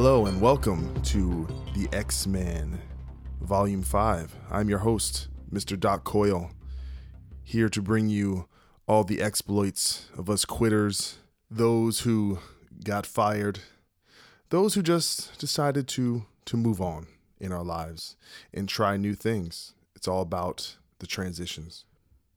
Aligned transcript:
Hello 0.00 0.26
and 0.26 0.40
welcome 0.40 1.02
to 1.02 1.44
the 1.74 1.88
X 1.92 2.24
Men 2.24 2.80
Volume 3.40 3.82
5. 3.82 4.32
I'm 4.48 4.68
your 4.68 4.78
host, 4.78 5.26
Mr. 5.52 5.78
Doc 5.78 6.04
Coyle, 6.04 6.52
here 7.42 7.68
to 7.68 7.82
bring 7.82 8.08
you 8.08 8.46
all 8.86 9.02
the 9.02 9.20
exploits 9.20 10.08
of 10.16 10.30
us 10.30 10.44
quitters, 10.44 11.18
those 11.50 12.02
who 12.02 12.38
got 12.84 13.06
fired, 13.06 13.58
those 14.50 14.74
who 14.74 14.82
just 14.82 15.36
decided 15.36 15.88
to, 15.88 16.26
to 16.44 16.56
move 16.56 16.80
on 16.80 17.08
in 17.40 17.50
our 17.50 17.64
lives 17.64 18.14
and 18.54 18.68
try 18.68 18.96
new 18.96 19.16
things. 19.16 19.74
It's 19.96 20.06
all 20.06 20.22
about 20.22 20.76
the 21.00 21.08
transitions. 21.08 21.86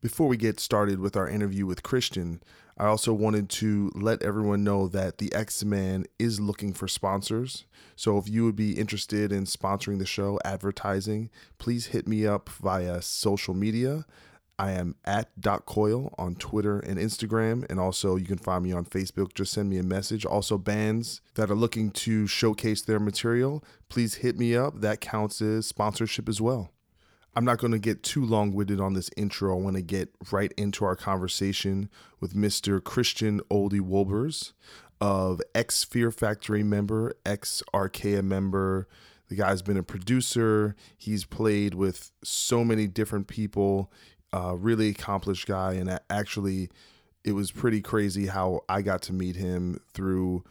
Before 0.02 0.28
we 0.28 0.36
get 0.36 0.60
started 0.60 0.98
with 0.98 1.16
our 1.16 1.30
interview 1.30 1.68
with 1.68 1.84
Christian, 1.84 2.42
I 2.82 2.88
also 2.88 3.14
wanted 3.14 3.48
to 3.50 3.92
let 3.94 4.24
everyone 4.24 4.64
know 4.64 4.88
that 4.88 5.20
the 5.20 5.32
X 5.36 5.64
Men 5.64 6.08
is 6.18 6.40
looking 6.40 6.74
for 6.74 6.88
sponsors. 6.88 7.66
So 7.96 8.18
if 8.18 8.28
you 8.28 8.44
would 8.46 8.56
be 8.56 8.72
interested 8.72 9.32
in 9.32 9.44
sponsoring 9.44 10.00
the 10.00 10.06
show, 10.08 10.40
advertising, 10.44 11.30
please 11.60 11.86
hit 11.88 12.08
me 12.08 12.26
up 12.26 12.50
via 12.50 13.04
social 13.04 13.54
media. 13.54 14.08
I 14.58 14.72
am 14.72 14.96
at 15.06 15.40
Doc 15.40 15.68
Coyle 15.68 16.16
on 16.18 16.34
Twitter 16.34 16.80
and 16.80 16.98
Instagram, 16.98 17.70
and 17.70 17.80
also 17.80 18.16
you 18.16 18.26
can 18.26 18.40
find 18.40 18.64
me 18.64 18.72
on 18.72 18.86
Facebook. 18.86 19.36
Just 19.36 19.54
send 19.54 19.70
me 19.70 19.78
a 19.78 19.84
message. 19.84 20.26
Also, 20.26 20.58
bands 20.58 21.22
that 21.36 21.52
are 21.52 21.56
looking 21.56 21.92
to 21.92 22.26
showcase 22.26 22.82
their 22.82 23.00
material, 23.00 23.64
please 23.90 24.16
hit 24.16 24.40
me 24.40 24.56
up. 24.56 24.82
That 24.82 25.02
counts 25.02 25.40
as 25.40 25.68
sponsorship 25.68 26.28
as 26.28 26.42
well. 26.42 26.72
I'm 27.36 27.46
not 27.46 27.60
going 27.60 27.72
to 27.72 27.80
get 27.80 28.04
too 28.04 28.26
long 28.26 28.54
winded 28.54 28.82
on 28.82 28.94
this 28.94 29.10
intro. 29.16 29.58
I 29.58 29.62
want 29.62 29.78
to 29.78 29.82
get 29.82 30.10
right 30.32 30.54
into 30.58 30.84
our 30.84 30.96
conversation 30.96 31.90
with 32.20 32.34
Mr. 32.34 32.84
Christian 32.84 33.40
Olde 33.50 33.80
Wolbers 33.80 34.52
of 35.00 35.42
ex 35.56 35.84
Fear 35.84 36.12
Factory 36.12 36.64
member, 36.64 37.14
ex 37.26 37.64
Arkaea 37.74 38.24
member. 38.24 38.88
The 39.30 39.36
guy's 39.36 39.62
been 39.62 39.78
a 39.78 39.84
producer. 39.84 40.76
He's 40.98 41.24
played 41.24 41.74
with 41.74 42.12
so 42.22 42.66
many 42.66 42.88
different 42.88 43.28
people. 43.28 43.92
Uh, 44.34 44.56
really 44.58 44.90
accomplished 44.90 45.48
guy. 45.48 45.74
And 45.74 46.00
actually, 46.10 46.70
it 47.24 47.32
was 47.32 47.52
pretty 47.52 47.82
crazy 47.82 48.28
how 48.28 48.62
I 48.68 48.82
got 48.82 49.02
to 49.04 49.14
meet 49.14 49.38
him 49.38 49.80
through 49.94 50.44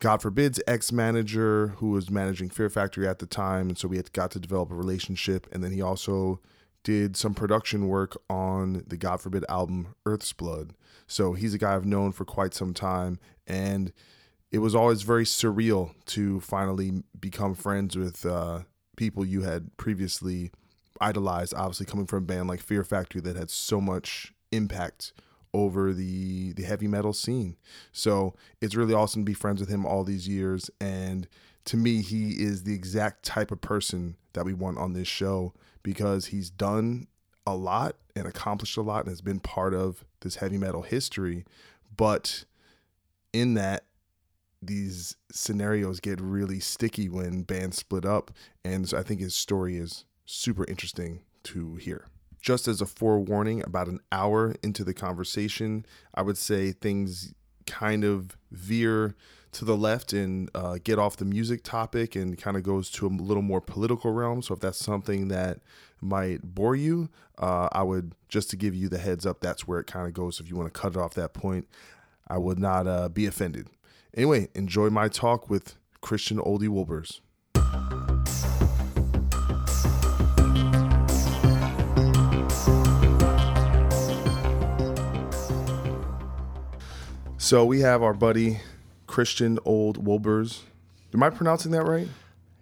God 0.00 0.22
forbids 0.22 0.60
ex 0.66 0.90
manager 0.90 1.74
who 1.76 1.90
was 1.90 2.10
managing 2.10 2.48
Fear 2.48 2.70
Factory 2.70 3.06
at 3.06 3.18
the 3.18 3.26
time, 3.26 3.68
and 3.68 3.78
so 3.78 3.86
we 3.86 3.98
had 3.98 4.12
got 4.12 4.30
to 4.32 4.40
develop 4.40 4.70
a 4.70 4.74
relationship. 4.74 5.46
And 5.52 5.62
then 5.62 5.72
he 5.72 5.82
also 5.82 6.40
did 6.82 7.16
some 7.16 7.34
production 7.34 7.86
work 7.86 8.16
on 8.30 8.82
the 8.86 8.96
God 8.96 9.20
forbid 9.20 9.44
album 9.50 9.94
Earth's 10.06 10.32
Blood. 10.32 10.72
So 11.06 11.34
he's 11.34 11.52
a 11.52 11.58
guy 11.58 11.74
I've 11.74 11.84
known 11.84 12.12
for 12.12 12.24
quite 12.24 12.54
some 12.54 12.72
time, 12.72 13.18
and 13.46 13.92
it 14.50 14.58
was 14.58 14.74
always 14.74 15.02
very 15.02 15.24
surreal 15.24 15.92
to 16.06 16.40
finally 16.40 17.02
become 17.18 17.54
friends 17.54 17.96
with 17.96 18.24
uh, 18.24 18.60
people 18.96 19.24
you 19.24 19.42
had 19.42 19.76
previously 19.76 20.50
idolized. 20.98 21.52
Obviously, 21.54 21.84
coming 21.84 22.06
from 22.06 22.24
a 22.24 22.26
band 22.26 22.48
like 22.48 22.60
Fear 22.60 22.84
Factory 22.84 23.20
that 23.20 23.36
had 23.36 23.50
so 23.50 23.82
much 23.82 24.32
impact 24.50 25.12
over 25.52 25.92
the 25.92 26.52
the 26.52 26.62
heavy 26.62 26.86
metal 26.86 27.12
scene. 27.12 27.56
So 27.92 28.34
it's 28.60 28.74
really 28.74 28.94
awesome 28.94 29.22
to 29.22 29.26
be 29.26 29.34
friends 29.34 29.60
with 29.60 29.68
him 29.68 29.84
all 29.84 30.04
these 30.04 30.28
years. 30.28 30.70
And 30.80 31.28
to 31.66 31.76
me, 31.76 32.02
he 32.02 32.42
is 32.42 32.64
the 32.64 32.74
exact 32.74 33.24
type 33.24 33.50
of 33.50 33.60
person 33.60 34.16
that 34.32 34.44
we 34.44 34.54
want 34.54 34.78
on 34.78 34.92
this 34.92 35.08
show 35.08 35.52
because 35.82 36.26
he's 36.26 36.50
done 36.50 37.06
a 37.46 37.54
lot 37.54 37.96
and 38.14 38.26
accomplished 38.26 38.76
a 38.76 38.82
lot 38.82 39.00
and 39.00 39.08
has 39.08 39.20
been 39.20 39.40
part 39.40 39.74
of 39.74 40.04
this 40.20 40.36
heavy 40.36 40.58
metal 40.58 40.82
history. 40.82 41.44
But 41.96 42.44
in 43.32 43.54
that, 43.54 43.84
these 44.62 45.16
scenarios 45.32 46.00
get 46.00 46.20
really 46.20 46.60
sticky 46.60 47.08
when 47.08 47.42
bands 47.42 47.78
split 47.78 48.04
up. 48.04 48.30
And 48.64 48.88
so 48.88 48.98
I 48.98 49.02
think 49.02 49.20
his 49.20 49.34
story 49.34 49.78
is 49.78 50.04
super 50.26 50.64
interesting 50.68 51.22
to 51.44 51.76
hear 51.76 52.06
just 52.40 52.68
as 52.68 52.80
a 52.80 52.86
forewarning, 52.86 53.62
about 53.62 53.88
an 53.88 54.00
hour 54.10 54.54
into 54.62 54.84
the 54.84 54.94
conversation, 54.94 55.84
I 56.14 56.22
would 56.22 56.38
say 56.38 56.72
things 56.72 57.34
kind 57.66 58.04
of 58.04 58.36
veer 58.50 59.14
to 59.52 59.64
the 59.64 59.76
left 59.76 60.12
and 60.12 60.48
uh, 60.54 60.78
get 60.82 60.98
off 60.98 61.16
the 61.16 61.24
music 61.24 61.62
topic 61.64 62.14
and 62.14 62.38
kind 62.38 62.56
of 62.56 62.62
goes 62.62 62.90
to 62.90 63.06
a 63.06 63.08
little 63.08 63.42
more 63.42 63.60
political 63.60 64.12
realm. 64.12 64.42
So 64.42 64.54
if 64.54 64.60
that's 64.60 64.78
something 64.78 65.28
that 65.28 65.60
might 66.00 66.42
bore 66.42 66.76
you, 66.76 67.08
uh, 67.38 67.68
I 67.72 67.82
would 67.82 68.14
just 68.28 68.50
to 68.50 68.56
give 68.56 68.74
you 68.74 68.88
the 68.88 68.98
heads 68.98 69.26
up, 69.26 69.40
that's 69.40 69.66
where 69.66 69.80
it 69.80 69.86
kind 69.86 70.06
of 70.06 70.14
goes. 70.14 70.40
If 70.40 70.48
you 70.48 70.56
want 70.56 70.72
to 70.72 70.80
cut 70.80 70.92
it 70.92 70.98
off 70.98 71.14
that 71.14 71.34
point, 71.34 71.68
I 72.28 72.38
would 72.38 72.58
not 72.58 72.86
uh, 72.86 73.08
be 73.08 73.26
offended. 73.26 73.68
Anyway, 74.14 74.48
enjoy 74.54 74.88
my 74.90 75.08
talk 75.08 75.50
with 75.50 75.74
Christian 76.00 76.38
Olde 76.38 76.62
Wolbers. 76.62 77.20
So 87.50 87.64
we 87.64 87.80
have 87.80 88.00
our 88.00 88.14
buddy 88.14 88.60
Christian 89.08 89.58
Old 89.64 90.04
Wolbers. 90.04 90.60
Am 91.12 91.20
I 91.20 91.30
pronouncing 91.30 91.72
that 91.72 91.82
right? 91.82 92.06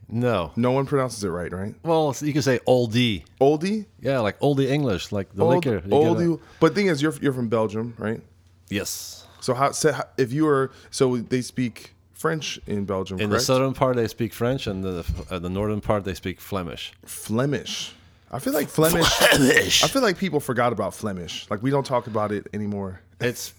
No. 0.08 0.50
No 0.56 0.70
one 0.72 0.86
pronounces 0.86 1.22
it 1.22 1.28
right, 1.28 1.52
right? 1.52 1.74
Well, 1.82 2.16
you 2.22 2.32
can 2.32 2.40
say 2.40 2.58
oldie. 2.60 3.24
Oldie? 3.38 3.84
Yeah, 4.00 4.20
like 4.20 4.40
oldie 4.40 4.70
English, 4.70 5.12
like 5.12 5.30
the 5.34 5.44
Old, 5.44 5.56
liquor. 5.66 5.82
Oldie. 5.88 6.30
gotta- 6.36 6.42
But 6.58 6.74
thing 6.74 6.86
is, 6.86 7.02
you're 7.02 7.12
you're 7.20 7.34
from 7.34 7.48
Belgium, 7.48 7.96
right? 7.98 8.22
Yes. 8.70 9.26
So 9.42 9.52
how, 9.52 9.72
so 9.72 9.92
how 9.92 10.04
if 10.16 10.32
you 10.32 10.46
were 10.46 10.70
so 10.90 11.18
they 11.18 11.42
speak 11.42 11.92
French 12.14 12.58
in 12.66 12.86
Belgium, 12.86 13.20
In 13.20 13.28
the 13.28 13.40
southern 13.40 13.74
part, 13.74 13.96
they 13.96 14.08
speak 14.08 14.32
French, 14.32 14.66
and 14.66 14.82
the 14.82 15.04
uh, 15.30 15.38
the 15.38 15.50
northern 15.50 15.82
part, 15.82 16.04
they 16.04 16.14
speak 16.14 16.40
Flemish. 16.40 16.94
Flemish. 17.04 17.92
I 18.30 18.38
feel 18.38 18.54
like 18.54 18.70
Flemish. 18.70 19.04
Flemish. 19.06 19.84
I 19.84 19.88
feel 19.88 20.00
like 20.00 20.16
people 20.16 20.40
forgot 20.40 20.72
about 20.72 20.94
Flemish. 20.94 21.46
Like 21.50 21.62
we 21.62 21.70
don't 21.70 21.84
talk 21.84 22.06
about 22.06 22.32
it 22.32 22.46
anymore. 22.54 23.02
It's, 23.20 23.52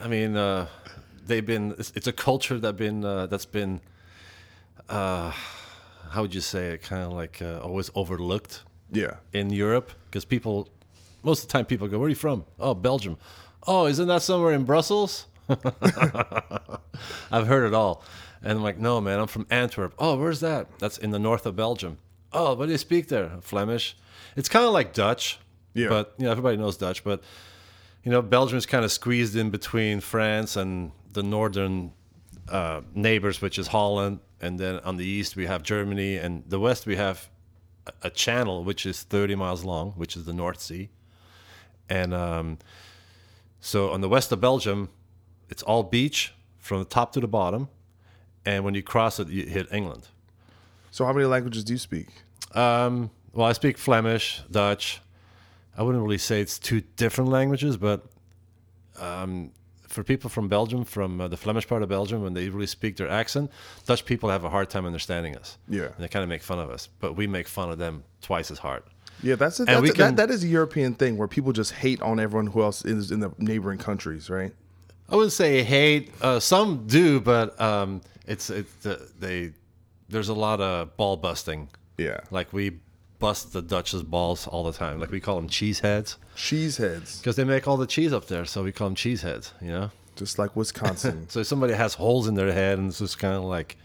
I 0.00 0.08
mean, 0.08 0.36
uh, 0.36 0.66
they've 1.26 1.44
been. 1.44 1.74
It's, 1.78 1.92
it's 1.94 2.06
a 2.06 2.12
culture 2.12 2.58
that 2.58 2.76
been 2.76 3.04
uh, 3.04 3.26
that's 3.26 3.46
been. 3.46 3.80
Uh, 4.88 5.32
how 6.10 6.22
would 6.22 6.34
you 6.34 6.40
say 6.40 6.68
it? 6.68 6.82
Kind 6.82 7.02
of 7.02 7.12
like 7.12 7.42
uh, 7.42 7.60
always 7.60 7.90
overlooked 7.94 8.62
Yeah. 8.92 9.16
in 9.32 9.50
Europe 9.50 9.90
because 10.06 10.24
people, 10.24 10.68
most 11.22 11.42
of 11.42 11.48
the 11.48 11.52
time, 11.52 11.64
people 11.66 11.88
go, 11.88 11.98
"Where 11.98 12.06
are 12.06 12.10
you 12.10 12.14
from?" 12.14 12.44
Oh, 12.58 12.74
Belgium. 12.74 13.18
Oh, 13.66 13.86
isn't 13.86 14.08
that 14.08 14.22
somewhere 14.22 14.52
in 14.54 14.64
Brussels? 14.64 15.26
I've 17.30 17.46
heard 17.46 17.66
it 17.66 17.74
all, 17.74 18.02
and 18.42 18.52
I'm 18.58 18.62
like, 18.62 18.78
"No, 18.78 19.00
man, 19.00 19.18
I'm 19.20 19.26
from 19.26 19.46
Antwerp." 19.50 19.94
Oh, 19.98 20.16
where's 20.16 20.40
that? 20.40 20.66
That's 20.78 20.98
in 20.98 21.10
the 21.10 21.18
north 21.18 21.46
of 21.46 21.56
Belgium. 21.56 21.98
Oh, 22.32 22.54
what 22.54 22.66
do 22.66 22.72
you 22.72 22.78
speak 22.78 23.08
there? 23.08 23.30
Flemish. 23.40 23.96
It's 24.36 24.48
kind 24.48 24.64
of 24.66 24.72
like 24.72 24.92
Dutch, 24.92 25.38
Yeah. 25.74 25.88
but 25.88 26.14
you 26.18 26.24
know 26.24 26.30
everybody 26.30 26.56
knows 26.56 26.76
Dutch, 26.76 27.02
but 27.04 27.22
you 28.04 28.10
know 28.10 28.22
Belgium 28.22 28.58
is 28.58 28.66
kind 28.66 28.84
of 28.84 28.92
squeezed 28.92 29.36
in 29.36 29.50
between 29.50 30.00
France 30.00 30.56
and 30.56 30.92
the 31.12 31.22
northern 31.22 31.92
uh, 32.48 32.80
neighbors, 32.94 33.40
which 33.40 33.58
is 33.58 33.68
Holland, 33.68 34.20
and 34.40 34.58
then 34.58 34.80
on 34.80 34.96
the 34.96 35.04
east 35.04 35.36
we 35.36 35.46
have 35.46 35.62
Germany, 35.62 36.16
and 36.16 36.42
the 36.48 36.58
west 36.60 36.86
we 36.86 36.96
have 36.96 37.28
a- 38.02 38.10
channel 38.10 38.64
which 38.64 38.86
is 38.86 39.02
30 39.02 39.34
miles 39.34 39.64
long, 39.64 39.92
which 39.92 40.16
is 40.16 40.24
the 40.24 40.32
North 40.32 40.60
Sea. 40.60 40.88
and 41.88 42.12
um, 42.14 42.58
so 43.60 43.90
on 43.90 44.00
the 44.00 44.08
west 44.08 44.30
of 44.32 44.40
Belgium, 44.40 44.88
it's 45.50 45.62
all 45.62 45.82
beach 45.82 46.32
from 46.58 46.78
the 46.78 46.84
top 46.84 47.12
to 47.12 47.20
the 47.20 47.26
bottom, 47.28 47.68
and 48.44 48.64
when 48.64 48.74
you 48.74 48.82
cross 48.82 49.18
it, 49.18 49.28
you 49.28 49.44
hit 49.44 49.66
England. 49.72 50.08
So 50.90 51.04
how 51.04 51.12
many 51.12 51.26
languages 51.26 51.64
do 51.64 51.72
you 51.72 51.78
speak? 51.78 52.08
Um, 52.54 53.10
well, 53.32 53.46
I 53.46 53.52
speak 53.52 53.76
Flemish, 53.78 54.42
Dutch. 54.50 55.00
I 55.78 55.82
wouldn't 55.82 56.02
really 56.02 56.18
say 56.18 56.40
it's 56.40 56.58
two 56.58 56.82
different 56.96 57.30
languages, 57.30 57.76
but 57.76 58.04
um, 58.98 59.52
for 59.86 60.02
people 60.02 60.28
from 60.28 60.48
Belgium, 60.48 60.84
from 60.84 61.20
uh, 61.20 61.28
the 61.28 61.36
Flemish 61.36 61.68
part 61.68 61.82
of 61.82 61.88
Belgium, 61.88 62.22
when 62.22 62.34
they 62.34 62.48
really 62.48 62.66
speak 62.66 62.96
their 62.96 63.08
accent, 63.08 63.50
Dutch 63.86 64.04
people 64.04 64.28
have 64.28 64.42
a 64.44 64.50
hard 64.50 64.68
time 64.70 64.84
understanding 64.86 65.36
us. 65.36 65.56
Yeah. 65.68 65.84
And 65.84 65.94
they 65.98 66.08
kind 66.08 66.24
of 66.24 66.28
make 66.28 66.42
fun 66.42 66.58
of 66.58 66.68
us, 66.68 66.88
but 66.98 67.14
we 67.16 67.28
make 67.28 67.46
fun 67.46 67.70
of 67.70 67.78
them 67.78 68.02
twice 68.20 68.50
as 68.50 68.58
hard. 68.58 68.82
Yeah, 69.22 69.36
that's 69.36 69.60
a, 69.60 69.64
that's 69.64 69.88
a- 69.88 69.92
can- 69.92 70.16
that, 70.16 70.28
that 70.28 70.30
is 70.34 70.42
a 70.44 70.48
European 70.48 70.94
thing 70.94 71.16
where 71.16 71.28
people 71.28 71.52
just 71.52 71.72
hate 71.72 72.02
on 72.02 72.18
everyone 72.18 72.48
who 72.48 72.62
else 72.62 72.84
is 72.84 73.10
in 73.12 73.20
the 73.20 73.32
neighboring 73.38 73.78
countries, 73.78 74.28
right? 74.28 74.52
I 75.08 75.16
wouldn't 75.16 75.32
say 75.32 75.62
hate. 75.62 76.10
Uh, 76.20 76.38
some 76.40 76.86
do, 76.86 77.18
but 77.20 77.58
um, 77.60 78.02
it's 78.26 78.50
it's 78.50 78.84
uh, 78.84 79.06
they. 79.18 79.52
There's 80.10 80.28
a 80.28 80.34
lot 80.34 80.60
of 80.60 80.96
ball 80.96 81.16
busting. 81.16 81.68
Yeah. 81.96 82.20
Like 82.30 82.52
we 82.52 82.78
bust 83.18 83.52
the 83.52 83.62
Dutch's 83.62 84.02
balls 84.02 84.46
all 84.46 84.64
the 84.64 84.72
time. 84.72 85.00
Like 85.00 85.10
we 85.10 85.20
call 85.20 85.36
them 85.36 85.48
cheese 85.48 85.80
heads 85.80 86.16
Cheese 86.36 86.76
heads, 86.76 87.18
because 87.18 87.36
they 87.36 87.44
make 87.44 87.66
all 87.66 87.76
the 87.76 87.86
cheese 87.86 88.12
up 88.12 88.26
there, 88.26 88.44
so 88.44 88.62
we 88.62 88.72
call 88.72 88.88
them 88.88 88.94
cheese 88.94 89.22
heads. 89.22 89.52
You 89.60 89.68
know. 89.72 89.90
just 90.16 90.38
like 90.38 90.54
Wisconsin. 90.56 91.26
So 91.30 91.40
if 91.40 91.46
somebody 91.46 91.74
has 91.74 91.94
holes 91.94 92.28
in 92.28 92.34
their 92.34 92.52
head 92.52 92.78
and 92.78 92.88
it's 92.88 92.98
just 92.98 93.18
kind 93.18 93.34
of 93.34 93.44
like 93.44 93.76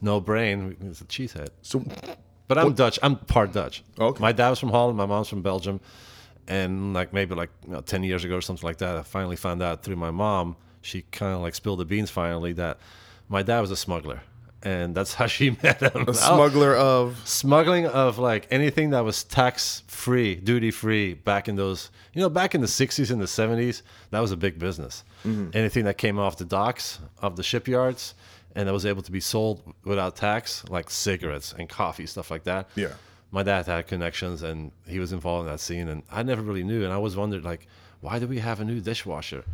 no 0.00 0.20
brain, 0.20 0.76
it's 0.82 1.00
a 1.00 1.04
cheese 1.04 1.32
head. 1.32 1.50
so 1.62 1.84
But 2.48 2.58
I'm 2.58 2.72
Dutch. 2.74 2.98
I'm 3.02 3.16
part 3.16 3.52
Dutch. 3.52 3.82
Okay. 3.98 4.20
My 4.20 4.32
dad 4.32 4.50
was 4.50 4.58
from 4.58 4.70
Holland. 4.70 4.96
My 4.96 5.06
mom's 5.06 5.28
from 5.28 5.42
Belgium. 5.42 5.80
And 6.48 6.92
like 6.92 7.12
maybe 7.12 7.34
like 7.34 7.50
you 7.64 7.72
know, 7.72 7.80
ten 7.82 8.02
years 8.02 8.24
ago 8.24 8.36
or 8.36 8.40
something 8.40 8.66
like 8.66 8.78
that, 8.78 8.96
I 8.96 9.02
finally 9.02 9.36
found 9.36 9.62
out 9.62 9.82
through 9.84 9.96
my 9.96 10.10
mom. 10.10 10.56
She 10.80 11.02
kind 11.12 11.34
of 11.34 11.40
like 11.40 11.54
spilled 11.54 11.78
the 11.78 11.84
beans 11.84 12.10
finally 12.10 12.52
that 12.54 12.78
my 13.28 13.42
dad 13.42 13.60
was 13.60 13.70
a 13.70 13.76
smuggler, 13.76 14.22
and 14.62 14.94
that's 14.94 15.14
how 15.20 15.26
she 15.26 15.56
met 15.62 15.80
him. 15.80 16.08
a 16.08 16.14
smuggler 16.14 16.74
of 16.74 17.20
Smuggling 17.24 17.86
of 17.86 18.18
like 18.18 18.46
anything 18.50 18.90
that 18.90 19.04
was 19.04 19.24
tax 19.24 19.82
free, 19.86 20.34
duty 20.34 20.70
free 20.70 21.14
back 21.14 21.48
in 21.48 21.56
those, 21.56 21.90
you 22.12 22.20
know, 22.20 22.28
back 22.28 22.54
in 22.54 22.60
the 22.60 22.66
60s 22.66 23.10
and 23.10 23.20
the 23.20 23.26
70s, 23.26 23.82
that 24.10 24.20
was 24.20 24.32
a 24.32 24.36
big 24.36 24.58
business. 24.58 25.04
Mm-hmm. 25.26 25.50
Anything 25.56 25.84
that 25.84 25.98
came 25.98 26.18
off 26.18 26.36
the 26.36 26.44
docks 26.44 26.98
of 27.20 27.36
the 27.36 27.42
shipyards 27.42 28.14
and 28.54 28.68
that 28.68 28.72
was 28.72 28.86
able 28.86 29.02
to 29.02 29.12
be 29.12 29.20
sold 29.20 29.62
without 29.84 30.16
tax, 30.16 30.64
like 30.68 30.90
cigarettes 30.90 31.54
and 31.58 31.68
coffee, 31.68 32.06
stuff 32.06 32.30
like 32.30 32.44
that. 32.44 32.68
Yeah. 32.74 32.92
My 33.30 33.42
dad 33.42 33.66
had 33.66 33.86
connections 33.86 34.42
and 34.42 34.72
he 34.86 34.98
was 34.98 35.12
involved 35.12 35.46
in 35.46 35.52
that 35.52 35.60
scene. 35.60 35.88
And 35.88 36.02
I 36.10 36.22
never 36.22 36.42
really 36.42 36.64
knew. 36.64 36.84
And 36.84 36.92
I 36.92 36.96
always 36.96 37.16
wondered, 37.16 37.44
like, 37.44 37.66
why 38.02 38.18
do 38.18 38.26
we 38.26 38.40
have 38.40 38.60
a 38.60 38.64
new 38.64 38.80
dishwasher? 38.80 39.44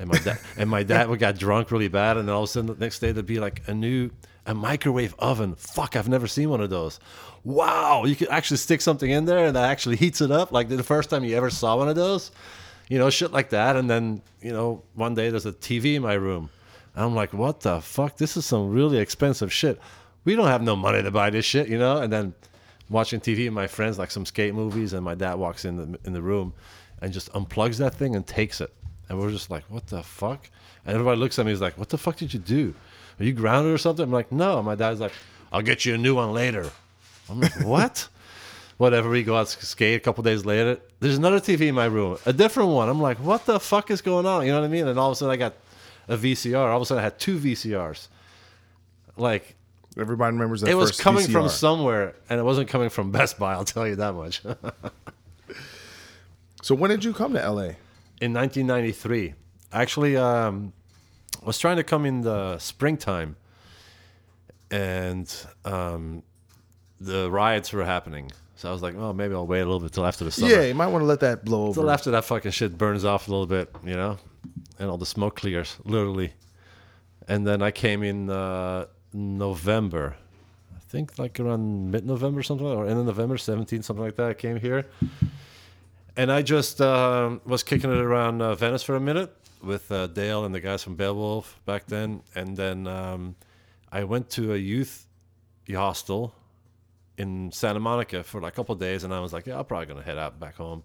And 0.00 0.08
my 0.08 0.18
dad 0.18 0.38
and 0.56 0.68
my 0.68 0.82
dad 0.82 1.08
would 1.10 1.20
got 1.20 1.38
drunk 1.38 1.70
really 1.70 1.88
bad, 1.88 2.16
and 2.16 2.26
then 2.26 2.34
all 2.34 2.44
of 2.44 2.48
a 2.48 2.52
sudden 2.52 2.74
the 2.74 2.80
next 2.82 3.00
day 3.00 3.12
there'd 3.12 3.26
be 3.26 3.38
like 3.38 3.62
a 3.68 3.74
new 3.74 4.10
a 4.50 4.54
microwave 4.54 5.14
oven. 5.18 5.54
Fuck, 5.54 5.94
I've 5.94 6.08
never 6.08 6.26
seen 6.26 6.50
one 6.50 6.60
of 6.60 6.70
those. 6.70 6.98
Wow, 7.44 8.04
you 8.04 8.16
could 8.16 8.28
actually 8.28 8.56
stick 8.56 8.80
something 8.80 9.10
in 9.10 9.24
there 9.24 9.46
and 9.46 9.56
that 9.56 9.70
actually 9.70 9.96
heats 9.96 10.20
it 10.20 10.30
up. 10.30 10.50
Like 10.50 10.68
the 10.68 10.82
first 10.82 11.08
time 11.08 11.24
you 11.24 11.36
ever 11.36 11.50
saw 11.50 11.76
one 11.76 11.88
of 11.88 11.94
those, 11.94 12.32
you 12.88 12.98
know, 12.98 13.08
shit 13.10 13.32
like 13.32 13.50
that. 13.50 13.76
And 13.76 13.88
then 13.88 14.22
you 14.42 14.52
know, 14.52 14.82
one 14.94 15.14
day 15.14 15.30
there's 15.30 15.46
a 15.46 15.52
TV 15.52 15.94
in 15.94 16.02
my 16.02 16.14
room, 16.14 16.50
and 16.94 17.04
I'm 17.04 17.14
like, 17.14 17.32
what 17.32 17.60
the 17.60 17.80
fuck? 17.80 18.16
This 18.16 18.36
is 18.36 18.44
some 18.44 18.70
really 18.70 18.98
expensive 18.98 19.52
shit. 19.52 19.80
We 20.24 20.34
don't 20.34 20.48
have 20.48 20.62
no 20.62 20.76
money 20.76 21.02
to 21.02 21.10
buy 21.10 21.30
this 21.30 21.44
shit, 21.44 21.68
you 21.68 21.78
know. 21.78 21.98
And 21.98 22.12
then 22.12 22.34
watching 22.90 23.20
TV 23.20 23.44
with 23.44 23.54
my 23.54 23.68
friends, 23.68 23.98
like 23.98 24.10
some 24.10 24.26
skate 24.26 24.54
movies, 24.54 24.92
and 24.92 25.04
my 25.04 25.14
dad 25.14 25.34
walks 25.34 25.64
in 25.64 25.76
the 25.76 25.98
in 26.04 26.12
the 26.12 26.22
room 26.22 26.52
and 27.00 27.12
just 27.12 27.32
unplugs 27.32 27.78
that 27.78 27.94
thing 27.94 28.16
and 28.16 28.26
takes 28.26 28.60
it. 28.60 28.74
And 29.08 29.18
we're 29.18 29.30
just 29.30 29.50
like, 29.50 29.64
what 29.68 29.86
the 29.86 30.02
fuck? 30.02 30.50
And 30.84 30.94
everybody 30.94 31.18
looks 31.20 31.38
at 31.38 31.46
me, 31.46 31.52
he's 31.52 31.60
like, 31.60 31.78
what 31.78 31.88
the 31.88 31.98
fuck 31.98 32.16
did 32.16 32.34
you 32.34 32.40
do? 32.40 32.74
Are 33.20 33.24
you 33.24 33.32
grounded 33.32 33.72
or 33.72 33.78
something? 33.78 34.02
I'm 34.02 34.10
like, 34.10 34.32
no. 34.32 34.62
My 34.62 34.74
dad's 34.74 35.00
like, 35.00 35.12
I'll 35.52 35.62
get 35.62 35.84
you 35.84 35.94
a 35.94 35.98
new 35.98 36.14
one 36.14 36.32
later. 36.32 36.70
I'm 37.28 37.40
like, 37.40 37.60
what? 37.64 38.08
Whatever. 38.78 39.10
We 39.10 39.22
go 39.22 39.36
out 39.36 39.48
to 39.48 39.66
skate 39.66 39.96
a 39.96 40.00
couple 40.00 40.24
days 40.24 40.44
later. 40.46 40.78
There's 41.00 41.18
another 41.18 41.38
TV 41.38 41.68
in 41.68 41.74
my 41.74 41.84
room, 41.84 42.18
a 42.26 42.32
different 42.32 42.70
one. 42.70 42.88
I'm 42.88 43.00
like, 43.00 43.18
what 43.18 43.44
the 43.46 43.60
fuck 43.60 43.90
is 43.90 44.00
going 44.00 44.26
on? 44.26 44.46
You 44.46 44.52
know 44.52 44.60
what 44.60 44.66
I 44.66 44.70
mean? 44.70 44.88
And 44.88 44.98
all 44.98 45.10
of 45.10 45.12
a 45.12 45.16
sudden, 45.16 45.32
I 45.32 45.36
got 45.36 45.54
a 46.08 46.16
VCR. 46.16 46.56
All 46.56 46.76
of 46.76 46.82
a 46.82 46.86
sudden, 46.86 47.00
I 47.00 47.04
had 47.04 47.18
two 47.18 47.38
VCRs. 47.38 48.08
Like, 49.16 49.54
everybody 49.98 50.32
remembers 50.32 50.62
that. 50.62 50.70
it 50.70 50.74
was 50.74 50.98
coming 50.98 51.26
from 51.26 51.48
somewhere, 51.50 52.14
and 52.30 52.40
it 52.40 52.42
wasn't 52.42 52.68
coming 52.68 52.88
from 52.88 53.10
Best 53.10 53.38
Buy. 53.38 53.52
I'll 53.52 53.64
tell 53.64 53.86
you 53.86 53.96
that 53.96 54.14
much. 54.14 54.42
So 56.62 56.74
when 56.74 56.90
did 56.90 57.04
you 57.04 57.14
come 57.14 57.32
to 57.32 57.50
LA? 57.50 57.72
in 58.20 58.34
1993. 58.34 59.34
Actually, 59.72 60.16
um, 60.16 60.72
was 61.44 61.58
trying 61.58 61.76
to 61.76 61.84
come 61.84 62.04
in 62.06 62.20
the 62.22 62.58
springtime, 62.58 63.36
and 64.70 65.32
um, 65.64 66.22
the 67.00 67.30
riots 67.30 67.72
were 67.72 67.84
happening. 67.84 68.30
So 68.56 68.68
I 68.68 68.72
was 68.72 68.82
like, 68.82 68.94
oh, 68.94 69.12
maybe 69.14 69.34
I'll 69.34 69.46
wait 69.46 69.60
a 69.60 69.64
little 69.64 69.80
bit 69.80 69.92
till 69.92 70.04
after 70.04 70.22
the 70.24 70.30
summer. 70.30 70.52
Yeah, 70.52 70.62
you 70.62 70.74
might 70.74 70.88
want 70.88 71.00
to 71.02 71.06
let 71.06 71.20
that 71.20 71.44
blow 71.44 71.68
over. 71.68 71.80
Till 71.80 71.90
after 71.90 72.10
that 72.10 72.26
fucking 72.26 72.50
shit 72.50 72.76
burns 72.76 73.06
off 73.06 73.26
a 73.26 73.30
little 73.30 73.46
bit, 73.46 73.74
you 73.84 73.94
know, 73.94 74.18
and 74.78 74.90
all 74.90 74.98
the 74.98 75.06
smoke 75.06 75.36
clears, 75.36 75.78
literally. 75.84 76.34
And 77.26 77.46
then 77.46 77.62
I 77.62 77.70
came 77.70 78.02
in 78.02 78.28
uh, 78.28 78.86
November, 79.14 80.16
I 80.76 80.80
think 80.80 81.18
like 81.18 81.40
around 81.40 81.90
mid-November, 81.90 82.42
something, 82.42 82.66
like, 82.66 82.76
or 82.76 82.86
end 82.86 82.98
of 82.98 83.06
November, 83.06 83.38
17, 83.38 83.82
something 83.82 84.04
like 84.04 84.16
that. 84.16 84.28
I 84.28 84.34
came 84.34 84.60
here, 84.60 84.84
and 86.16 86.30
I 86.30 86.42
just 86.42 86.82
um, 86.82 87.40
was 87.46 87.62
kicking 87.62 87.90
it 87.90 87.98
around 87.98 88.42
uh, 88.42 88.54
Venice 88.56 88.82
for 88.82 88.94
a 88.94 89.00
minute 89.00 89.34
with 89.62 89.90
uh, 89.92 90.06
Dale 90.08 90.44
and 90.44 90.54
the 90.54 90.60
guys 90.60 90.82
from 90.82 90.96
Beowulf 90.96 91.60
back 91.66 91.86
then, 91.86 92.22
and 92.34 92.56
then 92.56 92.86
um, 92.86 93.36
I 93.92 94.04
went 94.04 94.30
to 94.30 94.54
a 94.54 94.56
youth 94.56 95.06
hostel 95.70 96.34
in 97.18 97.52
Santa 97.52 97.80
Monica 97.80 98.22
for 98.24 98.40
like 98.40 98.54
a 98.54 98.56
couple 98.56 98.72
of 98.72 98.80
days, 98.80 99.04
and 99.04 99.12
I 99.14 99.20
was 99.20 99.32
like, 99.32 99.46
yeah, 99.46 99.58
I'm 99.58 99.64
probably 99.64 99.86
gonna 99.86 100.02
head 100.02 100.18
out 100.18 100.40
back 100.40 100.56
home. 100.56 100.82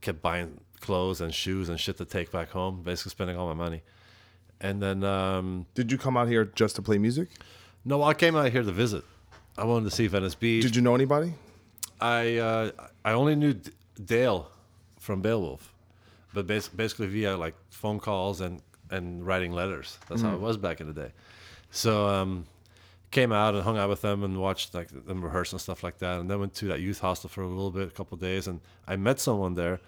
Kept 0.00 0.20
buying 0.20 0.60
clothes 0.80 1.20
and 1.20 1.32
shoes 1.32 1.68
and 1.68 1.78
shit 1.78 1.96
to 1.98 2.04
take 2.04 2.32
back 2.32 2.50
home, 2.50 2.82
basically 2.82 3.10
spending 3.10 3.36
all 3.36 3.46
my 3.46 3.54
money. 3.54 3.82
And 4.60 4.82
then 4.82 5.02
um, 5.04 5.66
Did 5.74 5.90
you 5.92 5.98
come 5.98 6.16
out 6.16 6.28
here 6.28 6.44
just 6.44 6.76
to 6.76 6.82
play 6.82 6.98
music? 6.98 7.28
no, 7.84 8.02
I 8.02 8.14
came 8.14 8.36
out 8.36 8.50
here 8.52 8.62
to 8.62 8.72
visit. 8.72 9.04
I 9.58 9.64
wanted 9.64 9.90
to 9.90 9.96
see 9.96 10.06
Venice 10.06 10.34
Beach. 10.34 10.62
Did 10.62 10.76
you 10.76 10.82
know 10.82 10.94
anybody? 10.94 11.34
I 12.00 12.36
uh, 12.38 12.70
I 13.04 13.12
only 13.12 13.34
knew 13.36 13.54
D- 13.54 13.70
Dale 14.04 14.50
from 14.98 15.20
Beowulf, 15.20 15.71
but 16.32 16.46
bas- 16.46 16.68
basically 16.68 17.06
via 17.06 17.36
like 17.36 17.54
phone 17.70 17.98
calls 17.98 18.40
and 18.40 18.60
and 18.90 19.26
writing 19.26 19.52
letters. 19.52 19.98
That's 20.08 20.20
how 20.22 20.34
it 20.34 20.40
was 20.40 20.56
back 20.56 20.80
in 20.80 20.86
the 20.86 20.92
day. 20.92 21.12
So 21.70 22.06
um, 22.08 22.44
came 23.10 23.32
out 23.32 23.54
and 23.54 23.62
hung 23.62 23.78
out 23.78 23.88
with 23.88 24.02
them 24.02 24.22
and 24.22 24.38
watched 24.38 24.74
like 24.74 24.88
them 25.06 25.22
rehearse 25.24 25.52
and 25.52 25.60
stuff 25.60 25.82
like 25.82 25.98
that, 25.98 26.20
and 26.20 26.30
then 26.30 26.40
went 26.40 26.54
to 26.54 26.66
that 26.68 26.80
youth 26.80 27.00
hostel 27.00 27.30
for 27.30 27.42
a 27.42 27.46
little 27.48 27.70
bit, 27.70 27.88
a 27.88 27.90
couple 27.90 28.14
of 28.16 28.20
days, 28.20 28.48
and 28.48 28.60
I 28.86 28.96
met 28.96 29.18
someone 29.20 29.54
there, 29.54 29.80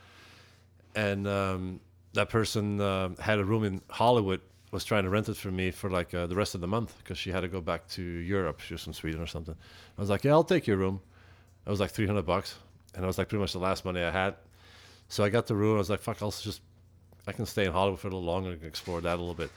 and 0.94 1.26
um, 1.26 1.80
that 2.14 2.28
person 2.28 2.80
uh, 2.80 3.10
had 3.18 3.38
a 3.38 3.44
room 3.44 3.64
in 3.64 3.80
Hollywood. 3.90 4.40
Was 4.70 4.84
trying 4.84 5.04
to 5.04 5.10
rent 5.10 5.28
it 5.28 5.36
for 5.36 5.52
me 5.52 5.70
for 5.70 5.88
like 5.88 6.12
uh, 6.14 6.26
the 6.26 6.34
rest 6.34 6.56
of 6.56 6.60
the 6.60 6.66
month 6.66 6.96
because 6.98 7.16
she 7.16 7.30
had 7.30 7.42
to 7.42 7.48
go 7.48 7.60
back 7.60 7.86
to 7.90 8.02
Europe. 8.02 8.58
She 8.58 8.74
was 8.74 8.82
from 8.82 8.92
Sweden 8.92 9.20
or 9.20 9.26
something. 9.28 9.54
I 9.96 10.00
was 10.00 10.10
like, 10.10 10.24
"Yeah, 10.24 10.32
I'll 10.32 10.42
take 10.42 10.66
your 10.66 10.78
room." 10.78 11.00
It 11.64 11.70
was 11.70 11.78
like 11.78 11.92
300 11.92 12.22
bucks. 12.26 12.56
And 12.94 13.04
it 13.04 13.06
was 13.06 13.18
like 13.18 13.28
pretty 13.28 13.40
much 13.40 13.52
the 13.52 13.58
last 13.58 13.84
money 13.84 14.02
I 14.02 14.10
had. 14.10 14.34
So 15.08 15.24
I 15.24 15.28
got 15.28 15.46
the 15.46 15.54
room. 15.54 15.76
I 15.76 15.78
was 15.78 15.90
like, 15.90 16.00
fuck, 16.00 16.22
I'll 16.22 16.30
just, 16.30 16.60
I 17.26 17.32
can 17.32 17.46
stay 17.46 17.64
in 17.64 17.72
Hollywood 17.72 18.00
for 18.00 18.08
a 18.08 18.10
little 18.10 18.24
longer 18.24 18.50
and 18.50 18.62
explore 18.64 19.00
that 19.00 19.16
a 19.16 19.20
little 19.20 19.34
bit. 19.34 19.50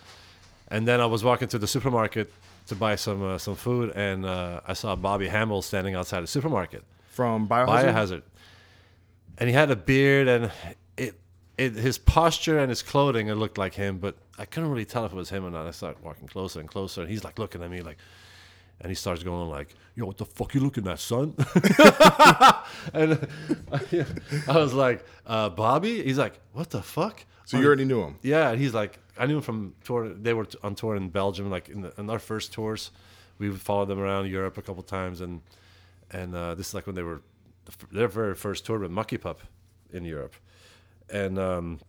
And 0.70 0.88
then 0.88 1.00
I 1.00 1.06
was 1.06 1.24
walking 1.24 1.48
to 1.50 1.58
the 1.58 1.68
supermarket 1.68 2.32
to 2.68 2.76
buy 2.76 2.96
some 2.96 3.24
uh, 3.24 3.38
some 3.38 3.56
food. 3.56 3.94
And 3.96 4.26
uh, 4.26 4.62
I 4.68 4.74
saw 4.74 4.96
Bobby 4.96 5.28
Hambel 5.28 5.62
standing 5.62 5.96
outside 5.96 6.22
the 6.22 6.28
supermarket, 6.28 6.84
From 7.10 7.48
Biohazard? 7.48 7.94
Biohazard. 7.94 8.22
And 9.38 9.50
he 9.50 9.54
had 9.56 9.72
a 9.72 9.76
beard 9.76 10.28
and 10.28 10.52
it, 10.98 11.16
it, 11.58 11.74
his 11.74 11.98
posture 11.98 12.60
and 12.60 12.70
his 12.70 12.82
clothing, 12.82 13.28
it 13.28 13.36
looked 13.36 13.58
like 13.58 13.76
him, 13.76 14.00
but 14.00 14.16
I 14.38 14.46
couldn't 14.46 14.70
really 14.70 14.86
tell 14.86 15.06
if 15.06 15.12
it 15.12 15.16
was 15.16 15.30
him 15.30 15.46
or 15.46 15.52
not. 15.52 15.66
I 15.66 15.72
started 15.72 16.04
walking 16.04 16.28
closer 16.28 16.60
and 16.60 16.70
closer. 16.70 17.02
And 17.02 17.10
he's 17.10 17.24
like 17.24 17.40
looking 17.40 17.64
at 17.64 17.70
me 17.70 17.82
like, 17.82 17.98
and 18.82 18.90
he 18.90 18.96
starts 18.96 19.24
going 19.24 19.50
like, 19.50 19.76
"Yo, 19.96 20.06
what 20.06 20.18
the 20.18 20.26
fuck 20.26 20.54
you 20.54 20.62
looking 20.62 20.88
at, 20.88 21.00
son?" 21.00 21.36
and 22.94 23.28
I 24.48 24.58
was 24.58 24.74
like, 24.74 25.06
uh, 25.26 25.50
"Bobby." 25.50 26.04
He's 26.04 26.18
like, 26.18 26.40
"What 26.54 26.70
the 26.70 26.82
fuck?" 26.82 27.26
So 27.46 27.58
you 27.58 27.66
already 27.66 27.86
knew 27.86 28.02
him. 28.02 28.18
Yeah, 28.22 28.50
and 28.50 28.60
he's 28.60 28.74
like, 28.74 29.00
I 29.18 29.26
knew 29.26 29.38
him 29.38 29.42
from 29.42 29.74
tour. 29.84 30.10
They 30.10 30.34
were 30.34 30.48
on 30.64 30.76
tour 30.76 30.96
in 30.96 31.10
Belgium, 31.10 31.50
like 31.50 31.70
in, 31.70 31.82
the, 31.82 31.94
in 31.98 32.10
our 32.10 32.20
first 32.20 32.54
tours. 32.54 32.92
We 33.40 33.50
would 33.50 33.62
follow 33.62 33.86
them 33.86 34.00
around 34.00 34.28
Europe 34.28 34.58
a 34.58 34.62
couple 34.62 34.84
times, 34.84 35.22
and 35.22 35.42
and 36.12 36.36
uh, 36.36 36.56
this 36.56 36.70
is 36.70 36.74
like 36.74 36.88
when 36.88 36.96
they 36.96 37.04
were 37.04 37.22
the 37.66 37.72
their 37.92 38.08
very 38.08 38.36
first 38.36 38.66
tour 38.66 38.80
with 38.80 38.92
Mucky 38.92 39.18
Pup 39.18 39.42
in 39.92 40.06
Europe, 40.06 40.36
and 41.10 41.38
um, 41.40 41.80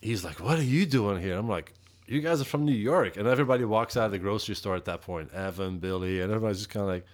he's 0.00 0.24
like, 0.24 0.40
"What 0.40 0.58
are 0.58 0.64
you 0.64 0.86
doing 0.86 1.20
here?" 1.20 1.36
I'm 1.36 1.48
like, 1.48 1.72
"You 2.08 2.20
guys 2.20 2.40
are 2.40 2.44
from 2.44 2.64
New 2.64 2.72
York," 2.72 3.16
and 3.16 3.28
everybody 3.28 3.64
walks 3.64 3.96
out 3.96 4.06
of 4.06 4.12
the 4.12 4.18
grocery 4.18 4.54
store 4.54 4.76
at 4.76 4.84
that 4.86 5.02
point. 5.02 5.32
Evan, 5.32 5.78
Billy, 5.78 6.20
and 6.20 6.32
everybody's 6.32 6.58
just 6.58 6.70
kind 6.70 6.82
of 6.82 6.88
like, 6.88 7.04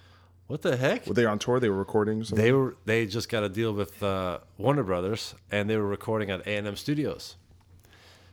what 0.47 0.61
the 0.61 0.77
heck? 0.77 1.07
Were 1.07 1.15
they 1.15 1.25
on 1.25 1.39
tour? 1.39 1.59
They 1.59 1.71
were 1.71 1.77
recording. 1.77 2.23
Something? 2.23 2.45
They 2.45 2.53
were 2.53 2.77
they 2.85 3.07
just 3.07 3.29
got 3.29 3.45
a 3.45 3.49
deal 3.49 3.73
with 3.73 4.03
uh, 4.03 4.41
Warner 4.59 4.83
Brothers, 4.83 5.35
and 5.51 5.71
they 5.71 5.77
were 5.77 5.87
recording 5.87 6.31
at 6.31 6.47
A 6.47 6.57
and 6.57 6.67
M 6.67 6.77
Studios, 6.77 7.37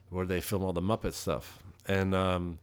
where 0.09 0.25
they 0.25 0.41
film 0.41 0.63
all 0.63 0.73
the 0.73 0.81
Muppet 0.81 1.13
stuff. 1.13 1.63
And 1.87 2.13
um, 2.13 2.59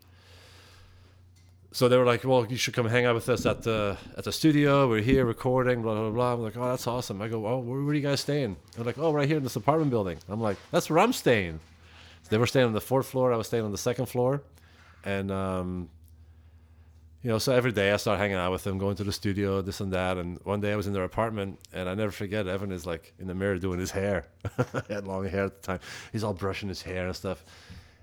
so 1.72 1.88
they 1.88 1.96
were 1.96 2.04
like, 2.04 2.24
"Well, 2.24 2.46
you 2.46 2.56
should 2.56 2.74
come 2.74 2.88
hang 2.88 3.06
out 3.06 3.14
with 3.14 3.28
us 3.30 3.46
at 3.46 3.62
the 3.62 3.96
at 4.18 4.24
the 4.24 4.32
studio. 4.32 4.86
We're 4.86 5.00
here 5.00 5.24
recording." 5.24 5.80
Blah 5.80 5.94
blah 5.94 6.10
blah. 6.10 6.32
I'm 6.34 6.42
like, 6.42 6.56
"Oh, 6.58 6.68
that's 6.68 6.86
awesome." 6.86 7.22
I 7.22 7.28
go, 7.28 7.46
"Oh, 7.46 7.58
where, 7.60 7.80
where 7.80 7.90
are 7.90 7.94
you 7.94 8.02
guys 8.02 8.20
staying?" 8.20 8.56
They're 8.76 8.84
like, 8.84 8.98
"Oh, 8.98 9.12
right 9.12 9.26
here 9.26 9.38
in 9.38 9.44
this 9.44 9.56
apartment 9.56 9.90
building." 9.90 10.18
I'm 10.28 10.42
like, 10.42 10.58
"That's 10.70 10.90
where 10.90 10.98
I'm 10.98 11.14
staying." 11.14 11.60
They 12.28 12.38
were 12.38 12.46
staying 12.46 12.66
on 12.66 12.72
the 12.72 12.80
fourth 12.80 13.06
floor. 13.06 13.32
I 13.32 13.36
was 13.36 13.46
staying 13.46 13.64
on 13.64 13.72
the 13.72 13.78
second 13.78 14.06
floor, 14.06 14.42
and 15.04 15.30
um, 15.30 15.88
you 17.22 17.30
know, 17.30 17.38
so 17.38 17.52
every 17.52 17.72
day 17.72 17.90
I 17.92 17.96
start 17.96 18.18
hanging 18.18 18.36
out 18.36 18.52
with 18.52 18.64
them, 18.64 18.78
going 18.78 18.96
to 18.96 19.04
the 19.04 19.12
studio, 19.12 19.60
this 19.60 19.80
and 19.80 19.92
that. 19.92 20.18
And 20.18 20.38
one 20.44 20.60
day 20.60 20.72
I 20.72 20.76
was 20.76 20.86
in 20.86 20.92
their 20.92 21.04
apartment, 21.04 21.58
and 21.72 21.88
I 21.88 21.94
never 21.94 22.12
forget. 22.12 22.46
Evan 22.46 22.70
is 22.70 22.86
like 22.86 23.12
in 23.18 23.26
the 23.26 23.34
mirror 23.34 23.58
doing 23.58 23.80
his 23.80 23.90
hair. 23.90 24.26
he 24.86 24.94
had 24.94 25.06
long 25.06 25.26
hair 25.26 25.44
at 25.44 25.62
the 25.62 25.66
time. 25.66 25.80
He's 26.12 26.22
all 26.22 26.34
brushing 26.34 26.68
his 26.68 26.82
hair 26.82 27.06
and 27.06 27.16
stuff, 27.16 27.44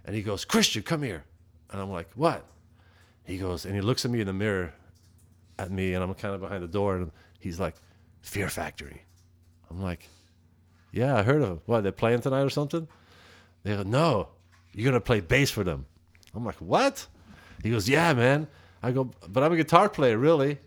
and 0.06 0.16
he 0.16 0.22
goes, 0.22 0.44
"Christian, 0.44 0.84
come 0.84 1.02
here," 1.02 1.24
and 1.72 1.82
I'm 1.82 1.92
like, 1.92 2.10
"What?" 2.16 2.46
He 3.24 3.38
goes, 3.38 3.66
and 3.66 3.74
he 3.74 3.82
looks 3.82 4.06
at 4.06 4.12
me 4.12 4.22
in 4.22 4.28
the 4.28 4.34
mirror, 4.34 4.74
at 5.58 5.72
me, 5.72 5.94
and 5.94 6.04
I'm 6.04 6.14
kind 6.14 6.36
of 6.36 6.42
behind 6.42 6.62
the 6.62 6.68
door, 6.68 6.98
and 6.98 7.12
he's 7.40 7.60
like, 7.60 7.76
"Fear 8.22 8.50
Factory." 8.50 9.04
I'm 9.70 9.82
like, 9.82 10.10
"Yeah, 10.92 11.16
I 11.16 11.24
heard 11.24 11.42
of 11.42 11.50
them. 11.50 11.62
What? 11.66 11.84
They're 11.84 11.92
playing 11.92 12.22
tonight 12.22 12.44
or 12.44 12.50
something?" 12.50 12.88
They 13.66 13.76
go, 13.76 13.84
"No, 13.84 14.30
you're 14.74 14.86
gonna 14.90 15.02
play 15.02 15.20
bass 15.20 15.52
for 15.52 15.64
them." 15.66 15.86
I'm 16.34 16.46
like, 16.46 16.56
"What?" 16.62 17.08
He 17.64 17.70
goes, 17.72 17.90
"Yeah, 17.90 18.14
man." 18.14 18.48
I 18.84 18.92
go, 18.92 19.12
"But 19.28 19.44
I'm 19.44 19.52
a 19.52 19.58
guitar 19.58 19.90
player, 19.90 20.18
really." 20.18 20.60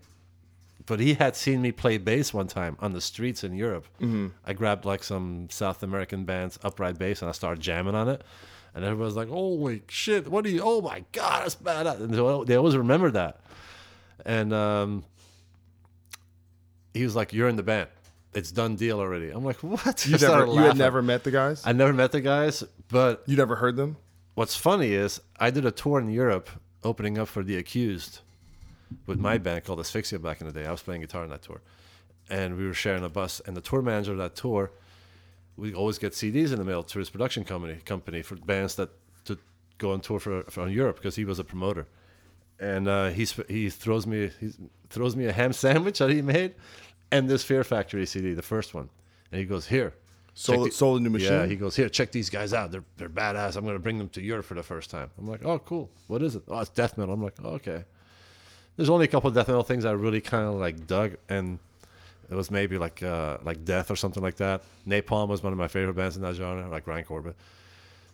But 0.85 1.00
he 1.00 1.14
had 1.14 1.37
seen 1.37 1.62
me 1.62 1.71
play 1.71 1.99
bass 1.99 2.35
one 2.35 2.49
time 2.49 2.76
on 2.81 2.93
the 2.93 3.00
streets 3.00 3.45
in 3.45 3.55
Europe. 3.55 3.87
I 4.45 4.52
grabbed 4.52 4.85
like 4.85 5.05
some 5.05 5.49
South 5.50 5.83
American 5.83 6.25
band's 6.25 6.59
upright 6.62 6.99
bass 6.99 7.21
and 7.23 7.28
I 7.28 7.33
started 7.33 7.62
jamming 7.62 7.95
on 7.95 8.09
it. 8.09 8.25
And 8.75 8.85
everyone's 8.85 9.14
like, 9.17 9.28
"Holy 9.28 9.83
shit! 9.88 10.28
What 10.28 10.45
are 10.45 10.49
you? 10.49 10.61
Oh 10.64 10.81
my 10.81 11.05
god, 11.12 11.43
that's 11.45 11.55
badass!" 11.57 12.00
And 12.00 12.12
they- 12.14 12.45
they 12.47 12.57
always 12.57 12.76
remember 12.76 13.11
that. 13.12 13.40
And 14.25 14.52
um, 14.52 15.05
he 16.95 17.05
was 17.05 17.14
like, 17.14 17.33
"You're 17.33 17.49
in 17.49 17.57
the 17.57 17.62
band. 17.62 17.88
It's 18.35 18.53
done 18.53 18.77
deal 18.77 18.99
already." 19.01 19.31
I'm 19.31 19.45
like, 19.45 19.63
"What?" 19.63 20.07
You 20.07 20.19
never, 20.21 20.47
you 20.47 20.61
had 20.61 20.77
never 20.77 21.03
met 21.03 21.25
the 21.25 21.31
guys. 21.31 21.63
I 21.65 21.73
never 21.73 21.93
met 21.93 22.13
the 22.13 22.21
guys, 22.21 22.65
but 22.89 23.23
you 23.27 23.37
never 23.37 23.57
heard 23.57 23.77
them. 23.77 23.97
what's 24.35 24.57
funny 24.57 24.93
is 24.93 25.21
I 25.39 25.51
did 25.51 25.65
a 25.67 25.71
tour 25.73 25.99
in 26.01 26.11
Europe 26.11 26.49
opening 26.85 27.19
up 27.19 27.29
for 27.29 27.43
The 27.43 27.57
Accused 27.57 28.21
with 29.07 29.19
my 29.19 29.39
band 29.39 29.65
called 29.65 29.81
Asphyxia 29.81 30.19
back 30.19 30.41
in 30.41 30.47
the 30.47 30.53
day. 30.53 30.67
I 30.67 30.71
was 30.71 30.83
playing 30.83 31.01
guitar 31.03 31.23
on 31.23 31.31
that 31.31 31.43
tour. 31.43 31.61
And 32.31 32.57
we 32.57 32.67
were 32.67 32.75
sharing 32.75 33.05
a 33.05 33.09
bus. 33.09 33.41
And 33.47 33.57
the 33.57 33.61
tour 33.61 33.83
manager 33.83 34.13
of 34.13 34.19
that 34.19 34.37
tour, 34.37 34.71
we 35.57 35.75
always 35.75 35.99
get 35.99 36.13
CDs 36.13 36.53
in 36.53 36.59
the 36.59 36.65
mail 36.65 36.83
to 36.83 36.99
his 36.99 37.11
production 37.11 37.45
company 37.45 37.77
company 37.85 38.23
for 38.23 38.37
bands 38.37 38.75
that 38.77 38.91
to 39.25 39.39
go 39.79 39.93
on 39.93 40.01
tour 40.01 40.21
for, 40.21 40.43
for 40.45 40.63
on 40.63 40.73
Europe 40.73 40.97
because 40.97 41.17
he 41.17 41.25
was 41.25 41.39
a 41.39 41.45
promoter. 41.45 41.87
And 42.61 42.89
uh, 42.89 43.09
he's, 43.11 43.33
he 43.49 43.71
throws 43.71 44.07
me 44.07 44.31
he 44.41 44.53
throws 44.91 45.17
me 45.17 45.27
a 45.27 45.33
ham 45.33 45.53
sandwich 45.53 45.99
that 45.99 46.11
he 46.11 46.23
made 46.23 46.55
and 47.11 47.29
this 47.29 47.45
Fear 47.45 47.65
Factory 47.65 48.05
CD, 48.07 48.35
the 48.35 48.43
first 48.43 48.75
one. 48.75 48.88
And 49.33 49.38
he 49.41 49.45
goes, 49.47 49.67
Here. 49.67 49.95
Soul, 50.35 50.57
check 50.57 50.65
the- 50.67 50.77
Soul 50.77 50.97
in 50.97 51.03
the 51.05 51.11
Machine. 51.11 51.33
yeah, 51.33 51.47
he 51.47 51.57
goes, 51.57 51.75
Here, 51.77 51.88
check 51.88 52.12
these 52.12 52.31
guys 52.31 52.53
out. 52.53 52.71
They're, 52.71 52.85
they're 52.97 53.09
badass. 53.09 53.57
I'm 53.57 53.65
going 53.65 53.75
to 53.77 53.81
bring 53.83 53.99
them 53.99 54.09
to 54.11 54.23
Europe 54.23 54.47
for 54.47 54.55
the 54.55 54.62
first 54.62 54.91
time. 54.91 55.11
I'm 55.19 55.27
like, 55.29 55.45
Oh, 55.45 55.59
cool. 55.59 55.91
What 56.07 56.23
is 56.23 56.37
it? 56.37 56.43
Oh, 56.49 56.61
it's 56.61 56.71
death 56.71 56.97
metal. 56.97 57.15
I'm 57.15 57.23
like, 57.23 57.35
oh, 57.43 57.50
Okay. 57.55 57.85
There's 58.77 58.91
only 58.91 59.07
a 59.07 59.09
couple 59.09 59.27
of 59.27 59.35
death 59.35 59.49
metal 59.49 59.65
things 59.65 59.85
I 59.85 59.91
really 59.91 60.21
kind 60.21 60.45
of 60.47 60.55
like 60.55 60.87
dug, 60.87 61.17
and 61.29 61.59
it 62.31 62.37
was 62.37 62.49
maybe 62.49 62.79
like 62.79 63.03
uh, 63.03 63.38
like 63.43 63.65
Death 63.65 63.91
or 63.91 63.97
something 63.97 64.23
like 64.23 64.37
that. 64.37 64.62
Napalm 64.87 65.27
was 65.27 65.43
one 65.43 65.53
of 65.53 65.59
my 65.59 65.67
favorite 65.67 65.95
bands 65.95 66.15
in 66.15 66.23
that 66.23 66.37
genre, 66.37 66.69
like 66.71 66.87
Ryan 66.87 67.05
Corbett. 67.05 67.35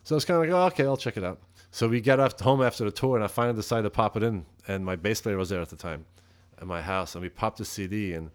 So 0.04 0.16
it's 0.16 0.24
kind 0.24 0.36
of 0.42 0.48
like, 0.48 0.54
oh, 0.58 0.66
okay, 0.68 0.84
I'll 0.86 0.96
check 0.96 1.18
it 1.18 1.24
out. 1.24 1.38
So 1.70 1.86
we 1.86 2.00
get 2.00 2.18
off 2.18 2.40
home 2.40 2.62
after 2.62 2.82
the 2.84 2.90
tour, 2.90 3.16
and 3.16 3.22
I 3.22 3.26
finally 3.26 3.56
decided 3.56 3.82
to 3.82 3.90
pop 3.90 4.16
it 4.16 4.22
in, 4.22 4.46
and 4.66 4.86
my 4.86 4.96
bass 4.96 5.20
player 5.20 5.36
was 5.36 5.50
there 5.50 5.60
at 5.60 5.68
the 5.68 5.76
time, 5.76 6.06
at 6.58 6.66
my 6.66 6.80
house, 6.80 7.14
and 7.14 7.20
we 7.20 7.28
popped 7.28 7.58
the 7.58 7.66
CD, 7.66 8.14
and 8.14 8.30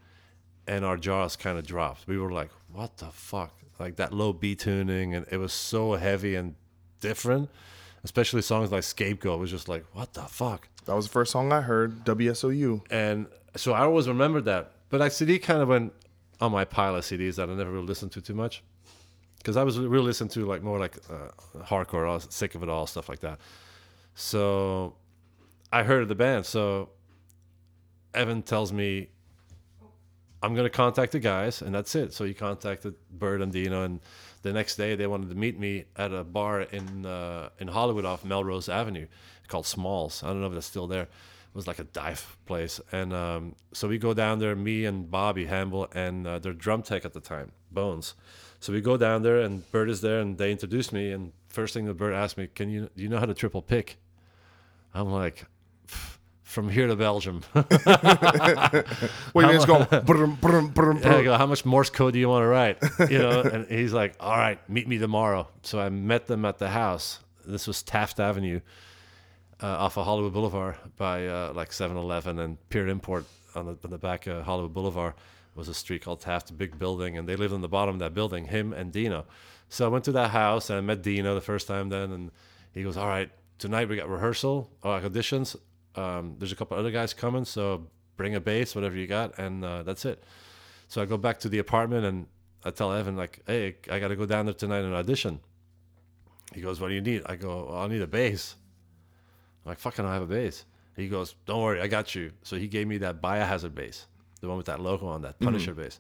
and 0.70 0.86
our 0.86 0.98
jaws 0.98 1.36
kind 1.36 1.58
of 1.58 1.66
dropped. 1.66 2.08
We 2.08 2.20
were 2.20 2.32
like, 2.32 2.52
what 2.72 2.98
the 2.98 3.08
fuck? 3.08 3.52
Like 3.80 3.96
that 3.96 4.14
low 4.14 4.34
B 4.34 4.54
tuning, 4.54 5.16
and 5.16 5.26
it 5.32 5.38
was 5.38 5.52
so 5.52 5.94
heavy 5.94 6.36
and 6.36 6.54
different. 7.00 7.50
Especially 8.04 8.44
songs 8.44 8.72
like 8.72 8.84
Scapegoat 8.84 9.40
was 9.40 9.50
just 9.50 9.68
like, 9.68 9.84
what 9.94 10.14
the 10.14 10.22
fuck? 10.22 10.70
That 10.86 10.96
was 10.96 11.08
the 11.08 11.12
first 11.12 11.32
song 11.32 11.52
I 11.52 11.62
heard. 11.62 12.06
WSOU. 12.06 12.86
And 12.92 13.26
so 13.58 13.74
I 13.74 13.80
always 13.80 14.08
remembered 14.08 14.46
that. 14.46 14.72
But 14.90 15.00
that 15.00 15.12
CD 15.12 15.40
kind 15.40 15.62
of 15.62 15.70
went 15.70 15.92
on 16.40 16.52
my 16.52 16.66
pile 16.66 16.96
of 16.96 17.04
CDs 17.04 17.36
that 17.36 17.50
I 17.50 17.56
never 17.56 17.72
really 17.72 17.88
listened 17.88 18.12
to 18.14 18.22
too 18.22 18.36
much. 18.36 18.64
Because 19.40 19.58
I 19.58 19.64
was 19.64 19.80
really 19.80 20.06
listening 20.06 20.30
to 20.30 20.46
like 20.46 20.62
more 20.62 20.78
like 20.78 20.98
uh, 21.10 21.64
hardcore, 21.64 22.08
I 22.08 22.14
was 22.14 22.28
sick 22.30 22.54
of 22.54 22.62
it 22.62 22.70
all, 22.70 22.86
stuff 22.86 23.10
like 23.10 23.22
that. 23.22 23.40
So 24.14 24.96
I 25.74 25.82
heard 25.84 26.04
of 26.04 26.10
the 26.10 26.16
band. 26.16 26.46
So 26.46 26.90
Evan 28.14 28.44
tells 28.44 28.72
me, 28.72 29.10
I'm 30.42 30.54
going 30.54 30.66
to 30.66 30.70
contact 30.70 31.12
the 31.12 31.20
guys, 31.20 31.62
and 31.62 31.76
that's 31.76 31.94
it. 31.96 32.14
So 32.14 32.24
he 32.24 32.34
contacted 32.34 32.96
Bird 33.12 33.42
and 33.42 33.52
Dino, 33.52 33.84
and 33.84 34.00
the 34.42 34.54
next 34.54 34.78
day 34.78 34.96
they 34.96 35.08
wanted 35.08 35.30
to 35.30 35.36
meet 35.36 35.60
me 35.60 35.86
at 35.98 36.14
a 36.14 36.24
bar 36.24 36.62
in 36.62 37.06
uh, 37.06 37.50
in 37.60 37.68
Hollywood 37.68 38.06
off 38.06 38.24
Melrose 38.24 38.70
Avenue 38.70 39.08
called 39.48 39.66
Smalls. 39.66 40.24
I 40.24 40.28
don't 40.28 40.42
know 40.42 40.48
if 40.48 40.54
that's 40.54 40.66
still 40.66 40.88
there. 40.88 41.04
It 41.04 41.56
was 41.56 41.68
like 41.68 41.80
a 41.80 41.84
dive 41.84 42.38
place, 42.46 42.80
and 42.92 43.12
um, 43.12 43.56
so 43.74 43.88
we 43.88 43.98
go 43.98 44.14
down 44.14 44.40
there. 44.40 44.56
Me 44.56 44.86
and 44.86 45.10
Bobby 45.10 45.48
Hambel 45.48 45.88
and 45.94 46.26
uh, 46.26 46.40
their 46.40 46.54
drum 46.54 46.84
tech 46.84 47.06
at 47.06 47.14
the 47.14 47.20
time, 47.20 47.52
Bones. 47.72 48.14
So 48.60 48.72
we 48.72 48.82
go 48.82 48.98
down 48.98 49.24
there, 49.24 49.40
and 49.40 49.70
Bird 49.72 49.90
is 49.90 50.02
there, 50.02 50.20
and 50.20 50.38
they 50.38 50.52
introduce 50.52 50.92
me. 50.92 51.12
And 51.12 51.34
first 51.50 51.74
thing 51.74 51.86
the 51.86 51.94
Bird 51.94 52.14
asked 52.14 52.38
me, 52.38 52.48
"Can 52.48 52.70
you 52.70 52.90
do 52.96 53.04
you 53.04 53.10
know 53.10 53.20
how 53.20 53.26
to 53.26 53.34
triple 53.34 53.64
pick?" 53.64 53.98
I'm 54.94 55.12
like, 55.12 55.48
"Pff, 55.88 56.19
"From 56.50 56.70
here 56.70 56.88
to 56.88 56.96
Belgium." 56.96 57.42
Wait, 57.54 57.66
it's 57.66 59.66
going. 59.66 59.86
brum, 60.04 60.38
brum, 60.42 60.70
brum, 60.70 60.98
I 61.04 61.24
go, 61.24 61.38
how 61.38 61.46
much 61.46 61.64
Morse 61.64 61.90
code 61.90 62.14
do 62.14 62.20
you 62.20 62.28
want 62.28 62.44
to 62.44 62.48
write? 62.48 62.78
You 63.10 63.20
know, 63.20 63.42
and 63.42 63.68
he's 63.68 63.94
like, 63.94 64.16
all 64.20 64.36
right, 64.36 64.60
meet 64.70 64.88
me 64.88 64.98
tomorrow. 64.98 65.48
So 65.64 65.80
I 65.80 65.90
met 65.90 66.28
them 66.28 66.46
at 66.46 66.58
the 66.58 66.70
house. 66.70 67.20
This 67.46 67.68
was 67.68 67.82
Taft 67.82 68.20
Avenue, 68.20 68.60
uh, 69.62 69.68
off 69.68 69.98
of 69.98 70.06
Hollywood 70.06 70.34
Boulevard 70.34 70.76
by 70.98 71.28
uh, 71.28 71.54
like 71.54 71.70
7-Eleven 71.70 72.40
and 72.40 72.70
Pier 72.70 72.88
Import 72.88 73.26
on 73.56 73.66
the, 73.66 73.78
on 73.84 73.90
the 73.90 73.98
back 73.98 74.28
of 74.28 74.44
Hollywood 74.44 74.74
Boulevard 74.74 75.14
was 75.56 75.68
a 75.68 75.74
street 75.74 76.04
called 76.04 76.22
Taft, 76.22 76.50
a 76.50 76.54
big 76.54 76.80
building, 76.80 77.18
and 77.18 77.28
they 77.28 77.36
lived 77.36 77.54
on 77.54 77.62
the 77.62 77.68
bottom 77.68 77.96
of 77.96 78.00
that 78.00 78.14
building, 78.14 78.46
him 78.46 78.74
and 78.74 78.92
Dino. 78.92 79.26
So 79.70 79.86
I 79.86 79.90
went 79.90 80.06
to 80.06 80.12
that 80.14 80.32
house 80.32 80.70
and 80.70 80.78
I 80.78 80.82
met 80.82 81.02
Dino 81.02 81.36
the 81.36 81.42
first 81.42 81.68
time 81.68 81.90
then, 81.90 82.12
and 82.12 82.32
he 82.74 82.84
goes, 82.84 82.98
all 82.98 83.08
right, 83.08 83.30
tonight 83.58 83.90
we 83.90 83.98
got 83.98 84.10
rehearsal, 84.10 84.70
or 84.82 85.00
auditions. 85.02 85.56
Um, 85.96 86.36
there's 86.38 86.52
a 86.52 86.56
couple 86.56 86.78
other 86.78 86.92
guys 86.92 87.14
coming, 87.14 87.46
so 87.46 87.88
bring 88.18 88.36
a 88.36 88.40
bass, 88.40 88.76
whatever 88.76 88.96
you 88.96 89.08
got, 89.08 89.38
and 89.40 89.64
uh, 89.64 89.84
that's 89.84 90.06
it. 90.06 90.24
So 90.88 91.02
I 91.02 91.06
go 91.06 91.18
back 91.18 91.40
to 91.42 91.50
the 91.50 91.60
apartment 91.60 92.06
and 92.06 92.28
I 92.64 92.72
tell 92.72 92.92
Evan 92.92 93.16
like, 93.16 93.42
"Hey, 93.48 93.78
I 93.92 94.00
got 94.00 94.10
to 94.10 94.16
go 94.16 94.26
down 94.26 94.46
there 94.46 94.54
tonight 94.54 94.84
and 94.84 94.94
audition." 94.94 95.40
He 96.54 96.62
goes, 96.62 96.80
"What 96.82 96.90
do 96.90 96.96
you 96.96 97.02
need?" 97.02 97.24
I 97.26 97.36
go, 97.36 97.68
well, 97.70 97.82
"I 97.82 97.88
need 97.88 98.02
a 98.02 98.08
bass." 98.08 98.56
I'm 99.64 99.70
like, 99.70 99.80
"Fucking, 99.80 100.06
I 100.06 100.14
have 100.14 100.24
a 100.24 100.28
bass." 100.28 100.66
He 100.96 101.08
goes, 101.08 101.36
"Don't 101.46 101.62
worry, 101.62 101.80
I 101.82 101.88
got 101.88 102.16
you." 102.16 102.32
So 102.44 102.58
he 102.58 102.68
gave 102.68 102.88
me 102.88 102.98
that 103.00 103.22
Biohazard 103.22 103.76
bass, 103.76 104.08
the 104.42 104.48
one 104.48 104.58
with 104.58 104.66
that 104.66 104.80
logo 104.80 105.08
on 105.08 105.22
that 105.22 105.40
Punisher 105.40 105.74
bass. 105.74 106.00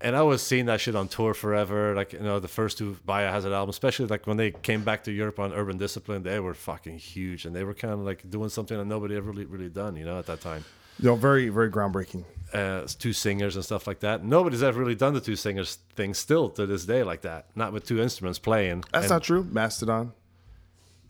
And 0.00 0.14
I 0.14 0.22
was 0.22 0.42
seeing 0.42 0.66
that 0.66 0.80
shit 0.80 0.94
on 0.94 1.08
tour 1.08 1.34
forever, 1.34 1.94
like 1.94 2.12
you 2.12 2.20
know 2.20 2.38
the 2.38 2.46
first 2.48 2.78
two 2.78 2.96
Biohazard 3.06 3.52
albums, 3.52 3.74
especially 3.74 4.06
like 4.06 4.26
when 4.28 4.36
they 4.36 4.52
came 4.52 4.82
back 4.84 5.02
to 5.04 5.12
Europe 5.12 5.38
on 5.40 5.52
Urban 5.52 5.76
Discipline, 5.76 6.22
they 6.22 6.38
were 6.38 6.54
fucking 6.54 6.98
huge, 6.98 7.44
and 7.46 7.54
they 7.56 7.64
were 7.64 7.74
kind 7.74 7.94
of 7.94 8.00
like 8.00 8.28
doing 8.30 8.48
something 8.48 8.78
that 8.78 8.84
nobody 8.84 9.16
ever 9.16 9.30
really 9.30 9.44
really 9.46 9.68
done, 9.68 9.96
you 9.96 10.04
know, 10.04 10.18
at 10.18 10.26
that 10.26 10.40
time 10.40 10.64
know, 11.00 11.14
very, 11.14 11.48
very 11.48 11.70
groundbreaking. 11.70 12.24
uh, 12.52 12.84
two 12.98 13.12
singers 13.12 13.54
and 13.56 13.64
stuff 13.64 13.86
like 13.86 14.00
that. 14.00 14.24
Nobody's 14.24 14.62
ever 14.64 14.80
really 14.80 14.94
done 14.96 15.14
the 15.14 15.20
two 15.20 15.36
singers 15.36 15.78
thing 15.94 16.12
still 16.14 16.48
to 16.50 16.66
this 16.66 16.84
day 16.86 17.02
like 17.04 17.20
that. 17.22 17.46
Not 17.54 17.72
with 17.72 17.86
two 17.86 18.00
instruments 18.00 18.38
playing. 18.40 18.82
That's 18.92 19.04
And- 19.04 19.10
not 19.10 19.22
true. 19.22 19.44
Mastodon. 19.50 20.12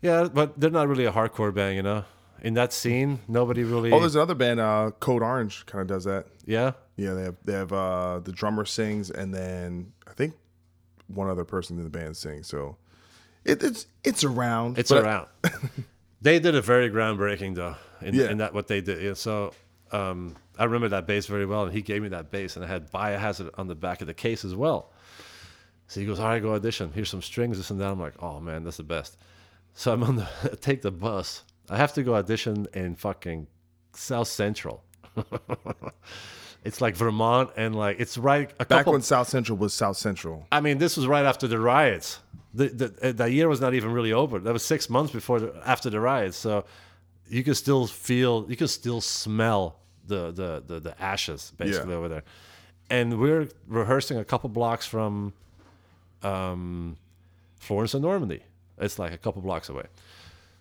Yeah, 0.01 0.27
but 0.31 0.59
they're 0.59 0.69
not 0.69 0.87
really 0.87 1.05
a 1.05 1.11
hardcore 1.11 1.53
band, 1.53 1.75
you 1.75 1.81
know. 1.83 2.03
In 2.43 2.53
that 2.55 2.71
scene, 2.73 3.19
nobody 3.27 3.63
really. 3.63 3.91
Oh, 3.91 3.99
there's 3.99 4.15
another 4.15 4.35
band, 4.35 4.59
uh, 4.59 4.91
Code 4.99 5.21
Orange, 5.23 5.65
kind 5.65 5.81
of 5.81 5.87
does 5.87 6.03
that. 6.05 6.27
yeah, 6.45 6.71
Yeah, 6.95 7.13
they 7.13 7.23
have 7.23 7.35
they 7.45 7.53
have 7.53 7.73
uh, 7.73 8.19
the 8.19 8.31
drummer 8.31 8.65
sings, 8.65 9.09
and 9.11 9.33
then 9.33 9.91
I 10.07 10.11
think 10.13 10.33
one 11.07 11.29
other 11.29 11.43
person 11.45 11.77
in 11.77 11.83
the 11.83 11.89
band 11.89 12.15
sings. 12.17 12.47
So 12.47 12.77
it, 13.45 13.63
it's 13.63 13.87
it's 14.03 14.23
around. 14.23 14.77
it's 14.77 14.91
around. 14.91 15.27
they 16.21 16.39
did 16.39 16.55
a 16.55 16.61
very 16.61 16.89
groundbreaking 16.89 17.55
though 17.55 17.75
in, 18.01 18.13
Yeah. 18.15 18.29
in 18.31 18.37
that 18.39 18.53
what 18.53 18.67
they 18.67 18.81
did. 18.81 19.01
Yeah, 19.01 19.13
so 19.13 19.53
um, 19.91 20.35
I 20.57 20.65
remember 20.65 20.89
that 20.89 21.07
bass 21.07 21.25
very 21.25 21.45
well, 21.45 21.63
and 21.63 21.73
he 21.73 21.81
gave 21.81 22.01
me 22.01 22.09
that 22.09 22.31
bass, 22.31 22.55
and 22.55 22.63
I 22.65 22.67
had 22.67 22.91
Biohazard 22.91 23.49
on 23.57 23.67
the 23.67 23.75
back 23.75 24.01
of 24.01 24.07
the 24.07 24.13
case 24.13 24.45
as 24.45 24.55
well. 24.55 24.91
So 25.87 25.99
he 25.99 26.05
goes, 26.05 26.19
"All 26.19 26.27
right, 26.27 26.41
go 26.41 26.53
audition. 26.53 26.91
Here's 26.93 27.09
some 27.09 27.21
strings, 27.21 27.57
this 27.57 27.71
and 27.71 27.79
that." 27.81 27.89
I'm 27.89 27.99
like, 27.99 28.21
"Oh 28.21 28.39
man, 28.39 28.63
that's 28.63 28.77
the 28.77 28.83
best." 28.83 29.17
So 29.73 29.91
I'm 29.93 30.03
on 30.03 30.15
the 30.17 30.57
take 30.61 30.81
the 30.81 30.91
bus. 30.91 31.43
I 31.69 31.77
have 31.77 31.93
to 31.93 32.03
go 32.03 32.15
audition 32.15 32.67
in 32.73 32.95
fucking 32.95 33.47
South 33.93 34.27
Central. 34.27 34.83
it's 36.63 36.81
like 36.81 36.95
Vermont 36.95 37.51
and 37.57 37.75
like 37.75 37.99
it's 37.99 38.17
right 38.17 38.49
a 38.59 38.65
Back 38.65 38.79
couple. 38.79 38.93
when 38.93 39.01
South 39.01 39.27
Central 39.27 39.57
was 39.57 39.73
South 39.73 39.97
Central. 39.97 40.45
I 40.51 40.61
mean, 40.61 40.77
this 40.77 40.97
was 40.97 41.07
right 41.07 41.25
after 41.25 41.47
the 41.47 41.59
riots. 41.59 42.19
The, 42.53 42.67
the 42.69 43.13
the 43.13 43.31
year 43.31 43.47
was 43.47 43.61
not 43.61 43.73
even 43.73 43.91
really 43.91 44.11
over. 44.13 44.39
That 44.39 44.53
was 44.53 44.63
six 44.63 44.89
months 44.89 45.11
before 45.13 45.39
the, 45.39 45.53
after 45.65 45.89
the 45.89 45.99
riots. 45.99 46.37
So 46.37 46.65
you 47.27 47.43
could 47.43 47.57
still 47.57 47.85
feel, 47.87 48.45
you 48.49 48.55
could 48.55 48.69
still 48.71 49.01
smell 49.01 49.77
the 50.07 50.31
the 50.31 50.63
the, 50.65 50.79
the 50.79 51.01
ashes 51.01 51.53
basically 51.57 51.91
Yeah. 51.91 51.97
over 51.97 52.09
there. 52.09 52.23
And 52.89 53.19
we're 53.19 53.47
rehearsing 53.67 54.17
a 54.17 54.25
couple 54.25 54.49
blocks 54.49 54.87
from 54.87 55.33
um, 56.23 56.97
Florence 57.59 57.93
and 57.93 58.01
Normandy. 58.01 58.41
It's 58.79 58.97
like 58.97 59.13
a 59.13 59.17
couple 59.17 59.43
blocks 59.43 59.69
away. 59.69 59.85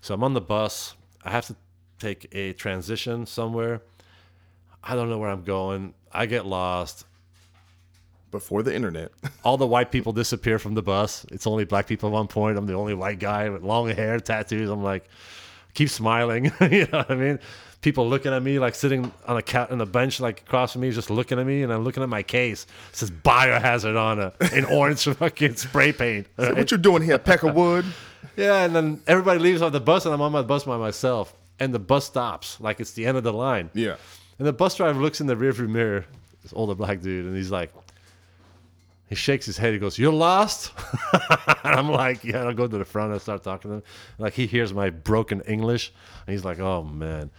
So 0.03 0.12
I'm 0.15 0.23
on 0.23 0.35
the 0.35 0.41
bus. 0.43 0.95
I 1.25 1.31
have 1.31 1.47
to 1.47 1.57
take 1.99 2.29
a 2.33 2.53
transition 2.55 3.27
somewhere. 3.27 3.83
I 4.83 4.95
don't 4.95 5.11
know 5.11 5.19
where 5.19 5.31
I'm 5.31 5.43
going. 5.43 5.95
I 6.13 6.27
get 6.27 6.47
lost 6.47 7.05
Before 8.31 8.63
the 8.63 8.75
internet. 8.75 9.11
all 9.45 9.57
the 9.57 9.67
white 9.67 9.91
people 9.91 10.13
disappear 10.13 10.59
from 10.59 10.75
the 10.75 10.83
bus. 10.83 11.27
It's 11.31 11.47
only 11.47 11.65
black 11.65 11.87
people 11.87 12.09
at 12.09 12.13
one 12.13 12.29
point. 12.29 12.59
I'm 12.59 12.67
the 12.67 12.75
only 12.75 12.95
white 12.95 13.19
guy 13.19 13.49
with 13.49 13.63
long 13.63 13.89
hair, 13.91 14.21
tattoos. 14.21 14.71
I'm 14.71 14.83
like, 14.83 15.09
keep 15.75 15.91
smiling. 15.91 16.47
you 16.61 16.87
know 16.93 16.99
what 16.99 17.11
I 17.11 17.15
mean? 17.15 17.39
People 17.81 18.09
looking 18.09 18.33
at 18.33 18.43
me 18.43 18.59
like 18.59 18.75
sitting 18.75 19.13
on 19.27 19.37
a 19.37 19.43
cat 19.43 19.71
on 19.71 19.81
a 19.81 19.87
bench 19.87 20.19
like 20.19 20.41
across 20.41 20.73
from 20.73 20.81
me, 20.83 20.91
just 20.91 21.11
looking 21.11 21.39
at 21.39 21.47
me, 21.47 21.63
and 21.63 21.73
I'm 21.73 21.85
looking 21.85 22.03
at 22.03 22.09
my 22.09 22.25
case. 22.25 22.67
It 22.91 22.97
says 22.97 23.11
biohazard 23.11 23.97
on 23.97 24.19
it 24.19 24.53
in 24.53 24.65
orange 24.65 25.05
fucking 25.19 25.55
spray 25.55 25.93
paint. 25.93 26.27
right? 26.37 26.57
what 26.57 26.73
you 26.73 26.77
doing 26.77 27.03
here, 27.03 27.19
Peckerwood? 27.19 27.85
Yeah, 28.37 28.65
and 28.65 28.75
then 28.75 29.03
everybody 29.07 29.39
leaves 29.39 29.63
off 29.63 29.73
the 29.73 29.81
bus, 29.81 30.05
and 30.05 30.15
I'm 30.15 30.21
on 30.21 30.33
my 30.33 30.43
bus 30.43 30.65
by 30.65 30.77
myself. 30.77 31.35
And 31.61 31.75
the 31.75 31.79
bus 31.79 32.05
stops 32.07 32.61
like 32.61 32.79
it's 32.81 32.93
the 32.93 33.05
end 33.07 33.17
of 33.17 33.25
the 33.25 33.33
line. 33.33 33.71
Yeah. 33.75 33.97
And 34.39 34.47
the 34.47 34.53
bus 34.53 34.77
driver 34.77 35.01
looks 35.01 35.21
in 35.21 35.27
the 35.27 35.35
rearview 35.35 35.69
mirror, 35.69 36.07
this 36.43 36.53
older 36.55 36.75
black 36.75 37.01
dude, 37.01 37.27
and 37.27 37.37
he's 37.37 37.51
like, 37.51 37.73
he 39.09 39.15
shakes 39.15 39.47
his 39.47 39.57
head. 39.57 39.73
He 39.73 39.79
goes, 39.79 39.99
"You're 39.99 40.13
lost." 40.13 40.71
and 41.65 41.75
I'm 41.75 41.91
like, 41.91 42.25
"Yeah." 42.25 42.45
I'll 42.45 42.53
go 42.53 42.67
to 42.67 42.79
the 42.79 42.85
front 42.85 43.13
and 43.13 43.21
start 43.21 43.43
talking 43.43 43.71
to 43.71 43.77
him. 43.79 43.83
Like 44.19 44.35
he 44.35 44.47
hears 44.47 44.75
my 44.75 44.91
broken 44.91 45.41
English, 45.43 45.93
and 46.27 46.33
he's 46.33 46.45
like, 46.45 46.59
"Oh 46.61 46.83
man, 46.83 47.31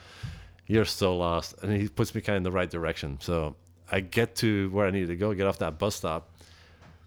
you're 0.65 0.85
so 0.85 1.15
lost." 1.15 1.61
And 1.61 1.71
he 1.79 1.87
puts 1.87 2.15
me 2.15 2.21
kind 2.21 2.35
of 2.35 2.37
in 2.37 2.43
the 2.43 2.51
right 2.51 2.69
direction. 2.69 3.19
So 3.21 3.55
I 3.91 3.99
get 3.99 4.35
to 4.37 4.69
where 4.71 4.87
I 4.87 4.91
needed 4.91 5.09
to 5.09 5.15
go, 5.15 5.33
get 5.33 5.47
off 5.47 5.59
that 5.59 5.77
bus 5.77 5.95
stop, 5.95 6.28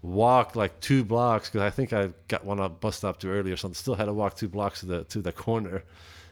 walk 0.03 0.55
like 0.55 0.81
two 0.81 1.03
blocks 1.03 1.49
because 1.49 1.61
I 1.61 1.69
think 1.69 1.93
I 1.93 2.09
got 2.27 2.45
one 2.45 2.59
off 2.59 2.79
bus 2.81 2.97
stop 2.97 3.19
too 3.19 3.29
early 3.29 3.51
or 3.51 3.57
something. 3.57 3.73
Still 3.73 3.95
had 3.95 4.05
to 4.05 4.13
walk 4.13 4.35
two 4.35 4.49
blocks 4.49 4.81
to 4.81 4.85
the 4.85 5.03
to 5.05 5.21
the 5.21 5.31
corner, 5.31 5.83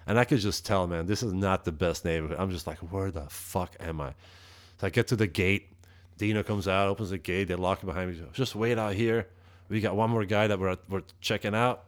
and 0.05 0.19
I 0.19 0.25
could 0.25 0.39
just 0.39 0.65
tell, 0.65 0.85
man, 0.85 1.07
this 1.07 1.23
is 1.23 1.33
not 1.33 1.65
the 1.65 1.71
best 1.71 2.05
neighborhood. 2.05 2.37
I'm 2.37 2.51
just 2.51 2.67
like, 2.67 2.77
where 2.79 3.09
the 3.09 3.27
fuck 3.29 3.75
am 3.79 4.01
I? 4.01 4.13
So 4.79 4.87
I 4.87 4.89
get 4.89 5.07
to 5.07 5.15
the 5.15 5.27
gate. 5.27 5.69
Dino 6.17 6.43
comes 6.43 6.67
out, 6.67 6.87
opens 6.87 7.09
the 7.09 7.17
gate. 7.17 7.45
They 7.45 7.55
lock 7.55 7.81
it 7.81 7.85
behind 7.87 8.11
me. 8.11 8.23
Just 8.33 8.55
wait 8.55 8.77
out 8.77 8.93
here. 8.93 9.27
We 9.69 9.79
got 9.79 9.95
one 9.95 10.09
more 10.11 10.25
guy 10.25 10.47
that 10.47 10.59
we're 10.59 10.77
we're 10.89 11.03
checking 11.21 11.55
out, 11.55 11.85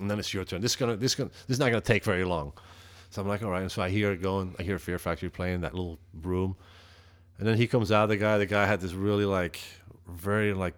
and 0.00 0.10
then 0.10 0.18
it's 0.18 0.32
your 0.32 0.44
turn. 0.44 0.62
This 0.62 0.72
is 0.72 0.76
gonna 0.76 0.96
this 0.96 1.12
is 1.12 1.14
gonna 1.16 1.30
this 1.48 1.56
is 1.56 1.58
not 1.58 1.66
gonna 1.66 1.80
take 1.80 2.04
very 2.04 2.24
long. 2.24 2.52
So 3.10 3.20
I'm 3.20 3.28
like, 3.28 3.42
all 3.42 3.50
right. 3.50 3.60
And 3.60 3.70
so 3.70 3.82
I 3.82 3.90
hear 3.90 4.12
it 4.12 4.22
going. 4.22 4.54
I 4.58 4.62
hear 4.62 4.78
Fear 4.78 4.98
Factory 4.98 5.28
playing 5.28 5.62
that 5.62 5.74
little 5.74 5.98
room, 6.22 6.56
and 7.38 7.46
then 7.46 7.56
he 7.56 7.66
comes 7.66 7.90
out. 7.90 8.06
The 8.06 8.16
guy, 8.16 8.38
the 8.38 8.46
guy 8.46 8.66
had 8.66 8.80
this 8.80 8.92
really 8.92 9.26
like 9.26 9.60
very 10.06 10.54
like 10.54 10.74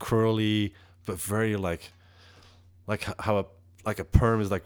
curly, 0.00 0.74
but 1.06 1.18
very 1.18 1.54
like 1.54 1.92
like 2.88 3.06
how 3.20 3.38
a 3.38 3.44
like 3.84 4.00
a 4.00 4.04
perm 4.04 4.40
is 4.40 4.50
like 4.50 4.64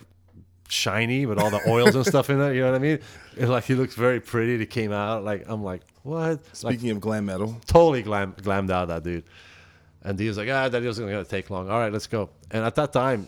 shiny 0.69 1.27
with 1.27 1.39
all 1.39 1.51
the 1.51 1.61
oils 1.69 1.95
and 1.95 2.07
stuff 2.07 2.31
in 2.31 2.41
it. 2.41 2.55
You 2.55 2.63
know 2.63 2.73
what 2.73 2.77
I 2.77 2.79
mean? 2.79 2.99
And 3.39 3.51
like 3.51 3.65
he 3.65 3.75
looks 3.75 3.95
very 3.95 4.21
pretty. 4.21 4.59
He 4.59 4.65
came 4.65 4.93
out 4.93 5.25
like 5.25 5.45
I'm 5.47 5.63
like 5.63 5.83
what? 6.03 6.23
Like 6.23 6.41
Speaking 6.53 6.91
of 6.91 7.01
glam 7.01 7.27
metal, 7.27 7.61
totally 7.67 8.03
glam, 8.03 8.33
glammed 8.35 8.71
out 8.71 8.89
that 8.89 9.03
dude. 9.03 9.25
And 10.03 10.19
he 10.19 10.29
was 10.29 10.37
like, 10.37 10.49
ah, 10.51 10.69
that 10.69 10.83
wasn't 10.83 11.11
gonna 11.11 11.25
take 11.25 11.51
long. 11.51 11.71
All 11.71 11.79
right, 11.79 11.93
let's 11.93 12.07
go. 12.07 12.31
And 12.51 12.65
at 12.65 12.75
that 12.75 12.93
time, 12.93 13.27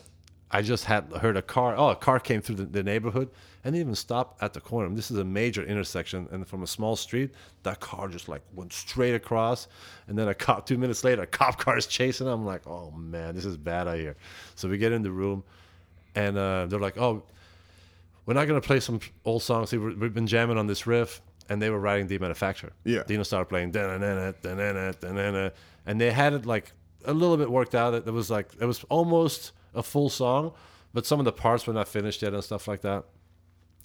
I 0.51 0.63
just 0.63 0.85
had 0.85 1.11
heard 1.13 1.37
a 1.37 1.43
car. 1.43 1.75
Oh, 1.77 1.89
a 1.89 1.97
car 1.97 2.21
came 2.21 2.41
through 2.41 2.57
the, 2.57 2.67
the 2.67 2.83
neighborhood 2.83 3.31
and 3.65 3.75
even 3.75 3.97
stopped 3.97 4.41
at 4.43 4.53
the 4.53 4.61
corner. 4.61 4.95
This 4.95 5.11
is 5.11 5.19
a 5.19 5.25
major 5.25 5.65
intersection, 5.65 6.29
and 6.31 6.47
from 6.47 6.63
a 6.63 6.69
small 6.69 6.95
street, 6.95 7.33
that 7.65 7.81
car 7.81 8.07
just 8.07 8.29
like 8.29 8.43
went 8.55 8.73
straight 8.73 9.15
across. 9.15 9.67
And 10.07 10.17
then 10.17 10.29
a 10.29 10.35
cop, 10.35 10.65
two 10.67 10.79
minutes 10.79 11.03
later, 11.03 11.23
a 11.23 11.27
cop 11.27 11.59
car 11.65 11.77
is 11.77 11.87
chasing. 11.87 12.29
I'm 12.29 12.47
like, 12.47 12.67
oh 12.67 12.93
man, 12.93 13.35
this 13.35 13.45
is 13.45 13.57
bad 13.57 13.89
out 13.89 13.99
here. 13.99 14.17
So 14.55 14.69
we 14.69 14.79
get 14.79 14.93
in 14.93 15.03
the 15.03 15.11
room, 15.11 15.43
and 16.15 16.39
uh, 16.39 16.67
they're 16.67 16.79
like, 16.79 16.97
oh, 16.97 17.25
we're 18.25 18.35
not 18.35 18.47
gonna 18.47 18.61
play 18.61 18.79
some 18.79 19.01
old 19.25 19.43
songs. 19.43 19.73
We've 19.73 20.15
been 20.15 20.29
jamming 20.29 20.59
on 20.59 20.69
this 20.69 20.87
riff, 20.87 21.21
and 21.49 21.61
they 21.61 21.71
were 21.71 21.81
writing 21.81 22.07
Demanufacture. 22.07 22.71
Yeah. 22.85 23.03
Dino 23.05 23.25
started 23.25 23.47
playing 23.47 23.73
da-na-na-na, 23.73 24.33
da-na-na, 24.43 24.93
da-na-na, 24.93 25.51
and 25.87 26.01
they 26.01 26.13
had 26.13 26.35
it 26.35 26.47
like 26.47 26.73
a 27.05 27.13
little 27.13 27.37
bit 27.37 27.51
worked 27.51 27.75
out. 27.75 27.95
It 27.95 28.07
was 28.07 28.31
like 28.31 28.51
it 28.61 28.65
was 28.65 28.85
almost 28.85 29.53
a 29.77 29.83
full 29.83 30.09
song, 30.09 30.53
but 30.93 31.07
some 31.07 31.19
of 31.19 31.25
the 31.25 31.33
parts 31.33 31.67
were 31.67 31.73
not 31.75 31.87
finished 31.89 32.23
yet 32.23 32.33
and 32.35 32.43
stuff 32.43 32.67
like 32.67 32.81
that. 32.83 33.05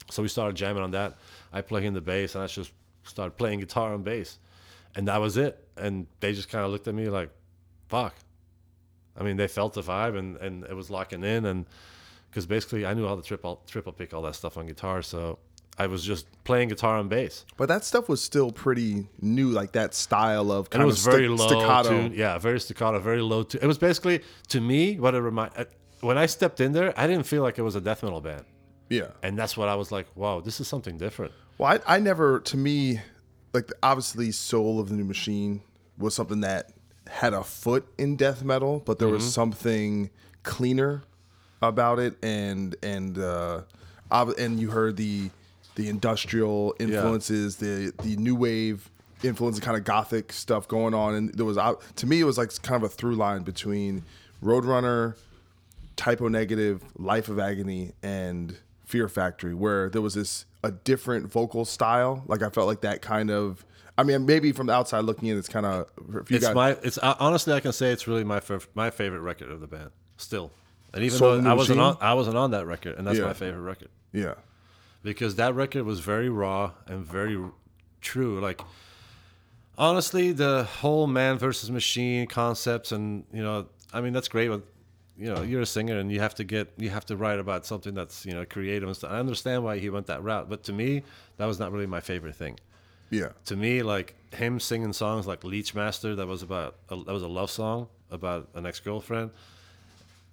So 0.09 0.21
we 0.21 0.27
started 0.27 0.55
jamming 0.55 0.83
on 0.83 0.91
that. 0.91 1.17
I 1.53 1.61
play 1.61 1.85
in 1.85 1.93
the 1.93 2.01
bass, 2.01 2.35
and 2.35 2.43
I 2.43 2.47
just 2.47 2.71
started 3.03 3.37
playing 3.37 3.59
guitar 3.59 3.93
and 3.93 4.03
bass, 4.03 4.39
and 4.95 5.07
that 5.07 5.19
was 5.21 5.37
it. 5.37 5.63
And 5.77 6.07
they 6.19 6.33
just 6.33 6.49
kind 6.49 6.65
of 6.65 6.71
looked 6.71 6.87
at 6.87 6.95
me 6.95 7.09
like, 7.09 7.29
"Fuck." 7.89 8.15
I 9.17 9.23
mean, 9.23 9.37
they 9.37 9.47
felt 9.47 9.73
the 9.73 9.81
vibe, 9.81 10.17
and 10.17 10.37
and 10.37 10.63
it 10.65 10.75
was 10.75 10.89
locking 10.89 11.23
in, 11.23 11.45
and 11.45 11.65
because 12.29 12.45
basically 12.45 12.85
I 12.85 12.93
knew 12.93 13.07
how 13.07 13.15
to 13.15 13.21
triple 13.21 13.61
triple 13.67 13.91
pick 13.93 14.13
all 14.13 14.21
that 14.23 14.35
stuff 14.35 14.57
on 14.57 14.65
guitar, 14.65 15.01
so 15.01 15.39
I 15.77 15.87
was 15.87 16.03
just 16.03 16.25
playing 16.43 16.69
guitar 16.69 16.97
and 16.99 17.09
bass. 17.09 17.45
but 17.57 17.67
that 17.67 17.83
stuff 17.85 18.07
was 18.09 18.21
still 18.21 18.51
pretty 18.51 19.07
new, 19.21 19.49
like 19.49 19.71
that 19.73 19.93
style 19.93 20.51
of 20.51 20.65
And 20.65 20.69
kind 20.71 20.81
it 20.81 20.85
of 20.85 20.87
was 20.87 21.03
very 21.05 21.27
low 21.27 21.47
staccato. 21.47 21.89
tune. 21.89 22.13
Yeah, 22.13 22.37
very 22.37 22.59
staccato, 22.59 22.99
very 22.99 23.21
low 23.21 23.43
tune. 23.43 23.61
It 23.63 23.67
was 23.67 23.77
basically 23.77 24.21
to 24.49 24.61
me 24.61 24.99
what 24.99 25.13
it 25.15 25.21
remind. 25.21 25.51
When 26.01 26.17
I 26.17 26.25
stepped 26.25 26.59
in 26.59 26.71
there, 26.73 26.93
I 26.99 27.07
didn't 27.07 27.25
feel 27.25 27.43
like 27.43 27.57
it 27.59 27.61
was 27.61 27.75
a 27.75 27.81
death 27.81 28.03
metal 28.03 28.21
band, 28.21 28.43
Yeah. 28.89 29.07
and 29.23 29.37
that's 29.37 29.55
what 29.55 29.69
I 29.69 29.75
was 29.75 29.91
like. 29.91 30.07
Wow, 30.15 30.39
this 30.41 30.59
is 30.59 30.67
something 30.67 30.97
different. 30.97 31.31
Well, 31.57 31.79
I, 31.87 31.95
I 31.95 31.99
never, 31.99 32.39
to 32.41 32.57
me, 32.57 32.99
like 33.53 33.71
obviously, 33.83 34.31
Soul 34.31 34.79
of 34.79 34.89
the 34.89 34.95
New 34.95 35.03
Machine 35.05 35.61
was 35.97 36.15
something 36.15 36.41
that 36.41 36.71
had 37.07 37.33
a 37.33 37.43
foot 37.43 37.85
in 37.97 38.15
death 38.15 38.43
metal, 38.43 38.81
but 38.85 38.97
there 38.99 39.07
Mm-hmm. 39.07 39.15
was 39.15 39.33
something 39.33 40.09
cleaner 40.43 41.03
about 41.61 41.99
it, 41.99 42.15
and 42.23 42.75
and 42.81 43.19
uh, 43.19 43.61
ob- 44.11 44.33
and 44.39 44.59
you 44.59 44.71
heard 44.71 44.97
the 44.97 45.29
the 45.75 45.87
industrial 45.87 46.73
influences, 46.79 47.57
the 47.57 47.93
the 48.01 48.15
new 48.15 48.35
wave 48.35 48.89
influence, 49.23 49.59
kind 49.59 49.77
of 49.77 49.83
gothic 49.83 50.33
stuff 50.33 50.67
going 50.67 50.95
on, 50.95 51.13
and 51.13 51.33
there 51.35 51.45
was 51.45 51.57
uh, 51.59 51.75
to 51.97 52.07
me 52.07 52.19
it 52.21 52.23
was 52.23 52.37
like 52.39 52.49
kind 52.63 52.83
of 52.83 52.89
a 52.89 52.93
through 52.93 53.15
line 53.15 53.43
between 53.43 54.03
Roadrunner, 54.43 55.15
Type 56.01 56.19
O 56.19 56.27
Negative, 56.27 56.83
Life 56.97 57.29
of 57.29 57.37
Agony, 57.37 57.91
and 58.01 58.57
Fear 58.85 59.07
Factory, 59.07 59.53
where 59.53 59.87
there 59.87 60.01
was 60.01 60.15
this 60.15 60.45
a 60.63 60.71
different 60.71 61.31
vocal 61.31 61.63
style. 61.63 62.23
Like 62.25 62.41
I 62.41 62.49
felt 62.49 62.65
like 62.65 62.81
that 62.81 63.03
kind 63.03 63.29
of. 63.29 63.63
I 63.99 64.03
mean, 64.03 64.25
maybe 64.25 64.51
from 64.51 64.65
the 64.65 64.73
outside 64.73 65.01
looking 65.01 65.27
in, 65.29 65.37
it's 65.37 65.47
kind 65.47 65.63
of. 65.63 65.85
If 66.15 66.31
you 66.31 66.39
my. 66.55 66.71
It's 66.81 66.97
uh, 66.97 67.13
honestly, 67.19 67.53
I 67.53 67.59
can 67.59 67.71
say 67.71 67.91
it's 67.91 68.07
really 68.07 68.23
my 68.23 68.41
my 68.73 68.89
favorite 68.89 69.19
record 69.19 69.51
of 69.51 69.61
the 69.61 69.67
band. 69.67 69.91
Still, 70.17 70.49
and 70.91 71.03
even 71.03 71.19
Soul 71.19 71.39
though 71.39 71.51
I 71.51 71.53
wasn't 71.53 71.79
on, 71.79 71.97
I 72.01 72.15
wasn't 72.15 72.35
on 72.37 72.49
that 72.49 72.65
record, 72.65 72.97
and 72.97 73.05
that's 73.05 73.19
Yeah. 73.19 73.25
my 73.25 73.33
favorite 73.33 73.61
record. 73.61 73.89
yeah, 74.11 74.33
because 75.03 75.35
that 75.35 75.53
record 75.53 75.83
was 75.83 75.99
very 75.99 76.29
raw 76.29 76.71
and 76.87 77.05
very 77.05 77.39
true. 78.01 78.39
Like, 78.39 78.59
honestly, 79.77 80.31
the 80.31 80.63
whole 80.63 81.05
man 81.05 81.37
versus 81.37 81.69
machine 81.69 82.25
concepts, 82.27 82.91
and 82.91 83.25
you 83.31 83.43
know, 83.43 83.67
I 83.93 84.01
mean, 84.01 84.13
that's 84.13 84.27
great. 84.27 84.49
You 85.17 85.33
know, 85.33 85.41
you're 85.43 85.61
a 85.61 85.65
singer, 85.65 85.99
and 85.99 86.11
you 86.11 86.19
have 86.19 86.33
to 86.35 86.43
get, 86.43 86.71
you 86.77 86.89
have 86.89 87.05
to 87.07 87.15
write 87.17 87.37
about 87.39 87.65
something 87.65 87.93
that's 87.93 88.25
you 88.25 88.33
know 88.33 88.45
creative 88.45 88.87
and 88.87 88.95
stuff. 88.95 89.11
I 89.11 89.19
understand 89.19 89.63
why 89.63 89.77
he 89.77 89.89
went 89.89 90.07
that 90.07 90.23
route, 90.23 90.49
but 90.49 90.63
to 90.63 90.73
me, 90.73 91.03
that 91.37 91.45
was 91.45 91.59
not 91.59 91.71
really 91.71 91.85
my 91.85 91.99
favorite 91.99 92.35
thing. 92.35 92.59
yeah, 93.09 93.29
To 93.45 93.55
me, 93.55 93.83
like 93.83 94.15
him 94.33 94.59
singing 94.59 94.93
songs 94.93 95.27
like 95.27 95.41
Leechmaster, 95.41 96.15
that 96.15 96.27
was 96.27 96.41
about 96.41 96.77
a, 96.89 96.95
that 96.95 97.13
was 97.13 97.23
a 97.23 97.27
love 97.27 97.51
song 97.51 97.87
about 98.09 98.49
an 98.55 98.65
ex 98.65 98.79
girlfriend, 98.79 99.31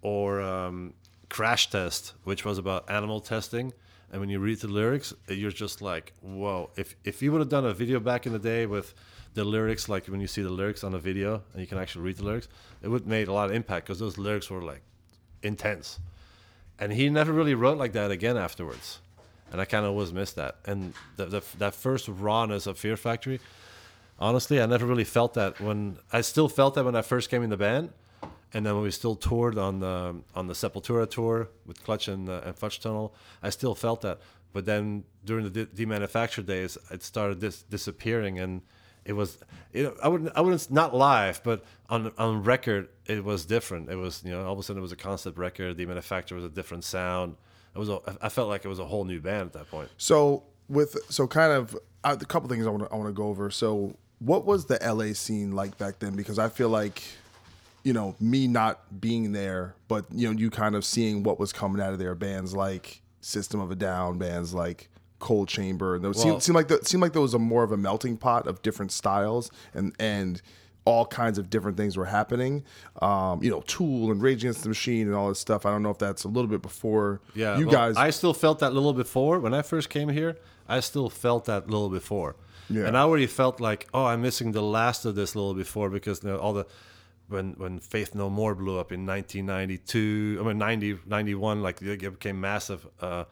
or 0.02 0.40
um, 0.40 0.94
Crash 1.28 1.70
Test, 1.70 2.14
which 2.24 2.44
was 2.44 2.58
about 2.58 2.90
animal 2.90 3.20
testing. 3.20 3.72
And 4.10 4.20
when 4.20 4.30
you 4.30 4.38
read 4.38 4.60
the 4.60 4.68
lyrics, 4.68 5.12
you're 5.28 5.50
just 5.50 5.82
like, 5.82 6.14
whoa. 6.22 6.70
If 6.76 6.94
if 7.04 7.20
you 7.20 7.30
would 7.32 7.40
have 7.40 7.50
done 7.50 7.66
a 7.66 7.74
video 7.74 8.00
back 8.00 8.26
in 8.26 8.32
the 8.32 8.38
day 8.38 8.64
with 8.64 8.94
the 9.38 9.44
lyrics, 9.44 9.88
like 9.88 10.06
when 10.06 10.20
you 10.20 10.26
see 10.26 10.42
the 10.42 10.50
lyrics 10.50 10.82
on 10.84 10.94
a 10.94 10.98
video 10.98 11.42
and 11.52 11.60
you 11.60 11.66
can 11.66 11.78
actually 11.78 12.04
read 12.04 12.16
the 12.16 12.24
lyrics, 12.24 12.48
it 12.82 12.88
would 12.88 13.06
made 13.06 13.28
a 13.28 13.32
lot 13.32 13.48
of 13.48 13.54
impact 13.54 13.86
because 13.86 13.98
those 13.98 14.18
lyrics 14.18 14.50
were 14.50 14.62
like 14.62 14.82
intense. 15.42 16.00
And 16.78 16.92
he 16.92 17.08
never 17.08 17.32
really 17.32 17.54
wrote 17.54 17.78
like 17.78 17.92
that 17.92 18.10
again 18.10 18.36
afterwards. 18.36 19.00
And 19.50 19.60
I 19.60 19.64
kind 19.64 19.84
of 19.84 19.92
always 19.92 20.12
missed 20.12 20.36
that. 20.36 20.56
And 20.66 20.92
the, 21.16 21.26
the, 21.26 21.42
that 21.58 21.74
first 21.74 22.08
rawness 22.08 22.66
of 22.66 22.78
Fear 22.78 22.96
Factory, 22.96 23.40
honestly, 24.18 24.60
I 24.60 24.66
never 24.66 24.86
really 24.86 25.04
felt 25.04 25.34
that 25.34 25.60
when 25.60 25.98
I 26.12 26.20
still 26.20 26.48
felt 26.48 26.74
that 26.74 26.84
when 26.84 26.96
I 26.96 27.02
first 27.02 27.30
came 27.30 27.42
in 27.42 27.50
the 27.50 27.56
band, 27.56 27.90
and 28.52 28.64
then 28.64 28.74
when 28.74 28.82
we 28.82 28.90
still 28.90 29.14
toured 29.14 29.58
on 29.58 29.80
the 29.80 30.16
on 30.34 30.46
the 30.46 30.54
Sepultura 30.54 31.08
tour 31.08 31.48
with 31.66 31.84
Clutch 31.84 32.08
and 32.08 32.28
uh, 32.28 32.40
and 32.46 32.56
Fudge 32.56 32.80
Tunnel, 32.80 33.14
I 33.42 33.50
still 33.50 33.74
felt 33.74 34.00
that. 34.02 34.18
but 34.52 34.64
then 34.64 35.04
during 35.24 35.44
the 35.44 35.50
de- 35.50 35.66
demanufactured 35.66 36.46
days, 36.46 36.78
it 36.90 37.02
started 37.02 37.40
dis- 37.40 37.62
disappearing, 37.62 38.38
and 38.38 38.62
it 39.08 39.14
was, 39.14 39.38
you 39.72 39.84
know, 39.84 39.94
I 40.02 40.08
wouldn't, 40.08 40.30
I 40.36 40.42
wouldn't 40.42 40.70
not 40.70 40.94
live, 40.94 41.40
but 41.42 41.64
on 41.88 42.12
on 42.18 42.44
record, 42.44 42.90
it 43.06 43.24
was 43.24 43.46
different. 43.46 43.88
It 43.88 43.96
was, 43.96 44.22
you 44.22 44.30
know, 44.30 44.44
all 44.44 44.52
of 44.52 44.58
a 44.58 44.62
sudden 44.62 44.78
it 44.78 44.82
was 44.82 44.92
a 44.92 44.96
concept 44.96 45.38
record. 45.38 45.78
Demanufacture 45.78 46.32
was 46.32 46.44
a 46.44 46.50
different 46.50 46.84
sound. 46.84 47.36
It 47.74 47.78
was, 47.78 47.88
a, 47.88 48.00
I 48.20 48.28
felt 48.28 48.48
like 48.48 48.64
it 48.64 48.68
was 48.68 48.78
a 48.78 48.84
whole 48.84 49.04
new 49.04 49.20
band 49.20 49.46
at 49.46 49.52
that 49.54 49.70
point. 49.70 49.88
So 49.96 50.44
with 50.68 50.96
so 51.08 51.26
kind 51.26 51.52
of 51.52 51.76
a 52.04 52.16
couple 52.18 52.50
things 52.50 52.66
I 52.66 52.70
want 52.70 52.84
to 52.84 52.92
I 52.92 52.96
want 52.96 53.08
to 53.08 53.14
go 53.14 53.28
over. 53.28 53.50
So 53.50 53.96
what 54.18 54.44
was 54.44 54.66
the 54.66 54.78
LA 54.84 55.14
scene 55.14 55.52
like 55.52 55.78
back 55.78 56.00
then? 56.00 56.14
Because 56.14 56.38
I 56.38 56.50
feel 56.50 56.68
like 56.68 57.02
you 57.84 57.94
know 57.94 58.14
me 58.20 58.46
not 58.46 59.00
being 59.00 59.32
there, 59.32 59.74
but 59.88 60.04
you 60.12 60.30
know 60.30 60.38
you 60.38 60.50
kind 60.50 60.74
of 60.74 60.84
seeing 60.84 61.22
what 61.22 61.40
was 61.40 61.54
coming 61.54 61.80
out 61.80 61.94
of 61.94 61.98
there. 61.98 62.14
Bands 62.14 62.54
like 62.54 63.00
System 63.22 63.58
of 63.60 63.70
a 63.70 63.74
Down, 63.74 64.18
bands 64.18 64.52
like 64.52 64.90
Coal 65.18 65.46
Chamber, 65.46 65.94
and 65.96 66.04
those 66.04 66.16
Well- 66.16 66.24
seemed, 66.24 66.42
seemed 66.42 66.56
like 66.56 66.68
the, 66.68 66.78
seemed 66.84 67.02
like 67.02 67.12
there 67.12 67.22
was 67.22 67.34
a 67.34 67.38
more 67.38 67.62
of 67.64 67.72
a 67.72 67.76
melting 67.76 68.16
pot 68.16 68.46
of 68.46 68.62
different 68.62 68.92
styles 68.92 69.50
and 69.74 69.94
and 69.98 70.40
all 70.84 71.04
kinds 71.04 71.36
of 71.38 71.50
different 71.50 71.76
things 71.76 71.98
were 71.98 72.06
happening. 72.06 72.64
Um, 73.02 73.42
you 73.42 73.50
know, 73.50 73.60
Tool 73.66 74.10
and 74.10 74.22
Rage 74.22 74.42
Against 74.42 74.62
the 74.62 74.70
Machine 74.70 75.06
and 75.06 75.14
all 75.14 75.28
this 75.28 75.38
stuff. 75.38 75.66
I 75.66 75.70
don't 75.70 75.82
know 75.82 75.90
if 75.90 75.98
that's 75.98 76.24
a 76.24 76.28
little 76.28 76.48
bit 76.48 76.62
before 76.62 77.20
Yeah, 77.34 77.58
you 77.58 77.66
well, 77.66 77.74
guys. 77.74 77.96
I 77.98 78.08
still 78.08 78.32
felt 78.32 78.60
that 78.60 78.72
little 78.72 78.94
before 78.94 79.38
when 79.38 79.52
I 79.52 79.60
first 79.60 79.90
came 79.90 80.08
here. 80.08 80.38
I 80.66 80.80
still 80.80 81.10
felt 81.10 81.44
that 81.44 81.68
little 81.68 81.90
before, 81.90 82.36
Yeah. 82.70 82.86
and 82.86 82.96
I 82.96 83.00
already 83.02 83.26
felt 83.26 83.60
like, 83.60 83.86
oh, 83.92 84.06
I'm 84.06 84.22
missing 84.22 84.52
the 84.52 84.62
last 84.62 85.04
of 85.04 85.14
this 85.14 85.34
little 85.36 85.52
before 85.54 85.90
because 85.90 86.22
you 86.22 86.30
know, 86.30 86.38
all 86.38 86.54
the 86.54 86.66
when 87.28 87.52
when 87.58 87.80
Faith 87.80 88.14
No 88.14 88.30
More 88.30 88.54
blew 88.54 88.78
up 88.78 88.90
in 88.90 89.04
1992, 89.04 90.38
I 90.40 90.46
mean 90.46 90.56
90, 90.58 91.00
91, 91.06 91.60
like 91.62 91.82
it 91.82 92.00
became 92.00 92.40
massive. 92.40 92.86
Uh, 92.98 93.24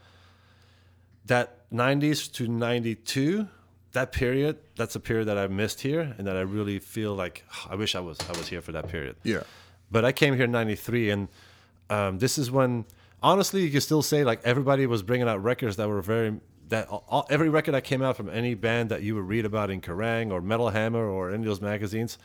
that 1.26 1.55
90s 1.76 2.32
to 2.32 2.48
92 2.48 3.48
that 3.92 4.12
period 4.12 4.58
that's 4.76 4.94
a 4.94 5.00
period 5.00 5.26
that 5.28 5.38
i 5.38 5.46
missed 5.46 5.80
here 5.80 6.14
and 6.18 6.26
that 6.26 6.36
i 6.36 6.40
really 6.40 6.78
feel 6.78 7.14
like 7.14 7.44
i 7.70 7.74
wish 7.74 7.94
i 7.94 8.00
was 8.00 8.18
i 8.32 8.36
was 8.38 8.48
here 8.48 8.60
for 8.60 8.72
that 8.72 8.88
period 8.88 9.16
Yeah. 9.24 9.42
but 9.90 10.04
i 10.04 10.12
came 10.12 10.34
here 10.34 10.44
in 10.44 10.52
93 10.52 11.10
and 11.10 11.28
um, 11.88 12.18
this 12.18 12.36
is 12.38 12.50
when 12.50 12.84
honestly 13.22 13.62
you 13.64 13.70
can 13.70 13.80
still 13.80 14.02
say 14.02 14.24
like 14.24 14.40
everybody 14.44 14.86
was 14.86 15.02
bringing 15.02 15.28
out 15.28 15.42
records 15.42 15.76
that 15.76 15.88
were 15.88 16.02
very 16.02 16.40
that 16.68 16.88
all, 16.88 17.26
every 17.30 17.48
record 17.48 17.72
that 17.72 17.84
came 17.84 18.02
out 18.02 18.16
from 18.16 18.28
any 18.28 18.54
band 18.54 18.90
that 18.90 19.02
you 19.02 19.14
would 19.14 19.28
read 19.28 19.44
about 19.46 19.70
in 19.70 19.80
Kerrang 19.80 20.32
or 20.32 20.40
Metal 20.40 20.70
Hammer 20.70 21.06
or 21.08 21.30
any 21.30 21.38
of 21.42 21.44
those 21.44 21.60
magazines 21.60 22.18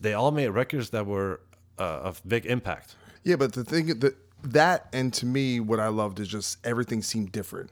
they 0.00 0.14
all 0.14 0.30
made 0.30 0.48
records 0.48 0.90
that 0.90 1.04
were 1.06 1.40
uh, 1.78 2.08
of 2.08 2.22
big 2.26 2.46
impact 2.46 2.96
Yeah, 3.24 3.36
but 3.36 3.52
the 3.52 3.64
thing 3.64 3.86
that 4.00 4.14
that 4.42 4.88
and 4.92 5.12
to 5.14 5.26
me, 5.26 5.60
what 5.60 5.80
I 5.80 5.88
loved 5.88 6.18
is 6.20 6.28
just 6.28 6.58
everything 6.66 7.00
seemed 7.02 7.32
different. 7.32 7.70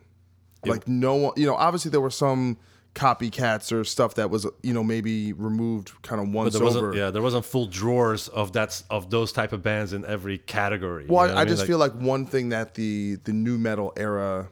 Like 0.64 0.86
no 0.88 1.14
one, 1.16 1.32
you 1.36 1.46
know, 1.46 1.54
obviously 1.54 1.90
there 1.90 2.00
were 2.00 2.10
some 2.10 2.56
copycats 2.94 3.72
or 3.72 3.84
stuff 3.84 4.14
that 4.16 4.30
was, 4.30 4.46
you 4.62 4.72
know, 4.74 4.84
maybe 4.84 5.32
removed 5.32 5.92
kind 6.02 6.20
of 6.20 6.26
but 6.28 6.34
once 6.36 6.52
there 6.54 6.62
wasn't 6.62 6.84
over. 6.84 6.96
yeah 6.96 7.10
there 7.10 7.22
wasn't 7.22 7.44
full 7.44 7.66
drawers 7.66 8.28
of 8.28 8.52
that 8.52 8.82
of 8.90 9.10
those 9.10 9.32
type 9.32 9.52
of 9.52 9.62
bands 9.62 9.92
in 9.92 10.04
every 10.04 10.38
category 10.38 11.06
Well, 11.08 11.26
You 11.26 11.32
know 11.32 11.38
I, 11.38 11.42
I 11.42 11.44
just 11.46 11.62
mean? 11.62 11.68
feel 11.68 11.78
like 11.78 11.92
one 11.94 12.26
thing 12.26 12.50
that 12.50 12.74
the 12.74 13.16
the 13.24 13.32
new 13.32 13.58
metal 13.58 13.92
era, 13.96 14.48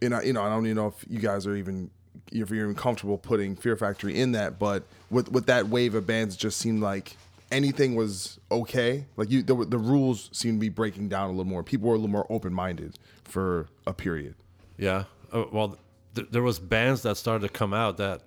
and 0.00 0.14
I, 0.14 0.22
you 0.22 0.32
know, 0.32 0.42
I 0.42 0.48
don't 0.48 0.64
even 0.66 0.76
know 0.76 0.86
if 0.88 1.04
you 1.08 1.18
guys 1.18 1.46
are 1.46 1.56
even 1.56 1.90
if 2.32 2.50
you're 2.50 2.62
even 2.64 2.76
comfortable 2.76 3.18
putting 3.18 3.56
Fear 3.56 3.76
Factory 3.76 4.18
in 4.18 4.32
that, 4.32 4.58
but 4.58 4.84
with 5.10 5.30
with 5.32 5.46
that 5.46 5.68
wave 5.68 5.94
of 5.96 6.06
bands, 6.06 6.36
it 6.36 6.38
just 6.38 6.58
seemed 6.58 6.80
like 6.80 7.16
anything 7.50 7.96
was 7.96 8.38
okay. 8.52 9.04
Like 9.16 9.30
you, 9.32 9.42
the, 9.42 9.64
the 9.64 9.78
rules 9.78 10.30
seemed 10.32 10.58
to 10.58 10.60
be 10.60 10.68
breaking 10.68 11.08
down 11.08 11.26
a 11.26 11.32
little 11.32 11.44
more. 11.44 11.64
People 11.64 11.88
were 11.88 11.94
a 11.96 11.98
little 11.98 12.08
more 12.12 12.26
open 12.30 12.52
minded 12.54 12.96
for 13.24 13.66
a 13.86 13.92
period. 13.92 14.36
Yeah. 14.78 15.04
Uh, 15.32 15.44
well, 15.52 15.78
th- 16.14 16.28
there 16.30 16.42
was 16.42 16.58
bands 16.58 17.02
that 17.02 17.16
started 17.16 17.46
to 17.46 17.52
come 17.52 17.72
out 17.72 17.96
that, 17.98 18.22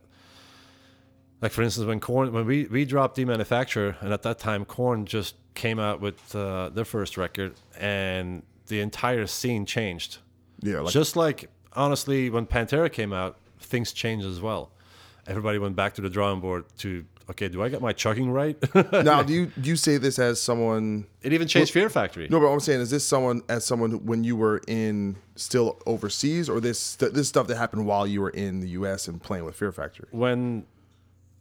like 1.42 1.52
for 1.52 1.62
instance, 1.62 1.88
when 1.88 2.00
Korn, 2.00 2.32
when 2.34 2.46
we 2.46 2.66
we 2.66 2.86
dropped 2.86 3.18
Demanufacture, 3.18 4.02
and 4.02 4.14
at 4.14 4.24
that 4.24 4.40
time 4.40 4.66
Korn 4.66 5.06
just 5.06 5.36
came 5.56 5.80
out 5.80 6.02
with 6.02 6.36
uh, 6.36 6.70
their 6.70 6.86
first 6.86 7.18
record, 7.18 7.56
and 7.78 8.44
the 8.68 8.80
entire 8.80 9.28
scene 9.28 9.66
changed. 9.66 10.18
Yeah, 10.62 10.80
like 10.80 10.94
just 10.94 11.16
like 11.16 11.50
honestly, 11.74 12.30
when 12.30 12.46
Pantera 12.46 12.92
came 12.92 13.14
out, 13.14 13.38
things 13.60 13.92
changed 13.92 14.26
as 14.26 14.40
well. 14.42 14.72
Everybody 15.28 15.58
went 15.58 15.76
back 15.76 15.94
to 15.96 16.02
the 16.02 16.10
drawing 16.10 16.42
board 16.42 16.66
to 16.80 17.06
okay, 17.30 17.48
do 17.50 17.62
I 17.64 17.70
get 17.70 17.82
my 17.82 17.94
chugging 17.94 18.30
right? 18.32 18.58
now, 18.92 19.24
do 19.30 19.34
you 19.34 19.46
do 19.60 19.70
you 19.70 19.76
say 19.76 19.98
this 19.98 20.20
as 20.20 20.42
someone? 20.42 21.06
it 21.22 21.34
even 21.34 21.48
changed 21.48 21.72
Fear 21.74 21.90
Factory. 21.90 22.28
No, 22.30 22.40
but 22.40 22.48
what 22.48 22.54
I'm 22.54 22.60
saying 22.60 22.82
is 22.82 22.90
this 22.90 23.06
someone 23.06 23.42
as 23.50 23.66
someone 23.66 23.92
who- 23.92 23.98
when 24.00 24.24
you 24.24 24.36
were 24.36 24.62
in 24.68 25.16
still 25.36 25.80
overseas, 25.86 26.50
or 26.50 26.60
this 26.60 26.96
this 26.96 27.28
stuff 27.28 27.48
that 27.48 27.58
happened 27.58 27.86
while 27.86 28.06
you 28.08 28.22
were 28.22 28.30
in 28.32 28.60
the 28.60 28.70
U.S. 28.70 29.08
and 29.08 29.22
playing 29.22 29.46
with 29.46 29.56
Fear 29.56 29.72
Factory. 29.72 30.08
when 30.12 30.66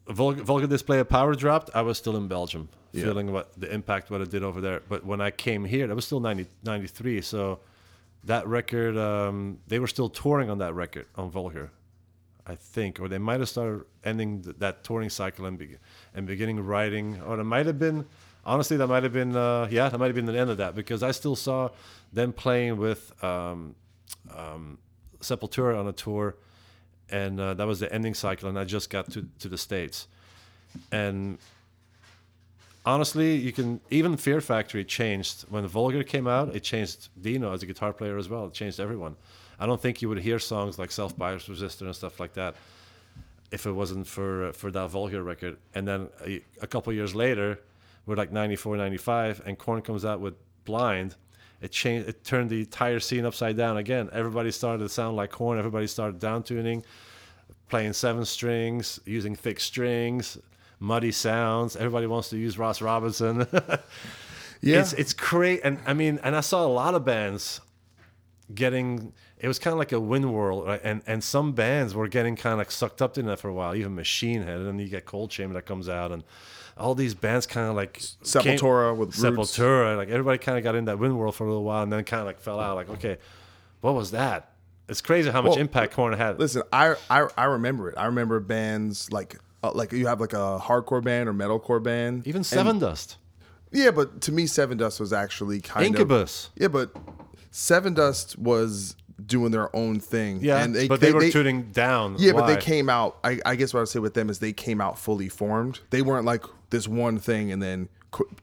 Vulgar, 0.08 0.42
Vulgar 0.42 0.66
Display 0.66 0.98
of 0.98 1.08
Power 1.08 1.34
dropped, 1.34 1.70
I 1.74 1.82
was 1.82 1.96
still 1.96 2.16
in 2.16 2.26
Belgium, 2.26 2.68
feeling 2.92 3.32
what 3.32 3.52
the 3.58 3.72
impact 3.72 4.10
what 4.10 4.20
it 4.20 4.30
did 4.30 4.42
over 4.42 4.60
there. 4.60 4.82
But 4.88 5.04
when 5.06 5.20
I 5.20 5.30
came 5.30 5.64
here, 5.64 5.86
that 5.86 5.94
was 5.94 6.04
still 6.04 6.18
90, 6.20 6.46
93. 6.64 7.20
So 7.22 7.60
that 8.24 8.46
record, 8.48 8.96
um, 8.98 9.58
they 9.68 9.78
were 9.78 9.86
still 9.86 10.08
touring 10.08 10.50
on 10.50 10.58
that 10.58 10.74
record 10.74 11.06
on 11.14 11.30
Vulgar, 11.30 11.70
I 12.46 12.56
think, 12.56 12.98
or 13.00 13.08
they 13.08 13.18
might 13.18 13.40
have 13.40 13.48
started 13.48 13.84
ending 14.04 14.42
th- 14.42 14.56
that 14.58 14.82
touring 14.82 15.10
cycle 15.10 15.46
and, 15.46 15.56
be- 15.56 15.76
and 16.14 16.26
beginning 16.26 16.60
writing, 16.60 17.20
or 17.22 17.38
it 17.38 17.44
might 17.44 17.66
have 17.66 17.78
been. 17.78 18.06
Honestly, 18.44 18.76
that 18.76 18.88
might 18.88 19.04
have 19.04 19.12
been 19.12 19.36
uh, 19.36 19.68
yeah, 19.70 19.88
that 19.88 19.98
might 19.98 20.06
have 20.06 20.16
been 20.16 20.26
the 20.26 20.36
end 20.36 20.50
of 20.50 20.56
that 20.56 20.74
because 20.74 21.04
I 21.04 21.12
still 21.12 21.36
saw 21.36 21.70
them 22.12 22.32
playing 22.32 22.76
with 22.76 23.12
um, 23.22 23.76
um, 24.36 24.78
Sepultura 25.20 25.78
on 25.78 25.86
a 25.86 25.92
tour, 25.92 26.34
and 27.08 27.38
uh, 27.38 27.54
that 27.54 27.66
was 27.66 27.78
the 27.78 27.92
ending 27.92 28.14
cycle. 28.14 28.48
And 28.48 28.58
I 28.58 28.64
just 28.64 28.90
got 28.90 29.12
to 29.12 29.28
to 29.38 29.48
the 29.48 29.58
states, 29.58 30.08
and 30.90 31.38
honestly, 32.84 33.36
you 33.36 33.52
can 33.52 33.80
even 33.90 34.16
Fear 34.16 34.40
Factory 34.40 34.84
changed 34.84 35.42
when 35.48 35.66
Vulgar 35.66 36.02
came 36.02 36.26
out. 36.26 36.54
It 36.54 36.64
changed 36.64 37.08
Dino 37.20 37.52
as 37.52 37.62
a 37.62 37.66
guitar 37.66 37.92
player 37.92 38.18
as 38.18 38.28
well. 38.28 38.46
It 38.46 38.52
changed 38.54 38.80
everyone. 38.80 39.16
I 39.62 39.66
don't 39.66 39.80
think 39.80 40.02
you 40.02 40.08
would 40.08 40.18
hear 40.18 40.40
songs 40.40 40.76
like 40.76 40.90
Self 40.90 41.16
Bias 41.16 41.46
Resistor 41.46 41.82
and 41.82 41.94
stuff 41.94 42.18
like 42.18 42.32
that 42.32 42.56
if 43.52 43.64
it 43.64 43.70
wasn't 43.70 44.08
for 44.08 44.52
for 44.54 44.72
that 44.72 44.90
Vulgar 44.90 45.22
record. 45.22 45.56
And 45.72 45.86
then 45.86 46.08
a, 46.26 46.42
a 46.60 46.66
couple 46.66 46.92
years 46.92 47.14
later, 47.14 47.60
we're 48.04 48.16
like 48.16 48.32
94, 48.32 48.76
95, 48.76 49.42
and 49.46 49.56
Korn 49.56 49.80
comes 49.82 50.04
out 50.04 50.18
with 50.20 50.34
Blind. 50.64 51.14
It 51.60 51.70
changed. 51.70 52.08
It 52.08 52.24
turned 52.24 52.50
the 52.50 52.58
entire 52.58 52.98
scene 52.98 53.24
upside 53.24 53.56
down 53.56 53.76
again. 53.76 54.10
Everybody 54.12 54.50
started 54.50 54.82
to 54.82 54.88
sound 54.88 55.16
like 55.16 55.30
Korn. 55.30 55.60
Everybody 55.60 55.86
started 55.86 56.18
down 56.18 56.42
tuning, 56.42 56.84
playing 57.68 57.92
seven 57.92 58.24
strings, 58.24 58.98
using 59.06 59.36
thick 59.36 59.60
strings, 59.60 60.38
muddy 60.80 61.12
sounds. 61.12 61.76
Everybody 61.76 62.08
wants 62.08 62.30
to 62.30 62.36
use 62.36 62.58
Ross 62.58 62.82
Robinson. 62.82 63.46
Yeah. 64.64 64.78
it's 64.78 64.92
it's 64.92 65.12
great. 65.12 65.62
And 65.64 65.80
I 65.86 65.92
mean, 65.92 66.20
and 66.22 66.36
I 66.36 66.40
saw 66.40 66.64
a 66.64 66.70
lot 66.70 66.94
of 66.94 67.04
bands 67.04 67.60
getting. 68.54 69.12
It 69.38 69.48
was 69.48 69.58
kind 69.58 69.72
of 69.72 69.78
like 69.78 69.92
a 69.92 70.00
wind 70.00 70.32
whirl, 70.32 70.64
right? 70.64 70.80
and 70.84 71.02
and 71.06 71.22
some 71.24 71.52
bands 71.52 71.94
were 71.94 72.08
getting 72.08 72.36
kind 72.36 72.52
of 72.52 72.58
like 72.58 72.70
sucked 72.70 73.02
up 73.02 73.18
in 73.18 73.26
that 73.26 73.40
for 73.40 73.48
a 73.48 73.54
while. 73.54 73.74
Even 73.74 73.94
Machine 73.94 74.42
Head, 74.42 74.58
and 74.58 74.66
then 74.66 74.78
you 74.78 74.88
get 74.88 75.04
Coal 75.04 75.28
Chamber 75.28 75.54
that 75.54 75.66
comes 75.66 75.88
out, 75.88 76.12
and 76.12 76.22
all 76.78 76.94
these 76.94 77.14
bands 77.14 77.46
kind 77.46 77.68
of 77.68 77.74
like 77.76 77.94
came- 77.94 78.04
Sepultura 78.58 78.96
with 78.96 79.18
Roots. 79.18 79.56
Sepultura, 79.58 79.96
like 79.96 80.08
everybody 80.08 80.38
kind 80.38 80.56
of 80.58 80.64
got 80.64 80.74
in 80.74 80.84
that 80.86 80.98
wind 80.98 81.18
whirl 81.18 81.32
for 81.32 81.44
a 81.44 81.48
little 81.48 81.64
while, 81.64 81.82
and 81.82 81.92
then 81.92 82.04
kind 82.04 82.20
of 82.20 82.26
like 82.26 82.40
fell 82.40 82.60
out. 82.60 82.76
Like, 82.76 82.88
okay, 82.90 83.18
what 83.80 83.94
was 83.94 84.12
that? 84.12 84.48
It's 84.88 85.00
crazy 85.00 85.30
how 85.30 85.42
much 85.42 85.50
Well, 85.50 85.58
impact 85.58 85.92
Korn 85.94 86.12
had. 86.12 86.38
Listen, 86.38 86.62
I, 86.72 86.96
I 87.10 87.26
I 87.36 87.44
remember 87.44 87.88
it. 87.88 87.96
I 87.98 88.06
remember 88.06 88.40
bands 88.40 89.10
like 89.12 89.38
uh, 89.62 89.72
like 89.72 89.92
you 89.92 90.06
have 90.06 90.20
like 90.20 90.32
a 90.34 90.58
hardcore 90.62 91.02
band 91.02 91.28
or 91.28 91.32
metalcore 91.32 91.82
band. 91.82 92.26
Even 92.26 92.38
And- 92.38 92.44
Sevendust, 92.46 93.16
yeah, 93.70 93.90
but 93.90 94.20
to 94.22 94.32
me, 94.32 94.44
Sevendust 94.44 95.00
was 95.00 95.12
actually 95.12 95.60
kind 95.60 95.86
Incubus. 95.86 96.46
of. 96.48 96.52
Incubus 96.56 96.60
yeah, 96.60 96.68
but 96.68 96.96
Sevendust 97.52 98.36
was 98.38 98.96
doing 99.24 99.52
their 99.52 99.74
own 99.76 100.00
thing. 100.00 100.40
Yeah, 100.42 100.62
and 100.64 100.88
but 100.88 101.00
they, 101.00 101.12
were 101.12 101.28
tuning 101.30 101.70
down. 101.70 102.16
Yeah, 102.18 102.32
but 102.32 102.46
they 102.46 102.56
came 102.56 102.88
out. 102.88 103.18
I, 103.22 103.40
I 103.46 103.54
guess 103.56 103.72
what 103.72 103.80
I 103.80 103.82
would 103.82 103.88
say 103.88 103.98
with 104.00 104.14
them 104.14 104.30
is 104.30 104.38
they 104.38 104.52
came 104.52 104.80
out 104.80 104.98
fully 104.98 105.28
formed. 105.28 105.80
They 105.90 106.02
weren't 106.02 106.24
like 106.24 106.44
this 106.70 106.88
one 106.88 107.18
thing 107.18 107.52
and 107.52 107.62
then 107.62 107.88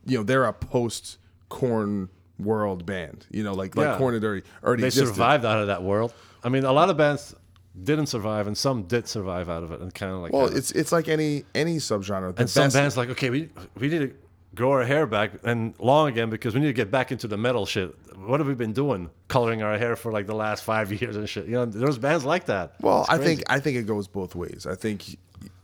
you 0.06 0.18
know 0.18 0.24
they're 0.24 0.46
a 0.46 0.54
post 0.54 1.18
Korn 1.50 2.10
world 2.38 2.86
band. 2.86 3.26
You 3.32 3.44
know, 3.44 3.54
like 3.54 3.76
like 3.76 3.86
Yeah. 3.88 3.98
Korn 3.98 4.14
had 4.14 4.24
already 4.24 4.44
already 4.64 4.82
They 4.82 4.88
existed. 4.88 5.08
survived 5.16 5.46
out 5.46 5.60
of 5.60 5.68
that 5.68 5.84
world. 5.84 6.14
I 6.44 6.50
mean, 6.50 6.64
a 6.64 6.72
lot 6.72 6.90
of 6.90 6.96
bands 6.98 7.36
didn't 7.84 8.06
survive, 8.08 8.46
and 8.48 8.58
some 8.58 8.84
did 8.84 9.08
survive 9.08 9.50
out 9.50 9.64
of 9.64 9.72
it, 9.72 9.82
and 9.82 9.94
kind 9.94 10.12
of 10.14 10.20
like. 10.20 10.32
Well, 10.34 10.48
had- 10.48 10.58
it's 10.58 10.72
it's 10.72 10.92
like 10.92 11.08
any 11.08 11.44
any 11.56 11.78
subgenre. 11.78 12.36
The 12.36 12.42
and 12.42 12.50
some 12.50 12.66
best- 12.66 12.76
bands 12.76 12.98
like, 12.98 13.10
okay, 13.10 13.30
we 13.32 13.50
we 13.78 13.88
need 13.90 14.00
to 14.00 14.14
grow 14.60 14.72
our 14.74 14.84
hair 14.86 15.08
back 15.08 15.32
and 15.44 15.74
long 15.80 16.10
again 16.10 16.30
because 16.30 16.54
we 16.54 16.60
need 16.60 16.68
to 16.68 16.74
get 16.74 16.92
back 16.92 17.12
into 17.12 17.28
the 17.28 17.38
metal 17.38 17.66
shit. 17.66 17.96
What 18.18 18.40
have 18.42 18.48
we 18.48 18.54
been 18.56 18.74
doing? 18.74 19.10
Coloring 19.30 19.64
our 19.64 19.78
hair 19.78 19.96
for 19.96 20.12
like 20.12 20.28
the 20.28 20.36
last 20.36 20.64
five 20.64 20.92
years 21.02 21.16
and 21.16 21.28
shit. 21.28 21.46
You 21.46 21.54
know, 21.54 21.66
there's 21.66 21.98
bands 21.98 22.26
like 22.26 22.46
that. 22.46 22.74
Well, 22.82 23.06
I 23.10 23.18
think 23.18 23.42
I 23.50 23.60
think 23.60 23.78
it 23.78 23.88
goes 23.88 24.08
both 24.08 24.36
ways. 24.36 24.68
I 24.70 24.76
think 24.76 25.18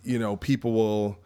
you 0.04 0.18
know 0.18 0.38
people 0.38 0.72
will 0.72 1.18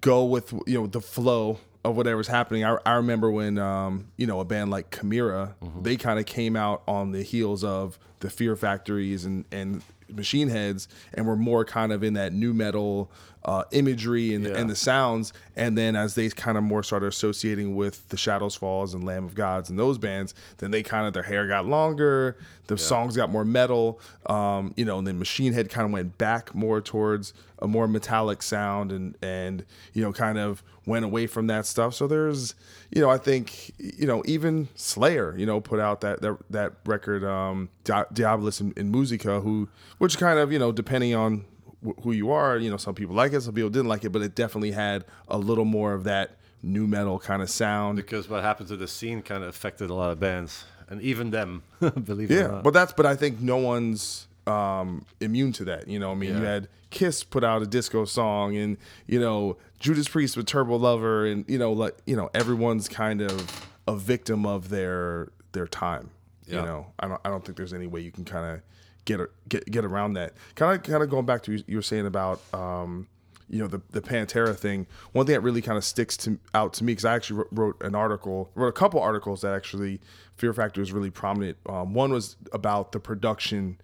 go 0.00 0.24
with 0.24 0.52
you 0.66 0.80
know 0.80 0.86
the 0.86 1.00
flow 1.00 1.58
of 1.84 1.96
whatever's 1.96 2.26
happening. 2.28 2.64
I, 2.64 2.76
I 2.84 2.94
remember 2.94 3.30
when 3.30 3.58
um, 3.58 4.08
you 4.16 4.26
know 4.26 4.40
a 4.40 4.44
band 4.44 4.70
like 4.70 4.90
Chimaira, 4.90 5.54
Mm-hmm. 5.62 5.82
they 5.82 5.96
kind 5.96 6.18
of 6.18 6.26
came 6.26 6.56
out 6.56 6.82
on 6.88 7.12
the 7.12 7.22
heels 7.22 7.62
of 7.62 7.98
the 8.20 8.28
Fear 8.30 8.56
Factories 8.56 9.24
and 9.24 9.44
and 9.52 9.82
Machine 10.08 10.48
Heads, 10.48 10.88
and 11.14 11.26
were 11.26 11.36
more 11.36 11.64
kind 11.64 11.92
of 11.92 12.02
in 12.02 12.14
that 12.14 12.32
new 12.32 12.52
metal 12.54 13.10
uh, 13.46 13.62
imagery 13.70 14.34
and, 14.34 14.44
Yeah. 14.44 14.56
and 14.56 14.68
the 14.68 14.74
sounds. 14.76 15.32
And 15.54 15.78
then 15.78 15.94
as 15.96 16.16
they 16.16 16.28
kind 16.28 16.58
of 16.58 16.64
more 16.64 16.82
started 16.82 17.06
associating 17.06 17.76
with 17.76 18.06
the 18.08 18.16
Shadows 18.16 18.56
Falls 18.56 18.92
and 18.92 19.04
Lamb 19.04 19.24
of 19.24 19.34
Gods 19.36 19.70
and 19.70 19.78
those 19.78 19.96
bands, 19.98 20.34
then 20.58 20.72
they 20.72 20.82
kind 20.82 21.06
of 21.06 21.14
their 21.14 21.22
hair 21.22 21.46
got 21.46 21.64
longer, 21.64 22.36
the 22.66 22.76
songs 22.76 23.16
got 23.16 23.30
more 23.30 23.44
metal, 23.44 24.00
um, 24.26 24.74
you 24.76 24.84
know, 24.84 24.98
and 24.98 25.06
then 25.06 25.18
Machine 25.18 25.52
Head 25.52 25.70
kind 25.70 25.86
of 25.86 25.92
went 25.92 26.18
back 26.18 26.54
more 26.54 26.80
towards 26.80 27.32
a 27.62 27.68
more 27.68 27.86
metallic 27.88 28.42
sound 28.42 28.92
and 28.92 29.16
and 29.22 29.64
you 29.94 30.02
know 30.02 30.12
kind 30.12 30.36
of 30.38 30.62
went 30.84 31.04
away 31.06 31.26
from 31.26 31.46
that 31.46 31.64
stuff. 31.64 31.94
So 31.94 32.06
there's 32.08 32.54
you 32.90 33.00
know 33.00 33.08
I 33.08 33.16
think 33.16 33.72
you 33.78 34.06
know 34.08 34.22
even 34.26 34.68
Slayer 34.74 35.34
you 35.38 35.46
know 35.46 35.60
put 35.60 35.78
out 35.80 36.00
that 36.02 36.20
that, 36.20 36.36
that 36.50 36.72
record 36.84 37.22
um, 37.24 37.68
Di- 37.84 38.04
Diabolus 38.12 38.60
in, 38.60 38.72
in 38.76 38.90
Musica 38.90 39.40
who 39.40 39.68
which 39.98 40.18
kind 40.18 40.38
of 40.40 40.52
you 40.52 40.58
know 40.58 40.72
depending 40.72 41.14
on 41.14 41.44
wh- 41.86 42.02
who 42.02 42.12
you 42.12 42.30
are 42.30 42.56
you 42.58 42.70
know 42.70 42.76
some 42.76 42.94
people 42.94 43.14
like 43.14 43.32
it 43.32 43.40
some 43.42 43.54
people 43.54 43.70
didn't 43.70 43.88
like 43.88 44.04
it 44.04 44.10
but 44.10 44.22
it 44.22 44.34
definitely 44.34 44.72
had 44.72 45.04
a 45.28 45.38
little 45.38 45.64
more 45.64 45.92
of 45.94 46.04
that 46.04 46.36
new 46.62 46.86
metal 46.86 47.18
kind 47.18 47.42
of 47.42 47.50
sound. 47.50 47.96
because 47.96 48.28
what 48.28 48.42
happened 48.42 48.68
to 48.68 48.76
the 48.76 48.88
scene 48.88 49.22
kind 49.22 49.42
of 49.42 49.48
affected 49.48 49.88
a 49.90 49.94
lot 49.94 50.10
of 50.10 50.18
bands 50.18 50.64
and 50.88 51.00
even 51.02 51.30
them 51.30 51.62
believe 52.04 52.30
it 52.30 52.34
or 52.34 52.38
Yeah, 52.40 52.46
not. 52.48 52.64
but 52.64 52.72
that's 52.72 52.92
but 52.92 53.06
I 53.06 53.14
think 53.16 53.40
no 53.40 53.56
one's 53.58 54.26
um, 54.46 55.04
immune 55.20 55.52
to 55.54 55.64
that. 55.64 55.88
You 55.88 55.98
know, 55.98 56.12
I 56.12 56.14
mean, 56.14 56.30
you 56.36 56.44
had 56.44 56.68
Kiss 56.90 57.24
put 57.24 57.42
out 57.42 57.62
a 57.62 57.66
disco 57.66 58.04
song, 58.04 58.56
and 58.56 58.76
you 59.08 59.18
know 59.18 59.56
Judas 59.80 60.06
Priest 60.08 60.36
with 60.36 60.46
Turbo 60.46 60.76
Lover, 60.76 61.26
and 61.26 61.44
you 61.48 61.58
know 61.58 61.72
like 61.72 61.96
you 62.06 62.14
know 62.14 62.30
everyone's 62.32 62.88
kind 62.88 63.20
of 63.20 63.66
a 63.88 63.96
victim 63.96 64.46
of 64.46 64.68
their 64.68 65.28
their 65.50 65.66
time. 65.66 66.10
You 66.46 66.62
know, 66.62 66.86
I 67.00 67.08
don't 67.08 67.20
I 67.24 67.28
don't 67.28 67.44
think 67.44 67.56
there's 67.58 67.74
any 67.74 67.88
way 67.88 68.00
you 68.02 68.12
can 68.12 68.24
kind 68.24 68.46
of 68.54 68.60
get 69.06 69.20
get 69.48 69.70
get 69.70 69.84
around 69.84 70.12
that. 70.14 70.34
Kind 70.54 70.76
of 70.76 70.82
kind 70.82 71.02
of 71.02 71.08
going 71.08 71.24
back 71.24 71.42
to 71.44 71.52
you, 71.52 71.64
you 71.66 71.76
were 71.76 71.82
saying 71.82 72.06
about. 72.06 72.40
Um, 72.52 73.08
you 73.48 73.60
know 73.60 73.68
the 73.68 73.80
the 73.90 74.00
Pantera 74.00 74.56
thing. 74.56 74.88
One 75.12 75.24
thing 75.24 75.34
that 75.34 75.40
really 75.40 75.62
kind 75.62 75.78
of 75.78 75.84
sticks 75.84 76.16
to 76.18 76.38
out 76.52 76.72
to 76.74 76.84
me 76.84 76.92
because 76.92 77.04
I 77.04 77.14
actually 77.14 77.44
wrote, 77.52 77.80
an 77.80 77.94
article, 77.94 78.50
wrote 78.54 78.68
a 78.68 78.72
couple 78.72 79.00
articles 79.00 79.42
that 79.42 79.54
actually 79.54 80.00
Fear 80.34 80.52
Factor 80.52 80.80
was 80.80 80.92
really 80.92 81.10
prominent. 81.10 81.56
Um, 81.68 81.94
one 81.94 82.12
was 82.12 82.36
about 82.52 82.90
the 82.90 82.98
production, 82.98 83.80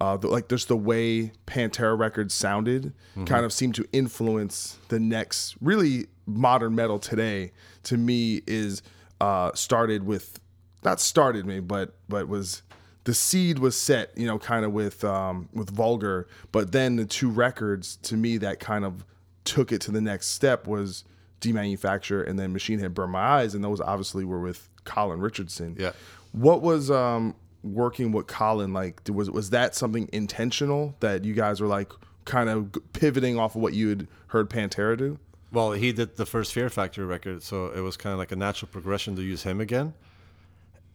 uh, 0.00 0.16
the, 0.16 0.28
like 0.28 0.48
just 0.48 0.68
the 0.68 0.78
way 0.78 1.32
Pantera 1.46 1.98
records 1.98 2.32
sounded, 2.32 2.94
kind 3.26 3.44
of 3.44 3.52
seemed 3.52 3.74
to 3.74 3.86
influence 3.92 4.78
the 4.88 4.98
next 4.98 5.56
really 5.60 6.06
modern 6.26 6.74
metal 6.74 6.98
today. 6.98 7.52
To 7.84 7.98
me, 7.98 8.40
is 8.46 8.80
uh, 9.20 9.52
started 9.54 10.04
with 10.04 10.40
not 10.84 11.00
started 11.00 11.44
me, 11.44 11.60
but 11.60 11.94
but 12.08 12.28
was 12.28 12.62
the 13.04 13.14
seed 13.14 13.58
was 13.58 13.76
set, 13.76 14.16
you 14.16 14.26
know, 14.26 14.38
kind 14.38 14.64
of 14.64 14.72
with 14.72 15.04
um, 15.04 15.48
with 15.52 15.70
Vulgar, 15.70 16.28
but 16.52 16.72
then 16.72 16.96
the 16.96 17.04
two 17.04 17.28
records 17.28 17.96
to 17.96 18.16
me 18.16 18.36
that 18.38 18.60
kind 18.60 18.84
of 18.84 19.04
took 19.44 19.72
it 19.72 19.80
to 19.82 19.90
the 19.90 20.00
next 20.00 20.28
step 20.28 20.66
was 20.66 21.04
Demanufacture 21.40 22.26
and 22.26 22.38
then 22.38 22.52
Machine 22.52 22.78
Head 22.78 22.94
Burn 22.94 23.10
My 23.10 23.20
Eyes, 23.20 23.54
and 23.54 23.64
those 23.64 23.80
obviously 23.80 24.24
were 24.24 24.40
with 24.40 24.68
Colin 24.84 25.20
Richardson. 25.20 25.76
Yeah. 25.78 25.92
What 26.32 26.62
was 26.62 26.90
um, 26.90 27.34
working 27.62 28.12
with 28.12 28.26
Colin 28.28 28.72
like? 28.72 29.02
Was 29.10 29.30
was 29.30 29.50
that 29.50 29.74
something 29.74 30.08
intentional 30.12 30.94
that 31.00 31.24
you 31.24 31.34
guys 31.34 31.60
were 31.60 31.66
like 31.66 31.92
kind 32.24 32.48
of 32.48 32.70
pivoting 32.92 33.38
off 33.38 33.56
of 33.56 33.62
what 33.62 33.74
you 33.74 33.88
had 33.88 34.08
heard 34.28 34.48
Pantera 34.48 34.96
do? 34.96 35.18
Well, 35.50 35.72
he 35.72 35.92
did 35.92 36.16
the 36.16 36.24
first 36.24 36.54
Fear 36.54 36.70
Factory 36.70 37.04
record, 37.04 37.42
so 37.42 37.66
it 37.66 37.80
was 37.80 37.96
kind 37.96 38.12
of 38.12 38.18
like 38.18 38.32
a 38.32 38.36
natural 38.36 38.70
progression 38.70 39.16
to 39.16 39.22
use 39.22 39.42
him 39.42 39.60
again. 39.60 39.92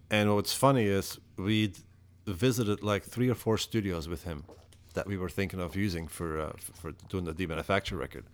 And 0.09 0.33
what's 0.33 0.53
funny 0.53 0.85
is 0.85 1.19
we 1.35 1.73
visited 2.27 2.83
like 2.83 3.03
three 3.03 3.29
or 3.29 3.35
four 3.35 3.57
studios 3.57 4.07
with 4.07 4.23
him 4.23 4.43
that 4.93 5.07
we 5.07 5.17
were 5.17 5.29
thinking 5.29 5.59
of 5.59 5.75
using 5.75 6.07
for 6.07 6.39
uh, 6.39 6.51
for 6.73 6.91
doing 7.09 7.25
the 7.25 7.33
Demanufacture 7.33 7.97
record, 7.97 8.25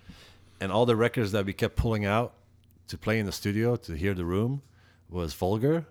and 0.60 0.72
all 0.72 0.86
the 0.86 0.96
records 0.96 1.32
that 1.32 1.46
we 1.46 1.54
kept 1.54 1.76
pulling 1.76 2.06
out 2.06 2.34
to 2.88 2.98
play 2.98 3.20
in 3.20 3.26
the 3.26 3.32
studio 3.32 3.76
to 3.76 3.94
hear 3.94 4.14
the 4.14 4.26
room 4.26 4.62
was 5.10 5.34
Vulgar, 5.34 5.86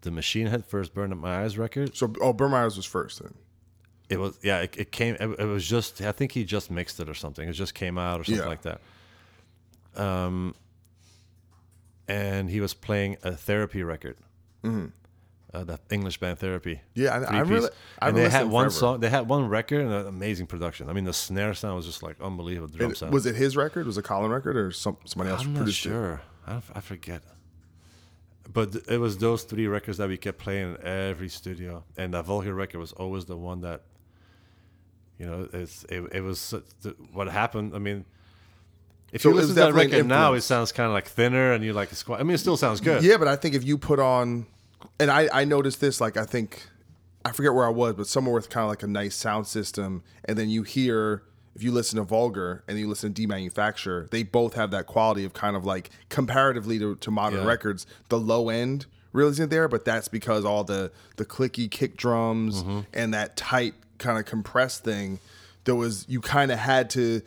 the 0.00 0.10
Machine 0.10 0.46
Head 0.46 0.64
first 0.64 0.94
Burn 0.94 1.12
Up 1.12 1.18
My 1.18 1.42
Eyes 1.44 1.56
record. 1.58 1.96
So, 1.96 2.12
oh, 2.20 2.32
Burn 2.32 2.50
My 2.50 2.64
Eyes 2.64 2.76
was 2.76 2.86
first 2.86 3.22
then. 3.22 3.34
It 4.08 4.18
was 4.18 4.38
yeah, 4.42 4.60
it, 4.60 4.76
it 4.76 4.92
came. 4.92 5.16
It, 5.20 5.40
it 5.40 5.44
was 5.46 5.66
just 5.66 6.00
I 6.02 6.12
think 6.12 6.32
he 6.32 6.44
just 6.44 6.70
mixed 6.70 6.98
it 7.00 7.08
or 7.08 7.14
something. 7.14 7.48
It 7.48 7.52
just 7.52 7.74
came 7.74 7.98
out 7.98 8.20
or 8.20 8.24
something 8.24 8.42
Yeah. 8.42 8.48
like 8.48 8.62
that. 8.62 8.80
Um, 9.96 10.54
and 12.08 12.50
he 12.50 12.60
was 12.60 12.74
playing 12.74 13.16
a 13.22 13.32
therapy 13.32 13.82
record. 13.82 14.16
Uh, 15.54 15.62
the 15.62 15.78
English 15.90 16.18
band 16.18 16.38
Therapy. 16.40 16.80
Yeah, 16.94 17.10
I- 17.30 17.36
I 17.36 17.40
really- 17.42 17.70
I've 18.00 18.08
and 18.08 18.18
they 18.18 18.28
had 18.28 18.48
one 18.48 18.64
forever. 18.64 18.70
song. 18.70 19.00
They 19.00 19.08
had 19.08 19.28
one 19.28 19.48
record 19.48 19.82
and 19.82 19.92
an 19.92 20.06
amazing 20.08 20.46
production. 20.48 20.88
I 20.90 20.92
mean, 20.92 21.04
the 21.04 21.12
snare 21.12 21.54
sound 21.54 21.76
was 21.76 21.86
just 21.86 22.02
like 22.02 22.16
unbelievable. 22.20 22.66
The 22.68 22.78
drum 22.78 22.90
And 22.90 22.96
sound. 22.98 23.12
was 23.12 23.24
it 23.24 23.36
his 23.36 23.56
record? 23.56 23.86
Was 23.86 23.96
it 23.96 24.02
Colin 24.02 24.30
record 24.32 24.56
or 24.56 24.72
some 24.72 24.96
somebody 25.04 25.30
else 25.30 25.42
I'm 25.42 25.52
not 25.52 25.58
produced 25.60 25.86
it? 25.86 25.90
sure. 25.90 26.22
I, 26.46 26.60
I 26.74 26.80
forget. 26.80 27.22
But 28.52 28.76
it 28.88 28.98
was 28.98 29.16
those 29.18 29.44
three 29.44 29.66
records 29.66 29.98
that 29.98 30.08
we 30.08 30.16
kept 30.16 30.38
playing 30.38 30.74
in 30.74 30.86
every 30.86 31.28
studio, 31.28 31.84
and 31.96 32.12
that 32.14 32.24
Vulgar 32.24 32.52
record 32.52 32.78
was 32.78 32.92
always 32.92 33.24
the 33.24 33.36
one 33.36 33.62
that, 33.62 33.82
you 35.18 35.26
know, 35.26 35.48
it's 35.52 35.84
it, 35.88 36.02
it 36.12 36.20
was 36.20 36.52
what 37.12 37.28
happened. 37.28 37.74
I 37.74 37.78
mean, 37.78 38.04
if 39.12 39.22
So 39.22 39.28
you 39.28 39.34
it 39.34 39.36
listen 39.40 39.54
to 39.54 39.60
that 39.62 39.72
record 39.74 40.06
now, 40.06 40.34
it 40.34 40.42
sounds 40.42 40.72
kind 40.72 40.88
of 40.88 40.92
like 40.92 41.06
thinner, 41.06 41.52
and 41.52 41.64
you're 41.64 41.74
like, 41.74 41.90
it's 41.92 42.02
quite, 42.02 42.20
I 42.20 42.22
mean, 42.22 42.34
it 42.34 42.38
still 42.38 42.56
sounds 42.56 42.80
good. 42.80 43.02
Yeah, 43.02 43.16
but 43.16 43.28
I 43.28 43.36
think 43.36 43.54
if 43.54 43.64
you 43.64 43.78
put 43.78 43.98
on, 43.98 44.46
and 45.00 45.10
I 45.10 45.28
I 45.32 45.44
noticed 45.44 45.80
this 45.80 46.00
like 46.00 46.16
I 46.16 46.24
think 46.24 46.66
I 47.24 47.32
forget 47.32 47.54
where 47.54 47.64
I 47.66 47.70
was, 47.70 47.94
but 47.94 48.06
somewhere 48.06 48.34
with 48.34 48.50
kind 48.50 48.64
of 48.64 48.68
like 48.70 48.82
a 48.82 48.86
nice 48.86 49.14
sound 49.14 49.46
system, 49.46 50.02
and 50.24 50.36
then 50.38 50.50
you 50.50 50.62
hear 50.62 51.22
if 51.56 51.62
you 51.62 51.70
listen 51.70 51.98
to 51.98 52.04
Vulgar 52.04 52.64
and 52.66 52.76
you 52.78 52.88
listen 52.88 53.14
to 53.14 53.26
Demanufacture, 53.28 54.10
they 54.10 54.24
both 54.24 54.54
have 54.54 54.72
that 54.72 54.86
quality 54.86 55.24
of 55.24 55.32
kind 55.34 55.54
of 55.54 55.64
like 55.64 55.88
comparatively 56.08 56.78
to, 56.80 56.96
to 56.96 57.10
modern 57.12 57.40
Yeah. 57.42 57.46
records, 57.46 57.86
the 58.08 58.18
low 58.18 58.48
end 58.48 58.86
really 59.12 59.30
isn't 59.30 59.50
there, 59.50 59.68
but 59.68 59.84
that's 59.84 60.08
because 60.08 60.44
all 60.44 60.64
the 60.64 60.90
the 61.16 61.24
clicky 61.24 61.70
kick 61.70 61.96
drums 61.96 62.62
Mm-hmm. 62.62 62.80
and 62.92 63.14
that 63.14 63.36
tight 63.36 63.74
kind 63.98 64.18
of 64.18 64.24
compressed 64.24 64.82
thing. 64.84 65.20
There 65.64 65.76
was 65.76 66.04
you 66.08 66.20
kind 66.20 66.50
of 66.50 66.58
had 66.58 66.90
to 66.90 67.22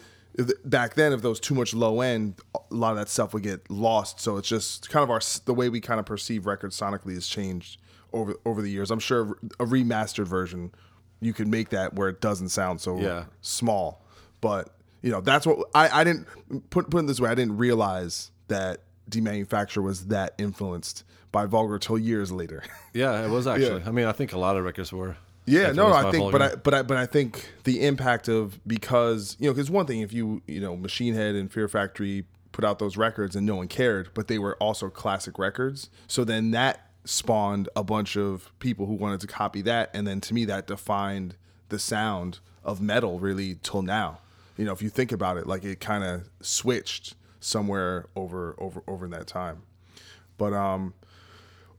back 0.66 0.94
then 0.96 1.14
if 1.14 1.22
there 1.22 1.30
was 1.30 1.40
too 1.40 1.56
much 1.56 1.74
low 1.74 2.02
end 2.02 2.36
a 2.56 2.60
lot 2.70 2.92
of 2.92 2.98
that 2.98 3.10
stuff 3.10 3.34
would 3.34 3.44
get 3.44 3.70
lost 3.72 4.20
so 4.20 4.38
it's 4.38 4.48
just 4.48 4.90
kind 4.90 5.04
of 5.04 5.10
our 5.10 5.20
the 5.46 5.54
way 5.54 5.70
we 5.70 5.82
kind 5.82 6.00
of 6.00 6.06
perceive 6.06 6.46
records 6.46 6.80
sonically 6.80 7.14
has 7.14 7.28
changed 7.28 7.80
over 8.14 8.36
over 8.46 8.62
the 8.62 8.70
years 8.70 8.92
i'm 8.92 9.00
sure 9.00 9.38
a 9.60 9.66
remastered 9.66 10.28
version 10.28 10.72
you 11.20 11.34
can 11.34 11.50
make 11.50 11.70
that 11.70 11.94
where 11.96 12.10
it 12.10 12.22
doesn't 12.22 12.50
sound 12.50 12.80
so 12.82 13.00
Yeah. 13.00 13.26
small 13.42 14.06
but 14.42 14.76
you 15.02 15.12
know 15.12 15.22
that's 15.22 15.46
what 15.48 15.58
i 15.74 16.02
i 16.02 16.04
didn't 16.04 16.28
put 16.70 16.90
put 16.92 17.04
it 17.04 17.08
this 17.08 17.20
way 17.20 17.30
i 17.30 17.36
didn't 17.36 17.58
realize 17.58 18.32
that 18.48 18.84
demanufacture 19.10 19.82
was 19.82 20.08
that 20.08 20.34
influenced 20.38 21.04
by 21.32 21.46
vulgar 21.46 21.80
till 21.80 21.98
years 21.98 22.32
later 22.32 22.64
Yeah, 22.94 23.24
it 23.24 23.30
was 23.30 23.46
actually. 23.46 23.84
I 23.84 23.92
mean, 23.92 24.08
I 24.08 24.12
think 24.12 24.34
a 24.34 24.40
lot 24.40 24.58
of 24.58 24.64
records 24.64 24.92
were. 24.92 25.18
Yeah, 25.48 25.72
no, 25.72 25.88
no, 25.88 25.94
I 25.94 26.12
think, 26.12 26.30
but 26.32 26.42
I, 26.42 26.56
but 26.56 26.74
I, 26.74 26.82
but 26.84 26.98
I 26.98 27.06
think 27.06 27.50
the 27.64 27.86
impact 27.86 28.28
of 28.28 28.60
because 28.68 29.38
you 29.40 29.48
know, 29.48 29.54
because 29.54 29.72
one 29.72 29.86
thing 29.86 30.02
if 30.02 30.12
you 30.12 30.42
you 30.46 30.60
know, 30.60 30.76
Machine 30.76 31.14
Head 31.14 31.36
and 31.36 31.52
Fear 31.52 31.70
Factory 31.70 32.26
put 32.52 32.66
out 32.66 32.80
those 32.80 32.98
records 32.98 33.36
and 33.36 33.46
no 33.46 33.56
one 33.56 33.70
cared, 33.70 34.10
but 34.14 34.28
they 34.28 34.38
were 34.38 34.58
also 34.58 34.90
classic 34.90 35.40
records. 35.40 35.90
So 36.08 36.26
then 36.26 36.52
that 36.52 36.92
spawned 37.06 37.70
a 37.78 37.84
bunch 37.84 38.18
of 38.18 38.52
people 38.60 38.88
who 38.88 38.94
wanted 38.94 39.22
to 39.22 39.28
copy 39.28 39.62
that, 39.62 39.90
and 39.94 40.06
then 40.06 40.20
to 40.22 40.34
me 40.34 40.44
that 40.46 40.68
defined 40.68 41.38
the 41.70 41.80
sound 41.80 42.40
of 42.66 42.82
metal 42.82 43.20
really 43.20 43.56
till 43.64 43.82
now. 43.82 44.20
You 44.58 44.66
know, 44.66 44.74
if 44.74 44.82
you 44.82 44.90
think 44.90 45.14
about 45.14 45.38
it, 45.38 45.48
like 45.48 45.64
it 45.64 45.80
kind 45.80 46.04
of 46.04 46.30
switched 46.42 47.16
somewhere 47.40 48.08
over 48.18 48.54
over 48.58 48.84
over 48.86 49.06
in 49.06 49.12
that 49.12 49.28
time. 49.28 49.62
But 50.38 50.52
um, 50.52 50.94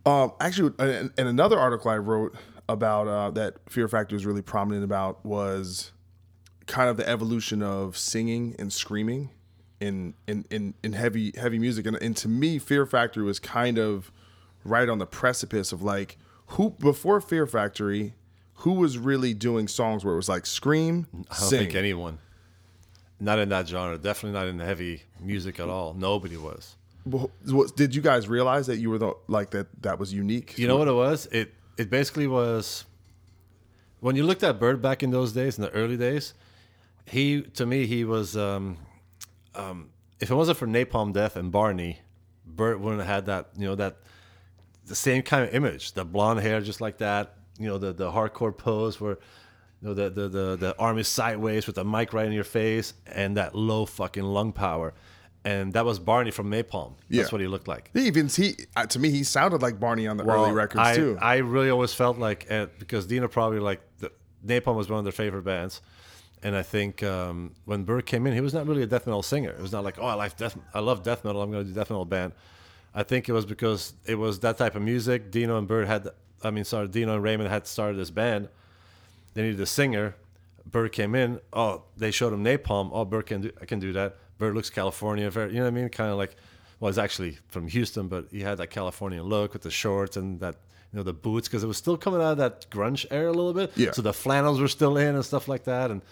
um, 0.06 0.32
actually, 0.40 0.72
and, 0.78 1.12
and 1.18 1.28
another 1.28 1.58
article 1.58 1.90
I 1.90 1.98
wrote 1.98 2.34
about 2.68 3.08
uh, 3.08 3.30
that 3.30 3.54
Fear 3.68 3.88
Factor 3.88 4.14
was 4.14 4.26
really 4.26 4.42
prominent 4.42 4.84
about 4.84 5.24
was 5.24 5.92
kind 6.66 6.90
of 6.90 6.96
the 6.96 7.08
evolution 7.08 7.62
of 7.62 7.96
singing 7.96 8.54
and 8.58 8.72
screaming 8.72 9.30
in 9.80 10.14
in 10.26 10.44
in, 10.50 10.74
in 10.82 10.92
heavy 10.92 11.32
heavy 11.36 11.58
music, 11.58 11.86
and, 11.86 11.96
and 12.02 12.16
to 12.18 12.28
me, 12.28 12.58
Fear 12.58 12.86
Factory 12.86 13.22
was 13.22 13.38
kind 13.38 13.78
of 13.78 14.10
right 14.64 14.88
on 14.88 14.98
the 14.98 15.06
precipice 15.06 15.72
of 15.72 15.82
like 15.82 16.18
who 16.48 16.70
before 16.70 17.20
Fear 17.20 17.46
Factory, 17.46 18.14
who 18.54 18.72
was 18.72 18.98
really 18.98 19.34
doing 19.34 19.68
songs 19.68 20.04
where 20.04 20.14
it 20.14 20.16
was 20.16 20.28
like 20.28 20.46
scream, 20.46 21.06
I 21.30 21.38
don't 21.38 21.48
sing. 21.48 21.58
think 21.60 21.74
anyone. 21.74 22.18
Not 23.20 23.40
in 23.40 23.48
that 23.48 23.66
genre. 23.66 23.98
Definitely 23.98 24.38
not 24.38 24.46
in 24.46 24.60
heavy 24.60 25.02
music 25.20 25.58
at 25.58 25.68
all. 25.68 25.92
Nobody 25.94 26.36
was. 26.36 26.76
Well, 27.04 27.30
Did 27.74 27.94
you 27.94 28.02
guys 28.02 28.28
realize 28.28 28.66
that 28.68 28.76
you 28.76 28.90
were 28.90 28.98
the 28.98 29.14
like 29.26 29.50
that 29.50 29.66
that 29.82 29.98
was 29.98 30.12
unique? 30.12 30.56
You 30.58 30.68
know 30.68 30.76
what 30.76 30.88
it 30.88 30.92
was? 30.92 31.26
It 31.32 31.52
it 31.78 31.88
basically 31.88 32.26
was 32.26 32.84
when 34.00 34.16
you 34.16 34.24
looked 34.24 34.42
at 34.42 34.60
Bird 34.60 34.82
back 34.82 35.02
in 35.02 35.10
those 35.10 35.32
days, 35.32 35.56
in 35.56 35.62
the 35.62 35.70
early 35.70 35.96
days. 35.96 36.34
He 37.06 37.40
to 37.40 37.64
me 37.64 37.86
he 37.86 38.04
was 38.04 38.36
um, 38.36 38.76
um, 39.54 39.88
if 40.20 40.30
it 40.30 40.34
wasn't 40.34 40.58
for 40.58 40.66
Napalm 40.66 41.14
Death 41.14 41.36
and 41.36 41.50
Barney, 41.50 42.00
Bird 42.44 42.80
wouldn't 42.80 43.00
have 43.00 43.08
had 43.08 43.26
that 43.26 43.48
you 43.56 43.66
know 43.66 43.74
that 43.76 43.96
the 44.84 44.94
same 44.94 45.22
kind 45.22 45.44
of 45.44 45.54
image, 45.54 45.92
the 45.92 46.04
blonde 46.04 46.40
hair 46.40 46.60
just 46.60 46.82
like 46.82 46.98
that, 46.98 47.36
you 47.58 47.66
know 47.66 47.78
the 47.78 47.92
the 47.92 48.10
hardcore 48.10 48.54
pose 48.54 49.00
where 49.00 49.18
you 49.80 49.88
know 49.88 49.94
the 49.94 50.10
the 50.10 50.28
the, 50.28 50.56
the 50.56 50.76
arm 50.78 50.98
is 50.98 51.08
sideways 51.08 51.66
with 51.66 51.76
the 51.76 51.84
mic 51.84 52.12
right 52.12 52.26
in 52.26 52.32
your 52.32 52.44
face 52.44 52.92
and 53.06 53.36
that 53.36 53.54
low 53.54 53.86
fucking 53.86 54.24
lung 54.24 54.52
power. 54.52 54.92
And 55.48 55.72
that 55.72 55.84
was 55.84 55.98
Barney 55.98 56.30
from 56.30 56.50
Napalm. 56.50 56.92
That's 56.98 57.08
Yeah. 57.08 57.24
what 57.34 57.40
he 57.40 57.46
looked 57.54 57.68
like. 57.68 57.84
He 57.94 58.06
even 58.06 58.28
he 58.28 58.56
uh, 58.76 58.86
to 58.86 58.98
me 58.98 59.08
he 59.10 59.22
sounded 59.24 59.62
like 59.62 59.76
Barney 59.80 60.06
on 60.06 60.16
the 60.18 60.24
early 60.24 60.48
Well, 60.48 60.52
records 60.52 60.80
I, 60.90 60.96
too. 60.96 61.16
I 61.34 61.36
really 61.54 61.70
always 61.70 61.94
felt 61.94 62.18
like 62.18 62.40
uh, 62.50 62.66
because 62.78 63.06
Dino 63.06 63.28
probably 63.28 63.60
like 63.70 63.80
the, 64.02 64.10
Napalm 64.46 64.76
was 64.76 64.88
one 64.90 64.98
of 64.98 65.04
their 65.04 65.18
favorite 65.24 65.44
bands, 65.44 65.80
and 66.42 66.52
I 66.54 66.62
think 66.62 67.02
um, 67.02 67.52
when 67.64 67.84
Burke 67.84 68.06
came 68.06 68.26
in, 68.26 68.34
he 68.34 68.40
was 68.48 68.52
not 68.52 68.66
really 68.66 68.82
a 68.82 68.86
death 68.86 69.06
metal 69.06 69.22
singer. 69.22 69.50
It 69.50 69.62
was 69.62 69.72
not 69.72 69.84
like 69.84 69.96
oh 69.98 70.06
I 70.06 70.14
like 70.14 70.36
death, 70.36 70.56
I 70.74 70.80
love 70.80 71.02
death 71.02 71.24
metal. 71.24 71.40
I'm 71.42 71.50
going 71.50 71.64
to 71.64 71.68
do 71.70 71.74
death 71.74 71.90
metal 71.90 72.04
band. 72.04 72.32
I 72.94 73.02
think 73.02 73.28
it 73.28 73.32
was 73.32 73.46
because 73.46 73.94
it 74.04 74.16
was 74.16 74.40
that 74.40 74.58
type 74.58 74.74
of 74.74 74.82
music. 74.82 75.30
Dino 75.30 75.56
and 75.58 75.68
Bird 75.68 75.86
had, 75.86 76.08
I 76.42 76.50
mean, 76.50 76.64
sorry, 76.64 76.88
Dino 76.88 77.14
and 77.14 77.22
Raymond 77.22 77.48
had 77.48 77.66
started 77.66 77.96
this 77.96 78.10
band. 78.10 78.48
They 79.34 79.42
needed 79.42 79.60
a 79.60 79.66
singer. 79.66 80.16
Bird 80.66 80.90
came 80.92 81.14
in. 81.14 81.40
Oh, 81.52 81.84
they 81.96 82.10
showed 82.10 82.32
him 82.32 82.42
Napalm. 82.44 82.90
Oh, 82.92 83.04
Bird 83.04 83.26
can 83.26 83.40
do. 83.42 83.50
I 83.60 83.66
can 83.66 83.78
do 83.78 83.92
that. 83.92 84.16
Bird 84.38 84.54
looks 84.54 84.70
California. 84.70 85.28
Very, 85.30 85.50
you 85.50 85.56
know 85.58 85.64
what 85.64 85.68
I 85.68 85.70
mean? 85.72 85.88
Kind 85.88 86.10
of 86.10 86.16
like, 86.16 86.36
well, 86.80 86.88
he's 86.90 86.98
actually 86.98 87.38
from 87.48 87.66
Houston, 87.68 88.08
but 88.08 88.28
he 88.30 88.40
had 88.40 88.58
that 88.58 88.68
Californian 88.68 89.24
look 89.24 89.52
with 89.52 89.62
the 89.62 89.70
shorts 89.70 90.16
and 90.16 90.40
that, 90.40 90.54
you 90.92 90.96
know, 90.96 91.02
the 91.02 91.12
boots 91.12 91.48
because 91.48 91.64
it 91.64 91.66
was 91.66 91.76
still 91.76 91.96
coming 91.96 92.20
out 92.20 92.32
of 92.32 92.38
that 92.38 92.70
grunge 92.70 93.04
era 93.10 93.30
a 93.30 93.34
little 93.34 93.52
bit. 93.52 93.72
Yeah. 93.76 93.90
So 93.92 94.00
the 94.02 94.12
flannels 94.12 94.60
were 94.60 94.68
still 94.68 94.96
in 94.96 95.14
and 95.14 95.24
stuff 95.24 95.48
like 95.48 95.64
that, 95.64 95.90
and 95.90 96.02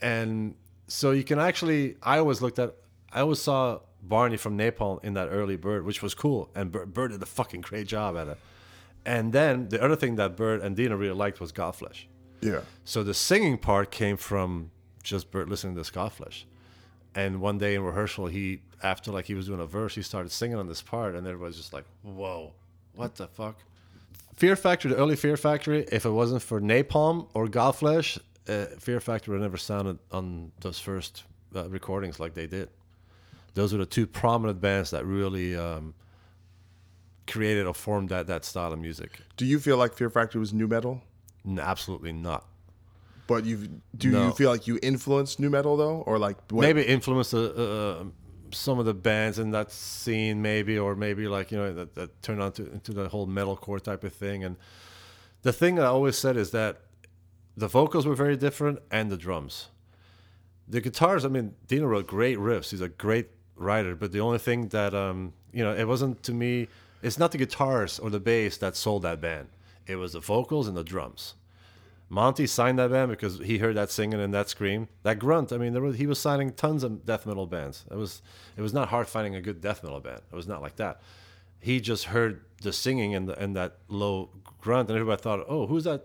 and 0.00 0.54
so 0.88 1.12
you 1.12 1.24
can 1.24 1.38
actually. 1.38 1.96
I 2.02 2.18
always 2.18 2.42
looked 2.42 2.58
at. 2.58 2.74
I 3.12 3.20
always 3.20 3.40
saw 3.40 3.80
Barney 4.02 4.36
from 4.36 4.58
Napalm 4.58 5.02
in 5.04 5.14
that 5.14 5.28
early 5.28 5.56
Bird, 5.56 5.84
which 5.86 6.02
was 6.02 6.14
cool, 6.14 6.50
and 6.54 6.72
Bird, 6.72 6.92
Bird 6.92 7.12
did 7.12 7.22
a 7.22 7.26
fucking 7.26 7.60
great 7.60 7.86
job 7.86 8.16
at 8.16 8.28
it. 8.28 8.38
And 9.04 9.32
then 9.32 9.68
the 9.68 9.82
other 9.82 9.96
thing 9.96 10.16
that 10.16 10.36
Bird 10.36 10.60
and 10.60 10.76
Dino 10.76 10.96
really 10.96 11.14
liked 11.14 11.40
was 11.40 11.52
Godflesh. 11.52 12.04
yeah. 12.40 12.60
So 12.84 13.02
the 13.02 13.14
singing 13.14 13.58
part 13.58 13.90
came 13.90 14.16
from 14.16 14.70
just 15.02 15.30
Bert 15.30 15.48
listening 15.48 15.74
to 15.76 15.90
Godflesh. 15.90 16.44
And 17.14 17.40
one 17.40 17.58
day 17.58 17.74
in 17.74 17.82
rehearsal, 17.82 18.26
he 18.26 18.62
after 18.82 19.10
like 19.12 19.26
he 19.26 19.34
was 19.34 19.46
doing 19.46 19.60
a 19.60 19.66
verse, 19.66 19.94
he 19.94 20.02
started 20.02 20.30
singing 20.30 20.56
on 20.56 20.66
this 20.66 20.82
part, 20.82 21.14
and 21.14 21.26
everybody's 21.26 21.56
just 21.56 21.72
like, 21.72 21.84
"Whoa, 22.02 22.52
what 22.94 23.14
the 23.16 23.26
fuck?" 23.26 23.56
Fear 24.36 24.56
Factory, 24.56 24.90
the 24.90 24.96
early 24.96 25.16
Fear 25.16 25.36
Factory. 25.36 25.86
If 25.92 26.06
it 26.06 26.10
wasn't 26.10 26.42
for 26.42 26.60
Napalm 26.60 27.28
or 27.34 27.46
Godflesh, 27.46 28.18
uh, 28.48 28.66
Fear 28.78 29.00
Factory 29.00 29.32
would 29.32 29.42
never 29.42 29.58
sounded 29.58 29.98
on 30.10 30.52
those 30.60 30.78
first 30.78 31.24
uh, 31.54 31.68
recordings 31.68 32.18
like 32.18 32.34
they 32.34 32.46
did. 32.46 32.70
Those 33.54 33.72
were 33.72 33.78
the 33.78 33.86
two 33.86 34.06
prominent 34.06 34.60
bands 34.60 34.90
that 34.90 35.04
really 35.04 35.54
um, 35.54 35.94
created 37.26 37.66
or 37.66 37.74
formed 37.74 38.08
that 38.08 38.26
that 38.28 38.44
style 38.44 38.72
of 38.72 38.78
music. 38.78 39.20
Do 39.36 39.44
you 39.44 39.58
feel 39.60 39.76
like 39.76 39.94
Fear 39.94 40.10
Factory 40.10 40.40
was 40.40 40.54
nu 40.54 40.66
metal? 40.66 41.02
N- 41.46 41.58
absolutely 41.58 42.12
not. 42.12 42.46
But 43.26 43.44
you 43.44 43.68
do 43.96 44.10
No. 44.10 44.26
you 44.26 44.32
feel 44.32 44.50
like 44.50 44.66
you 44.66 44.78
influenced 44.82 45.38
nu 45.40 45.48
metal 45.48 45.76
though, 45.76 45.98
or 46.06 46.18
like 46.18 46.36
what- 46.50 46.62
maybe 46.62 46.82
influenced 46.82 47.32
uh, 47.34 47.38
uh, 47.40 48.04
some 48.50 48.78
of 48.78 48.84
the 48.84 48.94
bands 48.94 49.38
in 49.38 49.50
that 49.52 49.70
scene, 49.72 50.42
maybe, 50.42 50.78
or 50.78 50.94
maybe 50.94 51.26
like 51.28 51.50
you 51.52 51.58
know 51.58 51.72
that, 51.72 51.94
that 51.94 52.22
turned 52.22 52.42
on 52.42 52.52
to, 52.52 52.70
into 52.72 52.92
the 52.92 53.08
whole 53.08 53.26
metalcore 53.26 53.80
type 53.80 54.04
of 54.04 54.12
thing. 54.12 54.44
And 54.44 54.56
the 55.42 55.52
thing 55.52 55.78
I 55.78 55.86
always 55.86 56.16
said 56.18 56.36
is 56.36 56.50
that 56.50 56.80
the 57.56 57.68
vocals 57.68 58.06
were 58.06 58.14
very 58.14 58.36
different 58.36 58.80
and 58.90 59.10
the 59.10 59.16
drums. 59.16 59.68
The 60.68 60.80
guitars, 60.80 61.24
I 61.24 61.28
mean, 61.28 61.54
Dino 61.66 61.86
wrote 61.86 62.06
great 62.06 62.38
riffs. 62.38 62.70
He's 62.70 62.80
a 62.80 62.88
great 62.88 63.28
writer, 63.56 63.94
but 63.94 64.12
the 64.12 64.20
only 64.20 64.38
thing 64.38 64.68
that 64.68 64.94
um, 64.94 65.32
you 65.52 65.62
know, 65.64 65.74
it 65.74 65.84
wasn't 65.86 66.22
to 66.24 66.32
me. 66.32 66.68
It's 67.02 67.18
not 67.18 67.32
the 67.32 67.38
guitars 67.38 67.98
or 67.98 68.10
the 68.10 68.20
bass 68.20 68.56
that 68.58 68.76
sold 68.76 69.02
that 69.02 69.20
band. 69.20 69.48
It 69.86 69.96
was 69.96 70.12
the 70.12 70.20
vocals 70.20 70.68
and 70.68 70.76
the 70.76 70.84
drums. 70.84 71.34
Monty 72.12 72.46
signed 72.46 72.78
that 72.78 72.90
band 72.90 73.10
because 73.10 73.38
he 73.38 73.56
heard 73.56 73.74
that 73.76 73.90
singing 73.90 74.20
and 74.20 74.34
that 74.34 74.50
scream, 74.50 74.86
that 75.02 75.18
grunt. 75.18 75.50
I 75.50 75.56
mean, 75.56 75.72
there 75.72 75.80
was, 75.80 75.96
he 75.96 76.06
was 76.06 76.18
signing 76.18 76.52
tons 76.52 76.82
of 76.84 77.06
death 77.06 77.24
metal 77.24 77.46
bands. 77.46 77.86
It 77.90 77.96
was 77.96 78.20
it 78.54 78.60
was 78.60 78.74
not 78.74 78.88
hard 78.88 79.06
finding 79.08 79.34
a 79.34 79.40
good 79.40 79.62
death 79.62 79.82
metal 79.82 79.98
band. 79.98 80.20
It 80.30 80.36
was 80.36 80.46
not 80.46 80.60
like 80.60 80.76
that. 80.76 81.00
He 81.58 81.80
just 81.80 82.04
heard 82.04 82.42
the 82.60 82.70
singing 82.70 83.14
and 83.14 83.28
the, 83.30 83.38
and 83.42 83.56
that 83.56 83.78
low 83.88 84.28
grunt, 84.60 84.90
and 84.90 84.98
everybody 84.98 85.22
thought, 85.22 85.46
"Oh, 85.48 85.66
who's 85.66 85.84
that 85.84 86.04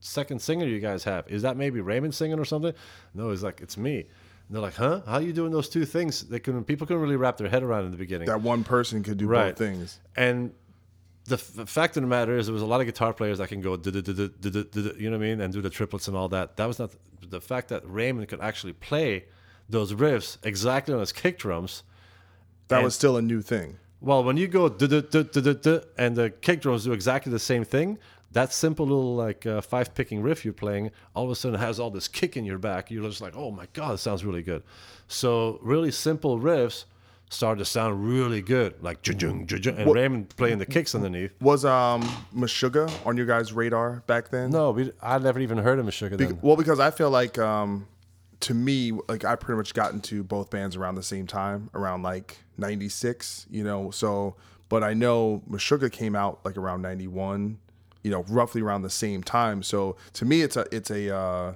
second 0.00 0.42
singer 0.42 0.66
you 0.66 0.78
guys 0.78 1.04
have? 1.04 1.26
Is 1.28 1.40
that 1.40 1.56
maybe 1.56 1.80
Raymond 1.80 2.14
singing 2.14 2.38
or 2.38 2.44
something?" 2.44 2.74
No, 3.14 3.30
he's 3.30 3.42
like, 3.42 3.62
"It's 3.62 3.78
me." 3.78 4.00
And 4.00 4.08
they're 4.50 4.60
like, 4.60 4.74
"Huh? 4.74 5.00
How 5.06 5.14
are 5.14 5.22
you 5.22 5.32
doing 5.32 5.52
those 5.52 5.70
two 5.70 5.86
things?" 5.86 6.20
They 6.28 6.38
couldn't. 6.38 6.64
People 6.64 6.86
couldn't 6.86 7.02
really 7.02 7.16
wrap 7.16 7.38
their 7.38 7.48
head 7.48 7.62
around 7.62 7.86
in 7.86 7.92
the 7.92 7.96
beginning. 7.96 8.26
that 8.26 8.42
one 8.42 8.62
person 8.62 9.02
could 9.02 9.16
do 9.16 9.26
Right. 9.26 9.56
both 9.56 9.58
things? 9.58 10.00
And 10.16 10.52
the, 11.26 11.34
f- 11.36 11.52
the 11.54 11.66
fact 11.66 11.96
of 11.96 12.02
the 12.02 12.06
matter 12.08 12.36
is, 12.36 12.46
there 12.46 12.52
was 12.52 12.62
a 12.62 12.66
lot 12.66 12.80
of 12.80 12.86
guitar 12.86 13.12
players 13.12 13.38
that 13.38 13.48
can 13.48 13.60
go, 13.60 13.72
you 13.74 13.90
know 13.92 15.10
what 15.10 15.14
I 15.14 15.18
mean, 15.18 15.40
and 15.40 15.52
do 15.52 15.60
the 15.60 15.70
triplets 15.70 16.08
and 16.08 16.16
all 16.16 16.28
that. 16.30 16.56
That 16.56 16.66
was 16.66 16.78
not 16.78 16.90
the 17.28 17.40
fact 17.40 17.68
that 17.68 17.82
Raymond 17.84 18.28
could 18.28 18.40
actually 18.40 18.72
play 18.74 19.24
those 19.68 19.92
riffs 19.92 20.38
exactly 20.44 20.94
on 20.94 21.00
his 21.00 21.12
kick 21.12 21.38
drums. 21.38 21.82
That 22.68 22.76
And- 22.76 22.84
was 22.84 22.94
still 22.94 23.16
a 23.16 23.22
new 23.22 23.42
thing. 23.42 23.78
Well, 24.00 24.22
when 24.22 24.36
you 24.36 24.46
go 24.46 24.66
and 24.66 24.78
the 24.78 26.32
kick 26.40 26.60
drums 26.60 26.84
do 26.84 26.92
exactly 26.92 27.32
the 27.32 27.38
same 27.38 27.64
thing, 27.64 27.98
that 28.32 28.52
simple 28.52 28.86
little 28.86 29.16
like 29.16 29.46
uh, 29.46 29.60
five 29.62 29.94
picking 29.94 30.20
riff 30.22 30.44
you're 30.44 30.52
playing 30.54 30.90
all 31.14 31.24
of 31.24 31.30
a 31.30 31.34
sudden 31.34 31.58
has 31.58 31.80
all 31.80 31.90
this 31.90 32.06
kick 32.08 32.36
in 32.36 32.44
your 32.44 32.58
back. 32.58 32.90
You're 32.90 33.08
just 33.08 33.20
like, 33.22 33.34
oh 33.36 33.50
my 33.50 33.66
god, 33.72 33.94
it 33.94 33.98
sounds 33.98 34.24
really 34.24 34.42
good. 34.42 34.62
So 35.08 35.58
really 35.62 35.90
simple 35.90 36.38
riffs 36.38 36.84
started 37.30 37.58
to 37.58 37.64
sound 37.64 38.06
really 38.06 38.40
good, 38.40 38.82
like 38.82 39.06
jung 39.06 39.46
jung 39.48 39.74
and 39.76 39.94
Raymond 39.94 40.36
playing 40.36 40.58
the 40.58 40.66
kicks 40.66 40.94
underneath. 40.94 41.32
Was 41.40 41.64
um 41.64 42.02
Meshuggah 42.34 42.90
on 43.06 43.16
your 43.16 43.26
guys' 43.26 43.52
radar 43.52 44.02
back 44.06 44.30
then? 44.30 44.50
No, 44.50 44.70
we, 44.70 44.92
I 45.02 45.18
never 45.18 45.40
even 45.40 45.58
heard 45.58 45.78
of 45.78 45.86
Meshuggah 45.86 46.16
then. 46.16 46.38
Well, 46.42 46.56
because 46.56 46.80
I 46.80 46.90
feel 46.90 47.10
like 47.10 47.38
um 47.38 47.86
to 48.40 48.54
me, 48.54 48.92
like 49.08 49.24
I 49.24 49.36
pretty 49.36 49.56
much 49.56 49.74
got 49.74 49.92
into 49.92 50.22
both 50.22 50.50
bands 50.50 50.76
around 50.76 50.94
the 50.96 51.02
same 51.02 51.26
time, 51.26 51.70
around 51.74 52.02
like 52.02 52.38
'96, 52.58 53.46
you 53.50 53.64
know. 53.64 53.90
So, 53.90 54.36
but 54.68 54.82
I 54.84 54.94
know 54.94 55.42
Meshuggah 55.50 55.90
came 55.90 56.14
out 56.14 56.44
like 56.44 56.56
around 56.56 56.82
'91, 56.82 57.58
you 58.02 58.10
know, 58.10 58.24
roughly 58.28 58.62
around 58.62 58.82
the 58.82 58.90
same 58.90 59.22
time. 59.22 59.62
So 59.62 59.96
to 60.14 60.24
me, 60.24 60.42
it's 60.42 60.56
a 60.56 60.66
it's 60.70 60.90
a 60.90 61.14
uh, 61.16 61.54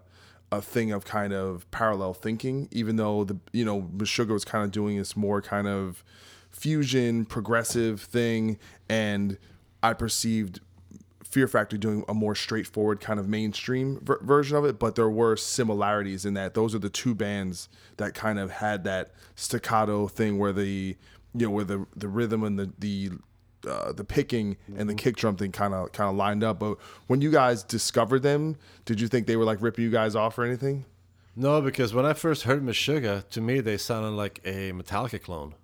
a 0.52 0.60
thing 0.60 0.90
of 0.92 1.04
kind 1.04 1.32
of 1.32 1.70
parallel 1.70 2.14
thinking, 2.14 2.68
even 2.70 2.96
though 2.96 3.24
the 3.24 3.38
you 3.52 3.64
know 3.64 3.82
Meshuggah 3.82 4.32
was 4.32 4.44
kind 4.44 4.64
of 4.64 4.70
doing 4.70 4.96
this 4.96 5.16
more 5.16 5.40
kind 5.40 5.68
of 5.68 6.04
fusion 6.50 7.24
progressive 7.24 8.00
thing, 8.00 8.58
and 8.88 9.38
I 9.82 9.92
perceived 9.92 10.60
Fear 11.24 11.46
Factory 11.46 11.78
doing 11.78 12.04
a 12.08 12.14
more 12.14 12.34
straightforward 12.34 13.00
kind 13.00 13.20
of 13.20 13.28
mainstream 13.28 14.00
ver- 14.02 14.20
version 14.22 14.56
of 14.56 14.64
it, 14.64 14.80
but 14.80 14.96
there 14.96 15.08
were 15.08 15.36
similarities 15.36 16.26
in 16.26 16.34
that. 16.34 16.54
Those 16.54 16.74
are 16.74 16.80
the 16.80 16.90
two 16.90 17.14
bands 17.14 17.68
that 17.98 18.14
kind 18.14 18.38
of 18.38 18.50
had 18.50 18.82
that 18.84 19.12
staccato 19.36 20.08
thing 20.08 20.38
where 20.38 20.52
the 20.52 20.96
you 21.34 21.46
know 21.46 21.50
where 21.50 21.64
the 21.64 21.86
the 21.94 22.08
rhythm 22.08 22.42
and 22.42 22.58
the 22.58 22.72
the 22.78 23.10
uh, 23.66 23.92
the 23.92 24.04
picking 24.04 24.56
and 24.76 24.88
the 24.88 24.94
kick 24.94 25.16
drum 25.16 25.36
thing 25.36 25.52
kind 25.52 25.74
of 25.74 25.92
kind 25.92 26.08
of 26.08 26.16
lined 26.16 26.42
up. 26.44 26.58
But 26.58 26.78
when 27.06 27.20
you 27.20 27.30
guys 27.30 27.62
discovered 27.62 28.20
them, 28.20 28.56
did 28.84 29.00
you 29.00 29.08
think 29.08 29.26
they 29.26 29.36
were 29.36 29.44
like 29.44 29.60
ripping 29.60 29.84
you 29.84 29.90
guys 29.90 30.14
off 30.14 30.38
or 30.38 30.44
anything? 30.44 30.84
No, 31.36 31.60
because 31.60 31.94
when 31.94 32.04
I 32.04 32.12
first 32.12 32.42
heard 32.42 32.64
Meshuggah, 32.64 33.28
to 33.30 33.40
me 33.40 33.60
they 33.60 33.76
sounded 33.76 34.10
like 34.10 34.40
a 34.44 34.72
Metallica 34.72 35.22
clone. 35.22 35.54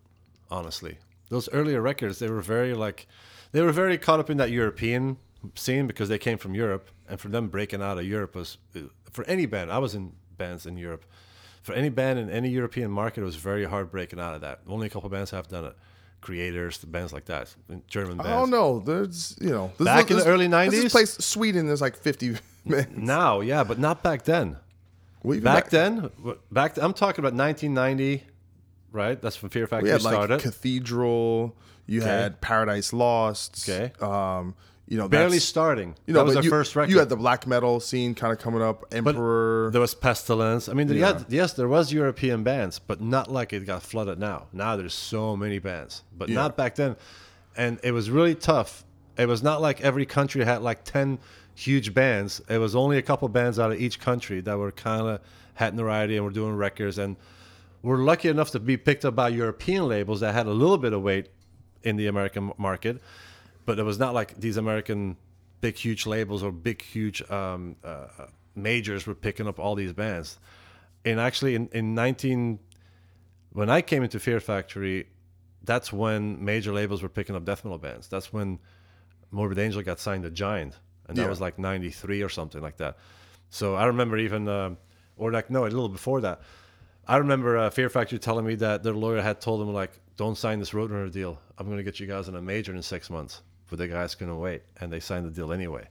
Honestly, 0.50 0.98
those 1.28 1.48
earlier 1.50 1.80
records 1.80 2.18
they 2.18 2.30
were 2.30 2.40
very 2.40 2.72
like 2.74 3.06
they 3.52 3.62
were 3.62 3.72
very 3.72 3.98
caught 3.98 4.20
up 4.20 4.30
in 4.30 4.36
that 4.36 4.50
European 4.50 5.16
scene 5.54 5.86
because 5.86 6.08
they 6.08 6.18
came 6.18 6.38
from 6.38 6.54
Europe, 6.54 6.88
and 7.08 7.20
for 7.20 7.28
them 7.28 7.48
breaking 7.48 7.82
out 7.82 7.98
of 7.98 8.04
Europe 8.04 8.34
was 8.34 8.58
for 9.10 9.24
any 9.24 9.46
band. 9.46 9.72
I 9.72 9.78
was 9.78 9.94
in 9.94 10.12
bands 10.36 10.66
in 10.66 10.76
Europe. 10.76 11.04
For 11.62 11.72
any 11.72 11.88
band 11.88 12.20
in 12.20 12.30
any 12.30 12.48
European 12.48 12.92
market, 12.92 13.22
it 13.22 13.24
was 13.24 13.34
very 13.34 13.64
hard 13.64 13.90
breaking 13.90 14.20
out 14.20 14.34
of 14.36 14.40
that. 14.42 14.60
Only 14.68 14.86
a 14.86 14.90
couple 14.90 15.08
bands 15.08 15.32
have 15.32 15.48
done 15.48 15.64
it. 15.64 15.76
Kreators, 16.22 16.90
bands 16.90 17.12
like 17.12 17.26
that, 17.26 17.54
German 17.86 18.16
bands. 18.16 18.28
I 18.28 18.32
don't 18.32 18.50
know. 18.50 18.80
There's 18.80 19.36
you 19.40 19.50
know 19.50 19.72
this, 19.78 19.84
Back 19.84 20.10
in 20.10 20.16
the 20.16 20.24
early 20.26 20.48
there's 20.48 20.72
This 20.82 20.92
place 20.92 21.16
Sweden 21.18 21.66
there's 21.66 21.80
like 21.80 21.96
50 21.96 22.36
men. 22.64 22.86
Now, 22.96 23.40
yeah, 23.40 23.64
but 23.64 23.78
not 23.78 24.02
back 24.02 24.24
then. 24.24 24.56
Well, 25.22 25.34
even 25.34 25.44
Back 25.44 25.70
then, 25.70 26.10
back 26.52 26.76
I'm 26.78 26.94
talking 26.94 27.24
about 27.24 27.34
1990, 27.34 28.24
right? 28.92 29.20
That's 29.20 29.42
when 29.42 29.50
Fear 29.50 29.64
we 29.64 29.66
Factory 29.66 29.90
had 29.90 30.02
like. 30.02 30.40
Cathedral. 30.40 31.56
You 31.86 32.00
had 32.00 32.40
Paradise 32.40 32.92
Lost. 32.92 33.68
Okay. 33.68 33.92
Um, 34.00 34.54
you 34.88 34.96
know, 34.96 35.08
Barely 35.08 35.40
starting. 35.40 35.96
You 36.06 36.14
know, 36.14 36.20
that 36.20 36.26
was 36.26 36.36
our 36.36 36.42
you, 36.42 36.50
first 36.50 36.76
record. 36.76 36.92
You 36.92 36.98
had 36.98 37.08
the 37.08 37.16
black 37.16 37.46
metal 37.46 37.80
scene 37.80 38.14
kind 38.14 38.32
of 38.32 38.38
coming 38.38 38.62
up. 38.62 38.82
But 38.90 38.96
Emperor. 38.96 39.70
There 39.72 39.80
was 39.80 39.94
Pestilence. 39.94 40.68
I 40.68 40.74
mean, 40.74 40.88
Yeah. 40.88 41.18
yeah, 41.18 41.24
yes, 41.28 41.54
there 41.54 41.68
was 41.68 41.92
European 41.92 42.44
bands, 42.44 42.78
but 42.78 43.00
not 43.00 43.30
like 43.30 43.52
it 43.52 43.66
got 43.66 43.82
flooded 43.82 44.18
now. 44.18 44.46
Now 44.52 44.76
there's 44.76 44.94
so 44.94 45.36
many 45.36 45.58
bands, 45.58 46.02
but 46.16 46.28
Yeah. 46.28 46.36
not 46.36 46.56
back 46.56 46.76
then. 46.76 46.96
And 47.56 47.80
it 47.82 47.92
was 47.92 48.10
really 48.10 48.34
tough. 48.34 48.84
It 49.18 49.26
was 49.26 49.42
not 49.42 49.60
like 49.60 49.80
every 49.80 50.06
country 50.06 50.44
had 50.44 50.62
like 50.62 50.84
10 50.84 51.18
huge 51.54 51.92
bands. 51.94 52.40
It 52.48 52.58
was 52.58 52.76
only 52.76 52.98
a 52.98 53.02
couple 53.02 53.28
bands 53.28 53.58
out 53.58 53.72
of 53.72 53.80
each 53.80 53.98
country 53.98 54.40
that 54.42 54.56
were 54.58 54.70
kind 54.70 55.08
of 55.08 55.20
had 55.54 55.74
notoriety 55.74 56.16
and 56.16 56.24
were 56.24 56.30
doing 56.30 56.54
records. 56.54 56.98
And 56.98 57.16
we're 57.82 57.96
lucky 58.04 58.28
enough 58.28 58.50
to 58.52 58.60
be 58.60 58.76
picked 58.76 59.04
up 59.04 59.16
by 59.16 59.30
European 59.30 59.88
labels 59.88 60.20
that 60.20 60.34
had 60.34 60.46
a 60.46 60.50
little 60.52 60.78
bit 60.78 60.92
of 60.92 61.02
weight 61.02 61.28
in 61.82 61.96
the 61.96 62.06
American 62.06 62.52
market. 62.58 63.00
But 63.66 63.78
it 63.78 63.82
was 63.82 63.98
not 63.98 64.14
like 64.14 64.38
these 64.40 64.56
American 64.56 65.16
big 65.60 65.76
huge 65.76 66.06
labels 66.06 66.42
or 66.42 66.50
big 66.52 66.80
huge 66.82 67.20
um, 67.30 67.76
uh, 67.84 68.06
majors 68.54 69.06
were 69.06 69.14
picking 69.14 69.46
up 69.46 69.58
all 69.58 69.74
these 69.74 69.92
bands. 69.92 70.38
And 71.04 71.20
actually, 71.20 71.54
in, 71.56 71.68
in 71.72 71.94
19, 71.94 72.58
when 73.52 73.68
I 73.68 73.82
came 73.82 74.02
into 74.02 74.18
Fear 74.18 74.40
Factory, 74.40 75.08
that's 75.62 75.92
when 75.92 76.44
major 76.44 76.72
labels 76.72 77.02
were 77.02 77.08
picking 77.08 77.34
up 77.36 77.44
death 77.44 77.64
metal 77.64 77.78
bands. 77.78 78.08
That's 78.08 78.32
when 78.32 78.58
Morbid 79.30 79.58
Angel 79.58 79.82
got 79.82 79.98
signed 79.98 80.22
to 80.24 80.30
Giant, 80.30 80.74
and 81.08 81.16
that 81.18 81.22
Yeah. 81.22 81.28
was 81.28 81.40
like 81.40 81.58
'93 81.58 82.22
or 82.22 82.28
something 82.28 82.62
like 82.62 82.76
that. 82.78 82.96
So 83.50 83.74
I 83.74 83.86
remember 83.86 84.16
even, 84.18 84.48
um 84.48 84.78
or 85.16 85.32
like 85.32 85.50
no, 85.50 85.62
a 85.62 85.66
little 85.66 85.88
before 85.88 86.20
that. 86.20 86.40
I 87.08 87.16
remember 87.18 87.56
uh, 87.56 87.70
Fear 87.70 87.88
Factory 87.88 88.18
telling 88.18 88.44
me 88.44 88.56
that 88.56 88.82
their 88.82 88.92
lawyer 88.92 89.22
had 89.22 89.40
told 89.40 89.60
them 89.60 89.72
like, 89.72 89.92
"Don't 90.16 90.36
sign 90.36 90.58
this 90.58 90.70
Roadrunner 90.70 91.10
deal. 91.10 91.38
I'm 91.56 91.66
going 91.66 91.78
to 91.78 91.84
get 91.84 91.98
you 92.00 92.06
guys 92.06 92.28
in 92.28 92.34
a 92.36 92.42
major 92.42 92.74
in 92.74 92.82
six 92.82 93.08
months." 93.10 93.42
But 93.68 93.78
the 93.78 93.88
guys 93.88 94.14
couldn't 94.14 94.38
wait, 94.38 94.62
and 94.80 94.92
they 94.92 95.00
signed 95.00 95.26
the 95.26 95.30
deal 95.30 95.52
anyway. 95.52 95.88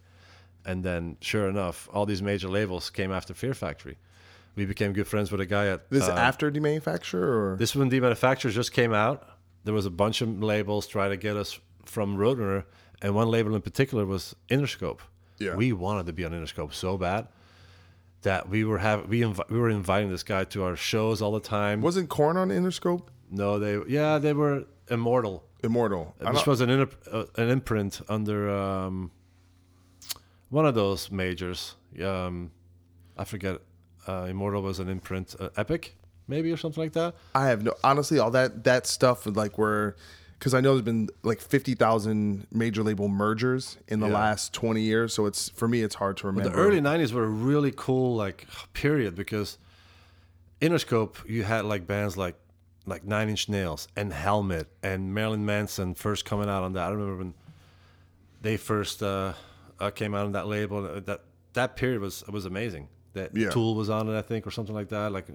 And 0.65 0.83
then, 0.83 1.17
sure 1.21 1.47
enough, 1.47 1.87
all 1.93 2.05
these 2.05 2.21
major 2.21 2.47
labels 2.47 2.89
came 2.89 3.11
after 3.11 3.33
Fear 3.33 3.53
Factory. 3.53 3.97
We 4.55 4.65
became 4.65 4.93
good 4.93 5.07
friends 5.07 5.31
with 5.31 5.41
a 5.41 5.45
guy 5.45 5.67
at 5.67 5.89
This 5.89 6.03
is 6.03 6.09
um, 6.09 6.17
after 6.17 6.49
Demanufacture 6.49 7.13
or 7.15 7.55
this 7.59 7.75
when 7.75 7.89
the 7.89 7.99
manufacturers 7.99 8.55
just 8.55 8.71
came 8.71 8.93
out. 8.93 9.29
There 9.65 9.73
was 9.73 9.85
a 9.85 9.89
bunch 9.89 10.21
of 10.21 10.41
labels 10.41 10.87
trying 10.87 11.09
to 11.09 11.17
get 11.17 11.35
us 11.35 11.59
from 11.83 12.17
Roadrunner, 12.17 12.63
and 13.01 13.13
one 13.13 13.29
label 13.29 13.53
in 13.55 13.61
particular 13.61 14.05
was 14.05 14.35
Interscope. 14.49 14.99
Yeah. 15.37 15.55
we 15.55 15.73
wanted 15.73 16.05
to 16.05 16.13
be 16.13 16.23
on 16.23 16.31
Interscope 16.31 16.73
so 16.73 16.97
bad 16.97 17.27
that 18.21 18.47
we 18.47 18.63
were 18.63 18.77
have 18.77 19.09
we 19.09 19.25
we 19.25 19.59
were 19.59 19.69
inviting 19.69 20.09
this 20.09 20.23
guy 20.23 20.45
to 20.45 20.63
our 20.63 20.77
shows 20.77 21.21
all 21.21 21.33
the 21.33 21.41
time. 21.41 21.81
wasn't 21.81 22.09
Korn 22.09 22.37
on 22.37 22.49
Interscope? 22.49 23.07
no, 23.29 23.59
they 23.59 23.79
yeah 23.91 24.17
they 24.17 24.33
were 24.33 24.65
Immortal. 24.89 25.43
Immortal. 25.65 26.15
I 26.21 26.31
This 26.31 26.39
don't- 26.43 26.47
was 26.47 26.61
an 26.61 26.69
inter- 26.69 26.97
uh, 27.11 27.25
an 27.35 27.49
imprint 27.49 28.01
under 28.07 28.49
um, 28.49 29.11
one 30.49 30.65
of 30.65 30.75
those 30.75 31.11
majors. 31.11 31.75
Um, 32.03 32.51
I 33.17 33.23
forget. 33.25 33.59
Uh, 34.07 34.27
Immortal 34.29 34.61
was 34.61 34.79
an 34.79 34.87
imprint, 34.87 35.35
uh, 35.39 35.49
Epic 35.57 35.95
maybe 36.27 36.51
or 36.51 36.57
something 36.57 36.83
like 36.83 36.93
that. 36.93 37.15
I 37.33 37.47
have 37.47 37.63
no 37.63 37.73
honestly 37.83 38.19
all 38.19 38.31
that 38.31 38.63
that 38.65 38.85
stuff 38.87 39.25
like 39.25 39.57
where 39.57 39.95
because 40.37 40.53
I 40.53 40.61
know 40.61 40.73
there's 40.73 40.83
been 40.85 41.09
like 41.23 41.39
fifty 41.41 41.73
thousand 41.75 42.45
major 42.51 42.83
label 42.83 43.07
mergers 43.07 43.77
in 43.87 43.99
the 43.99 44.07
Yeah. 44.07 44.13
last 44.13 44.53
twenty 44.53 44.81
years, 44.81 45.13
so 45.13 45.25
it's 45.25 45.49
for 45.49 45.67
me 45.67 45.81
it's 45.81 45.95
hard 45.95 46.17
to 46.17 46.27
remember. 46.27 46.49
The 46.49 46.55
early 46.55 46.79
'90s 46.81 47.13
were 47.13 47.23
a 47.23 47.27
really 47.29 47.73
cool 47.75 48.15
like 48.15 48.45
period 48.73 49.15
because 49.15 49.57
Interscope 50.61 51.27
you 51.27 51.43
had 51.43 51.65
like 51.65 51.87
bands 51.87 52.15
like 52.17 52.35
like 52.85 53.03
Nine 53.05 53.29
Inch 53.29 53.49
Nails 53.49 53.87
and 53.95 54.13
Helmet 54.13 54.67
and 54.83 55.13
Marilyn 55.13 55.45
Manson 55.45 55.95
first 55.95 56.25
coming 56.25 56.49
out 56.49 56.63
on 56.63 56.73
that. 56.73 56.87
I 56.87 56.91
remember 56.91 57.17
when 57.17 57.33
they 58.41 58.57
first 58.57 59.01
uh, 59.01 59.33
uh, 59.79 59.89
came 59.91 60.13
out 60.13 60.25
on 60.25 60.33
that 60.33 60.47
label. 60.47 60.85
uh, 60.85 60.99
That 60.99 61.21
that 61.53 61.75
period 61.75 62.01
was 62.01 62.23
was 62.27 62.45
amazing. 62.45 62.87
That 63.13 63.35
Yeah. 63.35 63.49
Tool 63.49 63.75
was 63.75 63.89
on 63.89 64.09
it, 64.09 64.17
I 64.17 64.21
think, 64.21 64.45
or 64.45 64.51
something 64.51 64.75
like 64.75 64.89
that. 64.89 65.11
Like 65.11 65.27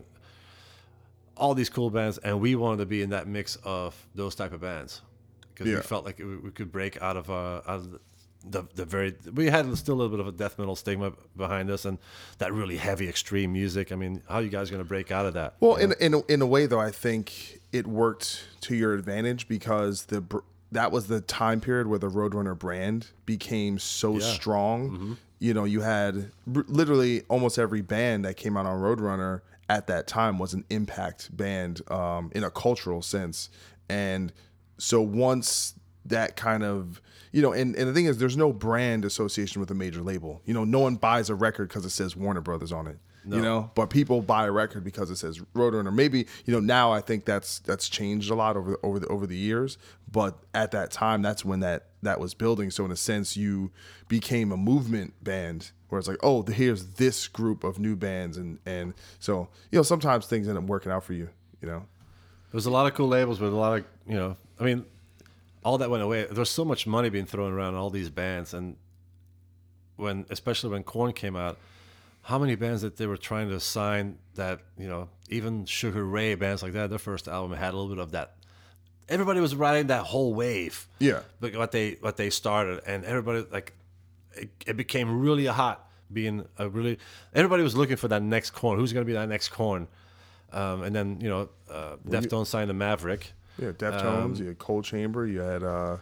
all 1.37 1.55
these 1.55 1.71
cool 1.71 1.91
bands, 1.91 2.19
and 2.19 2.41
we 2.41 2.55
wanted 2.55 2.79
to 2.79 2.87
be 2.87 3.03
in 3.03 3.11
that 3.11 3.27
mix 3.27 3.57
of 3.65 3.95
those 4.15 4.35
type 4.35 4.53
of 4.53 4.61
bands 4.61 5.01
because 5.55 5.67
Yeah. 5.69 5.77
we 5.77 5.83
felt 5.83 6.05
like 6.05 6.19
we 6.19 6.37
we 6.37 6.51
could 6.51 6.71
break 6.71 7.01
out 7.03 7.17
of 7.17 7.31
uh, 7.31 7.63
out 7.67 7.81
of 7.81 7.99
the 8.45 8.65
the 8.75 8.85
very 8.85 9.15
we 9.35 9.47
had 9.47 9.77
still 9.77 9.95
a 9.95 9.97
little 9.97 10.11
bit 10.11 10.21
of 10.21 10.27
a 10.27 10.33
death 10.33 10.59
metal 10.59 10.75
stigma 10.75 11.13
behind 11.37 11.71
us 11.71 11.85
and 11.85 11.99
that 12.39 12.53
really 12.53 12.77
heavy 12.79 13.09
extreme 13.09 13.53
music. 13.53 13.93
I 13.93 13.97
mean, 13.97 14.23
how 14.29 14.37
are 14.37 14.43
you 14.43 14.49
guys 14.49 14.71
going 14.71 14.83
to 14.83 14.89
break 14.89 15.11
out 15.11 15.27
of 15.27 15.35
that? 15.35 15.55
Well, 15.61 15.77
in 15.77 15.93
in 16.01 16.15
a, 16.15 16.21
in 16.27 16.41
a 16.43 16.47
way 16.47 16.67
though, 16.67 16.81
I 16.81 16.91
think 16.91 17.61
it 17.73 17.87
worked 17.87 18.45
to 18.63 18.75
your 18.75 18.95
advantage 18.95 19.47
because 19.49 20.07
the 20.07 20.25
that 20.73 20.91
was 20.93 21.09
the 21.09 21.21
time 21.21 21.61
period 21.61 21.87
where 21.89 21.99
the 21.99 22.09
Roadrunner 22.09 22.59
brand 22.59 23.09
became 23.27 23.79
so 23.79 24.15
Yeah. 24.19 24.21
strong. 24.21 25.19
You 25.39 25.53
know, 25.55 25.65
you 25.65 25.81
had 25.81 26.31
literally 26.47 27.23
almost 27.29 27.59
every 27.59 27.81
band 27.81 28.25
that 28.25 28.37
came 28.37 28.57
out 28.57 28.67
on 28.67 28.79
Roadrunner 28.81 29.41
at 29.69 29.87
that 29.87 30.07
time 30.07 30.39
was 30.39 30.53
an 30.55 30.65
impact 30.71 31.35
band 31.37 31.81
um, 31.91 32.31
in 32.35 32.45
a 32.45 32.51
cultural 32.51 33.03
sense, 33.03 33.49
and 33.89 34.33
so 34.79 35.01
once 35.03 35.75
that 36.05 36.37
kind 36.37 36.63
of 36.63 37.01
you 37.33 37.43
know 37.43 37.53
and, 37.53 37.77
and 37.77 37.89
the 37.89 37.93
thing 37.93 38.07
is 38.07 38.19
there's 38.19 38.37
no 38.37 38.53
brand 38.53 39.05
association 39.05 39.61
with 39.61 39.71
a 39.71 39.75
major 39.75 40.03
label. 40.03 40.43
You 40.45 40.55
know 40.55 40.65
no 40.65 40.81
one 40.81 40.97
buys 40.97 41.31
a 41.31 41.35
record 41.35 41.69
because 41.69 41.85
it 41.85 41.91
says 41.91 42.17
warner 42.17 42.41
brothers 42.41 42.73
on 42.73 42.87
it 42.87 42.99
you 43.27 43.43
know? 43.43 43.71
But 43.75 43.91
people 43.91 44.23
buy 44.23 44.47
a 44.47 44.51
record 44.51 44.83
because 44.83 45.11
it 45.11 45.17
says 45.17 45.41
roadrunner. 45.55 45.93
Maybe 45.93 46.27
you 46.47 46.55
know 46.55 46.61
now 46.61 46.93
i 46.93 47.01
think 47.01 47.25
that's 47.25 47.59
that's 47.61 47.89
changed 47.89 48.31
a 48.31 48.35
lot 48.35 48.57
over 48.57 48.79
over 48.83 48.99
the 48.99 49.07
over 49.09 49.27
the 49.27 49.37
years 49.37 49.79
but 50.11 50.39
at 50.55 50.71
that 50.73 50.91
time 50.91 51.23
that's 51.23 51.45
when 51.45 51.61
that 51.61 51.87
that 52.03 52.19
was 52.19 52.35
building. 52.35 52.71
So 52.71 52.85
in 52.85 52.91
a 52.91 52.97
sense 52.97 53.37
you 53.37 53.71
became 54.09 54.53
a 54.53 54.57
movement 54.57 55.23
band 55.23 55.71
where 55.89 55.99
it's 55.99 56.09
like 56.09 56.19
oh 56.23 56.43
here's 56.43 56.87
this 56.95 57.29
group 57.29 57.63
of 57.63 57.79
new 57.79 57.95
bands 57.95 58.37
and 58.37 58.59
and 58.65 58.95
so 59.19 59.49
you 59.71 59.79
know 59.79 59.83
sometimes 59.83 60.27
things 60.27 60.49
end 60.49 60.57
up 60.57 60.65
working 60.65 60.91
out 60.91 61.05
for 61.05 61.13
you 61.13 61.29
you 61.61 61.69
know? 61.69 61.85
There's 62.53 62.67
a 62.67 62.71
lot 62.71 62.87
of 62.87 62.95
cool 62.95 63.09
labels 63.09 63.41
with 63.41 63.53
a 63.53 63.57
lot 63.57 63.79
of 63.79 63.85
you 64.07 64.17
know. 64.17 64.37
I 64.59 64.65
mean, 64.65 64.85
all 65.63 65.79
that 65.79 65.91
went 65.91 66.03
away. 66.03 66.27
There's 66.31 66.51
so 66.51 66.65
much 66.65 66.87
money 66.87 67.11
being 67.11 67.27
thrown 67.27 67.53
around 67.53 67.75
all 67.75 67.91
these 67.91 68.11
bands, 68.11 68.55
and 68.55 68.77
when 69.97 70.27
especially 70.31 70.71
when 70.71 70.83
Korn 70.83 71.13
came 71.13 71.37
out, 71.37 71.59
how 72.23 72.39
many 72.39 72.55
bands 72.55 72.83
that 72.83 72.97
they 72.97 73.07
were 73.07 73.17
trying 73.17 73.49
to 73.51 73.61
sign 73.61 74.19
that 74.35 74.61
you 74.79 74.89
know 74.89 75.09
even 75.29 75.65
Sugar 75.65 76.05
Ray 76.05 76.35
bands 76.35 76.63
like 76.63 76.73
that. 76.73 76.91
Their 76.91 76.99
first 76.99 77.29
album 77.29 77.57
had 77.57 77.75
a 77.75 77.77
little 77.77 77.95
bit 77.95 78.03
of 78.03 78.13
that. 78.13 78.37
Everybody 79.09 79.41
was 79.41 79.55
riding 79.55 79.89
that 79.89 80.05
whole 80.05 80.35
wave. 80.35 80.87
Yeah. 80.99 81.21
Like 81.41 81.57
what 81.57 81.73
they 81.73 81.97
what 82.01 82.17
they 82.17 82.31
started, 82.31 82.81
and 82.87 83.05
everybody 83.05 83.45
like 83.51 83.75
it, 84.33 84.51
it 84.67 84.77
became 84.77 85.21
really 85.21 85.47
hot. 85.47 85.87
Being 86.13 86.45
a 86.59 86.69
really 86.69 86.99
everybody 87.33 87.63
was 87.63 87.77
looking 87.77 87.97
for 87.97 88.09
that 88.09 88.23
next 88.23 88.51
Korn. 88.51 88.79
Who's 88.79 88.93
going 88.93 89.05
to 89.05 89.07
be 89.07 89.13
that 89.13 89.29
next 89.29 89.51
Korn? 89.51 89.87
Um, 90.53 90.83
and 90.83 90.95
then 90.95 91.21
you 91.21 91.29
know, 91.29 91.49
uh, 91.71 91.97
Deftones 92.07 92.47
signed 92.47 92.69
the 92.69 92.75
Maverick. 92.75 93.33
Yeah, 93.61 93.73
Deftones. 93.73 94.25
Um, 94.25 94.35
you 94.37 94.47
had 94.47 94.59
Coal 94.59 94.83
Chamber. 94.83 95.27
You 95.27 95.41
had 95.41 95.63
uh, 95.63 95.99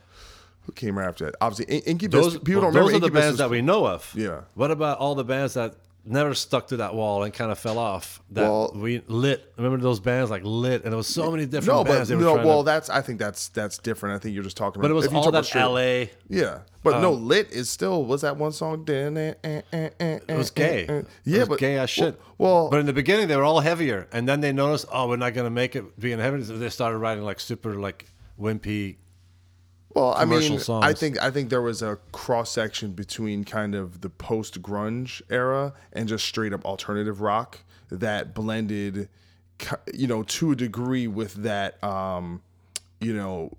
who 0.66 0.72
came 0.72 0.98
right 0.98 1.08
after 1.08 1.24
that? 1.26 1.34
Obviously, 1.40 1.76
In- 1.76 1.82
Incubus. 1.82 2.24
Those 2.24 2.38
people 2.38 2.62
well, 2.62 2.70
don't 2.72 2.74
remember 2.84 2.90
those 2.92 2.96
are 2.96 3.00
the 3.00 3.06
Incubus 3.06 3.20
bands 3.20 3.32
was- 3.32 3.38
that 3.38 3.50
we 3.50 3.62
know 3.62 3.86
of. 3.86 4.12
Yeah. 4.16 4.40
What 4.54 4.70
about 4.70 4.98
all 4.98 5.14
the 5.14 5.24
bands 5.24 5.54
that 5.54 5.74
never 6.04 6.32
stuck 6.34 6.68
to 6.68 6.78
that 6.78 6.94
wall 6.94 7.22
and 7.22 7.32
kind 7.34 7.50
of 7.52 7.58
fell 7.58 7.78
off? 7.78 8.22
That 8.30 8.42
Well- 8.42 8.72
we 8.74 9.02
lit. 9.08 9.52
Remember 9.56 9.78
those 9.78 10.00
bands 10.00 10.30
like 10.30 10.42
lit, 10.44 10.82
and 10.84 10.92
there 10.92 10.96
was 10.96 11.06
so 11.06 11.30
many 11.30 11.44
different 11.46 11.66
No, 11.66 11.84
bands. 11.84 12.08
but 12.10 12.18
no. 12.18 12.34
Well, 12.36 12.62
to, 12.62 12.66
that's 12.66 12.88
I 12.90 13.00
think 13.02 13.18
that's 13.18 13.48
that's 13.48 13.78
different. 13.78 14.16
I 14.16 14.18
think 14.18 14.34
you're 14.34 14.44
just 14.44 14.56
talking. 14.56 14.80
but 14.80 14.86
about 14.86 14.92
it 14.92 14.96
was 14.96 15.04
if 15.06 15.12
you 15.12 15.18
all 15.18 15.30
that 15.30 15.44
straight- 15.44 15.60
L.A. 15.62 16.10
Yeah, 16.28 16.58
but 16.82 17.00
no, 17.00 17.14
um, 17.14 17.26
lit 17.26 17.50
is 17.52 17.68
still 17.70 18.04
was 18.04 18.22
that 18.22 18.36
one 18.36 18.52
song? 18.52 18.84
It 18.88 19.38
It 19.42 20.36
was 20.36 20.50
gay. 20.50 20.86
Yeah, 21.24 21.36
it 21.36 21.38
was 21.40 21.48
but 21.48 21.58
gay 21.58 21.78
as 21.78 21.90
shit. 21.90 22.20
Well, 22.38 22.68
but 22.70 22.80
in 22.80 22.86
the 22.86 22.92
beginning 22.92 23.28
they 23.28 23.36
were 23.36 23.44
all 23.44 23.60
heavier, 23.60 24.06
and 24.12 24.28
then 24.28 24.40
they 24.40 24.52
noticed, 24.52 24.86
oh, 24.92 25.08
we're 25.08 25.16
not 25.16 25.34
gonna 25.34 25.50
make 25.50 25.76
it 25.76 25.98
being 25.98 26.18
heavy. 26.18 26.42
So 26.44 26.56
they 26.58 26.68
started 26.70 26.98
writing 26.98 27.24
like 27.24 27.40
super 27.40 27.74
like 27.76 28.06
wimpy. 28.40 28.96
Well, 29.94 30.14
I 30.14 30.24
mean, 30.24 30.42
commercial 30.42 30.82
I 30.82 30.92
think 30.92 31.20
I 31.20 31.30
think 31.30 31.50
there 31.50 31.62
was 31.62 31.82
a 31.82 31.98
cross 32.12 32.50
section 32.50 32.92
between 32.92 33.44
kind 33.44 33.74
of 33.74 34.02
the 34.02 34.10
post 34.10 34.60
grunge 34.60 35.22
era 35.30 35.72
and 35.92 36.08
just 36.08 36.26
straight 36.26 36.52
up 36.52 36.64
alternative 36.64 37.20
rock 37.20 37.60
that 37.90 38.34
blended, 38.34 39.08
you 39.94 40.06
know, 40.06 40.22
to 40.24 40.52
a 40.52 40.56
degree 40.56 41.06
with 41.06 41.34
that, 41.42 41.82
um, 41.82 42.42
you 43.00 43.14
know, 43.14 43.56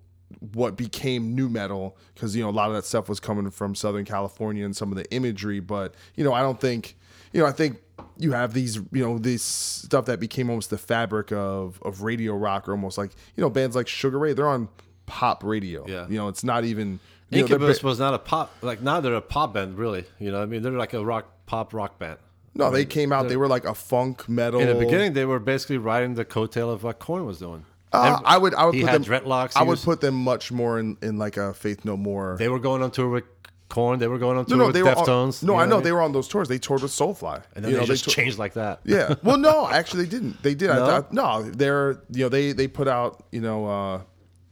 what 0.54 0.78
became 0.78 1.36
nu 1.36 1.50
metal 1.50 1.98
because 2.14 2.36
you 2.36 2.44
know 2.44 2.50
a 2.50 2.52
lot 2.52 2.70
of 2.70 2.76
that 2.76 2.86
stuff 2.86 3.10
was 3.10 3.20
coming 3.20 3.50
from 3.50 3.74
Southern 3.74 4.06
California 4.06 4.64
and 4.64 4.76
some 4.76 4.92
of 4.92 4.98
the 4.98 5.12
imagery, 5.12 5.60
but 5.60 5.96
you 6.16 6.24
know, 6.24 6.34
I 6.34 6.42
don't 6.42 6.62
think, 6.62 6.96
you 7.34 7.42
know, 7.42 7.48
I 7.48 7.52
think 7.52 7.82
you 8.18 8.32
have 8.34 8.54
these, 8.54 8.76
you 8.92 9.04
know, 9.04 9.18
this 9.18 9.42
stuff 9.44 10.06
that 10.06 10.20
became 10.20 10.50
almost 10.50 10.70
the 10.70 10.78
fabric 10.78 11.32
of 11.32 11.82
of 11.82 12.04
radio 12.04 12.36
rock 12.36 12.70
or 12.70 12.72
almost 12.72 12.98
like 12.98 13.12
you 13.36 13.42
know 13.42 13.50
bands 13.50 13.76
like 13.76 13.88
Sugar 13.88 14.20
Ray, 14.20 14.34
they're 14.34 14.48
on 14.48 14.70
pop 15.10 15.44
radio. 15.44 15.86
Yeah. 15.88 16.08
You 16.08 16.18
know, 16.18 16.28
it's 16.30 16.44
not 16.44 16.64
even 16.64 17.00
you 17.30 17.40
know, 17.42 17.48
Incubus 17.48 17.84
was 17.84 18.00
not 18.00 18.14
a 18.14 18.20
pop 18.20 18.52
like 18.62 18.82
now 18.82 19.02
they're 19.02 19.16
a 19.16 19.22
pop 19.22 19.54
band 19.56 19.78
really. 19.78 20.06
You 20.20 20.32
know, 20.32 20.42
I 20.42 20.46
mean 20.46 20.62
they're 20.64 20.72
like 20.72 20.94
a 20.94 21.04
rock 21.04 21.26
pop 21.46 21.74
rock 21.74 22.00
band. 22.00 22.18
no, 22.56 22.70
they 22.72 22.86
came 22.86 23.12
out. 23.12 23.28
They 23.28 23.38
were 23.38 23.48
like 23.48 23.66
a 23.66 23.74
funk 23.76 24.30
metal. 24.30 24.60
In 24.62 24.68
the 24.68 24.76
beginning, 24.76 25.14
they 25.14 25.26
were 25.26 25.40
basically 25.40 25.78
riding 25.78 26.14
the 26.16 26.26
coattail 26.26 26.72
of 26.72 26.84
what 26.84 27.00
Korn 27.00 27.26
was 27.26 27.40
doing. 27.40 27.66
uh, 27.92 28.20
I 28.24 28.38
would 28.38 28.54
I 28.56 28.66
would 28.66 28.76
he 28.76 28.82
put 28.82 28.90
had 28.92 29.04
them 29.04 29.12
dreadlocks. 29.24 29.54
I 29.56 29.62
would 29.64 29.72
was- 29.72 29.86
put 29.86 30.00
them 30.02 30.16
much 30.16 30.52
more 30.52 30.80
in, 30.80 30.98
in 31.02 31.18
like 31.18 31.38
a 31.38 31.54
Faith 31.54 31.86
No 31.86 31.98
More. 31.98 32.36
They 32.38 32.48
were 32.50 32.60
going 32.60 32.82
on 32.84 32.92
tour 32.92 33.10
with 33.10 33.24
Korn. 33.70 34.00
They 34.00 34.08
were 34.08 34.18
going 34.18 34.38
on 34.38 34.44
no, 34.44 34.48
tour 34.50 34.58
no, 34.58 34.66
with 34.68 34.74
they 34.76 34.82
were 34.84 34.90
on- 34.90 35.06
Deftones. 35.06 35.44
no, 35.44 35.56
I 35.56 35.66
know 35.68 35.76
mean? 35.76 35.84
they 35.84 35.92
were 35.92 36.02
on 36.02 36.12
those 36.12 36.28
tours. 36.28 36.48
They 36.48 36.58
toured 36.58 36.82
with 36.82 36.92
Soulfly. 36.92 37.44
And 37.56 37.64
then 37.64 37.72
you 37.72 37.78
they 37.78 37.82
know, 37.84 37.88
just 37.88 38.06
tou- 38.06 38.12
changed 38.12 38.40
like 38.40 38.54
that. 38.54 38.80
Yeah. 38.84 39.14
Well, 39.24 39.38
no, 39.50 39.68
actually, 39.70 40.04
they 40.06 40.10
didn't. 40.10 40.42
They 40.44 40.56
did. 40.56 40.72
I 40.72 40.78
No? 41.00 41.06
no. 41.12 41.44
They're 41.44 42.02
you 42.12 42.24
know 42.26 42.30
they 42.30 42.52
they 42.52 42.68
put 42.68 42.88
out 42.88 43.24
you 43.32 43.42
know 43.42 43.68
uh, 43.68 44.02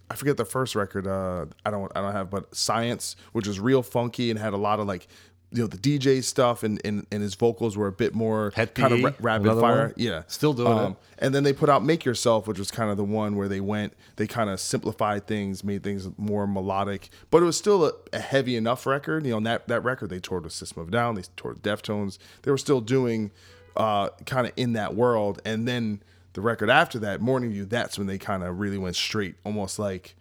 I 0.10 0.16
forget 0.16 0.38
the 0.38 0.46
first 0.46 0.76
record. 0.76 1.06
Uh, 1.08 1.48
I 1.66 1.72
don't 1.72 1.92
I 1.96 2.02
don't 2.02 2.14
have, 2.14 2.30
but 2.30 2.56
Science, 2.56 3.16
which 3.34 3.48
was 3.48 3.60
real 3.60 3.84
funky 3.84 4.30
and 4.30 4.40
had 4.40 4.54
a 4.54 4.58
lot 4.58 4.80
of 4.80 4.88
like 4.88 5.08
you 5.52 5.62
know 5.62 5.68
the 5.68 5.78
DJ 5.78 6.22
stuff 6.24 6.64
and, 6.64 6.82
and 6.84 7.06
and 7.12 7.22
his 7.22 7.36
vocals 7.36 7.78
were 7.78 7.88
a 7.88 7.92
bit 7.92 8.14
more 8.14 8.52
Head 8.56 8.76
kind 8.76 8.94
of 8.94 9.04
ra- 9.04 9.12
rapid 9.20 9.60
fire. 9.60 9.82
one. 9.88 9.94
Yeah, 9.96 10.24
Still 10.28 10.54
doing 10.54 10.78
it. 10.92 10.96
And 11.20 11.34
then 11.34 11.44
they 11.44 11.54
put 11.54 11.70
out 11.70 11.84
"Make 11.86 12.04
Yourself," 12.06 12.48
which 12.48 12.60
was 12.60 12.70
kind 12.70 12.92
of 12.92 12.98
the 12.98 13.04
one 13.04 13.36
where 13.38 13.48
they 13.48 13.62
went, 13.62 13.94
they 14.18 14.28
kind 14.28 14.50
of 14.50 14.60
simplified 14.60 15.26
things, 15.26 15.64
made 15.64 15.84
things 15.84 16.08
more 16.18 16.46
melodic, 16.48 17.10
but 17.32 17.42
it 17.42 17.46
was 17.46 17.58
still 17.58 17.86
a, 17.86 17.94
a 18.14 18.20
heavy 18.20 18.56
enough 18.58 18.86
record. 18.86 19.26
You 19.26 19.32
know, 19.34 19.40
that 19.42 19.68
that 19.70 19.82
record 19.86 20.10
they 20.10 20.20
toured 20.20 20.44
with 20.44 20.54
System 20.54 20.82
of 20.82 20.92
Down, 20.92 21.16
they 21.16 21.24
toured 21.38 21.56
with 21.56 21.64
Deftones. 21.64 22.18
They 22.44 22.52
were 22.52 22.58
still 22.58 22.82
doing 22.82 23.32
uh, 23.78 24.10
kind 24.26 24.48
of 24.48 24.54
in 24.58 24.74
that 24.74 24.96
world. 24.96 25.42
And 25.46 25.68
then 25.68 26.02
the 26.38 26.42
record 26.42 26.70
after 26.70 27.00
that, 27.00 27.20
Morning 27.20 27.50
View, 27.50 27.66
that's 27.66 27.98
when 27.98 28.06
they 28.06 28.20
kind 28.20 28.44
of 28.44 28.60
really 28.60 28.78
went 28.78 28.96
straight, 28.96 29.34
almost 29.44 29.80
like 29.80 30.16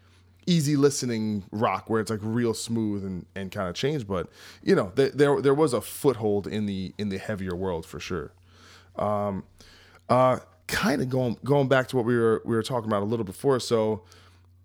easy 0.46 0.74
listening 0.74 1.44
rock 1.52 1.90
where 1.90 2.00
it's 2.00 2.10
like 2.10 2.20
real 2.22 2.54
smooth 2.54 3.04
and, 3.04 3.26
and 3.34 3.52
kind 3.52 3.68
of 3.68 3.74
changed 3.74 4.06
but 4.06 4.28
you 4.62 4.76
know 4.76 4.92
there, 4.94 5.10
there 5.10 5.42
there 5.42 5.52
was 5.52 5.72
a 5.72 5.80
foothold 5.80 6.46
in 6.46 6.66
the 6.66 6.94
in 6.98 7.08
the 7.08 7.18
heavier 7.18 7.54
world 7.54 7.84
for 7.84 7.98
sure. 8.00 8.32
Um 8.94 9.44
uh 10.08 10.38
kind 10.68 11.02
of 11.02 11.10
going 11.10 11.36
going 11.44 11.68
back 11.68 11.88
to 11.88 11.96
what 11.96 12.06
we 12.06 12.16
were 12.16 12.40
we 12.46 12.54
were 12.54 12.62
talking 12.62 12.88
about 12.88 13.02
a 13.02 13.04
little 13.04 13.24
before 13.24 13.58
so 13.60 14.02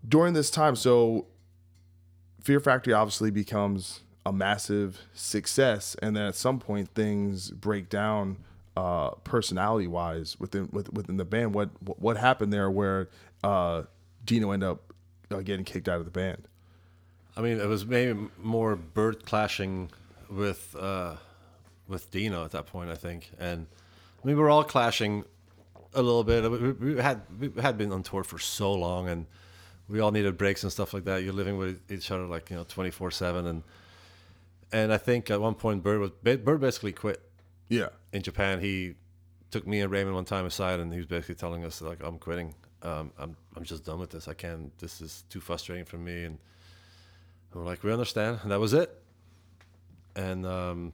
during 0.07 0.33
this 0.33 0.51
time 0.51 0.75
so 0.75 1.25
fear 2.41 2.59
factory 2.59 2.93
obviously 2.93 3.31
becomes 3.31 4.01
a 4.25 4.31
massive 4.31 5.01
success 5.13 5.97
and 6.01 6.15
then 6.15 6.27
at 6.27 6.35
some 6.35 6.59
point 6.59 6.89
things 6.93 7.49
break 7.51 7.89
down 7.89 8.37
uh 8.77 9.11
personality 9.23 9.87
wise 9.87 10.39
within 10.39 10.69
with, 10.71 10.91
within 10.93 11.17
the 11.17 11.25
band 11.25 11.53
what 11.53 11.69
what 11.99 12.17
happened 12.17 12.53
there 12.53 12.71
where 12.71 13.09
uh 13.43 13.83
Dino 14.23 14.51
ended 14.51 14.69
up 14.69 14.93
uh, 15.29 15.41
getting 15.41 15.65
kicked 15.65 15.89
out 15.89 15.99
of 15.99 16.05
the 16.05 16.11
band 16.11 16.47
I 17.35 17.41
mean, 17.41 17.59
it 17.59 17.67
was 17.67 17.85
maybe 17.85 18.27
more 18.37 18.75
bird 18.75 19.25
clashing 19.25 19.89
with 20.29 20.75
uh, 20.77 21.15
with 21.87 22.11
Dino 22.11 22.43
at 22.43 22.51
that 22.51 22.67
point, 22.67 22.89
I 22.89 22.95
think, 22.95 23.31
and 23.39 23.67
I 24.21 24.27
mean, 24.27 24.35
we 24.35 24.41
were 24.41 24.49
all 24.49 24.63
clashing 24.63 25.23
a 25.93 26.01
little 26.01 26.23
bit. 26.23 26.49
We, 26.49 26.71
we 26.93 27.01
had 27.01 27.21
we 27.39 27.51
had 27.61 27.77
been 27.77 27.91
on 27.91 28.03
tour 28.03 28.23
for 28.23 28.37
so 28.37 28.73
long, 28.73 29.07
and 29.07 29.27
we 29.87 29.99
all 29.99 30.11
needed 30.11 30.37
breaks 30.37 30.63
and 30.63 30.71
stuff 30.71 30.93
like 30.93 31.05
that. 31.05 31.23
You're 31.23 31.33
living 31.33 31.57
with 31.57 31.89
each 31.89 32.11
other 32.11 32.25
like 32.25 32.49
you 32.49 32.57
know, 32.57 32.65
twenty 32.65 32.91
four 32.91 33.11
seven, 33.11 33.47
and 33.47 33.63
and 34.73 34.91
I 34.91 34.97
think 34.97 35.31
at 35.31 35.39
one 35.39 35.55
point 35.55 35.83
Bird 35.83 35.99
was 36.01 36.11
Bird 36.21 36.59
basically 36.59 36.91
quit 36.91 37.21
yeah 37.77 37.89
in 38.13 38.21
Japan. 38.21 38.59
He 38.59 38.95
took 39.51 39.65
me 39.65 39.81
and 39.81 39.91
Raymond 39.91 40.15
one 40.15 40.25
time 40.25 40.45
aside, 40.45 40.79
and 40.81 40.91
he 40.93 40.99
was 41.03 41.07
basically 41.07 41.35
telling 41.35 41.63
us 41.65 41.81
like, 41.81 41.99
"I'm 42.03 42.17
quitting. 42.19 42.53
Um, 42.83 43.11
I'm 43.17 43.35
I'm 43.55 43.63
just 43.63 43.83
done 43.85 43.99
with 43.99 44.09
this. 44.11 44.27
I 44.27 44.33
can't. 44.33 44.65
This 44.79 45.01
is 45.01 45.23
too 45.29 45.39
frustrating 45.41 45.85
for 45.85 45.97
me." 45.97 46.25
And 46.27 46.37
we're 47.53 47.65
like, 47.71 47.83
"We 47.83 47.91
understand." 47.91 48.39
And 48.43 48.51
that 48.51 48.59
was 48.59 48.73
it. 48.73 48.89
And 50.15 50.45
um, 50.45 50.93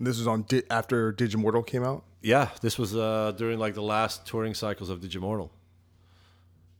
this 0.00 0.18
was 0.18 0.26
on 0.26 0.42
Di- 0.48 0.68
after 0.70 1.12
Digimortal 1.12 1.64
came 1.66 1.84
out 1.84 2.02
yeah, 2.22 2.48
this 2.62 2.78
was 2.78 2.96
uh, 2.96 3.32
during 3.36 3.58
like 3.58 3.74
the 3.74 3.82
last 3.82 4.26
touring 4.26 4.54
cycles 4.54 4.88
of 4.88 4.98
Digimortal. 5.00 5.50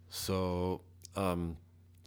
So, 0.09 0.81
um, 1.17 1.57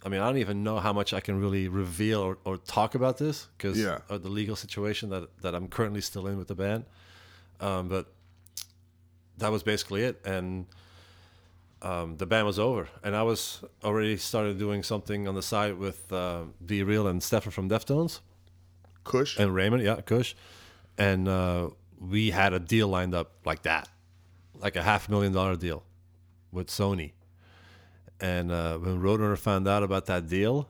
I 0.04 0.08
mean, 0.08 0.20
I 0.20 0.26
don't 0.26 0.38
even 0.38 0.64
know 0.64 0.78
how 0.80 0.92
much 0.92 1.12
I 1.12 1.20
can 1.20 1.40
really 1.40 1.68
reveal 1.68 2.20
or, 2.20 2.38
or 2.44 2.56
talk 2.56 2.94
about 2.96 3.18
this 3.18 3.46
because 3.56 3.78
Yeah. 3.78 3.98
of 4.08 4.22
the 4.22 4.28
legal 4.28 4.56
situation 4.56 5.10
that 5.10 5.28
that 5.42 5.54
I'm 5.54 5.68
currently 5.68 6.00
still 6.00 6.26
in 6.26 6.36
with 6.38 6.48
the 6.48 6.54
band. 6.54 6.84
Um, 7.60 7.88
but 7.88 8.12
that 9.38 9.50
was 9.50 9.62
basically 9.62 10.04
it, 10.04 10.20
and 10.24 10.66
um, 11.82 12.16
the 12.16 12.26
band 12.26 12.46
was 12.46 12.58
over, 12.58 12.88
and 13.02 13.14
I 13.14 13.22
was 13.22 13.62
already 13.84 14.16
started 14.16 14.58
doing 14.58 14.82
something 14.82 15.28
on 15.28 15.34
the 15.34 15.42
side 15.42 15.78
with 15.78 16.12
uh, 16.12 16.44
B-Real 16.64 17.06
and 17.06 17.22
Stefan 17.22 17.52
from 17.52 17.68
Deftones. 17.68 18.20
Kush? 19.04 19.38
And 19.38 19.54
Raymond, 19.54 19.82
yeah, 19.82 20.00
Kush, 20.00 20.34
and 20.96 21.28
uh, 21.28 21.70
we 22.00 22.30
had 22.30 22.52
a 22.52 22.58
deal 22.60 22.88
lined 22.88 23.14
up 23.14 23.32
like 23.44 23.62
that, 23.62 23.88
like 24.54 24.76
a 24.76 24.82
half 24.82 25.08
million 25.08 25.32
dollar 25.32 25.56
deal 25.56 25.84
with 26.52 26.68
Sony. 26.68 27.12
And 28.20 28.50
uh, 28.50 28.78
when 28.78 29.00
Roadrunner 29.00 29.38
found 29.38 29.68
out 29.68 29.82
about 29.82 30.06
that 30.06 30.28
deal, 30.28 30.68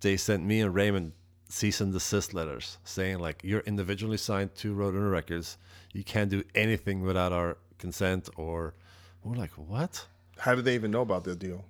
they 0.00 0.16
sent 0.16 0.44
me 0.44 0.60
and 0.60 0.74
Raymond 0.74 1.12
cease 1.50 1.80
and 1.80 1.92
desist 1.92 2.34
letters 2.34 2.76
saying 2.84 3.18
like 3.18 3.40
you're 3.42 3.60
individually 3.60 4.18
signed 4.18 4.54
to 4.54 4.74
Roadrunner 4.74 5.10
Records, 5.10 5.58
you 5.92 6.04
can't 6.04 6.30
do 6.30 6.42
anything 6.54 7.02
without 7.02 7.32
our 7.32 7.56
consent. 7.78 8.28
Or 8.36 8.74
we're 9.22 9.36
like, 9.36 9.52
what? 9.52 10.06
how 10.38 10.54
did 10.54 10.64
they 10.64 10.74
even 10.74 10.90
know 10.90 11.02
about 11.02 11.24
the 11.24 11.34
deal 11.34 11.64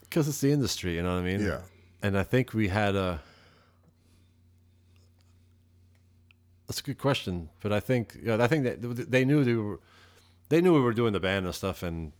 Because 0.00 0.28
it's 0.28 0.40
the 0.40 0.50
industry, 0.50 0.96
you 0.96 1.02
know 1.02 1.14
what 1.14 1.20
I 1.20 1.24
mean? 1.24 1.40
Yeah. 1.40 1.60
And 2.02 2.18
I 2.18 2.22
think 2.22 2.54
we 2.54 2.68
had 2.68 2.94
a. 2.94 3.20
That's 6.66 6.80
a 6.80 6.82
good 6.82 6.98
question, 6.98 7.48
but 7.60 7.72
I 7.72 7.78
think 7.80 8.16
yeah, 8.22 8.42
I 8.42 8.48
think 8.48 8.64
that 8.64 9.10
they 9.10 9.24
knew 9.24 9.44
they 9.44 9.54
were, 9.54 9.78
they 10.48 10.60
knew 10.60 10.74
we 10.74 10.80
were 10.80 10.92
doing 10.92 11.12
the 11.12 11.20
band 11.20 11.46
and 11.46 11.54
stuff, 11.54 11.84
and 11.84 12.12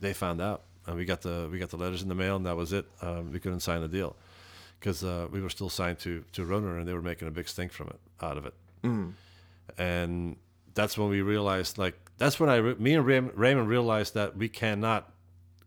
they 0.00 0.14
found 0.14 0.40
out, 0.40 0.62
and 0.86 0.96
we 0.96 1.04
got 1.04 1.20
the 1.20 1.48
we 1.52 1.58
got 1.58 1.68
the 1.68 1.76
letters 1.76 2.02
in 2.02 2.08
the 2.08 2.14
mail, 2.14 2.36
and 2.36 2.46
that 2.46 2.56
was 2.56 2.72
it. 2.72 2.86
Um, 3.02 3.32
we 3.32 3.38
couldn't 3.40 3.60
sign 3.60 3.82
the 3.82 3.88
deal 3.88 4.16
because 4.80 5.04
uh, 5.04 5.28
we 5.30 5.42
were 5.42 5.50
still 5.50 5.68
signed 5.68 5.98
to 6.00 6.24
to 6.32 6.44
Runner, 6.44 6.78
and 6.78 6.88
they 6.88 6.94
were 6.94 7.02
making 7.02 7.28
a 7.28 7.30
big 7.30 7.46
stink 7.46 7.70
from 7.70 7.88
it 7.88 8.00
out 8.22 8.38
of 8.38 8.46
it, 8.46 8.54
and 9.78 10.36
that's 10.74 10.98
when 10.98 11.08
we 11.08 11.22
realized 11.22 11.78
like 11.78 11.94
that's 12.18 12.38
when 12.38 12.48
I 12.48 12.60
me 12.60 12.94
and 12.94 13.06
Ray- 13.06 13.20
Raymond 13.20 13.68
realized 13.68 14.14
that 14.14 14.36
we 14.36 14.48
cannot 14.48 15.12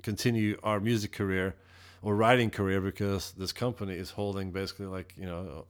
continue 0.01 0.57
our 0.63 0.79
music 0.79 1.11
career 1.11 1.55
or 2.01 2.15
writing 2.15 2.49
career 2.49 2.79
because 2.79 3.33
this 3.33 3.51
company 3.51 3.95
is 3.95 4.11
holding 4.11 4.51
basically 4.51 4.85
like 4.85 5.13
you 5.17 5.25
know 5.25 5.65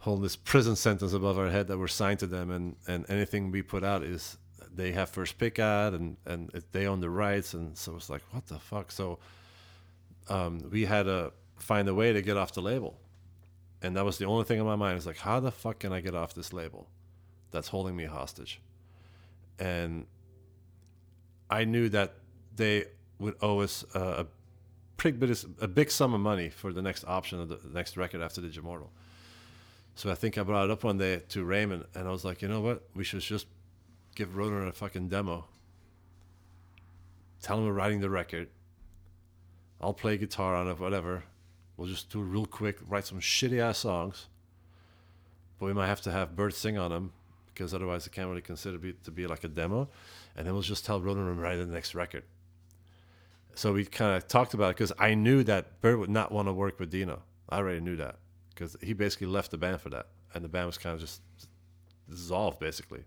holding 0.00 0.22
this 0.22 0.36
prison 0.36 0.74
sentence 0.74 1.12
above 1.12 1.38
our 1.38 1.50
head 1.50 1.68
that 1.68 1.78
we're 1.78 1.88
signed 1.88 2.18
to 2.18 2.26
them. 2.26 2.50
And 2.50 2.76
and 2.86 3.08
anything 3.08 3.50
we 3.50 3.62
put 3.62 3.84
out 3.84 4.02
is 4.02 4.36
they 4.74 4.92
have 4.92 5.08
first 5.10 5.38
pick 5.38 5.58
at 5.58 5.92
and 5.92 6.16
and 6.26 6.50
they 6.72 6.86
own 6.86 7.00
the 7.00 7.10
rights. 7.10 7.54
And 7.54 7.76
so 7.76 7.96
it's 7.96 8.10
like 8.10 8.22
what 8.32 8.46
the 8.46 8.58
fuck? 8.58 8.90
So 8.90 9.18
um, 10.28 10.68
we 10.70 10.84
had 10.84 11.04
to 11.04 11.32
find 11.58 11.88
a 11.88 11.94
way 11.94 12.12
to 12.12 12.22
get 12.22 12.36
off 12.36 12.52
the 12.52 12.62
label 12.62 12.99
and 13.82 13.96
that 13.96 14.04
was 14.04 14.18
the 14.18 14.24
only 14.24 14.44
thing 14.44 14.58
in 14.58 14.66
my 14.66 14.76
mind 14.76 14.98
is 14.98 15.06
like 15.06 15.18
how 15.18 15.40
the 15.40 15.50
fuck 15.50 15.78
can 15.78 15.92
i 15.92 16.00
get 16.00 16.14
off 16.14 16.34
this 16.34 16.52
label 16.52 16.88
that's 17.50 17.68
holding 17.68 17.96
me 17.96 18.04
hostage 18.04 18.60
and 19.58 20.06
i 21.48 21.64
knew 21.64 21.88
that 21.88 22.14
they 22.56 22.84
would 23.18 23.34
owe 23.40 23.60
us 23.60 23.84
a 23.94 24.26
pretty 25.00 25.16
bit 25.16 25.44
a 25.62 25.66
big 25.66 25.90
sum 25.90 26.12
of 26.12 26.20
money 26.20 26.50
for 26.50 26.74
the 26.74 26.82
next 26.82 27.04
option 27.06 27.40
of 27.40 27.48
the 27.48 27.58
next 27.72 27.96
record 27.96 28.20
after 28.20 28.42
Digimortal. 28.42 28.88
So 29.94 30.10
I 30.10 30.14
think 30.14 30.36
I 30.36 30.42
brought 30.42 30.66
it 30.66 30.70
up 30.70 30.84
one 30.84 30.98
day 30.98 31.22
to 31.30 31.42
Raymond, 31.42 31.86
and 31.94 32.06
I 32.06 32.10
was 32.10 32.22
like, 32.22 32.42
you 32.42 32.48
know 32.48 32.60
what? 32.60 32.82
We 32.94 33.02
should 33.02 33.20
just 33.20 33.46
give 34.14 34.36
Rotor 34.36 34.66
a 34.66 34.72
fucking 34.72 35.08
demo. 35.08 35.46
Tell 37.40 37.56
him 37.56 37.64
we're 37.64 37.72
writing 37.72 38.00
the 38.00 38.10
record. 38.10 38.48
I'll 39.80 39.94
play 39.94 40.18
guitar 40.18 40.54
on 40.54 40.68
it, 40.68 40.78
whatever. 40.78 41.24
We'll 41.80 41.88
just 41.88 42.10
do 42.10 42.20
it 42.20 42.24
real 42.24 42.44
quick, 42.44 42.76
write 42.86 43.06
some 43.06 43.20
shitty 43.20 43.58
ass 43.58 43.78
songs. 43.78 44.26
But 45.58 45.64
we 45.64 45.72
might 45.72 45.86
have 45.86 46.02
to 46.02 46.10
have 46.10 46.36
Bert 46.36 46.52
sing 46.52 46.76
on 46.76 46.90
them 46.90 47.14
because 47.46 47.72
otherwise 47.72 48.06
it 48.06 48.12
can't 48.12 48.28
really 48.28 48.42
consider 48.42 48.76
be, 48.76 48.92
to 49.04 49.10
be 49.10 49.26
like 49.26 49.44
a 49.44 49.48
demo. 49.48 49.88
And 50.36 50.46
then 50.46 50.52
we'll 50.52 50.62
just 50.62 50.84
tell 50.84 51.00
Rotor 51.00 51.24
to 51.24 51.32
write 51.32 51.56
the 51.56 51.64
next 51.64 51.94
record. 51.94 52.24
So 53.54 53.72
we 53.72 53.86
kind 53.86 54.14
of 54.14 54.28
talked 54.28 54.52
about 54.52 54.72
it 54.72 54.76
because 54.76 54.92
I 54.98 55.14
knew 55.14 55.42
that 55.44 55.80
Bert 55.80 55.98
would 55.98 56.10
not 56.10 56.30
want 56.30 56.48
to 56.48 56.52
work 56.52 56.78
with 56.78 56.90
Dino. 56.90 57.22
I 57.48 57.56
already 57.56 57.80
knew 57.80 57.96
that 57.96 58.16
because 58.50 58.76
he 58.82 58.92
basically 58.92 59.28
left 59.28 59.50
the 59.50 59.56
band 59.56 59.80
for 59.80 59.88
that, 59.88 60.08
and 60.34 60.44
the 60.44 60.50
band 60.50 60.66
was 60.66 60.76
kind 60.76 60.92
of 60.92 61.00
just 61.00 61.22
dissolved 62.10 62.60
basically. 62.60 63.04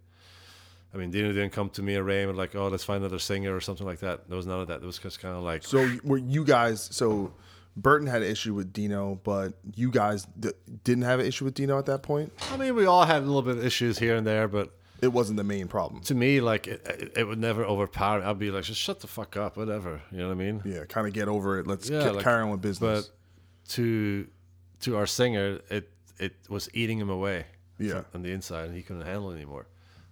I 0.95 0.97
mean, 0.97 1.11
Dino 1.11 1.27
didn't 1.27 1.51
come 1.51 1.69
to 1.69 1.83
me 1.83 1.95
or 1.95 2.03
Raymond 2.03 2.39
like, 2.39 2.55
"Oh, 2.55 2.69
let's 2.69 2.83
find 2.83 3.03
another 3.03 3.19
singer" 3.19 3.55
or 3.55 3.61
something 3.61 3.85
like 3.85 3.99
that. 3.99 4.27
There 4.27 4.35
was 4.35 4.47
none 4.47 4.61
of 4.61 4.67
that. 4.69 4.81
It 4.81 4.85
was 4.85 4.97
just 4.97 5.19
kind 5.19 5.37
of 5.37 5.43
like, 5.43 5.61
So 5.61 5.87
were 6.03 6.17
you 6.17 6.43
guys? 6.43 6.89
So 6.91 7.33
Burton 7.75 8.07
had 8.07 8.21
an 8.21 8.27
issue 8.29 8.53
with 8.53 8.71
Dino, 8.73 9.19
but 9.23 9.53
you 9.75 9.89
guys 9.89 10.27
d- 10.39 10.51
didn't 10.83 11.03
have 11.05 11.19
an 11.19 11.25
issue 11.25 11.45
with 11.45 11.55
Dino 11.55 11.77
at 11.79 11.85
that 11.87 12.03
point. 12.03 12.31
I 12.51 12.57
mean, 12.57 12.75
we 12.75 12.85
all 12.85 13.05
had 13.05 13.23
a 13.23 13.25
little 13.25 13.41
bit 13.41 13.57
of 13.57 13.65
issues 13.65 13.97
here 13.97 14.15
and 14.15 14.27
there, 14.27 14.47
but 14.47 14.71
It 15.01 15.07
wasn't 15.11 15.37
the 15.37 15.43
main 15.43 15.67
problem. 15.67 16.01
to 16.03 16.13
me, 16.15 16.39
like, 16.39 16.67
it, 16.67 16.85
it, 16.87 17.11
it 17.17 17.23
would 17.27 17.39
never 17.39 17.65
overpower. 17.65 18.19
me. 18.19 18.25
I'd 18.25 18.37
be 18.37 18.51
like, 18.51 18.63
just 18.63 18.79
shut 18.79 18.99
the 18.99 19.07
fuck 19.07 19.35
up, 19.37 19.57
whatever. 19.57 20.01
You 20.11 20.19
know 20.19 20.27
what 20.27 20.33
I 20.33 20.35
mean? 20.37 20.61
Yeah, 20.65 20.85
kind 20.85 21.07
of 21.07 21.13
get 21.13 21.27
over 21.27 21.59
it. 21.59 21.65
Let's 21.67 21.89
Yeah, 21.89 22.03
get, 22.03 22.15
like- 22.15 22.23
carry 22.23 22.43
on 22.43 22.51
with 22.51 22.61
business. 22.61 23.07
But 23.07 23.69
to 23.69 24.27
to 24.81 24.97
our 24.97 25.07
singer, 25.07 25.59
it 25.69 25.89
it 26.19 26.33
was 26.49 26.69
eating 26.73 26.99
him 26.99 27.09
away. 27.09 27.45
Yeah. 27.79 28.03
on 28.13 28.21
the 28.21 28.31
inside, 28.31 28.65
and 28.67 28.75
he 28.75 28.83
couldn't 28.83 29.01
handle 29.01 29.31
it 29.31 29.35
anymore. 29.35 29.65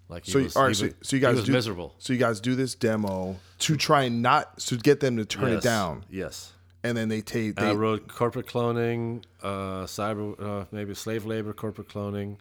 Like, 0.09 0.25
he 0.25 0.31
so 0.31 0.39
was, 0.41 0.55
all 0.57 0.65
right, 0.65 0.75
so, 0.75 0.89
so 1.01 1.15
you 1.15 1.21
guys 1.21 1.33
he 1.35 1.41
was 1.41 1.45
do, 1.45 1.51
miserable. 1.53 1.95
So 1.99 2.11
you 2.11 2.19
guys 2.19 2.41
do 2.41 2.55
this 2.55 2.75
demo 2.75 3.37
to 3.59 3.77
try 3.77 4.03
and 4.03 4.21
not 4.21 4.57
to 4.61 4.75
get 4.77 4.99
them 4.99 5.15
to 5.17 5.25
turn 5.25 5.53
it 5.53 5.61
down, 5.61 6.03
Yes. 6.09 6.51
And 6.83 6.97
then 6.97 7.09
they 7.09 7.21
take. 7.21 7.59
I 7.59 7.73
wrote 7.73 8.07
corporate 8.07 8.47
cloning, 8.47 9.23
uh, 9.41 9.85
cyber, 9.85 10.39
uh, 10.41 10.65
maybe 10.71 10.93
slave 10.93 11.25
labor, 11.25 11.53
corporate 11.53 11.89
cloning, 11.89 12.37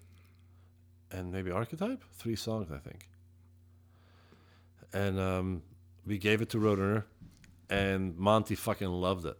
and 1.10 1.32
maybe 1.32 1.50
archetype. 1.50 2.02
Three 2.14 2.36
songs, 2.36 2.70
I 2.72 2.78
think. 2.78 3.08
And 4.92 5.20
um, 5.20 5.62
we 6.06 6.18
gave 6.18 6.42
it 6.42 6.50
to 6.50 6.58
Roadrunner, 6.58 7.04
and 7.68 8.16
Monty 8.18 8.54
fucking 8.54 8.88
loved 8.88 9.26
it. 9.26 9.36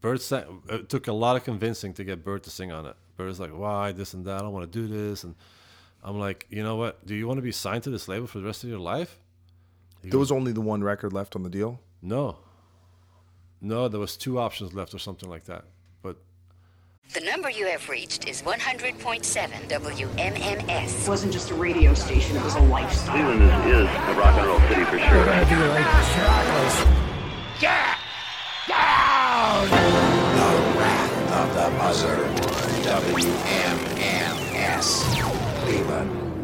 Bert 0.00 0.20
sang, 0.20 0.62
it 0.68 0.88
took 0.88 1.08
a 1.08 1.12
lot 1.12 1.34
of 1.36 1.44
convincing 1.44 1.94
to 1.94 2.04
get 2.04 2.22
Bert 2.22 2.42
to 2.44 2.50
sing 2.50 2.70
on 2.70 2.86
it, 2.86 2.94
Bird's 3.16 3.40
like, 3.40 3.50
why 3.50 3.92
this 3.92 4.14
and 4.14 4.24
that? 4.26 4.36
I 4.36 4.38
don't 4.40 4.52
want 4.52 4.70
to 4.70 4.78
do 4.78 4.86
this. 4.86 5.24
And 5.24 5.34
I'm 6.02 6.18
like, 6.18 6.46
you 6.50 6.62
know 6.62 6.76
what? 6.76 7.04
Do 7.06 7.14
you 7.14 7.26
want 7.26 7.38
to 7.38 7.42
be 7.42 7.52
signed 7.52 7.84
to 7.84 7.90
this 7.90 8.08
label 8.08 8.26
for 8.26 8.38
the 8.38 8.44
rest 8.44 8.64
of 8.64 8.70
your 8.70 8.78
life? 8.78 9.18
He 10.02 10.10
There 10.10 10.18
goes, 10.18 10.30
was 10.30 10.32
only 10.32 10.52
the 10.52 10.60
one 10.60 10.82
record 10.82 11.12
left 11.12 11.36
on 11.36 11.42
the 11.42 11.50
deal. 11.50 11.80
no. 12.02 12.38
No, 13.64 13.88
there 13.88 13.98
was 13.98 14.18
two 14.18 14.38
options 14.38 14.74
left 14.74 14.92
or 14.92 14.98
something 14.98 15.26
like 15.26 15.44
that. 15.44 15.64
But 16.02 16.18
The 17.14 17.20
number 17.20 17.48
you 17.48 17.66
have 17.68 17.88
reached 17.88 18.28
is 18.28 18.42
100.7 18.42 19.68
WMMS. 19.70 21.02
It 21.02 21.08
wasn't 21.08 21.32
just 21.32 21.50
a 21.50 21.54
radio 21.54 21.94
station, 21.94 22.36
it 22.36 22.44
was 22.44 22.56
a 22.56 22.60
lifestyle. 22.60 23.16
Cleveland 23.16 23.42
is, 23.42 23.80
is 23.80 23.86
a 23.86 24.14
rock 24.18 24.34
and 24.36 24.46
roll 24.46 24.60
city 24.68 24.84
for 24.84 24.98
sure. 24.98 25.24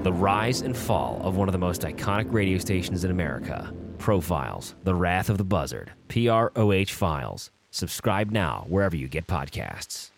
The 0.03 0.13
rise 0.13 0.63
and 0.63 0.75
fall 0.75 1.21
of 1.23 1.37
one 1.37 1.49
of 1.49 1.53
the 1.53 1.59
most 1.59 1.83
iconic 1.83 2.33
radio 2.33 2.57
stations 2.57 3.05
in 3.05 3.11
America. 3.11 3.71
Profiles, 4.01 4.75
The 4.83 4.95
Wrath 4.95 5.29
of 5.29 5.39
the 5.39 5.45
Buzzard, 5.45 5.93
PROH 6.09 6.91
Files. 6.91 7.51
Subscribe 7.71 8.31
now 8.31 8.65
wherever 8.67 8.97
you 8.97 9.07
get 9.07 9.27
podcasts. 9.27 10.11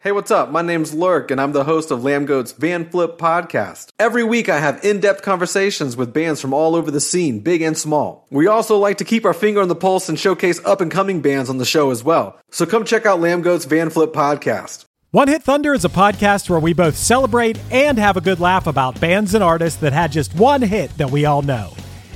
Hey, 0.00 0.12
what's 0.12 0.30
up? 0.30 0.50
My 0.50 0.60
name's 0.60 0.92
Lurk, 0.92 1.30
and 1.30 1.40
I'm 1.40 1.52
the 1.52 1.64
host 1.64 1.90
of 1.90 2.00
Lambgoat's 2.00 2.52
Van 2.52 2.88
Flip 2.90 3.16
podcast. 3.16 3.88
Every 3.98 4.22
week, 4.22 4.50
I 4.50 4.60
have 4.60 4.84
in 4.84 5.00
depth 5.00 5.22
conversations 5.22 5.96
with 5.96 6.12
bands 6.12 6.42
from 6.42 6.52
all 6.52 6.76
over 6.76 6.90
the 6.90 7.00
scene, 7.00 7.40
big 7.40 7.62
and 7.62 7.76
small. 7.76 8.26
We 8.30 8.46
also 8.46 8.76
like 8.76 8.98
to 8.98 9.04
keep 9.04 9.24
our 9.24 9.32
finger 9.32 9.62
on 9.62 9.68
the 9.68 9.74
pulse 9.74 10.10
and 10.10 10.20
showcase 10.20 10.62
up 10.66 10.82
and 10.82 10.90
coming 10.90 11.22
bands 11.22 11.48
on 11.48 11.56
the 11.56 11.64
show 11.64 11.90
as 11.90 12.04
well. 12.04 12.38
So 12.50 12.66
come 12.66 12.84
check 12.84 13.06
out 13.06 13.20
Lambgoat's 13.20 13.64
Van 13.64 13.88
Flip 13.88 14.12
podcast. 14.12 14.84
One 15.12 15.28
Hit 15.28 15.42
Thunder 15.42 15.72
is 15.72 15.86
a 15.86 15.88
podcast 15.88 16.50
where 16.50 16.60
we 16.60 16.74
both 16.74 16.96
celebrate 16.96 17.58
and 17.70 17.96
have 17.98 18.18
a 18.18 18.20
good 18.20 18.40
laugh 18.40 18.66
about 18.66 19.00
bands 19.00 19.32
and 19.34 19.42
artists 19.42 19.80
that 19.80 19.94
had 19.94 20.12
just 20.12 20.34
one 20.34 20.60
hit 20.60 20.94
that 20.98 21.10
we 21.10 21.24
all 21.24 21.40
know. 21.40 21.72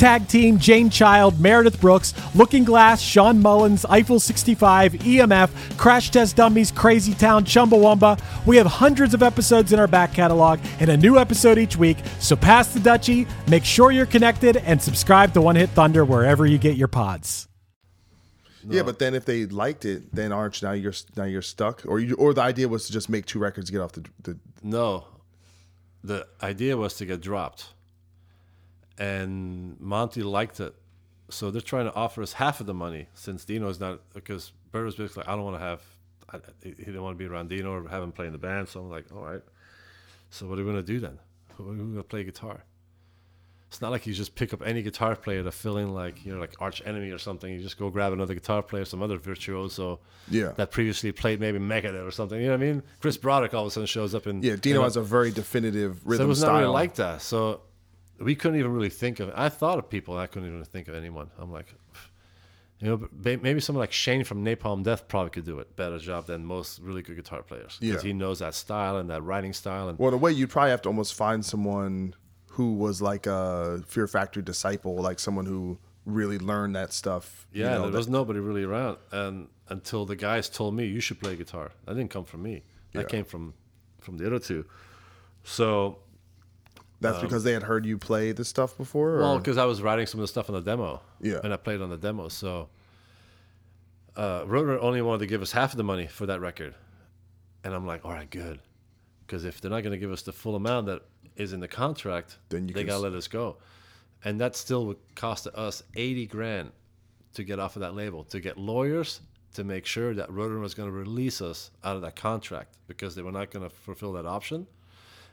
Tag 0.00 0.26
Team, 0.28 0.58
Jane 0.58 0.88
Child, 0.88 1.38
Meredith 1.40 1.78
Brooks, 1.78 2.14
Looking 2.34 2.64
Glass, 2.64 3.02
Shawn 3.02 3.42
Mullins, 3.42 3.84
Eiffel 3.84 4.18
65, 4.18 4.94
EMF, 4.94 5.76
Crash 5.76 6.10
Test 6.10 6.36
Dummies, 6.36 6.72
Crazy 6.72 7.12
Town, 7.12 7.44
Chumbawamba. 7.44 8.18
We 8.46 8.56
have 8.56 8.64
hundreds 8.66 9.12
of 9.12 9.22
episodes 9.22 9.74
in 9.74 9.78
our 9.78 9.86
back 9.86 10.14
catalog 10.14 10.58
and 10.78 10.88
a 10.88 10.96
new 10.96 11.18
episode 11.18 11.58
each 11.58 11.76
week, 11.76 11.98
so 12.18 12.34
pass 12.34 12.72
the 12.72 12.80
Dutchie, 12.80 13.28
make 13.48 13.62
sure 13.62 13.92
you're 13.92 14.06
connected, 14.06 14.56
and 14.56 14.80
subscribe 14.80 15.34
to 15.34 15.42
One 15.42 15.54
Hit 15.54 15.68
Thunder 15.68 16.02
wherever 16.02 16.46
you 16.46 16.56
get 16.56 16.76
your 16.78 16.88
pods. 16.88 17.46
Yeah, 18.66 18.84
but 18.84 19.00
then 19.00 19.14
if 19.14 19.26
they 19.26 19.44
liked 19.44 19.84
it, 19.84 20.14
then 20.14 20.32
aren't 20.32 20.62
you- 20.62 20.68
now 20.68 20.72
you're 20.72 20.94
now 21.14 21.24
you're 21.24 21.42
stuck, 21.42 21.82
or 21.86 22.00
you 22.00 22.14
or 22.14 22.32
the 22.32 22.40
idea 22.40 22.68
was 22.68 22.86
to 22.86 22.92
just 22.94 23.10
make 23.10 23.26
two 23.26 23.38
records 23.38 23.66
to 23.66 23.72
get 23.72 23.82
off 23.82 23.92
the 23.92 24.06
the. 24.22 24.38
no, 24.62 25.04
the 26.02 26.26
idea 26.42 26.78
was 26.78 26.94
to 26.94 27.04
get 27.04 27.20
dropped. 27.20 27.74
And 29.00 29.80
Monty 29.80 30.22
liked 30.22 30.60
it. 30.60 30.74
So 31.30 31.50
they're 31.50 31.60
trying 31.60 31.86
to 31.86 31.94
offer 31.94 32.22
us 32.22 32.34
half 32.34 32.60
of 32.60 32.66
the 32.66 32.74
money 32.74 33.06
since 33.14 33.44
Dino's 33.44 33.80
not, 33.80 34.00
because 34.14 34.52
Bird 34.72 34.84
was 34.84 34.96
basically, 34.96 35.24
I 35.24 35.36
don't 35.36 35.44
want 35.44 35.56
to 35.56 35.60
have, 35.60 35.82
I, 36.32 36.38
he 36.62 36.70
didn't 36.72 37.02
want 37.02 37.16
to 37.16 37.18
be 37.18 37.24
around 37.32 37.48
Dino 37.48 37.72
or 37.72 37.88
have 37.88 38.02
him 38.02 38.12
play 38.12 38.26
in 38.26 38.32
the 38.32 38.38
band. 38.38 38.68
So 38.68 38.80
I'm 38.80 38.90
like, 38.90 39.06
all 39.14 39.22
right. 39.22 39.40
So 40.30 40.46
what 40.46 40.58
are 40.58 40.64
we 40.64 40.70
going 40.70 40.84
to 40.84 40.92
do 40.92 41.00
then? 41.00 41.18
Who 41.56 41.64
going 41.64 41.94
to 41.96 42.02
play 42.02 42.24
guitar? 42.24 42.64
It's 43.68 43.80
not 43.80 43.92
like 43.92 44.04
you 44.04 44.12
just 44.12 44.34
pick 44.34 44.52
up 44.52 44.62
any 44.66 44.82
guitar 44.82 45.14
player 45.14 45.44
to 45.44 45.52
fill 45.52 45.76
in 45.78 45.94
like 45.94 46.26
you 46.26 46.34
know 46.34 46.40
like 46.40 46.54
Arch 46.60 46.82
Enemy 46.84 47.10
or 47.12 47.18
something. 47.18 47.52
You 47.52 47.60
just 47.60 47.78
go 47.78 47.88
grab 47.88 48.12
another 48.12 48.34
guitar 48.34 48.64
player, 48.64 48.84
some 48.84 49.00
other 49.00 49.16
virtuoso 49.16 50.00
Yeah. 50.28 50.50
that 50.56 50.72
previously 50.72 51.12
played 51.12 51.38
maybe 51.38 51.60
Megadeth 51.60 52.04
or 52.04 52.10
something. 52.10 52.40
You 52.40 52.46
know 52.48 52.54
what 52.56 52.64
I 52.64 52.66
mean? 52.66 52.82
Chris 53.00 53.16
Broderick 53.16 53.54
all 53.54 53.62
of 53.62 53.68
a 53.68 53.70
sudden 53.70 53.86
shows 53.86 54.12
up 54.12 54.26
in 54.26 54.42
Yeah, 54.42 54.56
Dino 54.56 54.80
in 54.80 54.84
has 54.84 54.96
a 54.96 55.02
very 55.02 55.30
definitive 55.30 56.04
rhythm 56.04 56.24
so 56.24 56.26
it 56.26 56.28
was 56.28 56.40
style. 56.40 56.52
not 56.54 56.58
really 56.62 56.72
like 56.72 56.96
that. 56.96 57.22
So 57.22 57.60
we 58.20 58.34
couldn't 58.34 58.58
even 58.58 58.72
really 58.72 58.90
think 58.90 59.20
of. 59.20 59.30
I 59.34 59.48
thought 59.48 59.78
of 59.78 59.88
people. 59.88 60.16
I 60.16 60.26
couldn't 60.26 60.48
even 60.48 60.64
think 60.64 60.88
of 60.88 60.94
anyone. 60.94 61.30
I'm 61.38 61.50
like, 61.50 61.74
you 62.80 62.88
know, 62.88 63.08
maybe 63.12 63.60
someone 63.60 63.80
like 63.80 63.92
Shane 63.92 64.24
from 64.24 64.44
Napalm 64.44 64.82
Death 64.82 65.06
probably 65.08 65.30
could 65.30 65.44
do 65.44 65.58
it 65.58 65.76
better 65.76 65.98
job 65.98 66.26
than 66.26 66.44
most 66.44 66.80
really 66.80 67.02
good 67.02 67.16
guitar 67.16 67.42
players 67.42 67.76
because 67.80 68.02
Yeah. 68.04 68.08
he 68.08 68.12
knows 68.14 68.38
that 68.38 68.54
style 68.54 68.96
and 68.96 69.10
that 69.10 69.22
writing 69.22 69.52
style. 69.52 69.88
And 69.88 69.98
Well, 69.98 70.08
in 70.08 70.14
a 70.14 70.18
way, 70.18 70.32
you'd 70.32 70.50
probably 70.50 70.70
have 70.70 70.82
to 70.82 70.88
almost 70.88 71.14
find 71.14 71.44
someone 71.44 72.14
who 72.52 72.74
was 72.74 73.00
like 73.02 73.26
a 73.26 73.82
Fear 73.86 74.06
Factory 74.06 74.42
disciple, 74.42 74.96
like 74.96 75.18
someone 75.18 75.46
who 75.46 75.78
really 76.06 76.38
learned 76.38 76.74
that 76.76 76.92
stuff. 76.92 77.46
you 77.52 77.62
yeah, 77.62 77.74
know, 77.74 77.82
there 77.82 77.90
that- 77.92 77.96
was 77.98 78.08
nobody 78.08 78.40
really 78.40 78.64
around. 78.64 78.96
And 79.12 79.48
until 79.68 80.04
the 80.06 80.16
guys 80.16 80.48
told 80.48 80.74
me 80.74 80.86
you 80.86 81.00
should 81.00 81.20
play 81.20 81.36
guitar, 81.36 81.72
that 81.84 81.94
didn't 81.94 82.10
come 82.10 82.24
from 82.24 82.42
me. 82.42 82.62
That 82.92 83.02
Yeah. 83.02 83.08
came 83.08 83.24
from 83.24 83.54
from 84.00 84.16
the 84.16 84.26
other 84.26 84.38
two. 84.38 84.64
So 85.44 85.98
that's 87.00 87.18
because 87.20 87.44
they 87.44 87.52
had 87.52 87.62
heard 87.62 87.86
you 87.86 87.96
play 87.98 88.32
this 88.32 88.48
stuff 88.48 88.76
before. 88.76 89.16
Or? 89.16 89.18
Well, 89.20 89.38
because 89.38 89.56
I 89.58 89.64
was 89.64 89.80
writing 89.82 90.06
some 90.06 90.20
of 90.20 90.24
the 90.24 90.28
stuff 90.28 90.48
on 90.50 90.54
the 90.54 90.60
demo. 90.60 91.00
Yeah. 91.20 91.40
And 91.42 91.52
I 91.52 91.56
played 91.56 91.80
on 91.80 91.90
the 91.90 91.96
demo. 91.96 92.28
So 92.28 92.68
uh, 94.16 94.44
Rotor 94.46 94.78
only 94.80 95.02
wanted 95.02 95.20
to 95.20 95.26
give 95.26 95.42
us 95.42 95.52
half 95.52 95.72
of 95.72 95.76
the 95.76 95.84
money 95.84 96.06
for 96.06 96.26
that 96.26 96.40
record. 96.40 96.74
And 97.64 97.74
I'm 97.74 97.86
like, 97.86 98.04
all 98.04 98.12
right, 98.12 98.28
good. 98.30 98.60
Because 99.26 99.44
if 99.44 99.60
they're 99.60 99.70
not 99.70 99.82
going 99.82 99.92
to 99.92 99.98
give 99.98 100.10
us 100.12 100.22
the 100.22 100.32
full 100.32 100.56
amount 100.56 100.86
that 100.86 101.02
is 101.36 101.52
in 101.52 101.60
the 101.60 101.68
contract, 101.68 102.38
Then 102.48 102.68
you 102.68 102.74
they 102.74 102.84
got 102.84 102.92
to 102.92 102.96
s- 102.98 103.02
let 103.02 103.12
us 103.14 103.28
go. 103.28 103.56
And 104.24 104.40
that 104.40 104.56
still 104.56 104.86
would 104.86 104.98
cost 105.14 105.46
us 105.46 105.82
80 105.94 106.26
grand 106.26 106.72
to 107.34 107.44
get 107.44 107.58
off 107.58 107.76
of 107.76 107.80
that 107.80 107.94
label, 107.94 108.24
to 108.24 108.40
get 108.40 108.58
lawyers 108.58 109.20
to 109.54 109.64
make 109.64 109.86
sure 109.86 110.14
that 110.14 110.30
Rotor 110.30 110.58
was 110.58 110.74
going 110.74 110.88
to 110.88 110.94
release 110.94 111.40
us 111.40 111.70
out 111.82 111.96
of 111.96 112.02
that 112.02 112.16
contract 112.16 112.76
because 112.86 113.14
they 113.14 113.22
were 113.22 113.32
not 113.32 113.50
going 113.50 113.68
to 113.68 113.70
fulfill 113.74 114.12
that 114.12 114.26
option 114.26 114.66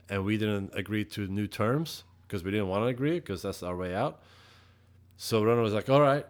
and 0.10 0.24
we 0.26 0.38
didn't 0.38 0.72
agree 0.74 1.06
to 1.06 1.28
new 1.28 1.48
terms 1.48 2.04
because 2.28 2.44
we 2.44 2.52
didn't 2.52 2.68
want 2.68 2.84
to 2.84 2.88
agree 2.88 3.20
because 3.20 3.42
that's 3.42 3.64
our 3.64 3.76
way 3.76 3.96
out. 3.96 4.22
So 5.18 5.44
Ronan 5.44 5.64
was 5.64 5.74
like, 5.74 5.90
"All 5.90 6.02
right, 6.02 6.26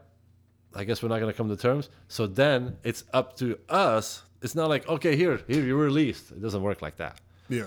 I 0.74 0.84
guess 0.84 1.02
we're 1.04 1.10
not 1.10 1.20
going 1.20 1.32
to 1.32 1.38
come 1.38 1.50
to 1.50 1.58
terms." 1.58 1.90
So 2.08 2.28
then 2.28 2.78
it's 2.84 3.04
up 3.14 3.36
to 3.38 3.58
us. 3.70 4.24
It's 4.42 4.56
not 4.56 4.70
like, 4.70 4.88
"Okay, 4.88 5.16
here, 5.16 5.42
here, 5.48 5.64
you're 5.64 5.78
released." 5.78 6.32
It 6.32 6.42
doesn't 6.42 6.62
work 6.62 6.82
like 6.82 6.98
that. 6.98 7.20
yeah, 7.50 7.66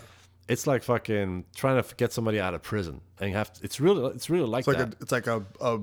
It's 0.48 0.66
like 0.66 0.82
fucking 0.82 1.44
trying 1.54 1.82
to 1.82 1.94
get 1.96 2.12
somebody 2.12 2.40
out 2.40 2.54
of 2.54 2.62
prison, 2.62 3.00
and 3.18 3.30
you 3.30 3.36
have. 3.36 3.52
To, 3.54 3.64
it's 3.64 3.80
really, 3.80 4.14
it's 4.14 4.30
really 4.30 4.46
like 4.46 4.60
it's 4.60 4.68
like 4.68 4.78
that. 4.78 4.94
a 4.94 5.02
it's 5.02 5.12
like 5.12 5.26
a, 5.26 5.44
a 5.60 5.80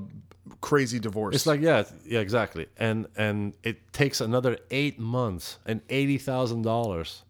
crazy 0.62 1.00
divorce. 1.00 1.36
It's 1.36 1.46
like 1.46 1.62
yeah, 1.62 1.84
yeah, 2.06 2.20
exactly. 2.20 2.68
And 2.78 3.08
and 3.16 3.54
it 3.64 3.92
takes 3.94 4.22
another 4.22 4.58
eight 4.72 4.98
months 5.00 5.60
and 5.66 5.82
eighty 5.90 6.18
thousand 6.18 6.64
dollars 6.64 7.24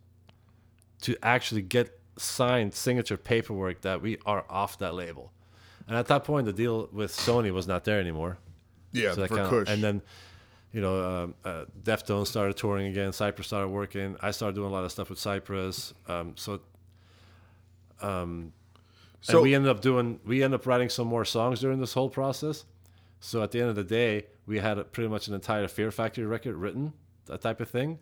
to 1.02 1.16
actually 1.22 1.62
get 1.64 1.97
signed 2.18 2.74
signature 2.74 3.18
paperwork 3.18 3.82
that 3.82 4.02
we 4.02 4.18
are 4.26 4.46
off 4.50 4.78
that 4.80 4.94
label. 4.94 5.32
And 5.88 5.96
at 5.96 6.08
that 6.08 6.24
point, 6.24 6.46
the 6.46 6.54
deal 6.54 6.90
with 6.92 7.12
Sony 7.12 7.52
was 7.52 7.68
not 7.68 7.84
there 7.86 8.00
anymore. 8.00 8.38
yeah 8.92 9.14
that 9.14 9.30
for 9.30 9.48
Kush. 9.48 9.70
and 9.70 9.82
then, 9.84 10.02
you 10.74 10.82
know, 10.82 11.24
um, 11.24 11.36
uh, 11.46 11.66
Deftones 11.84 12.28
started 12.28 12.58
touring 12.58 12.88
again. 12.88 13.14
Cypress 13.14 13.48
started 13.48 13.70
working. 13.70 14.18
I 14.22 14.32
started 14.32 14.56
doing 14.56 14.68
a 14.70 14.74
lot 14.74 14.84
of 14.84 14.92
stuff 14.92 15.10
with 15.10 15.20
Cypress. 15.20 15.94
Um, 16.08 16.34
so, 16.36 16.60
um, 18.02 18.54
So- 19.22 19.38
and 19.38 19.44
we 19.44 19.56
ended 19.56 19.70
up 19.72 19.82
doing. 19.82 20.20
We 20.26 20.44
ended 20.44 20.60
up 20.60 20.66
writing 20.68 20.90
some 20.90 21.08
more 21.08 21.26
songs 21.26 21.60
during 21.60 21.80
this 21.80 21.94
whole 21.94 22.10
process. 22.10 22.66
So 23.20 23.42
at 23.42 23.52
the 23.52 23.60
end 23.60 23.70
of 23.70 23.76
the 23.76 23.84
day, 23.84 24.28
we 24.46 24.60
had 24.60 24.78
a, 24.78 24.84
pretty 24.84 25.10
much 25.10 25.28
an 25.28 25.34
entire 25.34 25.68
Fear 25.68 25.90
Factory 25.92 26.26
record 26.26 26.56
written, 26.56 26.94
that 27.26 27.42
type 27.42 27.60
of 27.60 27.70
thing. 27.70 27.98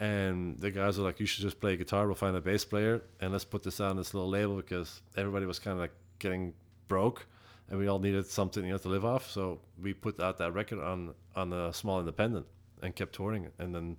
And 0.00 0.58
the 0.58 0.70
guys 0.70 0.98
were 0.98 1.04
like, 1.04 1.20
"You 1.20 1.26
should 1.26 1.42
just 1.42 1.60
play 1.60 1.76
guitar. 1.76 2.06
We'll 2.06 2.14
find 2.14 2.34
a 2.34 2.40
bass 2.40 2.64
player, 2.64 3.02
and 3.20 3.32
let's 3.32 3.44
put 3.44 3.62
this 3.62 3.80
on 3.80 3.96
this 3.96 4.14
little 4.14 4.30
label 4.30 4.56
because 4.56 5.02
everybody 5.16 5.46
was 5.46 5.58
kind 5.58 5.74
of 5.74 5.80
like 5.80 5.92
getting 6.18 6.54
broke, 6.88 7.26
and 7.68 7.78
we 7.78 7.86
all 7.86 7.98
needed 7.98 8.26
something 8.26 8.64
you 8.64 8.72
know 8.72 8.78
to 8.78 8.88
live 8.88 9.04
off. 9.04 9.30
So 9.30 9.60
we 9.80 9.92
put 9.92 10.18
out 10.18 10.38
that 10.38 10.54
record 10.54 10.80
on 10.80 11.14
on 11.36 11.52
a 11.52 11.72
small 11.72 12.00
independent 12.00 12.46
and 12.82 12.96
kept 12.96 13.14
touring 13.14 13.44
it. 13.44 13.52
And 13.58 13.74
then 13.74 13.98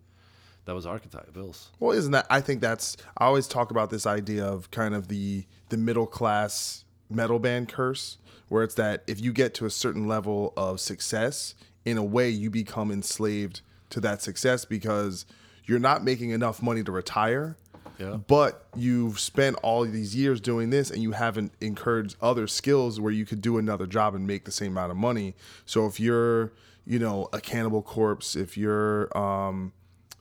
that 0.66 0.74
was 0.74 0.86
Archetype 0.86 1.34
Bills. 1.34 1.70
Well, 1.80 1.92
isn't 1.92 2.12
that? 2.12 2.26
I 2.30 2.42
think 2.42 2.62
that's. 2.62 2.98
I 3.18 3.26
always 3.26 3.48
talk 3.48 3.72
about 3.72 3.90
this 3.90 4.06
idea 4.06 4.46
of 4.46 4.72
kind 4.72 4.96
of 4.96 5.08
the 5.08 5.46
the 5.70 5.78
middle 5.78 6.08
class 6.08 6.84
metal 7.10 7.40
band 7.40 7.70
curse, 7.70 8.18
where 8.48 8.64
it's 8.64 8.76
that 8.76 9.04
if 9.06 9.22
you 9.22 9.34
get 9.34 9.54
to 9.56 9.66
a 9.66 9.70
certain 9.70 10.08
level 10.08 10.54
of 10.58 10.80
success, 10.80 11.56
in 11.86 11.98
a 11.98 12.04
way 12.04 12.30
you 12.30 12.50
become 12.50 12.92
enslaved 12.92 13.62
to 13.90 14.00
that 14.00 14.22
success 14.22 14.66
because 14.66 15.26
you're 15.72 15.80
not 15.80 16.04
making 16.04 16.30
enough 16.32 16.62
money 16.62 16.84
to 16.84 16.92
retire. 16.92 17.56
Yeah. 17.98 18.18
But 18.28 18.66
you've 18.76 19.20
spent 19.20 19.58
all 19.64 19.86
these 19.86 20.16
years 20.16 20.42
doing 20.42 20.70
this 20.70 20.92
and 20.92 21.02
you 21.02 21.12
haven't 21.12 21.52
incurred 21.62 22.16
other 22.22 22.48
skills 22.48 23.00
where 23.00 23.14
you 23.14 23.26
could 23.26 23.42
do 23.42 23.58
another 23.58 23.88
job 23.88 24.16
and 24.16 24.26
make 24.28 24.44
the 24.46 24.52
same 24.52 24.72
amount 24.74 24.92
of 24.92 24.98
money. 24.98 25.36
So 25.66 25.86
if 25.86 26.00
you're, 26.00 26.52
you 26.86 27.00
know, 27.00 27.30
a 27.32 27.40
cannibal 27.40 27.82
corpse, 27.82 28.36
if 28.36 28.58
you're 28.58 29.16
um, 29.18 29.72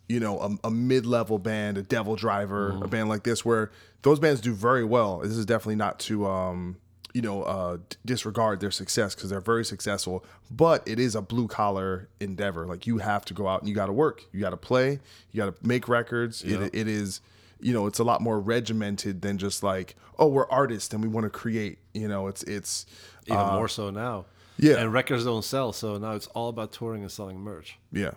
you 0.09 0.21
know, 0.21 0.41
a, 0.41 0.69
a 0.69 0.71
mid-level 0.71 1.39
band, 1.39 1.79
a 1.79 1.83
Devil 1.83 2.17
Driver, 2.17 2.73
Mm-hmm. 2.73 2.83
a 2.83 2.89
band 2.89 3.09
like 3.09 3.23
this, 3.23 3.45
where 3.45 3.71
those 4.03 4.19
bands 4.19 4.41
do 4.41 4.53
very 4.53 4.85
well. 4.85 5.19
This 5.21 5.37
is 5.37 5.47
definitely 5.47 5.77
not 5.77 5.99
to, 6.01 6.27
um, 6.27 6.77
you 7.15 7.23
know, 7.23 7.43
uh, 7.43 7.79
disregard 8.05 8.61
their 8.61 8.71
success 8.71 9.15
because 9.15 9.31
they're 9.31 9.41
very 9.41 9.65
successful. 9.65 10.25
But 10.51 10.87
it 10.87 10.99
is 10.99 11.15
a 11.15 11.23
blue 11.23 11.49
collar 11.49 12.09
endeavor. 12.21 12.67
Like 12.67 12.87
you 12.87 12.99
have 12.99 13.25
to 13.27 13.35
go 13.35 13.49
out 13.49 13.61
and 13.61 13.69
you 13.69 13.75
got 13.75 13.87
to 13.87 13.93
work, 13.93 14.23
you 14.33 14.41
got 14.41 14.51
to 14.51 14.57
play, 14.57 15.01
you 15.33 15.43
got 15.43 15.47
to 15.57 15.67
make 15.67 15.89
records. 15.89 16.45
Yeah. 16.45 16.63
It, 16.63 16.75
it 16.75 16.89
is, 16.89 17.21
you 17.61 17.73
know, 17.73 17.87
it's 17.87 17.99
a 17.99 18.05
lot 18.05 18.21
more 18.21 18.39
regimented 18.39 19.23
than 19.23 19.39
just 19.39 19.63
like, 19.63 19.97
oh, 20.19 20.29
we're 20.29 20.49
artists 20.49 20.95
and 20.95 21.03
we 21.03 21.09
want 21.09 21.25
to 21.25 21.31
create. 21.31 21.79
You 21.95 22.09
know, 22.09 22.29
it's 22.29 22.43
it's 22.45 22.87
Even 23.27 23.39
uh, 23.41 23.55
more 23.55 23.69
so 23.69 23.91
now. 23.91 24.27
yeah. 24.57 24.77
And 24.77 24.93
records 24.93 25.25
don't 25.25 25.45
sell, 25.45 25.73
so 25.73 25.99
now 25.99 26.13
it's 26.13 26.29
all 26.29 26.49
about 26.49 26.73
touring 26.73 27.03
and 27.03 27.11
selling 27.11 27.41
merch. 27.41 27.79
Yeah. 27.93 28.13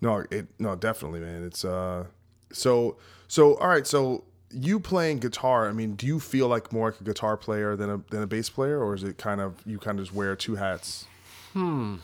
No, 0.00 0.24
it 0.30 0.48
no, 0.58 0.74
definitely, 0.76 1.20
man. 1.20 1.44
It's 1.44 1.64
uh 1.64 2.04
so 2.52 2.96
so 3.28 3.54
all 3.56 3.68
right, 3.68 3.86
so 3.86 4.24
you 4.52 4.80
playing 4.80 5.18
guitar, 5.18 5.68
I 5.68 5.72
mean, 5.72 5.94
do 5.94 6.06
you 6.06 6.20
feel 6.20 6.48
like 6.48 6.72
more 6.72 6.90
like 6.90 7.00
a 7.00 7.04
guitar 7.04 7.36
player 7.36 7.76
than 7.76 7.90
a 7.90 7.96
than 8.10 8.22
a 8.22 8.26
bass 8.26 8.48
player 8.48 8.82
or 8.82 8.94
is 8.94 9.02
it 9.02 9.18
kind 9.18 9.40
of 9.40 9.56
you 9.66 9.78
kind 9.78 9.98
of 9.98 10.06
just 10.06 10.14
wear 10.14 10.36
two 10.36 10.56
hats? 10.56 11.06
Hmm. 11.52 11.96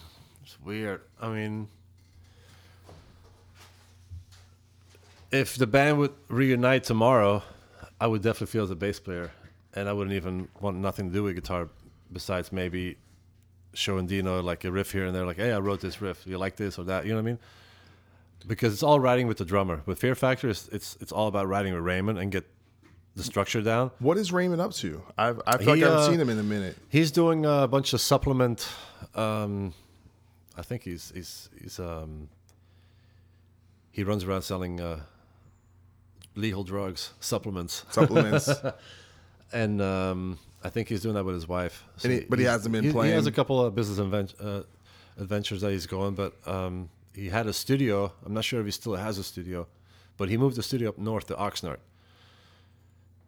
It's 0.42 0.58
weird. 0.64 1.00
I 1.20 1.28
mean, 1.28 1.68
if 5.30 5.56
the 5.56 5.66
band 5.66 5.98
would 5.98 6.14
reunite 6.28 6.84
tomorrow, 6.84 7.42
I 8.00 8.06
would 8.06 8.22
definitely 8.22 8.46
feel 8.48 8.64
as 8.64 8.70
a 8.70 8.76
bass 8.76 8.98
player, 8.98 9.30
and 9.74 9.88
I 9.88 9.92
wouldn't 9.92 10.16
even 10.16 10.48
want 10.60 10.78
nothing 10.78 11.08
to 11.08 11.12
do 11.12 11.24
with 11.24 11.34
guitar 11.34 11.68
besides 12.12 12.52
maybe 12.52 12.96
showing 13.74 14.06
Dino 14.06 14.40
like 14.42 14.64
a 14.64 14.72
riff 14.72 14.92
here 14.92 15.06
and 15.06 15.14
there, 15.14 15.26
like, 15.26 15.36
hey, 15.36 15.52
I 15.52 15.58
wrote 15.58 15.80
this 15.80 16.00
riff. 16.00 16.26
You 16.26 16.38
like 16.38 16.56
this 16.56 16.78
or 16.78 16.84
that? 16.84 17.04
You 17.04 17.10
know 17.10 17.16
what 17.16 17.22
I 17.22 17.32
mean? 17.32 17.38
Because 18.46 18.72
it's 18.72 18.82
all 18.82 18.98
writing 19.00 19.26
with 19.26 19.38
the 19.38 19.44
drummer. 19.44 19.82
With 19.86 19.98
Fear 20.00 20.14
Factor, 20.14 20.48
it's 20.48 20.68
it's, 20.68 20.96
it's 21.00 21.12
all 21.12 21.26
about 21.28 21.48
writing 21.48 21.74
with 21.74 21.82
Raymond 21.82 22.18
and 22.18 22.30
get 22.32 22.46
the 23.16 23.22
structure 23.24 23.60
down. 23.60 23.90
What 23.98 24.16
is 24.16 24.32
Raymond 24.32 24.60
up 24.60 24.72
to? 24.74 25.02
I've 25.18 25.40
I 25.46 25.58
feel 25.58 25.74
He, 25.74 25.80
like 25.82 25.90
I 25.90 25.92
haven't 25.92 26.04
uh, 26.06 26.10
seen 26.10 26.20
him 26.20 26.30
in 26.30 26.38
a 26.38 26.42
minute. 26.42 26.76
He's 26.88 27.10
doing 27.10 27.44
a 27.44 27.66
bunch 27.66 27.92
of 27.92 28.00
supplement. 28.00 28.68
Um, 29.14 29.74
I 30.56 30.62
think 30.62 30.82
he's 30.84 31.12
he's 31.14 31.50
he's 31.60 31.78
um, 31.78 32.28
he 33.90 34.04
runs 34.04 34.24
around 34.24 34.42
selling 34.42 34.80
uh, 34.80 35.00
legal 36.36 36.62
drugs, 36.64 37.12
supplements, 37.20 37.84
Supplements. 37.90 38.48
and 39.52 39.82
um, 39.82 40.38
I 40.62 40.68
think 40.70 40.88
he's 40.88 41.00
doing 41.02 41.14
that 41.16 41.24
with 41.24 41.34
his 41.34 41.48
wife. 41.48 41.84
And 42.02 42.12
he- 42.12 42.20
but 42.20 42.38
he 42.38 42.44
hasn't 42.44 42.72
been 42.72 42.84
he, 42.84 42.90
He 42.90 43.10
has 43.10 43.26
a 43.26 43.32
couple 43.32 43.60
of 43.64 43.74
business 43.74 43.98
uh, 44.40 44.62
adventures 45.18 45.60
that 45.62 45.72
he's 45.72 45.86
going, 45.86 46.14
but 46.14 46.34
um, 46.46 46.88
he 47.18 47.28
had 47.30 47.46
a 47.46 47.52
studio. 47.52 48.12
I'm 48.24 48.32
not 48.34 48.44
sure 48.44 48.60
if 48.60 48.66
he 48.66 48.72
still 48.72 48.94
has 48.94 49.18
a 49.18 49.24
studio, 49.24 49.66
but 50.16 50.28
he 50.28 50.36
moved 50.36 50.56
the 50.56 50.62
studio 50.62 50.90
up 50.90 50.98
north 50.98 51.26
to 51.26 51.34
Oxnard. 51.34 51.78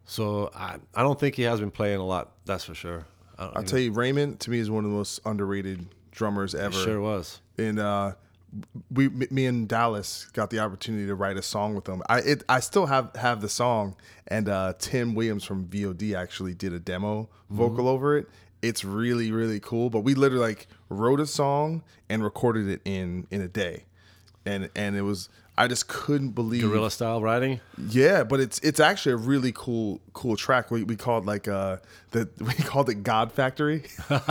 So 0.05 0.49
I, 0.55 0.77
I 0.95 1.03
don't 1.03 1.19
think 1.19 1.35
he 1.35 1.43
has 1.43 1.59
been 1.59 1.71
playing 1.71 1.99
a 1.99 2.05
lot. 2.05 2.31
That's 2.45 2.63
for 2.65 2.73
sure. 2.73 3.05
I 3.37 3.43
I'll 3.45 3.51
even- 3.55 3.65
tell 3.65 3.79
you, 3.79 3.91
Raymond 3.91 4.39
to 4.41 4.51
me 4.51 4.59
is 4.59 4.69
one 4.69 4.85
of 4.85 4.91
the 4.91 4.97
most 4.97 5.19
underrated 5.25 5.87
drummers 6.11 6.55
ever. 6.55 6.73
sure 6.73 7.01
was. 7.01 7.41
And 7.57 7.79
uh, 7.79 8.13
we, 8.89 9.09
me 9.09 9.45
and 9.45 9.67
Dallas 9.67 10.25
got 10.33 10.49
the 10.49 10.59
opportunity 10.59 11.07
to 11.07 11.15
write 11.15 11.37
a 11.37 11.41
song 11.41 11.75
with 11.75 11.87
him. 11.87 12.01
I 12.09 12.19
it, 12.19 12.43
I 12.49 12.59
still 12.59 12.85
have 12.87 13.15
have 13.15 13.41
the 13.41 13.49
song, 13.49 13.95
and 14.27 14.49
uh, 14.49 14.73
Tim 14.79 15.15
Williams 15.15 15.43
from 15.43 15.65
VOD 15.67 16.15
actually 16.15 16.53
did 16.53 16.73
a 16.73 16.79
demo 16.79 17.29
vocal 17.49 17.87
over 17.87 18.17
it. 18.17 18.27
It's 18.61 18.83
really 18.83 19.31
really 19.31 19.59
cool. 19.59 19.89
But 19.89 20.01
we 20.01 20.15
literally 20.15 20.45
like 20.45 20.67
wrote 20.89 21.19
a 21.19 21.27
song 21.27 21.83
and 22.09 22.23
recorded 22.23 22.67
it 22.67 22.81
in 22.85 23.27
in 23.31 23.41
a 23.41 23.47
day, 23.47 23.85
and 24.45 24.69
and 24.75 24.95
it 24.95 25.01
was 25.01 25.29
I 25.57 25.67
just 25.67 25.87
couldn't 25.87 26.31
believe 26.31 26.63
guerrilla 26.63 26.89
style 26.89 27.21
writing. 27.21 27.59
yeah, 27.77 28.23
but 28.23 28.39
it's 28.39 28.59
it's 28.59 28.79
actually 28.79 29.13
a 29.13 29.17
really 29.17 29.51
cool 29.53 30.01
cool 30.13 30.35
track. 30.35 30.71
We 30.71 30.83
we 30.83 30.95
called 30.95 31.25
like 31.25 31.47
uh 31.47 31.77
the 32.11 32.29
we 32.39 32.53
called 32.53 32.89
it 32.89 33.03
God 33.03 33.31
Factory. 33.31 33.83
and 34.09 34.21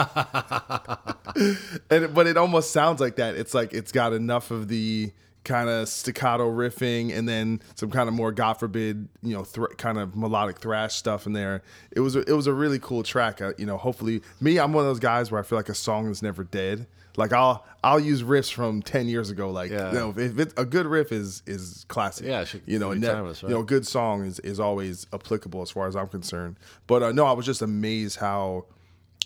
but 2.14 2.26
it 2.26 2.36
almost 2.36 2.72
sounds 2.72 3.00
like 3.00 3.16
that. 3.16 3.36
It's 3.36 3.54
like 3.54 3.72
it's 3.72 3.92
got 3.92 4.12
enough 4.12 4.50
of 4.50 4.68
the 4.68 5.12
kind 5.44 5.68
of 5.70 5.88
staccato 5.88 6.50
riffing 6.50 7.16
and 7.16 7.28
then 7.28 7.60
some 7.74 7.90
kind 7.90 8.08
of 8.08 8.14
more 8.14 8.30
God 8.32 8.54
forbid, 8.54 9.08
you 9.22 9.34
know, 9.34 9.42
thr 9.44 9.66
kind 9.78 9.98
of 9.98 10.14
melodic 10.14 10.58
thrash 10.58 10.94
stuff 10.94 11.26
in 11.26 11.32
there. 11.32 11.62
It 11.90 12.00
was 12.00 12.14
a, 12.16 12.20
it 12.20 12.32
was 12.32 12.46
a 12.46 12.52
really 12.52 12.78
cool 12.78 13.02
track. 13.02 13.40
Uh, 13.40 13.52
you 13.56 13.66
know, 13.66 13.76
hopefully 13.78 14.22
me, 14.40 14.58
I'm 14.58 14.72
one 14.72 14.84
of 14.84 14.88
those 14.90 15.00
guys 15.00 15.30
where 15.30 15.40
I 15.40 15.42
feel 15.44 15.58
like 15.58 15.68
a 15.70 15.74
song 15.74 16.08
is 16.10 16.22
never 16.22 16.44
dead. 16.44 16.86
Like 17.16 17.32
I'll 17.32 17.64
I'll 17.82 17.98
use 17.98 18.22
riffs 18.22 18.52
from 18.52 18.82
ten 18.82 19.08
years 19.08 19.30
ago. 19.30 19.50
Like 19.50 19.70
Yeah. 19.70 19.88
you 19.92 19.98
know, 19.98 20.14
if 20.16 20.38
it, 20.38 20.54
a 20.56 20.64
good 20.64 20.86
riff 20.86 21.10
is 21.10 21.42
is 21.46 21.84
classic. 21.88 22.26
Yeah, 22.26 22.44
should 22.44 22.62
you 22.66 22.78
know, 22.78 22.92
ne- 22.92 23.06
timeless, 23.06 23.42
you 23.42 23.48
know, 23.48 23.60
a 23.60 23.64
good 23.64 23.86
song 23.86 24.24
is 24.24 24.38
is 24.40 24.60
always 24.60 25.06
applicable 25.12 25.60
as 25.62 25.70
far 25.70 25.88
as 25.88 25.96
I'm 25.96 26.06
concerned. 26.08 26.56
But 26.86 27.02
uh, 27.02 27.12
no, 27.12 27.26
I 27.26 27.32
was 27.32 27.46
just 27.46 27.62
amazed 27.62 28.18
how 28.20 28.66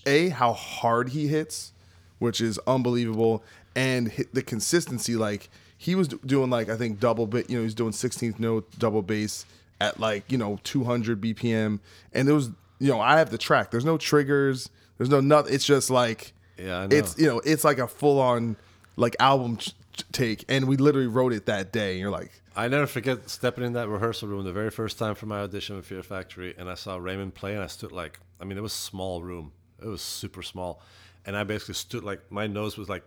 a 0.06 0.30
how 0.30 0.54
hard 0.54 1.10
he 1.10 1.26
hits, 1.28 1.72
which 2.20 2.40
is 2.40 2.58
unbelievable, 2.66 3.44
and 3.76 4.08
hit 4.08 4.32
the 4.34 4.42
consistency. 4.42 5.14
Like 5.16 5.50
he 5.84 5.94
was 5.94 6.08
doing 6.08 6.48
like 6.50 6.68
I 6.70 6.76
think 6.76 6.98
double 6.98 7.26
bit. 7.26 7.50
You 7.50 7.58
know, 7.58 7.62
he's 7.64 7.74
doing 7.74 7.92
16th 7.92 8.38
note 8.38 8.66
double 8.78 9.02
bass 9.02 9.44
at 9.80 10.00
like 10.00 10.30
you 10.32 10.38
know 10.38 10.58
200 10.64 11.20
BPM, 11.20 11.80
and 12.12 12.26
there 12.26 12.34
was 12.34 12.50
you 12.78 12.88
know 12.88 13.00
I 13.00 13.18
have 13.18 13.30
the 13.30 13.38
track. 13.38 13.70
There's 13.70 13.84
no 13.84 13.98
triggers. 13.98 14.70
There's 14.96 15.10
no 15.10 15.20
nothing. 15.20 15.52
It's 15.54 15.66
just 15.66 15.90
like 15.90 16.32
Yeah, 16.56 16.78
I 16.80 16.86
know. 16.86 16.96
it's 16.96 17.18
you 17.18 17.26
know 17.26 17.40
it's 17.44 17.64
like 17.64 17.78
a 17.78 17.86
full 17.86 18.18
on 18.20 18.56
like 18.96 19.14
album 19.20 19.58
ch- 19.58 19.74
take, 20.12 20.44
and 20.48 20.66
we 20.66 20.76
literally 20.78 21.06
wrote 21.08 21.32
it 21.34 21.46
that 21.46 21.72
day. 21.72 21.92
And 21.92 22.00
you're 22.00 22.10
like. 22.10 22.30
I 22.56 22.68
never 22.68 22.86
forget 22.86 23.28
stepping 23.28 23.64
in 23.64 23.72
that 23.72 23.88
rehearsal 23.88 24.28
room 24.28 24.44
the 24.44 24.52
very 24.52 24.70
first 24.70 24.96
time 24.96 25.16
for 25.16 25.26
my 25.26 25.40
audition 25.40 25.74
with 25.74 25.86
Fear 25.86 26.04
Factory, 26.04 26.54
and 26.56 26.70
I 26.70 26.74
saw 26.74 26.96
Raymond 26.96 27.34
play, 27.34 27.52
and 27.54 27.64
I 27.64 27.66
stood 27.66 27.90
like, 27.90 28.20
I 28.40 28.44
mean, 28.44 28.56
it 28.56 28.60
was 28.60 28.72
a 28.72 28.76
small 28.76 29.24
room, 29.24 29.50
it 29.82 29.88
was 29.88 30.00
super 30.00 30.40
small, 30.40 30.80
and 31.26 31.36
I 31.36 31.42
basically 31.42 31.74
stood 31.74 32.04
like 32.04 32.20
my 32.30 32.46
nose 32.46 32.78
was 32.78 32.88
like 32.88 33.02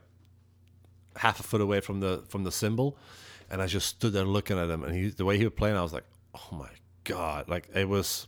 half 1.18 1.40
a 1.40 1.44
foot 1.44 1.62
away 1.62 1.80
from 1.82 2.00
the 2.00 2.24
from 2.30 2.44
the 2.44 2.52
cymbal, 2.52 2.98
and 3.50 3.62
I 3.62 3.68
just 3.68 3.88
stood 3.88 4.14
there 4.14 4.24
looking 4.24 4.58
at 4.58 4.70
him, 4.70 4.84
and 4.84 4.96
he 4.96 5.10
the 5.10 5.26
way 5.26 5.38
he 5.38 5.44
was 5.44 5.54
playing, 5.54 5.76
I 5.76 5.82
was 5.82 5.94
like, 5.94 6.06
oh 6.36 6.56
my 6.56 6.70
god, 7.04 7.50
like 7.50 7.70
it 7.74 7.88
was, 7.88 8.28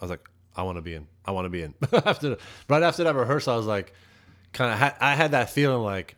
I 0.00 0.04
was 0.04 0.10
like, 0.10 0.28
I 0.56 0.62
want 0.62 0.78
to 0.78 0.82
be 0.82 0.94
in, 0.94 1.06
I 1.24 1.32
want 1.32 1.46
to 1.46 1.50
be 1.50 1.62
in. 1.62 1.74
after 2.04 2.36
right 2.68 2.82
after 2.82 3.04
that 3.04 3.14
rehearsal, 3.14 3.54
I 3.54 3.56
was 3.56 3.66
like, 3.66 3.92
kind 4.52 4.72
of, 4.72 4.78
ha- 4.78 4.96
I 5.00 5.14
had 5.14 5.32
that 5.32 5.50
feeling 5.50 5.82
like, 5.82 6.16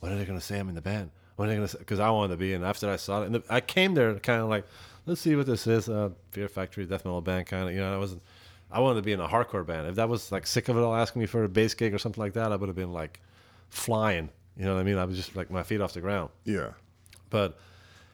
what 0.00 0.12
are 0.12 0.16
they 0.16 0.24
to 0.24 0.40
say 0.40 0.58
I'm 0.58 0.68
in 0.68 0.74
the 0.74 0.82
band? 0.82 1.10
What 1.36 1.48
are 1.48 1.54
they 1.54 1.58
to? 1.58 1.68
say? 1.68 1.78
Because 1.78 2.00
I 2.00 2.10
wanted 2.10 2.34
to 2.34 2.36
be 2.38 2.52
in. 2.52 2.62
After 2.62 2.90
I 2.90 2.96
saw 2.96 3.22
it, 3.22 3.26
and 3.26 3.34
the, 3.36 3.42
I 3.48 3.60
came 3.60 3.94
there 3.94 4.14
kind 4.20 4.40
of 4.40 4.48
like, 4.48 4.66
let's 5.06 5.20
see 5.20 5.34
what 5.34 5.46
this 5.46 5.66
is. 5.66 5.88
Uh, 5.88 6.10
Fear 6.30 6.48
Factory, 6.48 6.86
death 6.86 7.04
metal 7.04 7.20
band, 7.20 7.46
kind 7.46 7.68
of. 7.68 7.74
You 7.74 7.80
know, 7.80 7.94
I 7.94 7.98
wasn't. 7.98 8.22
I 8.70 8.80
wanted 8.80 8.96
to 8.96 9.02
be 9.02 9.12
in 9.12 9.20
a 9.20 9.28
hardcore 9.28 9.64
band. 9.64 9.86
If 9.86 9.96
that 9.96 10.08
was 10.08 10.32
like 10.32 10.46
sick 10.46 10.68
of 10.68 10.76
it 10.76 10.80
all, 10.80 10.94
asking 10.94 11.20
me 11.20 11.26
for 11.26 11.44
a 11.44 11.48
bass 11.48 11.74
gig 11.74 11.94
or 11.94 11.98
something 11.98 12.22
like 12.22 12.32
that, 12.34 12.52
I 12.52 12.56
would 12.56 12.68
have 12.68 12.76
been 12.76 12.92
like 12.92 13.20
flying. 13.68 14.30
You 14.56 14.64
know 14.64 14.74
what 14.74 14.80
I 14.80 14.84
mean? 14.84 14.98
I 14.98 15.04
was 15.04 15.16
just 15.16 15.34
like 15.36 15.50
my 15.50 15.62
feet 15.62 15.80
off 15.80 15.92
the 15.94 16.00
ground. 16.00 16.30
Yeah. 16.44 16.70
But 17.30 17.58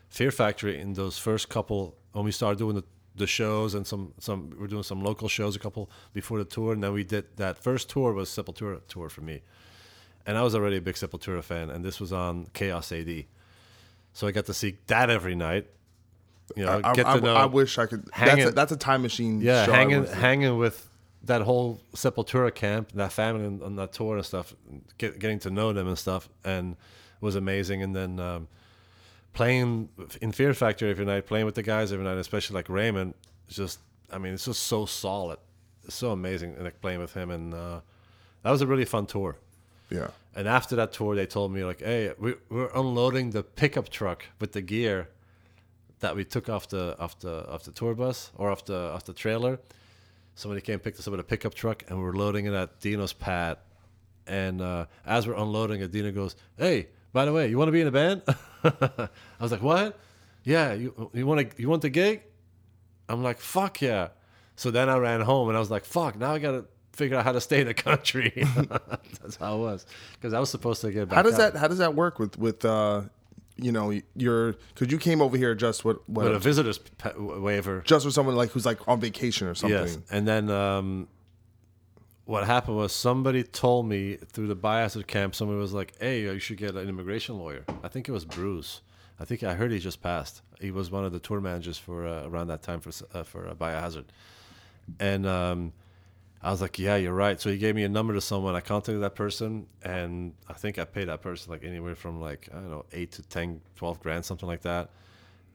Fear 0.09 0.31
Factory 0.31 0.81
in 0.81 0.95
those 0.95 1.19
first 1.19 1.49
couple 1.49 1.97
when 2.13 2.25
we 2.25 2.33
started 2.33 2.59
doing 2.59 2.77
the, 2.77 2.85
the 3.15 3.27
shows 3.27 3.75
and 3.75 3.87
some 3.87 4.15
some 4.19 4.51
we 4.59 4.65
are 4.65 4.69
doing 4.69 4.83
some 4.83 5.03
local 5.03 5.29
shows 5.29 5.55
a 5.55 5.59
couple 5.59 5.91
before 6.13 6.39
the 6.39 6.45
tour 6.45 6.73
and 6.73 6.83
then 6.83 6.93
we 6.93 7.05
did 7.05 7.25
that 7.37 7.59
first 7.63 7.91
tour 7.91 8.13
was 8.13 8.31
Sepultura 8.31 8.81
tour 8.89 9.09
for 9.09 9.21
me. 9.21 9.43
And 10.27 10.37
I 10.39 10.43
was 10.43 10.55
already 10.55 10.77
a 10.77 10.81
big 10.81 10.95
Sepultura 10.97 11.43
fan 11.43 11.71
and 11.71 11.85
this 11.85 12.01
was 12.01 12.13
on 12.13 12.47
Chaos 12.55 12.91
AD. 12.93 13.25
So 14.13 14.27
I 14.27 14.33
got 14.33 14.47
to 14.47 14.55
see 14.55 14.79
that 14.87 15.11
every 15.11 15.35
night. 15.35 15.67
You 16.57 16.65
know, 16.65 16.81
I, 16.83 16.93
get 16.95 17.07
I- 17.07 17.17
to 17.17 17.21
know 17.25 17.35
I 17.37 17.45
wish 17.47 17.79
I 17.79 17.87
could. 17.87 18.09
That's 18.19 18.45
a, 18.47 18.51
that's 18.51 18.73
a 18.73 18.77
time 18.77 19.03
machine. 19.03 19.41
yeah, 19.41 19.67
show 19.67 19.73
hanging 19.73 20.05
hanging 20.07 20.59
with 20.59 20.90
that 21.25 21.43
whole 21.43 21.81
Sepultura 21.95 22.55
camp, 22.55 22.93
that 22.93 23.13
family 23.13 23.47
on, 23.47 23.63
on 23.63 23.77
that 23.77 23.93
tour 23.93 24.17
and 24.17 24.25
stuff, 24.25 24.55
get, 24.99 25.19
getting 25.19 25.39
to 25.41 25.51
know 25.51 25.73
them 25.73 25.87
and 25.87 25.99
stuff, 25.99 26.29
and 26.45 26.73
it 26.73 27.23
was 27.23 27.37
amazing. 27.37 27.83
And 27.83 27.95
then 27.95 28.19
um, 28.19 28.49
playing 29.33 29.91
in 30.21 30.33
Fear 30.33 30.55
Factory 30.55 30.91
every 30.91 31.05
night, 31.05 31.27
playing 31.27 31.47
with 31.47 31.55
the 31.55 31.63
guys 31.63 31.93
every 31.93 32.05
night, 32.05 32.17
especially 32.17 32.55
like 32.55 32.69
Raymond, 32.69 33.15
it's 33.47 33.57
just 33.57 33.81
I 34.13 34.19
mean, 34.19 34.35
it's 34.35 34.45
just 34.45 34.65
so 34.65 34.87
solid, 34.87 35.39
it's 35.85 35.95
so 35.95 36.11
amazing, 36.11 36.55
and 36.55 36.65
like 36.65 36.81
playing 36.81 37.01
with 37.01 37.15
him, 37.15 37.31
and 37.31 37.55
uh, 37.55 37.81
that 38.43 38.51
was 38.51 38.63
a 38.63 38.67
really 38.67 38.85
fun 38.85 39.07
tour. 39.07 39.37
Yeah. 39.91 40.09
And 40.35 40.47
after 40.47 40.77
that 40.77 40.93
tour, 40.93 41.15
they 41.17 41.27
told 41.27 41.53
me 41.53 41.65
like, 41.65 41.81
"Hey, 41.81 42.13
we, 42.19 42.35
we're 42.49 42.71
unloading 42.75 43.31
the 43.31 43.43
pickup 43.43 43.89
truck 43.89 44.25
with 44.41 44.53
the 44.53 44.63
gear 44.63 45.09
that 45.99 46.17
we 46.17 46.25
took 46.25 46.49
off 46.49 46.69
the 46.69 46.97
off 46.99 47.19
the 47.19 47.47
off 47.49 47.65
the 47.65 47.73
tour 47.73 47.95
bus 47.95 48.31
or 48.37 48.51
off 48.51 48.65
the 48.65 48.93
off 48.93 49.05
the 49.05 49.13
trailer." 49.13 49.59
Somebody 50.41 50.63
came 50.63 50.79
picked 50.79 50.99
us 50.99 51.07
up 51.07 51.11
with 51.11 51.21
a 51.21 51.25
pickup 51.25 51.53
truck, 51.53 51.85
and 51.89 51.99
we 51.99 52.09
are 52.09 52.15
loading 52.15 52.47
it 52.47 52.55
at 52.55 52.81
Dino's 52.81 53.13
pad. 53.13 53.59
And 54.27 54.63
uh, 54.63 54.87
as 55.05 55.27
we're 55.27 55.35
unloading 55.35 55.83
it, 55.83 55.93
Dino 55.93 56.13
goes, 56.13 56.35
"Hey, 56.57 56.89
by 57.13 57.27
the 57.27 57.33
way, 57.35 57.49
you 57.49 57.59
want 57.59 57.69
to 57.69 57.73
be 57.73 57.83
in 57.83 57.87
a 57.87 57.91
band?" 57.91 58.23
I 58.65 59.09
was 59.39 59.53
like, 59.53 59.61
"What? 59.61 59.99
Yeah, 60.43 60.73
you 60.73 61.11
you 61.13 61.27
want 61.27 61.51
to 61.51 61.61
you 61.61 61.69
want 61.69 61.83
the 61.83 61.91
gig?" 61.91 62.23
I'm 63.07 63.23
like, 63.23 63.39
"Fuck 63.39 63.83
yeah!" 63.83 64.09
So 64.57 64.71
then 64.71 64.89
I 64.89 64.97
ran 64.97 65.21
home, 65.21 65.49
and 65.49 65.59
I 65.59 65.61
was 65.61 65.71
like, 65.71 65.85
"Fuck!" 65.85 66.17
Now 66.17 66.33
I 66.33 66.39
gotta 66.39 66.65
figure 66.95 67.19
out 67.19 67.25
how 67.25 67.33
to 67.33 67.41
stay 67.43 67.61
in 67.61 67.67
the 67.67 67.75
country. 67.89 68.33
That's 69.21 69.37
how 69.37 69.57
it 69.57 69.59
was 69.59 69.85
because 70.15 70.33
I 70.33 70.41
was 70.41 70.49
supposed 70.49 70.81
to 70.81 70.91
get 70.91 71.11
back. 71.11 71.17
How 71.17 71.23
does 71.23 71.35
out. 71.35 71.53
that 71.53 71.59
How 71.59 71.69
does 71.69 71.79
that 71.79 71.95
work 71.95 72.19
with 72.19 72.39
with 72.39 72.65
uh, 72.65 73.03
you 73.63 73.73
know, 73.73 73.99
you're 74.17 74.53
because 74.75 74.91
you 74.93 74.99
came 74.99 75.21
over 75.23 75.37
here 75.37 75.55
just 75.55 75.85
what 75.85 76.09
what 76.09 76.25
With 76.27 76.35
a 76.35 76.39
visitor's 76.39 76.79
pa- 76.79 77.13
waiver. 77.17 77.83
just 77.85 78.05
for 78.05 78.11
someone 78.11 78.37
like 78.37 78.51
who's 78.51 78.67
like 78.67 78.87
on 78.89 79.01
vacation 79.01 79.47
or 79.49 79.55
something. 79.55 79.79
Yes, 79.79 79.99
and 80.11 80.27
then 80.27 80.51
um, 80.51 81.09
what 82.25 82.47
happened 82.47 82.77
was 82.77 82.93
somebody 82.93 83.43
told 83.43 83.87
me 83.87 84.17
through 84.17 84.47
the 84.47 84.57
biohazard 84.57 85.07
camp. 85.07 85.35
Somebody 85.35 85.59
was 85.59 85.73
like, 85.73 85.93
"Hey, 86.01 86.23
you 86.23 86.39
should 86.39 86.59
get 86.59 86.75
an 86.75 86.89
immigration 86.89 87.39
lawyer." 87.39 87.65
I 87.83 87.89
think 87.89 88.09
it 88.09 88.13
was 88.13 88.25
Bruce. 88.25 88.81
I 89.19 89.25
think 89.25 89.43
I 89.43 89.55
heard 89.55 89.71
he 89.73 89.79
just 89.79 90.01
passed. 90.03 90.43
He 90.61 90.71
was 90.71 90.91
one 90.91 91.05
of 91.05 91.13
the 91.13 91.19
tour 91.19 91.41
managers 91.41 91.77
for 91.79 92.07
uh, 92.07 92.27
around 92.27 92.49
that 92.49 92.63
time 92.63 92.81
for 92.81 92.91
uh, 93.15 93.23
for 93.25 93.49
uh, 93.49 93.55
biohazard, 93.55 94.05
and 94.99 95.27
um, 95.27 95.73
I 96.43 96.51
was 96.51 96.61
like, 96.63 96.79
"Yeah, 96.79 96.97
you're 96.97 97.15
right." 97.15 97.41
So 97.41 97.51
he 97.51 97.59
gave 97.59 97.75
me 97.75 97.85
a 97.85 97.89
number 97.89 98.15
to 98.15 98.21
someone. 98.21 98.55
I 98.55 98.61
contacted 98.61 99.03
that 99.03 99.15
person, 99.15 99.67
and 99.83 100.33
I 100.49 100.55
think 100.55 100.79
I 100.79 100.85
paid 100.85 101.09
that 101.09 101.21
person 101.21 101.51
like 101.51 101.65
anywhere 101.65 101.95
from 101.95 102.21
like 102.21 102.49
I 102.53 102.57
don't 102.57 102.71
know 102.71 102.87
eight 102.93 103.13
to 103.13 103.23
10, 103.23 103.61
12 103.77 104.01
grand, 104.01 104.25
something 104.25 104.49
like 104.49 104.63
that. 104.63 104.91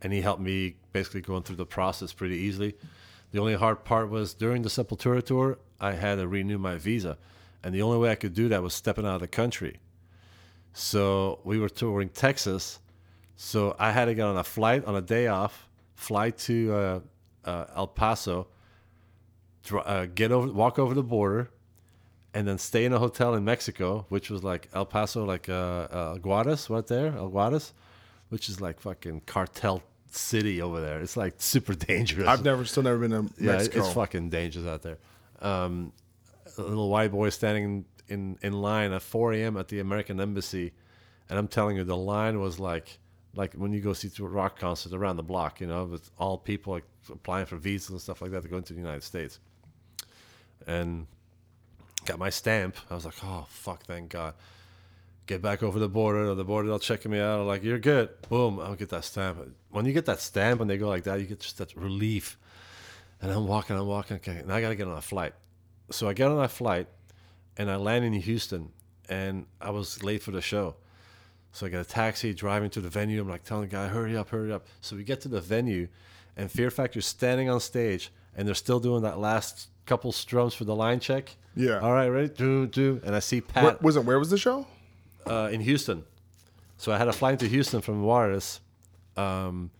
And 0.01 0.13
he 0.13 0.21
helped 0.21 0.41
me 0.41 0.75
basically 0.93 1.21
going 1.21 1.43
through 1.43 1.55
the 1.55 1.65
process 1.65 2.13
pretty 2.13 2.37
easily. 2.37 2.75
The 3.31 3.39
only 3.39 3.55
hard 3.55 3.83
part 3.83 4.09
was 4.09 4.33
during 4.33 4.61
the 4.61 4.69
Sepultura 4.69 5.23
tour, 5.23 5.57
I 5.79 5.93
had 5.93 6.15
to 6.15 6.27
renew 6.27 6.57
my 6.57 6.77
visa, 6.77 7.17
and 7.63 7.73
the 7.73 7.81
only 7.81 7.97
way 7.97 8.11
I 8.11 8.15
could 8.15 8.33
do 8.33 8.47
that 8.49 8.61
was 8.61 8.73
stepping 8.73 9.05
out 9.05 9.15
of 9.15 9.21
the 9.21 9.27
country. 9.27 9.79
So 10.73 11.39
we 11.43 11.57
were 11.57 11.69
touring 11.69 12.09
Texas, 12.09 12.79
so 13.35 13.75
I 13.79 13.91
had 13.91 14.05
to 14.05 14.13
get 14.13 14.25
on 14.25 14.37
a 14.37 14.43
flight 14.43 14.85
on 14.85 14.95
a 14.95 15.01
day 15.01 15.27
off, 15.27 15.67
fly 15.95 16.29
to 16.29 16.73
uh, 16.73 16.99
uh, 17.45 17.65
El 17.75 17.87
Paso, 17.87 18.47
uh, 19.73 20.05
get 20.13 20.31
over, 20.31 20.51
walk 20.51 20.79
over 20.79 20.93
the 20.93 21.03
border, 21.03 21.49
and 22.33 22.47
then 22.47 22.57
stay 22.57 22.85
in 22.85 22.93
a 22.93 22.99
hotel 22.99 23.33
in 23.35 23.43
Mexico, 23.45 24.05
which 24.09 24.29
was 24.29 24.43
like 24.43 24.69
El 24.73 24.85
Paso, 24.85 25.25
like 25.25 25.47
uh, 25.49 25.53
uh, 25.53 26.15
Guadas, 26.17 26.69
right 26.69 26.85
there, 26.87 27.07
El 27.17 27.29
Guadas, 27.29 27.71
which 28.29 28.49
is 28.49 28.59
like 28.61 28.79
fucking 28.79 29.21
cartel 29.25 29.81
city 30.11 30.61
over 30.61 30.81
there. 30.81 30.99
It's 31.01 31.17
like 31.17 31.35
super 31.37 31.73
dangerous. 31.91 32.27
I've 32.27 32.43
never 32.43 32.65
still 32.65 32.83
never 32.83 32.97
been 32.99 33.11
to 33.11 33.29
Yeah, 33.39 33.53
Mexico. 33.53 33.79
it's 33.79 33.93
fucking 33.93 34.29
dangerous 34.29 34.65
out 34.67 34.81
there. 34.81 34.97
Um, 35.41 35.91
a 36.57 36.61
little 36.61 36.89
white 36.89 37.11
boy 37.11 37.29
standing 37.29 37.85
in, 38.07 38.37
in 38.41 38.53
line 38.53 38.91
at 38.93 39.01
4 39.01 39.33
a.m. 39.33 39.57
at 39.57 39.67
the 39.67 39.79
American 39.79 40.21
Embassy, 40.21 40.71
and 41.29 41.37
I'm 41.39 41.47
telling 41.47 41.75
you, 41.77 41.83
the 41.83 41.97
line 41.97 42.39
was 42.39 42.59
like 42.59 42.99
like 43.37 43.53
when 43.55 43.73
you 43.73 43.81
go 43.81 43.91
see 43.91 44.09
a 44.17 44.23
rock 44.23 44.57
concert 44.57 44.93
around 44.93 45.17
the 45.17 45.23
block, 45.23 45.59
you 45.59 45.67
know, 45.67 45.83
with 45.83 46.09
all 46.17 46.37
people 46.37 46.71
like 46.73 46.85
applying 47.11 47.45
for 47.45 47.57
visas 47.57 47.89
and 47.89 47.99
stuff 47.99 48.21
like 48.21 48.31
that 48.31 48.41
to 48.43 48.47
go 48.47 48.55
into 48.57 48.71
the 48.73 48.79
United 48.79 49.03
States. 49.03 49.39
And 50.67 51.07
got 52.05 52.19
my 52.19 52.29
stamp. 52.29 52.75
I 52.89 52.95
was 52.95 53.05
like, 53.05 53.15
oh 53.23 53.45
fuck, 53.49 53.83
thank 53.83 54.09
God. 54.09 54.33
Get 55.27 55.41
back 55.41 55.63
over 55.63 55.79
the 55.79 55.89
border. 55.89 56.29
Or 56.29 56.35
the 56.35 56.43
border, 56.43 56.67
they'll 56.67 56.79
check 56.79 57.05
me 57.05 57.19
out. 57.19 57.39
I'm 57.39 57.47
like, 57.47 57.63
you're 57.63 57.79
good. 57.79 58.09
Boom, 58.29 58.59
I'll 58.59 58.75
get 58.75 58.89
that 58.89 59.03
stamp. 59.03 59.39
When 59.69 59.85
you 59.85 59.93
get 59.93 60.05
that 60.05 60.19
stamp 60.19 60.61
and 60.61 60.69
they 60.69 60.77
go 60.77 60.87
like 60.87 61.03
that, 61.03 61.19
you 61.19 61.25
get 61.25 61.39
just 61.39 61.57
that 61.57 61.75
relief. 61.75 62.37
And 63.21 63.31
I'm 63.31 63.47
walking, 63.47 63.75
I'm 63.75 63.87
walking. 63.87 64.17
Okay, 64.17 64.43
now 64.45 64.55
I 64.55 64.61
got 64.61 64.69
to 64.69 64.75
get 64.75 64.87
on 64.87 64.97
a 64.97 65.01
flight. 65.01 65.33
So 65.89 66.07
I 66.07 66.13
get 66.13 66.27
on 66.27 66.37
that 66.37 66.51
flight 66.51 66.87
and 67.57 67.69
I 67.69 67.75
land 67.75 68.05
in 68.05 68.13
Houston 68.13 68.71
and 69.09 69.45
I 69.61 69.69
was 69.69 70.03
late 70.03 70.21
for 70.21 70.31
the 70.31 70.41
show. 70.41 70.75
So 71.51 71.65
I 71.65 71.69
get 71.69 71.79
a 71.79 71.85
taxi 71.85 72.33
driving 72.33 72.69
to 72.71 72.81
the 72.81 72.89
venue. 72.89 73.21
I'm 73.21 73.29
like 73.29 73.43
telling 73.43 73.69
the 73.69 73.75
guy, 73.75 73.87
hurry 73.87 74.17
up, 74.17 74.29
hurry 74.29 74.51
up. 74.51 74.65
So 74.81 74.95
we 74.95 75.03
get 75.03 75.21
to 75.21 75.27
the 75.27 75.41
venue 75.41 75.87
and 76.35 76.51
Fear 76.51 76.69
Factor's 76.69 77.05
standing 77.05 77.49
on 77.49 77.59
stage 77.59 78.11
and 78.35 78.47
they're 78.47 78.55
still 78.55 78.79
doing 78.79 79.03
that 79.03 79.19
last 79.19 79.69
couple 79.85 80.11
strums 80.11 80.53
for 80.53 80.63
the 80.65 80.75
line 80.75 80.99
check. 80.99 81.35
Yeah. 81.55 81.79
All 81.79 81.93
right, 81.93 82.07
ready? 82.07 82.29
Do, 82.29 82.67
do. 82.67 83.01
And 83.05 83.15
I 83.15 83.19
see 83.19 83.41
Pat 83.41 83.63
Where, 83.63 83.77
was 83.81 83.95
it? 83.95 84.05
Where 84.05 84.19
was 84.19 84.29
the 84.29 84.37
show? 84.37 84.67
uh, 85.27 85.49
in 85.51 85.61
Houston. 85.61 86.03
So 86.77 86.91
I 86.91 86.97
had 86.97 87.05
to 87.05 87.13
fly 87.13 87.31
into 87.31 87.47
Houston 87.47 87.81
from 87.81 88.03
Juarez, 88.03 88.59
um, 89.15 89.71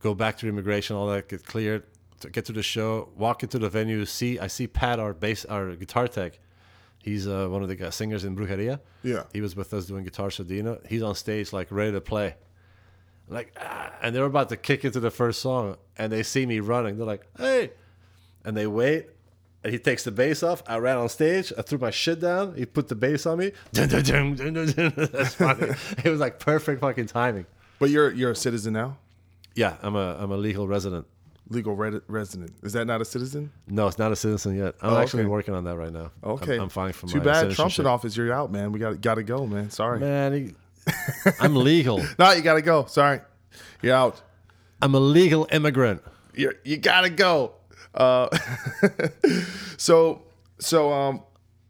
go 0.00 0.14
back 0.14 0.38
to 0.38 0.48
immigration, 0.48 0.96
all 0.96 1.08
that, 1.08 1.28
get 1.28 1.44
cleared, 1.44 1.82
to 2.20 2.30
get 2.30 2.44
to 2.46 2.52
the 2.52 2.62
show, 2.62 3.08
walk 3.16 3.42
into 3.42 3.58
the 3.58 3.68
venue, 3.68 4.04
see 4.04 4.38
I 4.38 4.46
see 4.46 4.66
Pat, 4.66 4.98
our 5.00 5.12
bass, 5.12 5.44
our 5.44 5.74
guitar 5.74 6.08
tech. 6.08 6.38
He's 7.02 7.26
uh, 7.26 7.48
one 7.48 7.62
of 7.62 7.68
the 7.68 7.92
singers 7.92 8.24
in 8.24 8.34
Brujeria. 8.34 8.80
Yeah. 9.02 9.24
He 9.32 9.42
was 9.42 9.54
with 9.54 9.74
us 9.74 9.84
doing 9.84 10.04
Guitar 10.04 10.30
Sardina. 10.30 10.78
He's 10.88 11.02
on 11.02 11.14
stage, 11.14 11.52
like, 11.52 11.66
ready 11.70 11.92
to 11.92 12.00
play. 12.00 12.36
Like, 13.28 13.54
ah, 13.60 13.92
and 14.00 14.14
they're 14.14 14.24
about 14.24 14.48
to 14.50 14.56
kick 14.56 14.86
into 14.86 15.00
the 15.00 15.10
first 15.10 15.42
song, 15.42 15.76
and 15.98 16.10
they 16.10 16.22
see 16.22 16.46
me 16.46 16.60
running. 16.60 16.96
They're 16.96 17.06
like, 17.06 17.26
hey. 17.36 17.72
And 18.42 18.56
they 18.56 18.66
wait, 18.66 19.08
he 19.64 19.78
takes 19.78 20.04
the 20.04 20.10
bass 20.10 20.42
off. 20.42 20.62
I 20.66 20.76
ran 20.78 20.98
on 20.98 21.08
stage. 21.08 21.52
I 21.56 21.62
threw 21.62 21.78
my 21.78 21.90
shit 21.90 22.20
down. 22.20 22.54
He 22.56 22.66
put 22.66 22.88
the 22.88 22.94
bass 22.94 23.26
on 23.26 23.38
me. 23.38 23.52
Dun, 23.72 23.88
dun, 23.88 24.02
dun, 24.02 24.34
dun, 24.34 24.52
dun, 24.54 24.66
dun. 24.68 24.92
That's 25.12 25.34
funny. 25.34 25.68
it 26.04 26.08
was 26.10 26.20
like 26.20 26.38
perfect 26.38 26.80
fucking 26.80 27.06
timing. 27.06 27.46
But 27.78 27.90
you're 27.90 28.10
you're 28.12 28.30
a 28.32 28.36
citizen 28.36 28.72
now, 28.72 28.96
Yeah, 29.54 29.76
I'm 29.82 29.96
a 29.96 30.16
I'm 30.20 30.30
a 30.32 30.36
legal 30.36 30.66
resident. 30.68 31.06
legal 31.50 31.74
re- 31.74 32.00
resident. 32.08 32.52
Is 32.62 32.72
that 32.74 32.86
not 32.86 33.00
a 33.00 33.04
citizen? 33.04 33.50
No, 33.68 33.86
it's 33.88 33.98
not 33.98 34.12
a 34.12 34.16
citizen 34.16 34.56
yet. 34.56 34.74
I'm 34.80 34.92
Oh, 34.94 34.98
actually 34.98 35.24
okay. 35.24 35.30
working 35.30 35.54
on 35.54 35.64
that 35.64 35.76
right 35.76 35.92
now. 35.92 36.10
I'm- 36.22 36.32
Okay, 36.36 36.56
I'm, 36.58 36.68
fine 36.68 36.92
for 36.92 37.06
my. 37.06 37.12
Too 37.12 37.20
bad 37.20 37.50
Trump's 37.50 37.78
in 37.78 37.86
office. 37.86 38.16
You're 38.16 38.32
out, 38.32 38.50
man. 38.52 38.72
We 38.72 38.78
got 38.78 39.00
got 39.00 39.16
to 39.16 39.22
go, 39.22 39.46
man. 39.46 39.70
Sorry. 39.70 39.98
Man, 40.00 40.32
he, 40.32 40.52
I'm 41.40 41.54
legal. 41.56 42.02
No, 42.18 42.32
you 42.32 42.42
got 42.42 42.54
to 42.54 42.62
go. 42.62 42.84
Sorry, 42.86 43.20
you're 43.82 43.94
out. 43.96 44.20
I'm 44.82 44.94
a 44.94 45.00
legal 45.00 45.46
immigrant. 45.50 46.02
You 46.34 46.52
you 46.64 46.76
got 46.76 47.02
to 47.02 47.10
go. 47.10 47.52
Uh, 47.94 48.28
so 49.76 50.22
so 50.58 50.92
um 50.92 51.22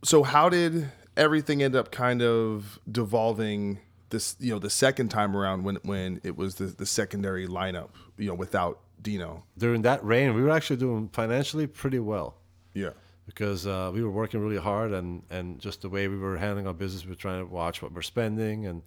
so 0.03 0.23
how 0.23 0.49
did 0.49 0.91
everything 1.17 1.63
end 1.63 1.77
up 1.77 1.91
kind 1.91 2.23
of 2.23 2.79
devolving 2.91 3.79
this 4.11 4.37
you 4.41 4.53
know 4.53 4.59
the 4.59 4.71
second 4.71 5.09
time 5.09 5.37
around 5.37 5.65
when 5.65 5.77
when 5.83 6.21
it 6.25 6.37
was 6.37 6.57
the 6.57 6.67
the 6.67 6.87
secondary 6.87 7.47
lineup 7.47 7.91
you 8.17 8.29
know 8.29 8.35
without 8.35 8.81
Dino 9.03 9.45
During 9.59 9.83
that 9.83 10.03
reign, 10.03 10.35
we 10.35 10.41
were 10.41 10.51
actually 10.51 10.79
doing 10.79 11.11
financially 11.13 11.67
pretty 11.67 11.99
well. 11.99 12.37
yeah 12.73 12.91
because 13.27 13.67
uh, 13.67 13.91
we 13.93 14.03
were 14.03 14.11
working 14.11 14.41
really 14.41 14.61
hard 14.61 14.93
and, 14.93 15.23
and 15.31 15.59
just 15.59 15.83
the 15.83 15.89
way 15.89 16.09
we 16.09 16.19
were 16.19 16.37
handling 16.37 16.67
our 16.67 16.75
business, 16.75 17.05
we 17.05 17.11
were 17.11 17.17
trying 17.17 17.41
to 17.41 17.51
watch 17.51 17.81
what 17.81 17.93
we're 17.93 18.03
spending. 18.03 18.67
And 18.67 18.83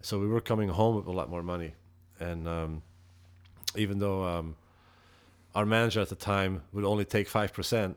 so 0.00 0.18
we 0.18 0.26
were 0.26 0.40
coming 0.40 0.68
home 0.68 0.96
with 0.96 1.06
a 1.06 1.12
lot 1.12 1.28
more 1.28 1.42
money. 1.42 1.74
And 2.18 2.48
um, 2.48 2.82
even 3.76 3.98
though 3.98 4.24
um, 4.24 4.56
our 5.56 5.64
manager 5.66 6.00
at 6.00 6.08
the 6.10 6.14
time 6.34 6.52
would 6.72 6.84
only 6.84 7.04
take 7.04 7.28
5%, 7.28 7.74
and 7.82 7.96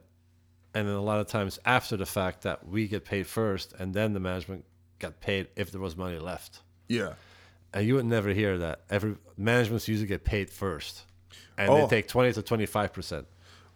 then 0.74 0.88
a 0.88 1.02
lot 1.12 1.20
of 1.20 1.28
times 1.28 1.60
after 1.66 1.96
the 1.98 2.06
fact 2.06 2.42
that 2.44 2.58
we 2.68 2.88
get 2.88 3.04
paid 3.06 3.26
first 3.28 3.74
and 3.80 3.94
then 3.94 4.14
the 4.14 4.20
management 4.20 4.64
got 5.00 5.20
paid 5.20 5.48
if 5.56 5.72
there 5.72 5.82
was 5.82 5.96
money 5.96 6.20
left. 6.20 6.62
yeah 6.88 7.14
And 7.74 7.86
you 7.88 7.96
would 7.96 8.06
never 8.06 8.30
hear 8.42 8.58
that. 8.66 8.82
Every 8.90 9.16
managements 9.38 9.88
usually 9.88 10.08
get 10.08 10.24
paid 10.24 10.50
first. 10.50 10.94
And 11.58 11.70
Oh. 11.70 11.76
they 11.82 11.88
take 11.98 12.08
20 12.08 12.34
to 12.34 12.42
25%. 12.42 13.26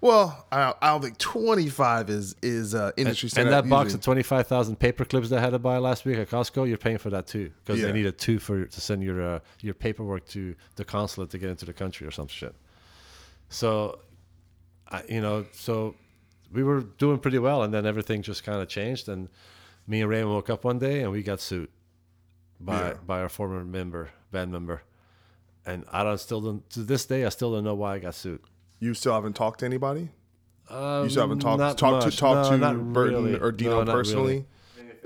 well 0.02 0.46
I, 0.52 0.74
I 0.82 0.88
don't 0.92 1.02
think 1.06 1.18
25 1.18 2.10
is 2.10 2.36
is 2.42 2.74
uh 2.76 2.92
industry 2.98 3.30
standard 3.30 3.54
And 3.54 3.58
that 3.66 3.70
box 3.70 3.86
usually. 3.88 4.00
of 4.00 4.04
twenty 4.10 4.24
five 4.24 4.46
thousand 4.54 4.74
paper 4.86 5.04
clips 5.06 5.28
that 5.30 5.40
I 5.40 5.42
had 5.48 5.52
to 5.60 5.60
buy 5.60 5.78
last 5.90 6.06
week 6.06 6.18
at 6.24 6.30
Costco, 6.30 6.68
you're 6.70 6.78
paying 6.88 7.00
for 7.06 7.10
that 7.16 7.26
too 7.28 7.48
because 7.60 7.80
Yeah. 7.80 7.88
they 7.88 7.94
needed 8.00 8.18
two 8.18 8.38
for 8.40 8.66
to 8.66 8.82
send 8.82 9.00
your 9.04 9.20
uh, 9.32 9.40
your 9.68 9.74
paperwork 9.86 10.24
to 10.36 10.56
the 10.80 10.86
consulate 10.86 11.30
to 11.32 11.38
get 11.38 11.50
into 11.50 11.66
the 11.66 11.74
country 11.84 12.06
or 12.08 12.12
some 12.12 12.28
shit. 12.40 12.54
So, 13.50 14.00
I, 14.90 15.04
you 15.10 15.22
know, 15.22 15.46
so 15.54 15.96
we 16.52 16.64
were 16.64 16.82
doing 16.82 17.20
pretty 17.20 17.40
well, 17.40 17.64
and 17.64 17.74
then 17.74 17.86
everything 17.86 18.22
just 18.22 18.44
kind 18.44 18.62
of 18.62 18.68
changed, 18.68 19.08
and 19.10 19.30
me 19.88 20.02
and 20.02 20.10
Raymond 20.10 20.32
woke 20.32 20.50
up 20.50 20.64
one 20.64 20.80
day 20.80 21.02
and 21.02 21.12
we 21.12 21.24
got 21.24 21.40
sued 21.42 21.70
by 22.60 22.90
Yeah. 22.90 22.94
by 23.06 23.22
our 23.22 23.30
former 23.30 23.64
member, 23.66 24.10
band 24.32 24.52
member, 24.52 24.84
and 25.66 25.84
I 25.92 26.04
don't 26.04 26.20
still 26.20 26.42
don't 26.42 26.70
to 26.72 26.80
this 26.82 27.06
day 27.06 27.26
I 27.26 27.30
still 27.30 27.52
don't 27.54 27.64
know 27.64 27.76
why 27.76 27.96
I 27.96 28.00
got 28.00 28.16
sued. 28.16 28.40
you 28.80 28.94
still 28.94 29.14
haven't 29.14 29.34
talked 29.34 29.60
to 29.60 29.66
anybody 29.66 30.10
Um, 30.70 31.04
you 31.04 31.10
still 31.10 31.24
haven't 31.24 31.40
talked 31.40 31.60
not 31.60 31.78
talked 31.78 32.10
to 32.10 32.16
talk 32.18 32.52
No, 32.60 32.74
to 32.74 32.80
Burton 32.80 33.24
really. 33.26 33.40
or 33.40 33.52
Dino 33.52 33.84
No, 33.84 33.84
not 33.84 34.08
really. 34.08 34.46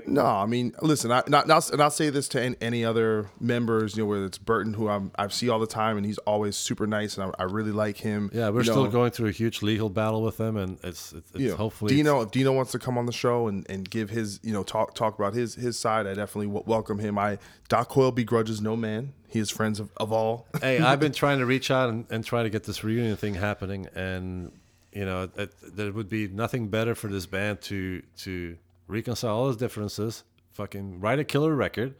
No, 0.06 0.24
I 0.24 0.46
mean, 0.46 0.74
listen, 0.80 1.10
I 1.10 1.22
not 1.26 1.46
not 1.46 1.70
and 1.70 1.82
I'll 1.82 1.90
say 1.90 2.10
this 2.10 2.28
to 2.28 2.56
any, 2.60 2.84
other 2.84 3.30
members, 3.40 3.96
you 3.96 4.02
know, 4.02 4.08
whether 4.08 4.24
it's 4.24 4.38
Burton, 4.38 4.74
who 4.74 4.88
I'm 4.88 5.10
I 5.18 5.28
see 5.28 5.48
all 5.48 5.58
the 5.58 5.66
time, 5.66 5.96
and 5.96 6.06
he's 6.06 6.18
always 6.18 6.56
super 6.56 6.86
nice, 6.86 7.18
and 7.18 7.30
I, 7.38 7.42
I 7.42 7.44
really 7.44 7.72
like 7.72 7.98
him. 7.98 8.30
Yeah, 8.32 8.50
we're 8.50 8.60
You 8.60 8.64
still 8.64 8.84
know, 8.84 8.90
going 8.90 9.10
through 9.10 9.28
a 9.28 9.32
huge 9.32 9.62
legal 9.62 9.90
battle 9.90 10.22
with 10.22 10.36
them, 10.36 10.56
and 10.56 10.78
it's 10.82 11.12
it's, 11.12 11.30
it's 11.32 11.40
you 11.40 11.50
know, 11.50 11.56
hopefully 11.56 11.94
Dino. 11.94 12.20
If 12.22 12.30
Dino 12.30 12.52
wants 12.52 12.72
to 12.72 12.78
come 12.78 12.96
on 12.96 13.06
the 13.06 13.12
show 13.12 13.48
and, 13.48 13.66
and 13.68 13.88
give 13.88 14.10
his, 14.10 14.40
you 14.42 14.52
know, 14.52 14.62
talk 14.62 14.94
talk 14.94 15.18
about 15.18 15.34
his 15.34 15.54
his 15.54 15.78
side, 15.78 16.06
I 16.06 16.14
definitely 16.14 16.46
w- 16.46 16.64
welcome 16.66 16.98
him. 16.98 17.18
I 17.18 17.38
Doc 17.68 17.88
Coyle 17.88 18.12
begrudges 18.12 18.60
no 18.60 18.76
man. 18.76 19.12
He 19.28 19.40
is 19.40 19.50
friends 19.50 19.78
of, 19.78 19.90
of 19.98 20.10
all. 20.10 20.46
hey, 20.62 20.78
I've 20.78 21.00
been 21.00 21.12
trying 21.24 21.38
to 21.38 21.46
reach 21.46 21.70
out 21.70 21.90
and, 21.90 22.06
and 22.10 22.24
try 22.24 22.42
to 22.42 22.50
get 22.50 22.64
this 22.64 22.82
reunion 22.82 23.16
thing 23.16 23.34
happening, 23.34 23.88
and 23.94 24.52
you 24.92 25.04
know, 25.04 25.28
it, 25.36 25.52
there 25.62 25.92
would 25.92 26.08
be 26.08 26.28
nothing 26.28 26.68
better 26.68 26.94
for 26.94 27.08
this 27.08 27.26
band 27.26 27.60
to 27.62 28.02
to 28.18 28.56
reconcile 28.88 29.36
all 29.36 29.46
those 29.46 29.56
differences, 29.56 30.24
fucking 30.52 31.00
write 31.00 31.18
a 31.18 31.24
killer 31.24 31.54
record, 31.54 31.94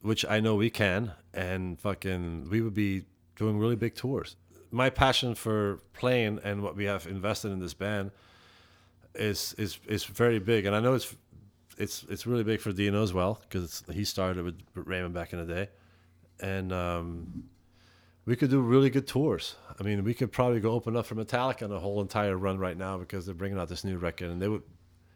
which 0.00 0.24
I 0.28 0.40
know 0.40 0.56
we 0.56 0.70
can, 0.70 1.12
and 1.32 1.78
fucking 1.78 2.48
we 2.50 2.60
would 2.60 2.74
be 2.74 3.04
doing 3.36 3.58
really 3.58 3.76
big 3.76 3.94
tours. 3.94 4.36
My 4.70 4.90
passion 4.90 5.34
for 5.34 5.80
playing 5.92 6.40
and 6.42 6.62
what 6.62 6.76
we 6.76 6.84
have 6.86 7.06
invested 7.06 7.52
in 7.52 7.60
this 7.60 7.74
band 7.74 8.10
is 9.14 9.54
is 9.58 9.78
is 9.86 10.04
very 10.04 10.38
big, 10.38 10.66
and 10.66 10.74
I 10.74 10.80
know 10.80 10.94
it's 10.94 11.14
it's 11.78 12.04
it's 12.08 12.26
really 12.26 12.44
big 12.44 12.60
for 12.60 12.72
Dino 12.72 13.02
as 13.02 13.12
well 13.12 13.40
because 13.42 13.84
he 13.92 14.04
started 14.04 14.44
with 14.44 14.58
Raymond 14.74 15.14
back 15.14 15.32
in 15.32 15.38
the 15.38 15.54
day 15.54 15.68
and 16.42 16.72
um, 16.72 17.44
we 18.26 18.36
could 18.36 18.50
do 18.50 18.60
really 18.60 18.90
good 18.90 19.06
tours. 19.06 19.54
I 19.78 19.82
mean, 19.84 20.04
we 20.04 20.12
could 20.12 20.32
probably 20.32 20.60
go 20.60 20.72
open 20.72 20.96
up 20.96 21.06
for 21.06 21.14
Metallica 21.14 21.62
on 21.62 21.72
a 21.72 21.78
whole 21.78 22.02
entire 22.02 22.36
run 22.36 22.58
right 22.58 22.76
now 22.76 22.98
because 22.98 23.24
they're 23.24 23.34
bringing 23.34 23.58
out 23.58 23.68
this 23.68 23.84
new 23.84 23.96
record, 23.96 24.30
and 24.30 24.42
they 24.42 24.48
would, 24.48 24.62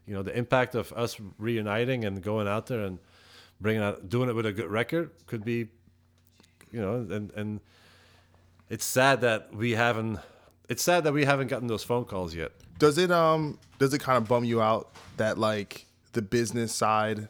you 0.06 0.14
know, 0.14 0.22
the 0.22 0.36
impact 0.36 0.74
of 0.74 0.92
us 0.92 1.16
reuniting 1.38 2.04
and 2.04 2.22
going 2.22 2.46
out 2.46 2.66
there 2.66 2.80
and 2.80 2.98
bringing 3.60 3.82
out, 3.82 4.08
doing 4.08 4.28
it 4.28 4.34
with 4.34 4.46
a 4.46 4.52
good 4.52 4.70
record 4.70 5.10
could 5.26 5.44
be, 5.44 5.68
you 6.70 6.80
know, 6.80 6.94
and 6.94 7.30
and 7.32 7.60
it's 8.70 8.84
sad 8.84 9.20
that 9.20 9.54
we 9.54 9.72
haven't. 9.72 10.18
It's 10.68 10.82
sad 10.82 11.04
that 11.04 11.12
we 11.12 11.24
haven't 11.24 11.48
gotten 11.48 11.68
those 11.68 11.84
phone 11.84 12.04
calls 12.04 12.34
yet. 12.34 12.52
Does 12.78 12.98
it 12.98 13.10
um 13.10 13.58
does 13.78 13.94
it 13.94 14.00
kind 14.00 14.16
of 14.16 14.28
bum 14.28 14.44
you 14.44 14.60
out 14.60 14.92
that 15.16 15.38
like 15.38 15.86
the 16.12 16.22
business 16.22 16.72
side 16.72 17.28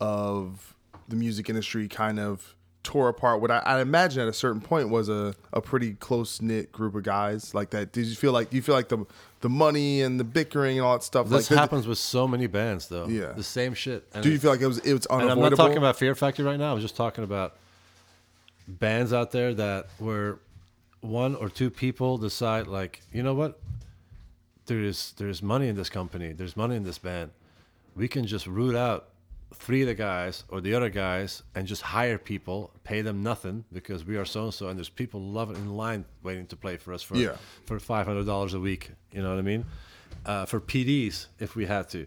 of 0.00 0.74
the 1.08 1.16
music 1.16 1.48
industry 1.48 1.88
kind 1.88 2.18
of 2.18 2.53
tore 2.84 3.08
apart 3.08 3.40
what 3.40 3.50
I, 3.50 3.58
I 3.60 3.80
imagine 3.80 4.22
at 4.22 4.28
a 4.28 4.32
certain 4.32 4.60
point 4.60 4.90
was 4.90 5.08
a, 5.08 5.34
a 5.52 5.60
pretty 5.60 5.94
close 5.94 6.40
knit 6.40 6.70
group 6.70 6.94
of 6.94 7.02
guys 7.02 7.54
like 7.54 7.70
that. 7.70 7.92
Did 7.92 8.06
you 8.06 8.14
feel 8.14 8.32
like 8.32 8.50
do 8.50 8.56
you 8.56 8.62
feel 8.62 8.74
like 8.76 8.88
the 8.88 9.04
the 9.40 9.48
money 9.50 10.00
and 10.00 10.20
the 10.20 10.24
bickering 10.24 10.78
and 10.78 10.86
all 10.86 10.94
that 10.94 11.02
stuff 11.02 11.28
This 11.28 11.50
like 11.50 11.58
happens 11.58 11.86
with 11.86 11.98
so 11.98 12.26
many 12.28 12.46
bands, 12.46 12.88
though. 12.88 13.06
Yeah. 13.08 13.32
the 13.32 13.42
same 13.42 13.74
shit. 13.74 14.06
And 14.14 14.22
Do 14.22 14.30
you 14.30 14.38
feel 14.38 14.50
like 14.50 14.60
it 14.60 14.66
was 14.66 14.78
it 14.78 14.92
was 14.92 15.06
And 15.10 15.28
I'm 15.30 15.40
not 15.40 15.54
talking 15.56 15.76
about 15.76 15.96
Fear 15.96 16.14
Factory 16.14 16.44
right 16.44 16.58
now. 16.58 16.70
I 16.70 16.74
was 16.74 16.82
just 16.82 16.96
talking 16.96 17.24
about 17.24 17.56
bands 18.68 19.12
out 19.12 19.32
there 19.32 19.52
that 19.54 19.88
where 19.98 20.38
one 21.00 21.34
or 21.34 21.50
two 21.50 21.68
people 21.68 22.16
decide, 22.16 22.66
like, 22.66 23.02
you 23.12 23.22
know 23.22 23.34
what? 23.34 23.60
There 24.66 24.80
is 24.80 25.12
there's 25.18 25.42
money 25.42 25.68
in 25.68 25.76
this 25.76 25.90
company. 25.90 26.32
There's 26.32 26.56
money 26.56 26.76
in 26.76 26.84
this 26.84 26.98
band. 26.98 27.30
We 27.94 28.08
can 28.08 28.26
just 28.26 28.46
root 28.46 28.74
out 28.74 29.08
three 29.56 29.82
of 29.82 29.88
the 29.88 29.94
guys 29.94 30.44
or 30.48 30.60
the 30.60 30.74
other 30.74 30.90
guys 30.90 31.42
and 31.54 31.66
just 31.66 31.82
hire 31.82 32.18
people, 32.18 32.70
pay 32.84 33.00
them 33.02 33.22
nothing 33.22 33.64
because 33.72 34.04
we 34.04 34.16
are 34.16 34.24
so 34.24 34.44
and 34.44 34.54
so, 34.54 34.68
and 34.68 34.78
there's 34.78 34.88
people 34.88 35.20
loving 35.20 35.56
in 35.56 35.76
line 35.76 36.04
waiting 36.22 36.46
to 36.46 36.56
play 36.56 36.76
for 36.76 36.92
us 36.92 37.02
for 37.02 37.16
Yeah. 37.16 37.36
for 37.66 37.78
five 37.78 38.06
hundred 38.06 38.26
dollars 38.26 38.54
a 38.54 38.60
week. 38.60 38.90
You 39.12 39.22
know 39.22 39.30
what 39.30 39.38
I 39.38 39.42
mean? 39.42 39.64
Uh, 40.26 40.44
for 40.46 40.60
PDs 40.60 41.26
if 41.38 41.56
we 41.56 41.66
had 41.66 41.88
to, 41.90 42.06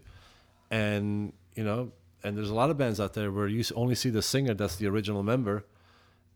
and 0.70 1.32
you 1.54 1.64
know, 1.64 1.92
and 2.22 2.36
there's 2.36 2.50
a 2.50 2.54
lot 2.54 2.70
of 2.70 2.76
bands 2.78 3.00
out 3.00 3.14
there 3.14 3.30
where 3.30 3.48
you 3.48 3.62
only 3.74 3.94
see 3.94 4.10
the 4.10 4.22
singer 4.22 4.54
that's 4.54 4.76
the 4.76 4.86
original 4.86 5.22
member, 5.22 5.64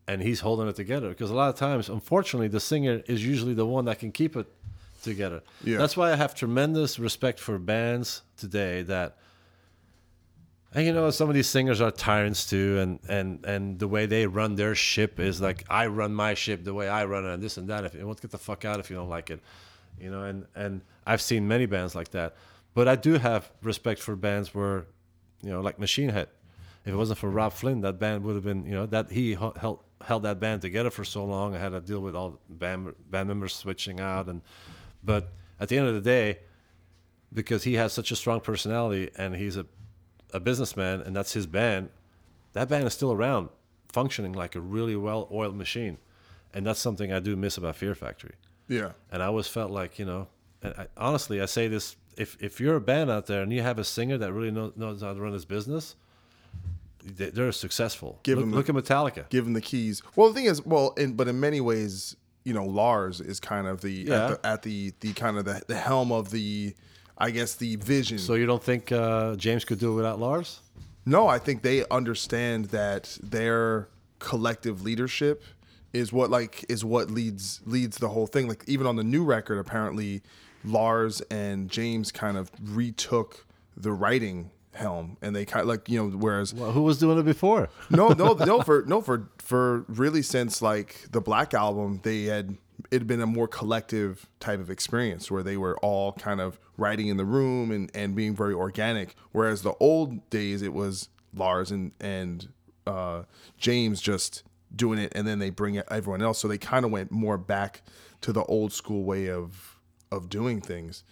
and 0.09 0.23
he's 0.23 0.41
holding 0.41 0.69
it 0.69 0.77
together. 0.77 1.09
Because 1.11 1.31
a 1.31 1.35
lot 1.35 1.49
of 1.49 1.57
times, 1.57 1.89
unfortunately, 1.89 2.49
the 2.49 2.61
singer 2.61 3.03
is 3.07 3.25
usually 3.25 3.55
the 3.55 3.67
one 3.67 3.85
that 3.87 3.99
can 3.99 4.13
keep 4.13 4.37
it 4.37 4.47
together. 5.03 5.43
Yeah. 5.65 5.79
That's 5.79 5.97
why 5.97 6.13
I 6.13 6.17
have 6.17 6.35
tremendous 6.35 6.99
respect 6.99 7.39
for 7.41 7.59
bands 7.59 8.23
today 8.37 8.83
that. 8.83 9.17
And 10.75 10.87
you 10.87 10.93
know, 10.93 11.11
some 11.11 11.29
of 11.29 11.35
these 11.35 11.49
singers 11.49 11.83
are 11.83 11.91
tyrants 11.91 12.49
too, 12.49 12.79
and, 12.79 12.99
and, 13.07 13.45
and 13.45 13.79
the 13.79 13.87
way 13.87 14.07
they 14.07 14.27
run 14.27 14.55
their 14.55 14.75
ship 14.75 15.21
is 15.21 15.41
like 15.41 15.65
I 15.69 15.87
run 15.87 16.15
my 16.15 16.33
ship 16.33 16.65
the 16.65 16.73
way 16.73 16.89
I 16.89 17.05
run 17.05 17.27
it, 17.27 17.35
and 17.35 17.43
this 17.43 17.59
and 17.59 17.69
that. 17.69 17.85
If 17.85 17.95
you 17.95 18.07
want 18.07 18.23
get 18.23 18.31
the 18.31 18.39
fuck 18.39 18.65
out 18.65 18.81
if 18.81 18.89
you 18.89 18.97
don't 18.97 19.11
like 19.11 19.31
it, 19.31 19.41
you 20.01 20.11
know. 20.11 20.23
And 20.23 20.47
and 20.55 20.81
I've 21.07 21.21
seen 21.21 21.47
many 21.47 21.67
bands 21.67 21.95
like 21.95 22.11
that, 22.13 22.37
but 22.73 22.89
I 22.89 22.97
do 22.97 23.15
have 23.15 23.51
respect 23.63 24.01
for 24.01 24.17
bands 24.17 24.55
where, 24.55 24.87
you 25.43 25.51
know, 25.51 25.61
like 25.61 25.79
Machine 25.79 26.09
Head. 26.09 26.29
If 26.85 26.93
it 26.93 26.97
wasn't 26.97 27.19
for 27.19 27.31
Robb 27.31 27.53
Flynn, 27.53 27.83
that 27.83 27.99
band 28.01 28.25
would 28.25 28.35
have 28.35 28.45
been, 28.45 28.65
you 28.65 28.73
know, 28.73 28.87
that 28.87 29.11
he 29.11 29.35
held 29.35 29.79
held 30.01 30.23
that 30.23 30.41
band 30.41 30.63
together 30.63 30.91
for 30.91 31.05
so 31.05 31.25
long. 31.25 31.55
I 31.55 31.59
had 31.59 31.71
to 31.71 31.81
deal 31.81 32.01
with 32.01 32.17
all 32.17 32.41
band 32.49 32.95
band 33.11 33.29
members 33.29 33.55
switching 33.55 34.01
out, 34.01 34.27
and 34.27 34.41
but 35.05 35.33
at 35.61 35.69
the 35.69 35.77
end 35.77 35.87
of 35.87 35.95
the 35.95 36.01
day, 36.01 36.39
because 37.33 37.65
he 37.65 37.75
has 37.75 37.93
such 37.93 38.11
a 38.11 38.17
strong 38.17 38.41
personality 38.41 39.11
and 39.17 39.37
he's 39.37 39.59
a 39.59 39.67
a 40.33 40.41
businessman 40.41 41.01
and 41.01 41.15
that's 41.15 41.33
his 41.33 41.47
band, 41.47 41.91
that 42.53 42.69
band 42.69 42.87
is 42.87 42.93
still 42.95 43.13
around, 43.13 43.49
functioning 43.89 44.33
like 44.33 44.55
a 44.55 44.61
really 44.61 44.97
well 44.97 45.29
oiled 45.33 45.57
machine. 45.57 45.99
And 46.55 46.67
that's 46.67 46.81
something 46.81 47.13
I 47.13 47.21
do 47.21 47.35
miss 47.37 47.57
about 47.57 47.77
Fear 47.77 47.95
Factory. 47.95 48.35
Yeah. 48.69 48.93
And 49.11 49.23
I 49.23 49.27
always 49.27 49.47
felt 49.49 49.71
like, 49.71 49.99
you 49.99 50.05
know, 50.05 50.29
and 50.63 50.75
I, 50.77 50.87
honestly, 50.97 51.41
I 51.41 51.47
say 51.47 51.67
this 51.69 51.97
if, 52.17 52.37
if 52.41 52.61
you're 52.61 52.77
a 52.77 52.81
band 52.81 53.11
out 53.11 53.27
there 53.27 53.43
and 53.43 53.53
you 53.53 53.63
have 53.63 53.79
a 53.79 53.85
singer 53.85 54.19
that 54.19 54.33
really 54.33 54.51
knows, 54.51 54.73
knows 54.77 55.01
how 55.01 55.15
to 55.15 55.21
run 55.21 55.33
his 55.33 55.45
business, 55.47 55.97
they, 57.05 57.31
they're 57.31 57.53
successful. 57.53 58.21
Give 58.23 58.37
look, 58.39 58.45
him 58.45 58.51
the- 58.51 58.57
look 58.59 58.69
at 58.69 58.75
Metallica. 58.75 59.29
give 59.31 59.45
them 59.45 59.55
the 59.55 59.61
keys. 59.61 60.03
Well, 60.15 60.29
the 60.29 60.35
thing 60.35 60.45
is, 60.45 60.65
well, 60.65 60.93
in, 60.99 61.15
but 61.15 61.27
in 61.29 61.41
many 61.41 61.61
ways, 61.61 62.17
you 62.45 62.53
know, 62.53 62.65
Lars 62.65 63.21
is 63.21 63.41
kind 63.41 63.67
of 63.67 63.81
the 63.81 63.93
Yeah. 63.93 64.27
at 64.33 64.43
the, 64.43 64.47
at 64.47 64.63
the 64.63 64.93
the 65.01 65.13
kind 65.15 65.39
of 65.39 65.45
the, 65.45 65.63
the 65.67 65.77
helm 65.77 66.13
of 66.13 66.31
the, 66.31 66.75
I 67.19 67.31
guess 67.31 67.55
the 67.55 67.77
vision. 67.77 68.19
So 68.19 68.35
you 68.35 68.47
don't 68.47 68.63
think 68.63 68.91
uh, 68.93 69.37
James 69.37 69.65
could 69.65 69.79
do 69.79 69.93
it 69.93 69.97
without 69.97 70.19
Lars? 70.19 70.61
No, 71.05 71.27
I 71.29 71.39
think 71.39 71.63
they 71.63 71.85
understand 71.91 72.67
that 72.67 73.19
their 73.23 73.89
collective 74.19 74.83
leadership 74.83 75.43
is 75.93 76.13
what 76.13 76.31
like 76.31 76.65
is 76.69 76.85
what 76.85 77.11
leads 77.11 77.61
leads 77.67 77.99
the 77.99 78.09
whole 78.09 78.27
thing. 78.27 78.49
Like 78.49 78.65
even 78.67 78.87
on 78.87 78.97
the 78.97 79.05
new 79.05 79.25
record, 79.25 79.59
apparently 79.59 80.23
Lars 80.65 81.21
and 81.23 81.69
James 81.71 82.13
kind 82.13 82.37
of 82.37 82.51
retook 82.63 83.47
the 83.77 83.93
writing 83.93 84.51
helm, 84.75 85.17
and 85.21 85.35
they 85.37 85.45
kind 85.45 85.63
of 85.63 85.69
like 85.69 85.89
you 85.89 85.99
know 86.03 86.17
whereas 86.17 86.55
Well, 86.55 86.73
who 86.73 86.83
was 86.83 86.99
doing 86.99 87.19
it 87.19 87.25
before? 87.25 87.69
no, 87.91 88.09
no, 88.09 88.33
no. 88.47 88.63
For 88.63 88.85
no, 88.87 89.01
for 89.03 89.29
for 89.39 89.81
really 89.89 90.23
since 90.23 90.63
like 90.63 91.07
the 91.11 91.21
Black 91.21 91.53
album, 91.53 92.01
they 92.05 92.23
had 92.25 92.57
it 92.93 93.01
had 93.01 93.07
been 93.07 93.23
a 93.23 93.27
more 93.27 93.49
collective 93.49 94.29
type 94.39 94.61
of 94.61 94.69
experience 94.69 95.31
where 95.31 95.43
they 95.43 95.57
were 95.57 95.79
all 95.79 96.13
kind 96.13 96.43
of 96.43 96.61
writing 96.77 97.09
in 97.09 97.17
the 97.17 97.25
room 97.25 97.71
and 97.71 97.91
and 97.95 98.15
being 98.15 98.37
very 98.37 98.53
organic. 98.53 99.17
Whereas 99.33 99.63
the 99.63 99.73
old 99.81 100.29
days, 100.29 100.61
it 100.61 100.75
was 100.75 101.09
Lars 101.35 101.71
and 101.71 101.93
and 102.01 102.49
uh, 102.87 103.23
James 103.57 104.03
just 104.03 104.43
doing 104.77 104.99
it, 104.99 105.11
and 105.15 105.27
then 105.27 105.39
they 105.39 105.49
bring 105.49 105.79
everyone 105.91 106.21
else. 106.21 106.39
So 106.39 106.49
they 106.49 106.59
kind 106.59 106.85
of 106.85 106.91
went 106.91 107.11
more 107.11 107.39
back 107.39 107.83
to 108.21 108.33
the 108.33 108.45
old 108.45 108.75
school 108.75 109.05
way 109.05 109.31
of 109.31 109.81
of 110.11 110.29
doing 110.29 110.61
things. 110.61 111.03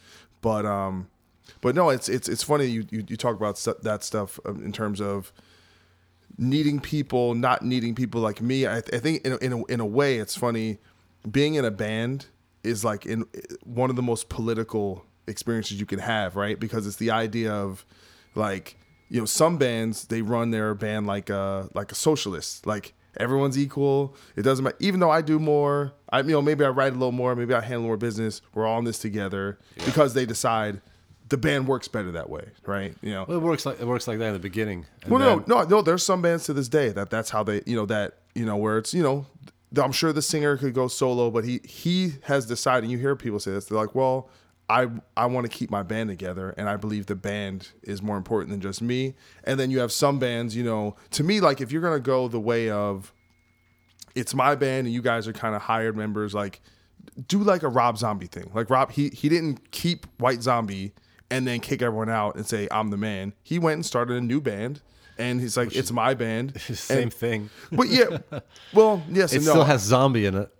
But 0.43 0.67
um, 0.67 1.09
but 1.63 1.75
no, 1.75 1.89
it's 1.89 2.11
it's 2.11 2.29
it's 2.29 2.43
funny 2.43 2.67
you 2.67 2.87
you, 2.91 3.05
you 3.09 3.17
talk 3.17 3.37
about 3.37 3.57
stu- 3.57 3.81
that 3.83 4.05
stuff 4.05 4.39
um, 4.45 4.63
in 4.63 4.73
terms 4.73 5.01
of 5.01 5.33
needing 6.37 6.79
people, 6.79 7.35
not 7.35 7.63
needing 7.63 7.95
people 7.95 8.21
like 8.21 8.43
me. 8.43 8.67
I, 8.67 8.79
I 8.79 8.99
think 8.99 9.25
in 9.25 9.33
a, 9.33 9.37
in 9.39 9.53
a, 9.53 9.65
in 9.65 9.81
a 9.81 9.87
way, 9.87 10.19
it's 10.19 10.37
funny. 10.37 10.79
Being 11.29 11.55
in 11.55 11.65
a 11.65 11.71
band 11.71 12.27
is 12.63 12.85
like 12.85 13.07
in 13.07 13.25
one 13.65 13.91
of 13.91 13.97
the 13.97 14.03
most 14.03 14.29
political 14.29 15.05
experiences 15.27 15.79
you 15.81 15.87
can 15.87 15.99
have, 15.99 16.37
right? 16.37 16.59
Because 16.59 16.87
it's 16.87 16.97
the 16.97 17.11
idea 17.11 17.53
of 17.53 17.85
like 18.35 18.77
you 19.09 19.19
know 19.21 19.27
some 19.27 19.59
bands 19.59 20.05
they 20.07 20.23
run 20.23 20.51
their 20.51 20.75
band 20.75 21.07
like 21.07 21.31
a 21.31 21.69
like 21.75 21.91
a 21.93 21.95
socialist, 21.95 22.67
like 22.67 22.95
everyone's 23.17 23.59
equal. 23.59 24.15
It 24.37 24.43
doesn't 24.43 24.65
matter. 24.65 24.77
Even 24.81 25.01
though 25.01 25.11
I 25.11 25.21
do 25.21 25.39
more, 25.39 25.93
I 26.11 26.21
you 26.21 26.29
know 26.33 26.43
maybe 26.43 26.65
I 26.65 26.69
write 26.69 26.93
a 26.93 26.97
little 26.97 27.13
more, 27.13 27.35
maybe 27.37 27.55
I 27.55 27.61
handle 27.61 27.83
more 27.83 27.97
business. 27.97 28.41
We're 28.55 28.67
all 28.67 28.79
in 28.79 28.85
this 28.85 28.99
together 28.99 29.59
because 29.85 30.15
they 30.15 30.27
decide 30.27 30.81
the 31.29 31.37
band 31.37 31.69
works 31.69 31.87
better 31.87 32.11
that 32.13 32.29
way, 32.29 32.49
right? 32.67 32.95
You 33.03 33.11
know, 33.13 33.25
Well, 33.29 33.39
it 33.39 33.43
works 33.43 33.65
like 33.67 33.81
it 33.81 33.87
works 33.87 34.09
like 34.09 34.19
that 34.19 34.27
in 34.29 34.33
the 34.33 34.39
beginning. 34.41 34.87
Well, 35.09 35.21
then- 35.21 35.45
no, 35.47 35.63
no, 35.63 35.69
no. 35.69 35.83
There's 35.83 36.03
some 36.03 36.23
bands 36.23 36.45
to 36.45 36.53
this 36.53 36.69
day 36.69 36.89
that 36.91 37.09
that's 37.11 37.31
how 37.31 37.43
they, 37.45 37.63
you 37.67 37.77
know, 37.77 37.87
that 37.87 38.19
you 38.35 38.45
know 38.45 38.57
where 38.57 38.79
it's, 38.79 38.93
you 38.95 39.03
know, 39.03 39.27
I'm 39.77 39.93
sure 39.93 40.13
the 40.13 40.23
singer 40.23 40.57
could 40.57 40.75
go 40.75 40.89
solo, 40.89 41.31
but 41.31 41.45
he 41.45 41.61
he 41.65 42.15
has 42.23 42.47
decided. 42.47 42.85
And 42.85 42.93
you 42.93 42.99
hear 42.99 43.15
people 43.15 43.39
say 43.39 43.53
this. 43.53 43.67
They're 43.67 43.79
like, 43.79 43.95
well, 43.95 44.29
I 44.69 44.89
I 45.17 45.27
want 45.27 45.51
to 45.51 45.57
keep 45.57 45.71
my 45.71 45.83
band 45.83 46.09
together, 46.09 46.55
and 46.57 46.69
I 46.69 46.77
believe 46.77 47.07
the 47.07 47.17
band 47.17 47.69
is 47.83 48.03
more 48.03 48.17
important 48.17 48.51
than 48.51 48.61
just 48.61 48.83
me. 48.83 49.15
And 49.45 49.59
then 49.59 49.71
you 49.71 49.81
have 49.81 49.93
some 49.93 50.19
bands, 50.19 50.57
you 50.57 50.65
know, 50.65 50.97
to 51.11 51.25
me, 51.25 51.41
like 51.41 51.61
if 51.61 51.73
you're 51.73 51.83
gonna 51.83 52.01
go 52.01 52.29
the 52.29 52.41
way 52.41 52.71
of, 52.71 53.13
it's 54.15 54.35
my 54.35 54.55
band, 54.55 54.87
and 54.87 54.95
you 54.95 55.03
guys 55.03 55.29
are 55.29 55.33
kind 55.33 55.55
of 55.55 55.63
hired 55.63 55.97
members, 55.97 56.35
like 56.35 56.61
do 57.27 57.39
like 57.39 57.63
a 57.63 57.69
Rob 57.69 57.99
Zombie 57.99 58.27
thing. 58.27 58.51
Like 58.55 58.71
Rob, 58.71 58.93
he 58.93 59.09
he 59.11 59.29
didn't 59.29 59.71
keep 59.71 60.07
White 60.19 60.43
Zombie 60.43 60.93
and 61.31 61.47
then 61.47 61.61
kick 61.61 61.83
everyone 61.83 62.09
out 62.11 62.35
and 62.37 62.47
say 62.47 62.69
I'm 62.71 62.91
the 62.91 62.97
man. 62.97 63.33
He 63.43 63.59
went 63.59 63.75
and 63.75 63.87
started 63.87 64.17
a 64.17 64.21
new 64.21 64.41
band, 64.41 64.81
and 65.19 65.41
he's 65.41 65.57
like, 65.57 65.75
it's 65.77 65.93
my 65.93 66.15
band. 66.15 66.61
Same 66.61 67.03
And- 67.05 67.13
thing. 67.15 67.51
But 67.73 67.89
yeah, 67.89 68.19
well, 68.73 69.03
yes, 69.11 69.33
It 69.33 69.37
and 69.39 69.47
no. 69.47 69.53
still 69.53 69.65
has 69.65 69.83
zombie 69.83 70.27
in 70.27 70.35
it. 70.37 70.51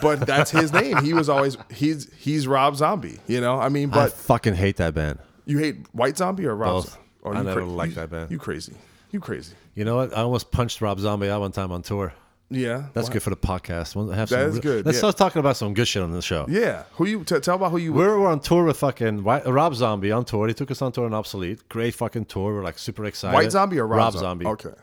but 0.00 0.20
that's 0.26 0.50
his 0.50 0.72
name. 0.72 1.02
He 1.04 1.12
was 1.14 1.28
always 1.28 1.56
he's 1.70 2.12
he's 2.14 2.46
Rob 2.46 2.76
Zombie. 2.76 3.18
You 3.26 3.40
know, 3.40 3.58
I 3.58 3.68
mean, 3.68 3.90
I 3.90 3.94
but 3.94 4.12
fucking 4.12 4.54
hate 4.54 4.76
that 4.76 4.94
band. 4.94 5.18
you 5.46 5.58
hate 5.58 5.86
White 5.92 6.16
Zombie 6.16 6.46
or 6.46 6.54
Rob? 6.56 6.84
Both. 6.84 6.98
Oh, 7.24 7.32
I 7.32 7.42
never 7.42 7.60
cra- 7.60 7.64
liked 7.66 7.90
you- 7.90 7.94
that 7.96 8.10
band. 8.10 8.30
You 8.30 8.38
crazy? 8.38 8.74
You 9.10 9.20
crazy? 9.20 9.54
You 9.74 9.84
know 9.84 9.96
what? 9.96 10.12
I 10.16 10.22
almost 10.22 10.50
punched 10.50 10.80
Rob 10.80 10.98
Zombie 11.00 11.28
out 11.30 11.40
one 11.40 11.52
time 11.52 11.70
on 11.72 11.82
tour. 11.82 12.12
Yeah, 12.56 12.84
That's 12.92 13.08
good 13.08 13.22
for 13.22 13.30
the 13.30 13.36
podcast. 13.36 13.94
We'll 13.96 14.10
have 14.10 14.28
That 14.28 14.48
some 14.48 14.50
is 14.50 14.58
good, 14.60 14.86
Let's 14.86 14.96
yeah. 14.96 15.00
start 15.00 15.16
talking 15.16 15.40
about 15.40 15.56
some 15.56 15.74
good 15.74 15.88
shit 15.88 16.02
on 16.02 16.12
the 16.12 16.22
show. 16.22 16.46
Yeah, 16.48 16.84
who 16.92 17.06
you 17.06 17.24
t- 17.24 17.38
tell 17.40 17.56
about 17.56 17.70
who 17.70 17.78
you? 17.78 17.92
We're, 17.92 18.18
we're 18.18 18.28
on 18.28 18.40
tour 18.40 18.64
with 18.64 18.78
fucking 18.78 19.24
White, 19.24 19.46
Rob 19.46 19.74
Zombie 19.74 20.12
on 20.12 20.24
tour. 20.24 20.48
He 20.48 20.54
took 20.54 20.70
us 20.70 20.80
on 20.82 20.92
tour 20.92 21.06
on 21.06 21.14
Obsolete. 21.14 21.68
Great 21.68 21.94
fucking 21.94 22.26
tour. 22.26 22.54
We're 22.54 22.62
like 22.62 22.78
super 22.78 23.04
excited. 23.04 23.34
White 23.34 23.52
Zombie 23.52 23.78
or 23.78 23.86
Rob, 23.86 23.98
Rob 23.98 24.12
Zombie? 24.14 24.44
Zombie? 24.44 24.66
Okay. 24.66 24.80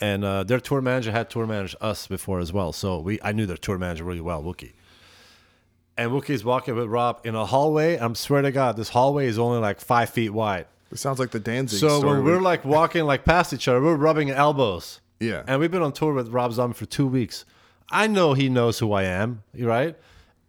And 0.00 0.24
uh, 0.24 0.42
their 0.42 0.58
tour 0.58 0.80
manager 0.80 1.12
had 1.12 1.30
tour 1.30 1.46
managed 1.46 1.76
us 1.80 2.06
before 2.06 2.40
as 2.40 2.52
well. 2.52 2.72
So 2.72 2.98
we 2.98 3.20
I 3.22 3.32
knew 3.32 3.46
their 3.46 3.56
tour 3.56 3.78
manager 3.78 4.04
really 4.04 4.20
well, 4.20 4.42
Wookie. 4.42 4.72
And 5.96 6.10
Wookie's 6.10 6.44
walking 6.44 6.74
with 6.74 6.86
Rob 6.86 7.20
in 7.24 7.34
a 7.34 7.44
hallway. 7.44 7.98
I'm 7.98 8.14
swear 8.14 8.42
to 8.42 8.50
God, 8.50 8.76
this 8.76 8.88
hallway 8.88 9.26
is 9.26 9.38
only 9.38 9.58
like 9.58 9.80
five 9.80 10.10
feet 10.10 10.30
wide. 10.30 10.66
It 10.90 10.98
sounds 10.98 11.18
like 11.18 11.30
the 11.30 11.40
Danzig 11.40 11.80
So 11.80 12.04
when 12.06 12.24
we're 12.24 12.40
like 12.40 12.64
walking 12.64 13.04
like 13.04 13.24
past 13.24 13.52
each 13.52 13.68
other, 13.68 13.80
we're 13.80 13.96
rubbing 13.96 14.30
elbows. 14.30 15.00
Yeah. 15.22 15.44
And 15.46 15.60
we've 15.60 15.70
been 15.70 15.82
on 15.82 15.92
tour 15.92 16.12
with 16.12 16.28
Rob 16.28 16.52
Zombie 16.52 16.74
for 16.74 16.86
two 16.86 17.06
weeks. 17.06 17.44
I 17.90 18.06
know 18.06 18.34
he 18.34 18.48
knows 18.48 18.78
who 18.78 18.92
I 18.92 19.04
am, 19.04 19.42
right? 19.56 19.96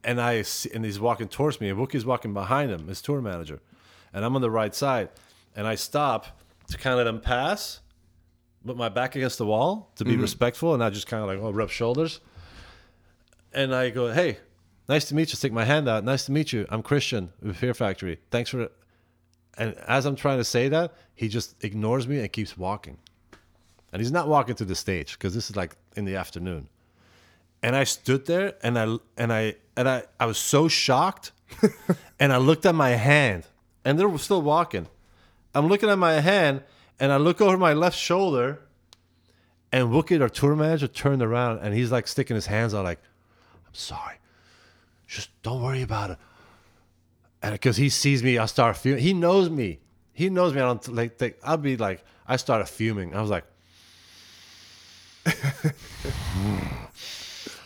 And 0.04 0.20
I 0.20 0.42
see, 0.42 0.70
and 0.74 0.84
he's 0.84 1.00
walking 1.00 1.28
towards 1.28 1.62
me, 1.62 1.70
and 1.70 1.78
Wookie's 1.78 2.06
walking 2.06 2.34
behind 2.34 2.72
him, 2.72 2.88
his 2.88 3.02
tour 3.02 3.22
manager, 3.22 3.62
and 4.14 4.26
I'm 4.26 4.36
on 4.36 4.42
the 4.42 4.52
right 4.52 4.74
side, 4.74 5.10
and 5.56 5.68
I 5.68 5.76
stop 5.76 6.40
to 6.70 6.78
kind 6.78 6.94
of 6.94 6.98
let 6.98 7.08
him 7.08 7.22
pass, 7.22 7.82
put 8.66 8.76
my 8.76 8.90
back 8.90 9.16
against 9.16 9.38
the 9.38 9.46
wall 9.46 9.92
to 9.96 10.06
be 10.06 10.14
mm-hmm. 10.14 10.22
respectful, 10.22 10.74
and 10.74 10.84
I 10.84 10.90
just 10.90 11.08
kind 11.08 11.22
of 11.22 11.30
like 11.30 11.40
oh, 11.40 11.52
rub 11.52 11.70
shoulders, 11.70 12.20
and 13.54 13.74
I 13.76 13.92
go, 13.92 14.12
hey, 14.12 14.40
nice 14.90 15.06
to 15.06 15.16
meet 15.16 15.30
you. 15.30 15.36
Stick 15.36 15.54
my 15.54 15.66
hand 15.66 15.88
out. 15.88 16.04
Nice 16.04 16.26
to 16.26 16.32
meet 16.32 16.52
you. 16.52 16.66
I'm 16.70 16.82
Christian 16.82 17.32
with 17.42 17.58
Fear 17.58 17.74
Factory. 17.74 18.20
Thanks 18.32 18.50
for. 18.50 18.70
And 19.58 19.76
as 19.88 20.06
I'm 20.06 20.16
trying 20.16 20.40
to 20.40 20.44
say 20.44 20.68
that, 20.70 20.96
he 21.14 21.28
just 21.28 21.64
ignores 21.64 22.08
me 22.08 22.20
and 22.20 22.32
keeps 22.32 22.58
walking. 22.58 22.98
And 23.94 24.02
he's 24.02 24.12
not 24.12 24.28
walking 24.28 24.56
to 24.56 24.66
the 24.66 24.76
stage 24.76 25.14
because 25.14 25.36
this 25.36 25.50
is 25.52 25.56
like 25.56 25.76
in 25.96 26.06
the 26.06 26.16
afternoon. 26.16 26.68
And 27.62 27.76
I 27.76 27.86
stood 27.86 28.26
there 28.26 28.56
and 28.64 28.78
I 28.78 28.98
and 29.16 29.32
I 29.32 29.56
and 29.78 29.88
I, 29.88 30.04
I 30.20 30.26
was 30.26 30.38
so 30.38 30.68
shocked. 30.68 31.32
and 32.20 32.34
I 32.34 32.38
looked 32.38 32.66
at 32.66 32.74
my 32.74 32.90
hand 32.90 33.46
and 33.86 34.00
they 34.00 34.06
were 34.06 34.18
still 34.18 34.42
walking. 34.42 34.88
I'm 35.54 35.68
looking 35.68 35.90
at 35.90 36.00
my 36.00 36.14
hand 36.14 36.64
and 37.00 37.12
I 37.12 37.18
look 37.18 37.40
over 37.40 37.56
my 37.56 37.74
left 37.74 37.98
shoulder 37.98 38.60
and 39.72 39.90
Wookie, 39.90 40.20
our 40.22 40.30
tour 40.30 40.56
manager, 40.56 40.88
turned 40.88 41.22
around 41.22 41.60
and 41.60 41.74
he's 41.74 41.92
like 41.92 42.08
sticking 42.08 42.36
his 42.36 42.48
hands 42.48 42.74
out 42.74 42.86
like, 42.86 43.00
I'm 43.68 43.74
sorry. 43.74 44.16
Just 45.08 45.30
don't 45.44 45.62
worry 45.62 45.84
about 45.84 46.12
it. 46.12 46.18
And 47.44 47.54
because 47.54 47.78
he 47.78 47.90
sees 47.90 48.24
me, 48.24 48.40
I 48.40 48.48
start 48.48 48.78
fuming. 48.78 49.04
He 49.04 49.14
knows 49.14 49.50
me. 49.50 49.80
He 50.14 50.30
knows 50.30 50.54
me. 50.54 50.62
I 50.62 50.66
don't 50.66 50.88
like. 50.96 51.18
Think, 51.18 51.36
I'll 51.44 51.58
be 51.58 51.78
like. 51.78 52.04
I 52.28 52.38
started 52.38 52.68
fuming. 52.68 53.14
I 53.14 53.22
was 53.22 53.30
like. 53.30 53.44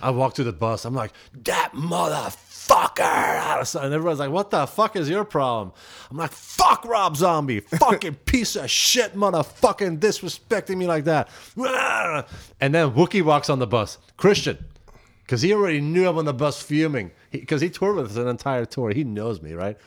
I 0.01 0.11
walked 0.11 0.35
to 0.37 0.43
the 0.43 0.53
bus. 0.53 0.85
I'm 0.85 0.93
like, 0.93 1.11
that 1.43 1.71
motherfucker. 1.73 2.45
And 3.75 3.93
everyone's 3.93 4.19
like, 4.19 4.29
what 4.29 4.51
the 4.51 4.67
fuck 4.67 4.95
is 4.95 5.09
your 5.09 5.23
problem? 5.23 5.71
I'm 6.11 6.17
like, 6.17 6.31
fuck 6.31 6.83
Rob 6.85 7.15
Zombie. 7.15 7.59
Fucking 7.79 8.15
piece 8.25 8.55
of 8.55 8.69
shit, 8.69 9.15
motherfucking 9.15 9.99
disrespecting 9.99 10.77
me 10.77 10.85
like 10.85 11.05
that. 11.05 11.29
And 12.59 12.75
then 12.75 12.91
Wookie 12.91 13.23
walks 13.23 13.49
on 13.49 13.59
the 13.59 13.67
bus. 13.67 13.97
Christian. 14.17 14.65
Because 15.23 15.41
he 15.41 15.53
already 15.53 15.81
knew 15.81 16.07
I'm 16.07 16.17
on 16.17 16.25
the 16.25 16.33
bus 16.33 16.61
fuming. 16.61 17.11
Because 17.31 17.61
he, 17.61 17.69
toured 17.69 17.95
with 17.95 18.11
us 18.11 18.17
an 18.17 18.27
entire 18.27 18.65
tour. 18.65 18.91
He 18.91 19.03
knows 19.03 19.41
me, 19.41 19.53
right? 19.53 19.77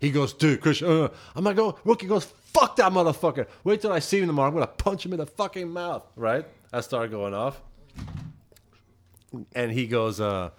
He 0.00 0.10
goes, 0.10 0.32
dude, 0.32 0.60
Christian. 0.60 0.88
Uh. 0.88 1.08
I'm 1.34 1.44
like, 1.44 1.58
oh, 1.58 1.78
Wookie 1.84 2.08
goes, 2.08 2.24
fuck 2.24 2.76
that 2.76 2.92
motherfucker. 2.92 3.46
Wait 3.64 3.80
till 3.80 3.92
I 3.92 3.98
see 3.98 4.20
him 4.20 4.26
tomorrow. 4.28 4.48
I'm 4.48 4.54
going 4.54 4.66
to 4.66 4.72
punch 4.72 5.04
him 5.04 5.12
in 5.12 5.18
the 5.18 5.26
fucking 5.26 5.68
mouth, 5.70 6.04
right? 6.16 6.46
I 6.72 6.80
start 6.80 7.10
going 7.10 7.34
off 7.34 7.60
and 9.54 9.72
he 9.72 9.86
goes, 9.86 10.20
uh, 10.20 10.50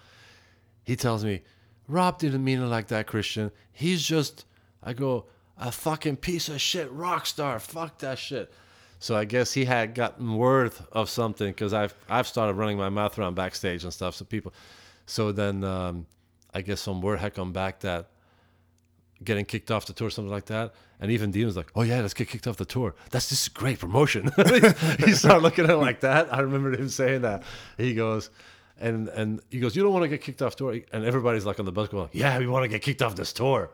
he 0.83 0.95
tells 0.95 1.23
me, 1.23 1.41
Rob 1.87 2.19
didn't 2.19 2.43
mean 2.43 2.61
it 2.61 2.65
like 2.67 2.87
that, 2.87 3.07
Christian. 3.07 3.51
He's 3.71 4.03
just, 4.03 4.45
I 4.83 4.93
go, 4.93 5.25
a 5.57 5.71
fucking 5.71 6.17
piece 6.17 6.49
of 6.49 6.61
shit 6.61 6.91
rock 6.91 7.25
star. 7.25 7.59
Fuck 7.59 7.99
that 7.99 8.17
shit. 8.17 8.51
So 8.99 9.15
I 9.15 9.25
guess 9.25 9.53
he 9.53 9.65
had 9.65 9.95
gotten 9.95 10.35
word 10.35 10.73
of 10.91 11.09
something 11.09 11.47
because 11.47 11.73
I've 11.73 11.93
I've 12.09 12.27
started 12.27 12.53
running 12.53 12.77
my 12.77 12.89
mouth 12.89 13.17
around 13.17 13.35
backstage 13.35 13.83
and 13.83 13.93
stuff. 13.93 14.15
So 14.15 14.25
people, 14.25 14.53
so 15.05 15.31
then 15.31 15.63
um, 15.63 16.05
I 16.53 16.61
guess 16.61 16.81
some 16.81 17.01
word 17.01 17.19
had 17.19 17.33
come 17.33 17.53
back 17.53 17.79
that 17.81 18.09
getting 19.23 19.45
kicked 19.45 19.71
off 19.71 19.85
the 19.85 19.93
tour, 19.93 20.09
something 20.09 20.31
like 20.31 20.45
that. 20.45 20.73
And 20.99 21.11
even 21.11 21.31
Dean 21.31 21.45
was 21.45 21.55
like, 21.55 21.71
"Oh 21.75 21.81
yeah, 21.81 22.01
let's 22.01 22.13
get 22.13 22.27
kicked 22.27 22.47
off 22.47 22.57
the 22.57 22.65
tour. 22.65 22.93
That's 23.11 23.29
just 23.29 23.53
great 23.53 23.79
promotion." 23.79 24.31
he 24.99 25.13
started 25.13 25.43
looking 25.43 25.65
at 25.65 25.71
it 25.71 25.77
like 25.77 26.01
that. 26.01 26.33
I 26.33 26.41
remember 26.41 26.73
him 26.73 26.89
saying 26.89 27.21
that. 27.21 27.43
He 27.77 27.93
goes, 27.93 28.29
and 28.79 29.07
and 29.09 29.41
he 29.49 29.59
goes, 29.59 29.75
"You 29.75 29.83
don't 29.83 29.93
want 29.93 30.03
to 30.03 30.09
get 30.09 30.21
kicked 30.21 30.41
off 30.41 30.55
tour," 30.55 30.77
and 30.91 31.05
everybody's 31.05 31.45
like 31.45 31.59
on 31.59 31.65
the 31.65 31.71
bus 31.71 31.89
going, 31.89 32.09
"Yeah, 32.11 32.37
we 32.37 32.47
want 32.47 32.63
to 32.63 32.67
get 32.67 32.81
kicked 32.81 33.01
off 33.01 33.15
this 33.15 33.31
tour. 33.31 33.69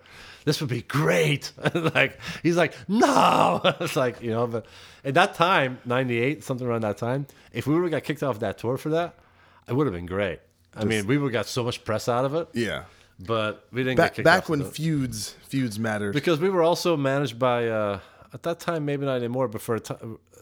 This 0.45 0.61
would 0.61 0.69
be 0.69 0.84
great." 0.84 1.51
like 1.73 2.19
he's 2.43 2.57
like, 2.57 2.76
"No," 2.88 3.61
it's 3.80 3.95
like 3.95 4.21
you 4.21 4.32
know, 4.32 4.45
but 4.45 4.67
at 5.03 5.15
that 5.15 5.34
time, 5.34 5.80
'98, 5.86 6.43
something 6.43 6.67
around 6.67 6.82
that 6.82 6.97
time, 6.97 7.26
if 7.53 7.65
we 7.65 7.73
would 7.73 7.84
have 7.84 7.91
got 7.91 8.03
kicked 8.03 8.21
off 8.23 8.39
that 8.39 8.59
tour 8.59 8.78
for 8.78 8.89
that, 8.89 9.15
it 9.67 9.73
would 9.73 9.88
have 9.88 9.95
been 9.95 10.05
great. 10.05 10.39
I 10.76 10.84
mean, 10.84 11.07
we 11.07 11.17
would 11.17 11.34
have 11.34 11.45
got 11.45 11.47
so 11.47 11.63
much 11.63 11.84
press 11.84 12.09
out 12.09 12.26
of 12.26 12.36
it. 12.36 12.49
Yeah. 12.53 12.84
But 13.20 13.66
we 13.72 13.84
didn't 13.84 13.97
Back, 13.97 14.11
get 14.11 14.16
kicked 14.18 14.26
back 14.26 14.49
when 14.49 14.63
feuds 14.63 15.36
feuds 15.47 15.80
mattered. 15.80 16.13
because 16.13 16.39
we 16.39 16.49
were 16.49 16.63
also 16.63 16.97
managed 16.97 17.39
by 17.39 17.68
uh, 17.70 17.99
at 18.34 18.43
that 18.43 18.59
time 18.59 18.84
maybe 18.86 19.05
not 19.05 19.16
anymore 19.18 19.47
but 19.47 19.61
for 19.61 19.76
a 19.76 19.80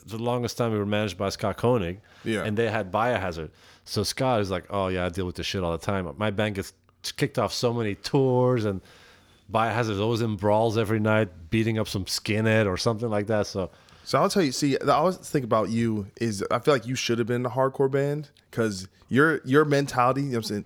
the 0.05 0.17
longest 0.17 0.57
time 0.57 0.71
we 0.71 0.77
were 0.79 0.85
managed 0.85 1.17
by 1.17 1.29
Scott 1.29 1.57
Koenig 1.57 2.01
Yeah. 2.23 2.43
and 2.43 2.57
they 2.57 2.69
had 2.69 2.91
Biohazard 2.91 3.51
so 3.85 4.01
Scott 4.03 4.41
is 4.41 4.49
like 4.49 4.65
oh 4.71 4.87
yeah 4.87 5.05
I 5.05 5.09
deal 5.09 5.25
with 5.27 5.35
this 5.35 5.45
shit 5.45 5.63
all 5.63 5.71
the 5.71 5.77
time 5.85 6.11
my 6.17 6.31
band 6.31 6.55
gets 6.55 6.73
kicked 7.15 7.37
off 7.37 7.53
so 7.53 7.71
many 7.73 7.93
tours 7.95 8.65
and 8.65 8.81
Biohazard's 9.51 9.99
always 9.99 10.21
in 10.21 10.35
brawls 10.35 10.77
every 10.77 10.99
night 10.99 11.29
beating 11.51 11.77
up 11.77 11.87
some 11.87 12.05
skinhead 12.05 12.65
or 12.67 12.75
something 12.77 13.09
like 13.09 13.27
that 13.27 13.45
so 13.45 13.69
So 14.03 14.19
I'll 14.19 14.29
tell 14.29 14.43
you. 14.43 14.51
See, 14.51 14.77
I 14.79 14.89
always 14.89 15.17
think 15.17 15.45
about 15.45 15.69
you 15.69 16.07
is 16.19 16.43
I 16.51 16.59
feel 16.59 16.73
like 16.73 16.85
you 16.87 16.95
should 16.95 17.19
have 17.19 17.27
been 17.27 17.41
in 17.41 17.45
a 17.45 17.49
hardcore 17.51 17.89
band 17.91 18.29
because 18.49 18.87
your 19.09 19.39
your 19.45 19.63
mentality. 19.63 20.21
You 20.21 20.27
know 20.27 20.31
what 20.31 20.37
I'm 20.39 20.43
saying. 20.43 20.65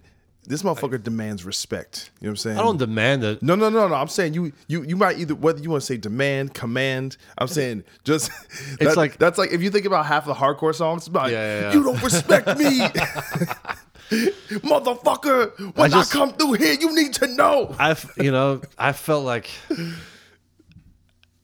This 0.50 0.64
motherfucker 0.64 1.04
demands 1.04 1.44
respect. 1.44 2.10
You 2.22 2.28
know 2.28 2.30
what 2.30 2.32
I'm 2.32 2.38
saying? 2.38 2.58
I 2.58 2.62
don't 2.62 2.78
demand 2.78 3.22
it 3.26 3.44
No, 3.44 3.56
no, 3.56 3.68
no, 3.70 3.86
no. 3.90 3.96
I'm 3.96 4.08
saying 4.08 4.34
you, 4.34 4.54
you, 4.68 4.82
you 4.84 4.96
might 4.96 5.20
either 5.20 5.36
whether 5.36 5.60
you 5.62 5.70
want 5.70 5.82
to 5.82 5.86
say 5.86 5.98
demand, 5.98 6.54
command. 6.54 7.18
I'm 7.38 7.50
saying 7.50 7.84
just. 8.06 8.32
It's 8.80 8.96
like- 8.96 9.18
that's 9.18 9.38
like 9.38 9.52
if 9.52 9.62
you 9.62 9.70
think 9.70 9.86
about 9.86 10.06
half 10.06 10.26
the 10.26 10.34
hardcore 10.34 10.74
songs, 10.74 11.02
it's 11.02 11.08
about 11.10 11.32
Yeah, 11.32 11.42
yeah, 11.44 11.62
yeah. 11.64 11.74
you 11.74 11.84
don't 11.84 12.02
respect 12.02 12.48
me, 12.58 12.80
motherfucker. 14.64 15.76
When 15.76 15.94
I, 15.94 15.98
just- 15.98 16.12
come 16.12 16.34
through 16.34 16.54
here, 16.54 16.74
you 16.74 16.96
need 16.96 17.14
to 17.16 17.28
know. 17.28 17.76
I've 17.78 18.10
you 18.18 18.32
know 18.32 18.62
I 18.78 18.94
felt 18.94 19.26
like, 19.26 19.50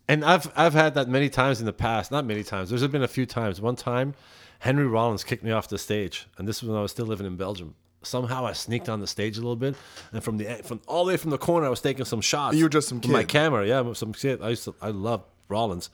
and 0.08 0.24
I've 0.24 0.52
I've 0.56 0.74
had 0.74 0.94
that 0.96 1.08
many 1.10 1.30
times 1.30 1.60
in 1.60 1.66
the 1.66 1.74
past. 1.74 2.12
Not 2.12 2.26
many 2.26 2.44
times. 2.44 2.70
There's 2.70 2.86
been 2.88 3.04
a 3.04 3.08
few 3.08 3.26
times. 3.26 3.60
One 3.62 3.76
time, 3.76 4.14
Henry 4.60 4.88
Rollins 4.88 5.24
kicked 5.24 5.44
me 5.44 5.52
off 5.52 5.68
the 5.68 5.78
stage, 5.78 6.28
and 6.38 6.48
this 6.48 6.62
was 6.62 6.70
when 6.70 6.78
I 6.78 6.82
was 6.82 6.92
still 6.92 7.06
living 7.06 7.28
in 7.28 7.36
Belgium. 7.36 7.76
Somehow 8.04 8.46
I 8.46 8.54
sneaked 8.54 8.90
on 8.90 9.00
the 9.00 9.08
stage 9.08 9.38
a 9.38 9.42
little 9.42 9.56
bit, 9.56 9.76
and 10.12 10.24
from 10.24 10.38
the 10.38 10.62
from 10.64 10.82
all 10.88 11.06
the 11.06 11.14
way 11.14 11.18
from 11.18 11.32
the 11.32 11.38
corner, 11.38 11.66
I 11.66 11.70
was 11.70 11.82
taking 11.82 12.06
some 12.06 12.22
shots. 12.22 12.56
You 12.56 12.66
were 12.66 12.70
just 12.70 12.88
some 12.90 13.00
with 13.00 13.10
my 13.10 13.24
camera. 13.24 13.68
Yeah, 13.68 13.94
some 13.94 14.14
kid. 14.14 14.42
I 14.42 14.50
used 14.50 14.66
to 14.66 14.76
I 14.82 14.90
love 14.90 15.24
Rollins. 15.50 15.90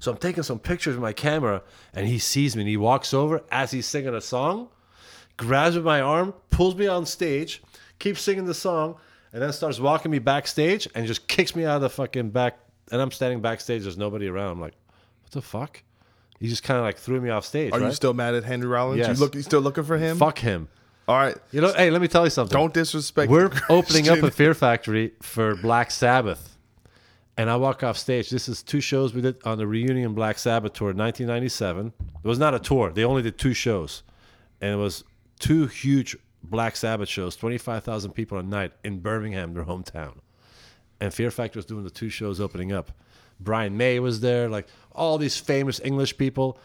So 0.00 0.10
I'm 0.10 0.18
taking 0.18 0.42
some 0.42 0.58
pictures 0.58 0.94
with 0.96 1.02
my 1.02 1.12
camera, 1.12 1.62
and 1.94 2.08
he 2.08 2.18
sees 2.18 2.56
me, 2.56 2.62
and 2.62 2.68
he 2.68 2.76
walks 2.76 3.14
over 3.14 3.42
as 3.52 3.70
he's 3.70 3.86
singing 3.86 4.14
a 4.14 4.20
song, 4.20 4.68
grabs 5.36 5.78
my 5.78 6.00
arm, 6.00 6.34
pulls 6.50 6.74
me 6.74 6.88
on 6.88 7.06
stage, 7.06 7.62
keeps 8.00 8.20
singing 8.20 8.46
the 8.46 8.54
song, 8.54 8.96
and 9.32 9.40
then 9.40 9.52
starts 9.52 9.78
walking 9.78 10.10
me 10.10 10.18
backstage 10.18 10.88
and 10.94 11.06
just 11.06 11.28
kicks 11.28 11.54
me 11.54 11.64
out 11.64 11.76
of 11.76 11.82
the 11.82 11.88
fucking 11.88 12.30
back. 12.30 12.58
And 12.90 13.00
I'm 13.00 13.12
standing 13.12 13.40
backstage, 13.40 13.84
there's 13.84 13.96
nobody 13.96 14.26
around. 14.26 14.50
I'm 14.50 14.60
like, 14.60 14.74
what 15.22 15.30
the 15.30 15.40
fuck? 15.40 15.82
He 16.40 16.48
just 16.48 16.64
kind 16.64 16.78
of 16.78 16.84
like 16.84 16.98
threw 16.98 17.20
me 17.20 17.30
off 17.30 17.44
stage. 17.44 17.72
Are 17.72 17.78
you 17.78 17.92
still 17.92 18.12
mad 18.12 18.34
at 18.34 18.42
Henry 18.42 18.66
Rollins? 18.66 18.98
Yes. 18.98 19.16
You 19.16 19.24
look, 19.24 19.36
you 19.36 19.42
still 19.42 19.60
looking 19.60 19.84
for 19.84 19.96
him? 19.96 20.18
Fuck 20.18 20.40
him. 20.40 20.68
All 21.08 21.16
right. 21.16 21.36
You 21.50 21.60
know, 21.60 21.72
hey, 21.72 21.90
let 21.90 22.00
me 22.00 22.08
tell 22.08 22.24
you 22.24 22.30
something. 22.30 22.56
Don't 22.56 22.72
disrespect. 22.72 23.30
We're 23.30 23.50
opening 23.68 24.08
up 24.08 24.22
a 24.22 24.30
Fear 24.30 24.54
Factory 24.54 25.12
for 25.20 25.56
Black 25.56 25.90
Sabbath. 25.90 26.56
And 27.36 27.48
I 27.48 27.56
walk 27.56 27.82
off 27.82 27.96
stage. 27.96 28.30
This 28.30 28.48
is 28.48 28.62
two 28.62 28.80
shows 28.80 29.14
we 29.14 29.22
did 29.22 29.36
on 29.44 29.58
the 29.58 29.66
reunion 29.66 30.14
Black 30.14 30.38
Sabbath 30.38 30.74
tour 30.74 30.90
in 30.90 30.98
1997. 30.98 31.92
It 32.22 32.28
was 32.28 32.38
not 32.38 32.54
a 32.54 32.58
tour. 32.58 32.92
They 32.92 33.04
only 33.04 33.22
did 33.22 33.38
two 33.38 33.54
shows. 33.54 34.02
And 34.60 34.74
it 34.74 34.76
was 34.76 35.02
two 35.38 35.66
huge 35.66 36.16
Black 36.44 36.76
Sabbath 36.76 37.08
shows, 37.08 37.36
25,000 37.36 38.12
people 38.12 38.38
a 38.38 38.42
night 38.42 38.72
in 38.84 39.00
Birmingham, 39.00 39.54
their 39.54 39.64
hometown. 39.64 40.18
And 41.00 41.12
Fear 41.12 41.30
Factory 41.30 41.58
was 41.58 41.66
doing 41.66 41.84
the 41.84 41.90
two 41.90 42.10
shows 42.10 42.40
opening 42.40 42.72
up. 42.72 42.92
Brian 43.40 43.76
May 43.76 43.98
was 43.98 44.20
there, 44.20 44.48
like 44.48 44.66
all 44.92 45.18
these 45.18 45.36
famous 45.36 45.80
English 45.82 46.16
people. 46.16 46.58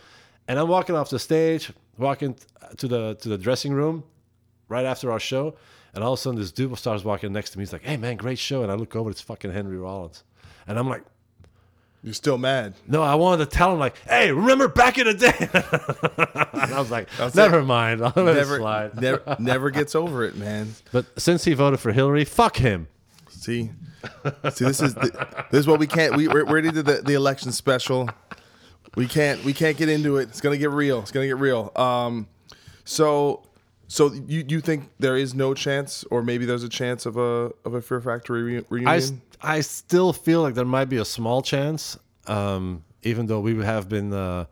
And 0.47 0.59
I'm 0.59 0.67
walking 0.67 0.95
off 0.95 1.09
the 1.09 1.19
stage, 1.19 1.71
walking 1.97 2.35
to 2.77 2.87
the 2.87 3.15
to 3.15 3.29
the 3.29 3.37
dressing 3.37 3.73
room, 3.73 4.03
right 4.69 4.85
after 4.85 5.11
our 5.11 5.19
show, 5.19 5.55
and 5.93 6.03
all 6.03 6.13
of 6.13 6.19
a 6.19 6.21
sudden 6.21 6.39
this 6.39 6.51
dude 6.51 6.77
starts 6.77 7.03
walking 7.03 7.31
next 7.33 7.51
to 7.51 7.57
me. 7.57 7.63
He's 7.63 7.73
like, 7.73 7.83
"Hey 7.83 7.97
man, 7.97 8.17
great 8.17 8.39
show!" 8.39 8.63
And 8.63 8.71
I 8.71 8.75
look 8.75 8.95
over, 8.95 9.09
it's 9.09 9.21
fucking 9.21 9.51
Henry 9.51 9.77
Rollins, 9.77 10.23
and 10.67 10.77
I'm 10.77 10.87
like, 10.89 11.03
You're 12.03 12.13
still 12.13 12.37
mad. 12.37 12.73
"No, 12.87 13.01
I 13.01 13.15
wanted 13.15 13.49
to 13.49 13.57
tell 13.57 13.73
him 13.73 13.79
like, 13.79 13.97
hey, 14.07 14.31
remember 14.31 14.67
back 14.67 14.97
in 14.97 15.07
the 15.07 15.13
day?" 15.13 15.33
and 16.53 16.73
I 16.73 16.79
was 16.79 16.91
like, 16.91 17.09
That's 17.17 17.35
"Never 17.35 17.59
it. 17.59 17.63
mind, 17.65 18.01
I'll 18.03 18.13
let 18.23 18.35
it 18.35 18.39
Never, 18.39 18.57
slide." 18.57 19.01
never, 19.01 19.35
never 19.39 19.69
gets 19.71 19.95
over 19.95 20.23
it, 20.23 20.35
man. 20.35 20.75
But 20.91 21.05
since 21.19 21.43
he 21.45 21.53
voted 21.53 21.79
for 21.79 21.91
Hillary, 21.91 22.23
fuck 22.25 22.57
him. 22.57 22.87
See, 23.29 23.71
see, 24.51 24.65
this 24.65 24.81
is 24.81 24.93
the, 24.95 25.27
this 25.51 25.59
is 25.61 25.67
what 25.67 25.79
we 25.79 25.87
can't. 25.87 26.15
We, 26.15 26.27
we're 26.27 26.45
we're 26.45 26.55
ready 26.55 26.71
to 26.71 26.83
the, 26.83 27.01
the 27.01 27.13
election 27.13 27.51
special. 27.51 28.09
We 28.95 29.07
can't 29.07 29.43
we 29.43 29.53
can't 29.53 29.77
get 29.77 29.89
into 29.89 30.17
it. 30.17 30.23
It's 30.29 30.41
gonna 30.41 30.57
get 30.57 30.71
real. 30.71 30.99
It's 30.99 31.11
gonna 31.11 31.27
get 31.27 31.37
real. 31.37 31.71
Um, 31.75 32.27
so 32.83 33.43
so 33.87 34.11
you 34.27 34.43
you 34.47 34.61
think 34.61 34.89
there 34.99 35.17
is 35.17 35.33
no 35.33 35.53
chance, 35.53 36.03
or 36.11 36.21
maybe 36.21 36.45
there's 36.45 36.63
a 36.63 36.69
chance 36.69 37.05
of 37.05 37.17
a 37.17 37.51
of 37.65 37.73
a 37.73 37.81
Fear 37.81 38.01
Factory 38.01 38.43
re- 38.43 38.65
reunion? 38.69 39.21
I 39.41 39.61
still 39.61 40.13
feel 40.13 40.41
like 40.41 40.55
there 40.55 40.65
might 40.65 40.85
be 40.89 40.97
a 40.97 41.05
small 41.05 41.41
chance, 41.41 41.97
um, 42.25 42.83
even 43.03 43.27
though 43.27 43.39
we 43.39 43.55
have 43.63 43.87
been 43.87 44.11
uh, 44.13 44.45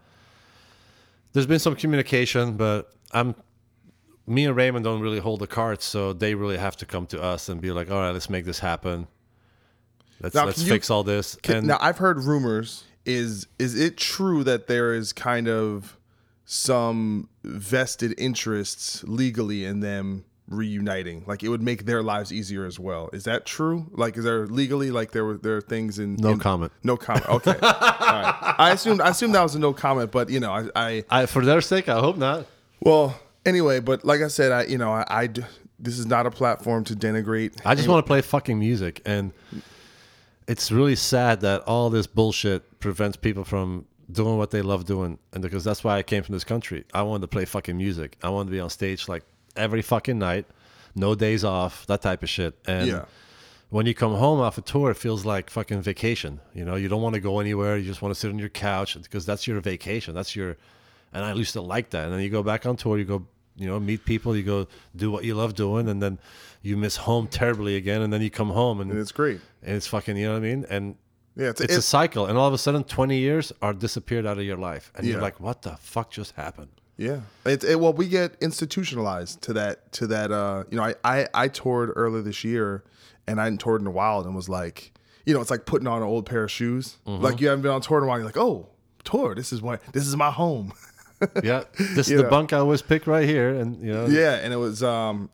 there's 1.34 1.48
been 1.48 1.60
some 1.60 1.76
communication, 1.76 2.56
but 2.56 2.91
I'm 3.12 3.36
me 4.28 4.45
and 4.45 4.56
Raymond 4.56 4.86
don't 4.86 5.02
really 5.02 5.20
hold 5.20 5.40
the 5.40 5.48
cards, 5.48 5.84
so 5.84 6.14
they 6.14 6.34
really 6.36 6.57
have 6.57 6.76
to 6.78 6.86
come 6.86 7.06
to 7.07 7.22
us 7.22 7.49
and 7.49 7.62
be 7.62 7.72
like, 7.72 7.91
"All 7.91 7.99
right, 7.99 8.12
let's 8.12 8.30
make 8.30 8.45
this 8.45 8.60
happen. 8.60 9.07
Let's 10.22 10.34
Now, 10.36 10.45
let's 10.45 10.62
you- 10.64 10.70
fix 10.70 10.90
all 10.90 11.03
this." 11.03 11.36
Can- 11.44 11.57
and 11.57 11.68
now 11.68 11.78
I've 11.82 11.98
heard 11.98 12.24
rumors. 12.24 12.84
Is 13.06 13.48
is 13.60 13.80
it 13.80 13.98
true 13.98 14.44
that 14.45 14.66
there 14.68 14.94
is 14.95 15.14
kind 15.14 15.48
of 15.48 15.98
some 16.45 17.27
vested 17.43 18.13
interests 18.17 19.03
legally 19.05 19.65
in 19.65 19.80
them 19.81 20.26
reuniting? 20.47 21.23
Like 21.26 21.43
it 21.43 21.49
would 21.49 21.61
make 21.63 21.85
their 21.85 22.03
lives 22.03 22.31
easier 22.31 22.65
as 22.65 22.80
well. 22.80 23.09
Is 23.13 23.23
that 23.23 23.45
true? 23.45 23.88
Like 23.91 24.15
is 24.17 24.23
there 24.23 24.45
legally 24.47 24.91
like 24.91 25.11
there 25.11 25.26
were 25.26 25.38
there 25.38 25.57
are 25.57 25.61
things 25.61 25.97
in 25.99 26.15
No 26.15 26.31
in- 26.31 26.39
comment. 26.39 26.72
No 26.84 26.97
comment. 26.97 27.27
Okay. 27.27 27.51
All 27.61 27.69
right. 27.72 28.55
I 28.57 28.72
assumed 28.72 29.01
I 29.01 29.09
assumed 29.09 29.34
that 29.35 29.43
was 29.43 29.55
a 29.55 29.59
no 29.59 29.73
comment, 29.73 30.11
but 30.11 30.30
you 30.30 30.39
know 30.39 30.51
I, 30.51 30.69
I 30.76 31.03
I, 31.09 31.26
for 31.26 31.43
their 31.43 31.61
sake, 31.61 31.89
I 31.89 31.99
hope 31.99 32.17
not. 32.17 32.45
well 32.80 33.19
anyway, 33.45 33.80
but 33.80 34.05
like 34.05 34.22
I 34.22 34.27
said, 34.27 34.51
I 34.51 34.63
you 34.65 34.77
know 34.77 34.91
I, 34.91 35.03
I 35.09 35.30
this 35.80 35.97
is 35.99 36.05
not 36.05 36.26
a 36.26 36.31
platform 36.31 36.84
to 36.85 36.95
denigrate. 36.95 37.59
I 37.65 37.76
just 37.76 37.88
want 37.88 38.05
to 38.05 38.07
play 38.07 38.22
fucking 38.22 38.57
music, 38.59 39.01
and 39.05 39.31
it's 40.47 40.72
really 40.72 40.95
sad 40.95 41.41
that 41.41 41.61
all 41.61 41.89
this 41.89 42.05
bullshit 42.07 42.80
prevents 42.80 43.17
people 43.17 43.43
from 43.43 43.85
doing 44.11 44.38
what 44.38 44.52
they 44.52 44.61
love 44.61 44.86
doing. 44.86 45.18
And 45.34 45.41
because 45.41 45.64
that's 45.64 45.84
why 45.84 45.98
I 45.98 46.03
came 46.03 46.23
from 46.23 46.34
this 46.34 46.44
country, 46.44 46.86
I 46.94 47.02
wanted 47.03 47.22
to 47.22 47.27
play 47.27 47.45
fucking 47.45 47.77
music. 47.77 48.18
I 48.23 48.30
wanted 48.30 48.45
to 48.45 48.52
be 48.52 48.60
on 48.60 48.69
stage 48.69 49.07
like 49.07 49.23
every 49.56 49.82
fucking 49.82 50.19
night, 50.19 50.45
no 50.95 51.15
days 51.15 51.44
off, 51.44 51.86
that 51.88 52.02
type 52.02 52.22
of 52.23 52.30
shit. 52.30 52.56
And 52.68 52.88
Yeah. 52.88 53.06
when 53.69 53.86
you 53.86 53.94
come 53.94 54.14
home 54.15 54.40
off 54.40 54.57
a 54.57 54.61
tour, 54.61 54.91
it 54.91 54.95
feels 54.98 55.26
like 55.26 55.49
fucking 55.49 55.82
vacation. 55.82 56.40
You 56.53 56.65
know, 56.65 56.76
you 56.76 56.88
don't 56.88 57.02
want 57.02 57.15
to 57.15 57.22
go 57.22 57.40
anywhere. 57.40 57.77
You 57.77 57.86
just 57.86 58.02
want 58.02 58.14
to 58.14 58.19
sit 58.19 58.30
on 58.32 58.38
your 58.40 58.49
couch 58.49 58.95
because 59.02 59.26
that's 59.26 59.48
your 59.48 59.60
vacation. 59.61 60.14
That's 60.14 60.36
your, 60.36 60.57
and 61.14 61.26
I 61.26 61.34
used 61.34 61.53
to 61.53 61.61
like 61.61 61.90
that. 61.91 62.06
And 62.06 62.14
then 62.14 62.22
you 62.22 62.30
go 62.30 62.44
back 62.44 62.65
on 62.65 62.76
tour, 62.76 62.98
you 62.98 63.06
go, 63.06 63.26
you 63.57 63.68
know, 63.68 63.80
meet 63.80 64.03
people, 64.06 64.36
you 64.36 64.44
go 64.44 64.68
do 64.95 65.10
what 65.10 65.23
you 65.23 65.34
love 65.34 65.56
doing, 65.56 65.88
and 65.88 66.02
then 66.03 66.19
you 66.61 66.76
miss 66.77 66.98
home 66.98 67.27
terribly 67.27 67.76
again, 67.77 68.02
and 68.02 68.11
then 68.11 68.22
you 68.22 68.30
come 68.30 68.49
home 68.49 68.82
and, 68.82 68.91
And 68.91 68.99
it's 68.99 69.14
great. 69.14 69.40
and 69.64 69.76
it's 69.77 69.88
fucking, 69.88 70.18
you 70.18 70.26
know 70.26 70.34
what 70.34 70.38
I 70.40 70.41
mean? 70.41 70.65
And 70.69 70.95
Yeah, 71.36 71.49
it's, 71.49 71.62
it's, 71.62 71.76
a 71.76 71.82
cycle, 71.82 72.28
and 72.28 72.38
all 72.38 72.48
of 72.48 72.53
a 72.53 72.57
sudden, 72.57 72.84
twenty 72.84 73.18
years 73.18 73.52
are 73.62 73.74
disappeared 73.74 74.26
out 74.26 74.38
of 74.38 74.45
your 74.45 74.57
life, 74.57 74.91
and 74.95 75.06
you're 75.06 75.22
like, 75.22 75.40
what 75.40 75.64
the 75.64 75.76
fuck 75.78 76.12
just 76.12 76.36
happened? 76.36 76.70
Yeah, 76.98 77.22
it's 77.45 77.66
it, 77.66 77.80
well, 77.80 77.91
we 77.91 78.07
get 78.07 78.38
institutionalized 78.40 79.41
to 79.44 79.53
that 79.53 79.91
to 79.94 80.07
that. 80.07 80.32
Uh, 80.32 80.64
you 80.70 80.78
know, 80.78 80.84
I, 80.84 80.95
I 81.03 81.28
I 81.34 81.48
toured 81.49 81.91
earlier 81.95 82.22
this 82.22 82.45
year, 82.45 82.86
and 83.28 83.40
I 83.41 83.45
hadn't 83.45 83.60
toured 83.60 83.82
in 83.82 83.88
a 83.88 83.91
while, 83.91 84.22
and 84.22 84.34
was 84.34 84.48
like, 84.48 84.94
you 85.26 85.34
know, 85.34 85.41
it's 85.41 85.52
like 85.52 85.66
putting 85.66 85.88
on 85.88 86.02
an 86.02 86.07
old 86.07 86.26
pair 86.26 86.45
of 86.45 86.52
shoes. 86.52 86.98
Mm-hmm. 87.06 87.22
Like 87.22 87.41
you 87.41 87.48
haven't 87.48 87.64
been 87.64 87.72
on 87.72 87.82
tour 87.82 87.98
in 87.98 88.06
a 88.06 88.07
while. 88.07 88.18
You're 88.18 88.26
like, 88.26 88.38
oh, 88.38 88.70
tour. 89.03 89.36
This 89.36 89.52
is 89.52 89.62
what 89.62 89.82
this 89.91 90.07
is 90.07 90.16
my 90.16 90.32
home. 90.32 90.74
Yeah, 91.41 91.64
this 91.80 92.10
is 92.10 92.22
the 92.22 92.28
bunk 92.28 92.52
I 92.52 92.57
always 92.57 92.82
pick 92.82 93.07
right 93.07 93.28
here, 93.28 93.56
and 93.56 93.82
you 93.82 93.91
know, 93.91 94.06
yeah, 94.06 94.36
and 94.36 94.53
it 94.53 94.57
was, 94.57 94.84
um, 94.84 95.30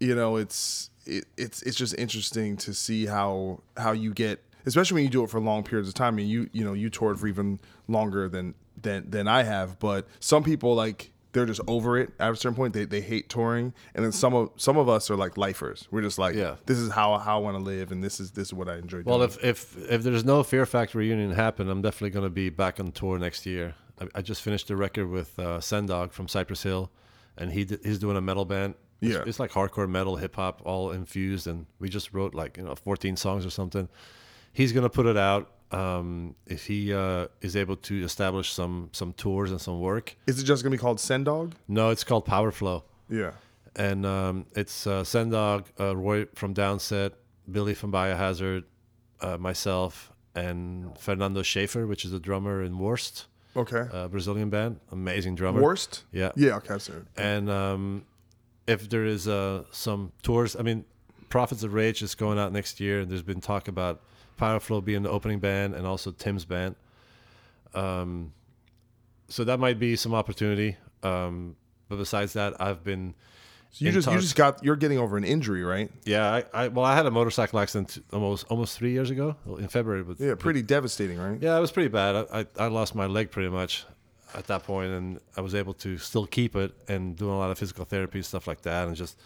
you 0.00 0.14
know, 0.14 0.36
it's 0.36 0.90
it, 1.06 1.24
it's 1.36 1.62
it's 1.62 1.76
just 1.76 1.96
interesting 1.96 2.56
to 2.58 2.74
see 2.74 3.06
how 3.06 3.60
how 3.76 3.92
you 3.92 4.12
get, 4.12 4.42
especially 4.66 4.94
when 4.96 5.04
you 5.04 5.10
do 5.10 5.24
it 5.24 5.30
for 5.30 5.40
long 5.40 5.62
periods 5.62 5.88
of 5.88 5.94
time. 5.94 6.14
I 6.14 6.16
mean, 6.16 6.28
you 6.28 6.48
you 6.52 6.64
know, 6.64 6.72
you 6.72 6.90
toured 6.90 7.18
for 7.20 7.26
even 7.26 7.60
longer 7.88 8.28
than 8.28 8.54
than 8.80 9.10
than 9.10 9.28
I 9.28 9.42
have, 9.42 9.78
but 9.78 10.06
some 10.20 10.42
people 10.42 10.74
like 10.74 11.12
they're 11.32 11.46
just 11.46 11.60
over 11.68 11.96
it 11.96 12.10
at 12.18 12.32
a 12.32 12.34
certain 12.34 12.56
point. 12.56 12.74
They, 12.74 12.84
they 12.86 13.00
hate 13.00 13.28
touring, 13.28 13.72
and 13.94 14.04
then 14.04 14.10
some 14.10 14.34
of 14.34 14.50
some 14.56 14.76
of 14.76 14.88
us 14.88 15.10
are 15.10 15.16
like 15.16 15.36
lifers. 15.36 15.86
We're 15.92 16.02
just 16.02 16.18
like, 16.18 16.34
Yeah. 16.34 16.56
this 16.66 16.76
is 16.78 16.90
how 16.90 17.18
how 17.18 17.36
I 17.38 17.40
want 17.40 17.56
to 17.56 17.62
live, 17.62 17.92
and 17.92 18.02
this 18.02 18.18
is 18.18 18.32
this 18.32 18.48
is 18.48 18.54
what 18.54 18.68
I 18.68 18.76
enjoy. 18.78 19.02
Well, 19.04 19.18
doing. 19.18 19.30
if 19.30 19.44
if 19.44 19.90
if 19.90 20.02
there's 20.02 20.24
no 20.24 20.42
Fear 20.42 20.66
Factory 20.66 21.06
reunion 21.08 21.30
happen, 21.32 21.68
I'm 21.68 21.82
definitely 21.82 22.10
going 22.10 22.24
to 22.26 22.30
be 22.30 22.48
back 22.50 22.80
on 22.80 22.90
tour 22.90 23.16
next 23.18 23.46
year. 23.46 23.74
I, 24.00 24.08
I 24.16 24.22
just 24.22 24.42
finished 24.42 24.70
a 24.70 24.76
record 24.76 25.08
with 25.08 25.38
uh, 25.38 25.60
Sen 25.60 25.86
Dog 25.86 26.12
from 26.12 26.26
Cypress 26.26 26.62
Hill, 26.64 26.90
and 27.38 27.52
he 27.52 27.64
did, 27.64 27.80
he's 27.84 27.98
doing 28.00 28.16
a 28.16 28.20
metal 28.20 28.44
band. 28.44 28.74
It's, 29.00 29.14
Yeah. 29.14 29.22
it's 29.24 29.38
like 29.38 29.52
hardcore 29.52 29.88
metal, 29.88 30.16
hip 30.16 30.34
hop, 30.36 30.62
all 30.64 30.90
infused, 30.90 31.46
and 31.46 31.66
we 31.78 31.88
just 31.88 32.12
wrote 32.12 32.34
like 32.34 32.56
you 32.56 32.64
know 32.64 32.74
14 32.74 33.16
songs 33.16 33.46
or 33.46 33.50
something. 33.50 33.88
He's 34.52 34.72
going 34.72 34.82
to 34.84 34.90
put 34.90 35.06
it 35.06 35.16
out 35.16 35.50
um, 35.72 36.34
if 36.46 36.66
he 36.66 36.92
uh, 36.92 37.28
is 37.40 37.54
able 37.56 37.76
to 37.76 38.02
establish 38.02 38.52
some 38.52 38.88
some 38.92 39.12
tours 39.12 39.50
and 39.50 39.60
some 39.60 39.80
work. 39.80 40.16
is 40.26 40.40
it 40.40 40.44
just 40.44 40.62
gonna 40.64 40.74
be 40.74 40.78
called 40.78 40.98
Sen 40.98 41.22
Dog? 41.24 41.54
No, 41.68 41.90
it's 41.90 42.02
called 42.04 42.26
Powerflo 42.26 42.82
Yeah. 43.08 43.32
and 43.76 44.04
um, 44.04 44.46
it's 44.56 44.86
uh, 44.86 45.04
Sen 45.04 45.30
Dog, 45.30 45.66
uh, 45.78 45.94
Roy 45.96 46.26
from 46.34 46.54
Downset, 46.54 47.12
Billy 47.50 47.74
from 47.74 47.92
Biohazard, 47.92 48.64
uh, 49.20 49.36
myself, 49.38 50.10
and 50.34 50.98
Fernando 50.98 51.42
Schaefer, 51.42 51.86
which 51.86 52.04
is 52.04 52.12
a 52.12 52.18
drummer 52.18 52.64
in 52.64 52.76
Worst, 52.78 53.26
Okay. 53.56 53.86
uh, 53.92 54.08
Brazilian 54.08 54.50
band, 54.50 54.80
amazing 54.90 55.36
drummer. 55.36 55.62
Worst. 55.62 56.02
Yeah. 56.10 56.32
Yeah. 56.34 56.56
Okay. 56.56 56.78
Sorry. 56.78 57.02
And 57.16 57.48
um, 57.48 58.04
if 58.66 58.88
there 58.88 59.04
is 59.04 59.28
uh, 59.28 59.62
some 59.70 60.10
tours, 60.24 60.56
I 60.56 60.62
mean, 60.62 60.84
Prophets 61.28 61.62
of 61.62 61.74
Rage 61.74 62.02
is 62.02 62.16
going 62.16 62.40
out 62.40 62.52
next 62.52 62.80
year, 62.80 63.00
and 63.02 63.08
there's 63.08 63.22
been 63.22 63.40
talk 63.40 63.68
about 63.68 64.00
Powerflo 64.40 64.84
being 64.84 65.02
the 65.02 65.10
opening 65.10 65.38
band 65.38 65.74
and 65.74 65.86
also 65.86 66.10
Tim's 66.10 66.44
band. 66.44 66.74
Um, 67.74 68.32
so 69.28 69.44
that 69.44 69.60
might 69.60 69.78
be 69.78 69.96
some 69.96 70.14
opportunity. 70.14 70.76
Um, 71.02 71.56
but 71.88 71.96
besides 71.96 72.32
that, 72.34 72.60
I've 72.60 72.82
been. 72.82 73.14
So 73.72 73.84
you 73.84 73.92
just 73.92 74.08
you 74.10 74.18
just 74.18 74.34
got 74.34 74.64
you're 74.64 74.74
getting 74.74 74.98
over 74.98 75.16
an 75.16 75.22
injury, 75.22 75.62
right? 75.62 75.90
Yeah, 76.04 76.28
I, 76.28 76.64
I 76.64 76.68
well, 76.68 76.84
I 76.84 76.96
had 76.96 77.06
a 77.06 77.10
motorcycle 77.10 77.60
accident 77.60 78.02
almost 78.12 78.44
almost 78.48 78.76
three 78.76 78.90
years 78.90 79.10
ago 79.10 79.36
in 79.58 79.68
February. 79.68 80.02
But 80.02 80.18
Yeah. 80.18 80.34
Pretty 80.34 80.62
devastating, 80.62 81.18
right? 81.18 81.38
yeah, 81.40 81.56
it 81.56 81.60
was 81.60 81.70
pretty 81.70 81.88
bad. 81.88 82.16
I, 82.16 82.40
I, 82.40 82.46
I 82.58 82.66
lost 82.66 82.96
my 82.96 83.06
leg 83.06 83.30
pretty 83.30 83.48
much 83.48 83.84
at 84.34 84.48
that 84.48 84.64
point, 84.64 84.90
and 84.90 85.20
I 85.36 85.40
was 85.40 85.54
able 85.54 85.74
to 85.74 85.98
still 85.98 86.26
keep 86.26 86.56
it 86.56 86.72
and 86.88 87.14
doing 87.16 87.30
a 87.32 87.38
lot 87.38 87.50
of 87.52 87.58
physical 87.58 87.84
therapy 87.84 88.22
stuff 88.22 88.48
like 88.48 88.62
that, 88.62 88.88
and 88.88 88.96
just 88.96 89.16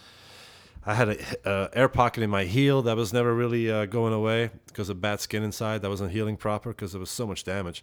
I 0.86 0.94
had 0.94 1.08
a 1.08 1.48
uh, 1.48 1.68
air 1.72 1.88
pocket 1.88 2.22
in 2.22 2.30
my 2.30 2.44
heel 2.44 2.82
that 2.82 2.96
was 2.96 3.12
never 3.12 3.34
really 3.34 3.70
uh, 3.70 3.86
going 3.86 4.12
away 4.12 4.50
because 4.66 4.90
of 4.90 5.00
bad 5.00 5.20
skin 5.20 5.42
inside 5.42 5.80
that 5.82 5.88
wasn't 5.88 6.12
healing 6.12 6.36
proper 6.36 6.70
because 6.70 6.92
there 6.92 7.00
was 7.00 7.10
so 7.10 7.26
much 7.26 7.44
damage. 7.44 7.82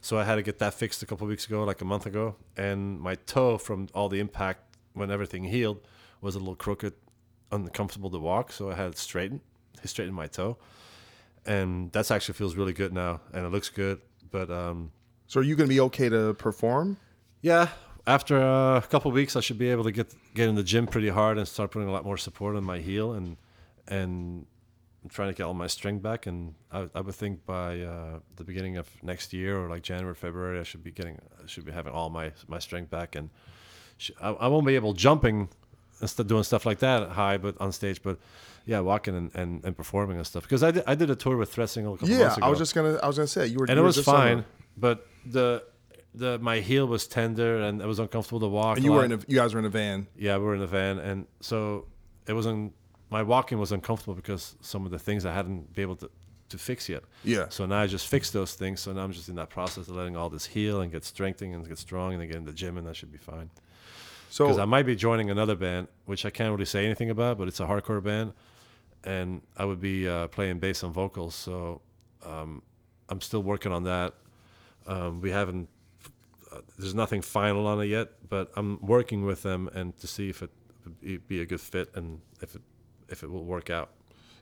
So 0.00 0.18
I 0.18 0.24
had 0.24 0.34
to 0.34 0.42
get 0.42 0.58
that 0.58 0.74
fixed 0.74 1.02
a 1.04 1.06
couple 1.06 1.28
weeks 1.28 1.46
ago, 1.46 1.62
like 1.62 1.80
a 1.80 1.84
month 1.84 2.06
ago, 2.06 2.34
and 2.56 3.00
my 3.00 3.14
toe 3.14 3.58
from 3.58 3.88
all 3.94 4.08
the 4.08 4.18
impact 4.18 4.76
when 4.94 5.10
everything 5.12 5.44
healed 5.44 5.80
was 6.20 6.34
a 6.34 6.40
little 6.40 6.56
crooked, 6.56 6.94
uncomfortable 7.52 8.10
to 8.10 8.18
walk. 8.18 8.50
So 8.50 8.70
I 8.70 8.74
had 8.74 8.90
it 8.90 8.98
straightened, 8.98 9.40
straightened 9.84 10.16
my 10.16 10.26
toe, 10.26 10.56
and 11.46 11.92
that's 11.92 12.10
actually 12.10 12.34
feels 12.34 12.56
really 12.56 12.72
good 12.72 12.92
now, 12.92 13.20
and 13.32 13.46
it 13.46 13.50
looks 13.50 13.68
good. 13.68 14.00
But 14.32 14.50
um, 14.50 14.90
So 15.28 15.38
are 15.38 15.44
you 15.44 15.54
going 15.54 15.68
to 15.68 15.74
be 15.74 15.80
okay 15.80 16.08
to 16.08 16.34
perform? 16.34 16.96
yeah, 17.40 17.68
after 18.06 18.36
a 18.40 18.82
couple 18.90 19.10
weeks, 19.12 19.36
I 19.36 19.40
should 19.40 19.58
be 19.58 19.68
able 19.70 19.84
to 19.84 19.92
get 19.92 20.14
get 20.34 20.48
in 20.48 20.54
the 20.54 20.62
gym 20.62 20.86
pretty 20.86 21.08
hard 21.08 21.38
and 21.38 21.46
start 21.46 21.70
putting 21.70 21.88
a 21.88 21.92
lot 21.92 22.04
more 22.04 22.16
support 22.16 22.56
on 22.56 22.64
my 22.64 22.78
heel 22.78 23.12
and 23.12 23.36
and 23.88 24.46
I'm 25.02 25.08
trying 25.10 25.28
to 25.30 25.34
get 25.34 25.44
all 25.44 25.54
my 25.54 25.66
strength 25.66 26.00
back. 26.02 26.26
And 26.26 26.54
I, 26.70 26.88
I 26.94 27.00
would 27.00 27.14
think 27.16 27.44
by 27.44 27.80
uh, 27.80 28.20
the 28.36 28.44
beginning 28.44 28.76
of 28.76 28.88
next 29.02 29.32
year 29.32 29.58
or 29.60 29.68
like 29.68 29.82
January, 29.82 30.14
February, 30.14 30.60
I 30.60 30.62
should 30.62 30.84
be 30.84 30.92
getting, 30.92 31.18
I 31.42 31.46
should 31.46 31.64
be 31.64 31.72
having 31.72 31.92
all 31.92 32.08
my 32.10 32.32
my 32.46 32.58
strength 32.60 32.90
back. 32.90 33.16
And 33.16 33.30
sh- 33.98 34.12
I, 34.20 34.30
I 34.30 34.46
won't 34.48 34.66
be 34.66 34.76
able 34.76 34.92
jumping 34.92 35.48
instead 36.00 36.24
st- 36.26 36.28
doing 36.28 36.44
stuff 36.44 36.64
like 36.66 36.78
that 36.80 37.10
high, 37.10 37.36
but 37.38 37.60
on 37.60 37.72
stage, 37.72 38.02
but. 38.02 38.18
Yeah, 38.64 38.78
walking 38.78 39.16
and, 39.16 39.34
and, 39.34 39.64
and 39.64 39.76
performing 39.76 40.18
and 40.18 40.24
stuff 40.24 40.44
because 40.44 40.62
I 40.62 40.70
did, 40.70 40.84
I 40.86 40.94
did 40.94 41.10
a 41.10 41.16
tour 41.16 41.36
with 41.36 41.52
Threat 41.52 41.68
Signal 41.68 41.94
a 41.94 41.96
couple 41.96 42.10
Yeah, 42.10 42.18
months 42.20 42.36
ago 42.36 42.44
Yeah, 42.44 42.46
I 42.46 42.50
was 42.50 42.58
just 42.60 42.76
gonna 42.76 42.96
I 43.02 43.08
was 43.08 43.16
gonna 43.16 43.26
say 43.26 43.48
you 43.48 43.58
were 43.58 43.64
and 43.64 43.76
you 43.76 43.82
it 43.82 43.84
was 43.84 43.98
fine. 44.04 44.36
the- 44.36 44.44
But 44.76 45.06
the 45.26 45.64
the 46.14 46.38
my 46.38 46.60
heel 46.60 46.86
was 46.86 47.06
tender 47.06 47.60
and 47.62 47.80
it 47.80 47.86
was 47.86 47.98
uncomfortable 47.98 48.40
to 48.40 48.48
walk. 48.48 48.76
and 48.76 48.84
you 48.84 48.92
were 48.92 49.04
in 49.04 49.12
a 49.12 49.18
you 49.26 49.36
guys 49.36 49.54
were 49.54 49.60
in 49.60 49.66
a 49.66 49.70
van. 49.70 50.06
yeah, 50.16 50.36
we 50.36 50.44
were 50.44 50.54
in 50.54 50.62
a 50.62 50.66
van, 50.66 50.98
and 50.98 51.26
so 51.40 51.86
it 52.26 52.32
wasn't. 52.34 52.72
My 53.10 53.22
walking 53.22 53.58
was 53.58 53.72
uncomfortable 53.72 54.14
because 54.14 54.56
some 54.62 54.86
of 54.86 54.90
the 54.90 54.98
things 54.98 55.26
I 55.26 55.32
hadn't 55.34 55.72
been 55.74 55.82
able 55.82 55.96
to 55.96 56.10
to 56.48 56.58
fix 56.58 56.88
yet. 56.88 57.02
Yeah. 57.24 57.46
So 57.48 57.66
now 57.66 57.80
I 57.80 57.86
just 57.86 58.06
fixed 58.08 58.32
those 58.32 58.54
things. 58.54 58.80
So 58.80 58.92
now 58.92 59.02
I'm 59.04 59.12
just 59.12 59.28
in 59.28 59.36
that 59.36 59.48
process 59.50 59.88
of 59.88 59.96
letting 59.96 60.16
all 60.16 60.28
this 60.30 60.46
heal 60.46 60.80
and 60.82 60.92
get 60.92 61.04
strengthening 61.04 61.54
and 61.54 61.66
get 61.66 61.78
strong 61.78 62.12
and 62.12 62.20
then 62.20 62.28
get 62.28 62.36
in 62.36 62.44
the 62.44 62.52
gym 62.52 62.76
and 62.76 62.86
that 62.86 62.94
should 62.96 63.10
be 63.10 63.18
fine. 63.18 63.50
So 64.28 64.44
Because 64.46 64.58
I 64.58 64.64
might 64.66 64.84
be 64.86 64.94
joining 64.94 65.30
another 65.30 65.54
band, 65.56 65.88
which 66.06 66.24
I 66.26 66.30
can't 66.30 66.50
really 66.52 66.66
say 66.66 66.84
anything 66.84 67.10
about, 67.10 67.38
but 67.38 67.48
it's 67.48 67.60
a 67.60 67.64
hardcore 67.66 68.02
band, 68.02 68.32
and 69.04 69.42
I 69.56 69.64
would 69.64 69.80
be 69.80 70.08
uh, 70.08 70.28
playing 70.28 70.58
bass 70.58 70.82
and 70.82 70.92
vocals. 70.92 71.34
So 71.34 71.80
um, 72.24 72.62
I'm 73.08 73.20
still 73.20 73.42
working 73.42 73.72
on 73.72 73.84
that. 73.84 74.14
Um, 74.86 75.20
we 75.20 75.30
haven't. 75.30 75.68
There's 76.78 76.94
nothing 76.94 77.22
final 77.22 77.66
on 77.66 77.80
it 77.80 77.86
yet, 77.86 78.08
but 78.28 78.50
I'm 78.56 78.78
working 78.80 79.24
with 79.24 79.42
them 79.42 79.68
and 79.74 79.96
to 79.98 80.06
see 80.06 80.28
if 80.28 80.42
it 80.42 80.50
would 80.84 81.28
be- 81.28 81.40
a 81.40 81.46
good 81.46 81.60
fit 81.60 81.90
and 81.94 82.20
if 82.40 82.54
it 82.54 82.62
if 83.08 83.22
it 83.22 83.30
will 83.30 83.44
work 83.44 83.70
out. 83.70 83.90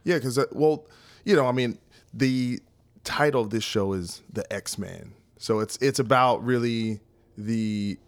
yeah, 0.05 0.17
because 0.17 0.39
uh, 0.39 0.45
well, 0.53 0.87
you 1.25 1.35
know, 1.37 1.47
I 1.47 1.53
mean, 1.53 1.79
the 2.15 2.61
title 3.05 3.43
of 3.43 3.51
this 3.51 3.65
show 3.65 3.93
is 3.93 4.23
the 4.33 4.51
X 4.53 4.79
Men, 4.79 5.13
so 5.39 5.61
it's 5.61 5.77
it's 5.81 5.99
about 5.99 6.45
really 6.45 7.01
the 7.37 7.99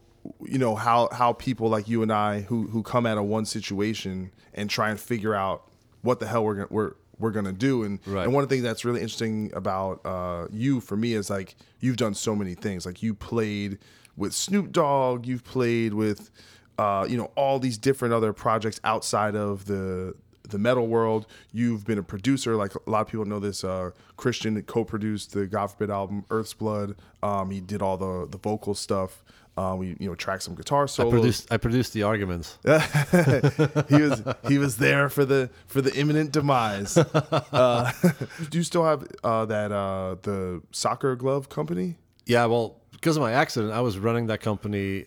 you 0.40 0.58
know 0.58 0.74
how 0.76 1.08
how 1.12 1.32
people 1.32 1.68
like 1.68 1.88
you 1.88 2.02
and 2.02 2.12
I 2.12 2.40
who 2.42 2.68
who 2.68 2.82
come 2.82 3.06
out 3.06 3.18
of 3.18 3.24
one 3.24 3.44
situation 3.44 4.30
and 4.54 4.70
try 4.70 4.90
and 4.90 5.00
figure 5.00 5.34
out 5.34 5.68
what 6.02 6.20
the 6.20 6.26
hell 6.26 6.44
we're 6.44 6.66
we're 6.70 6.94
we're 7.22 7.30
gonna 7.30 7.52
do 7.52 7.84
and 7.84 7.98
Right. 8.06 8.24
and 8.24 8.34
one 8.34 8.42
of 8.42 8.48
the 8.50 8.54
things 8.54 8.64
that's 8.64 8.84
really 8.84 9.00
interesting 9.00 9.50
about 9.54 10.04
uh, 10.04 10.48
you 10.50 10.80
for 10.80 10.96
me 10.96 11.14
is 11.14 11.30
like 11.30 11.54
you've 11.80 11.96
done 11.96 12.14
so 12.14 12.34
many 12.36 12.54
things 12.54 12.84
like 12.84 13.02
you 13.02 13.14
played 13.14 13.78
with 14.16 14.34
Snoop 14.34 14.72
Dogg. 14.72 15.24
You've 15.26 15.44
played 15.44 15.94
with, 15.94 16.30
uh, 16.78 17.06
you 17.08 17.16
know, 17.16 17.30
all 17.34 17.58
these 17.58 17.78
different 17.78 18.12
other 18.12 18.32
projects 18.34 18.78
outside 18.84 19.34
of 19.36 19.64
the 19.64 20.14
the 20.48 20.58
metal 20.58 20.86
world. 20.86 21.26
You've 21.52 21.86
been 21.86 21.96
a 21.98 22.02
producer, 22.02 22.56
like 22.56 22.74
a 22.74 22.90
lot 22.90 23.00
of 23.02 23.06
people 23.06 23.24
know 23.24 23.38
this. 23.38 23.64
Uh, 23.64 23.92
Christian 24.16 24.60
co-produced 24.64 25.32
the 25.32 25.46
God 25.46 25.68
Forbid 25.68 25.88
album 25.90 26.24
Earthsblood. 26.28 26.96
Um, 27.22 27.50
he 27.50 27.60
did 27.60 27.80
all 27.80 27.96
the 27.96 28.28
the 28.28 28.38
vocal 28.38 28.74
stuff. 28.74 29.24
Uh, 29.54 29.76
we 29.78 29.88
you 30.00 30.08
know 30.08 30.14
tracked 30.14 30.42
some 30.42 30.54
guitar 30.54 30.84
I 30.84 30.86
solos. 30.86 31.12
produced 31.12 31.52
I 31.52 31.56
produced 31.58 31.92
the 31.92 32.04
arguments. 32.04 32.58
he 32.64 34.00
was 34.02 34.22
he 34.48 34.56
was 34.58 34.76
there 34.78 35.08
for 35.10 35.24
the 35.26 35.50
for 35.66 35.80
the 35.82 35.94
imminent 35.94 36.32
demise. 36.32 36.96
Uh, 37.52 37.92
do 38.50 38.58
you 38.58 38.64
still 38.64 38.84
have 38.84 39.06
uh, 39.22 39.44
that 39.44 39.70
uh, 39.72 40.16
the 40.22 40.62
soccer 40.70 41.14
glove 41.16 41.48
company? 41.48 41.96
Yeah, 42.24 42.46
well, 42.46 42.80
because 42.92 43.16
of 43.16 43.22
my 43.22 43.32
accident, 43.32 43.72
I 43.72 43.80
was 43.80 43.98
running 43.98 44.26
that 44.28 44.40
company 44.40 45.06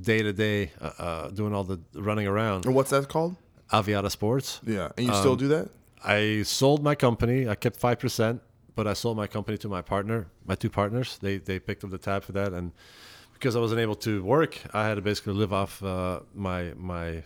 day 0.00 0.22
to 0.22 0.32
day, 0.32 0.70
uh, 0.80 0.90
uh, 0.98 1.28
doing 1.30 1.52
all 1.54 1.64
the 1.64 1.78
running 1.94 2.26
around. 2.26 2.64
And 2.64 2.74
what's 2.74 2.90
that 2.90 3.08
called? 3.08 3.36
Aviata 3.72 4.10
Sports. 4.10 4.60
Yeah, 4.66 4.90
and 4.96 5.06
you 5.06 5.14
still 5.14 5.32
Um, 5.32 5.38
do 5.38 5.48
that? 5.48 5.68
I 6.04 6.42
sold 6.44 6.82
my 6.82 6.94
company. 6.94 7.46
I 7.48 7.54
kept 7.54 7.76
five 7.76 7.98
percent, 7.98 8.40
but 8.74 8.86
I 8.86 8.94
sold 8.94 9.16
my 9.18 9.26
company 9.26 9.58
to 9.58 9.68
my 9.68 9.82
partner, 9.82 10.26
my 10.46 10.54
two 10.54 10.70
partners. 10.70 11.18
They 11.20 11.36
they 11.38 11.58
picked 11.58 11.84
up 11.84 11.90
the 11.90 11.98
tab 11.98 12.24
for 12.24 12.32
that, 12.32 12.52
and 12.52 12.72
because 13.42 13.56
I 13.56 13.58
wasn't 13.58 13.80
able 13.80 13.96
to 13.96 14.22
work, 14.22 14.56
I 14.72 14.86
had 14.86 14.94
to 14.94 15.00
basically 15.00 15.32
live 15.32 15.52
off 15.52 15.82
uh, 15.82 16.20
my 16.32 16.72
my 16.76 17.24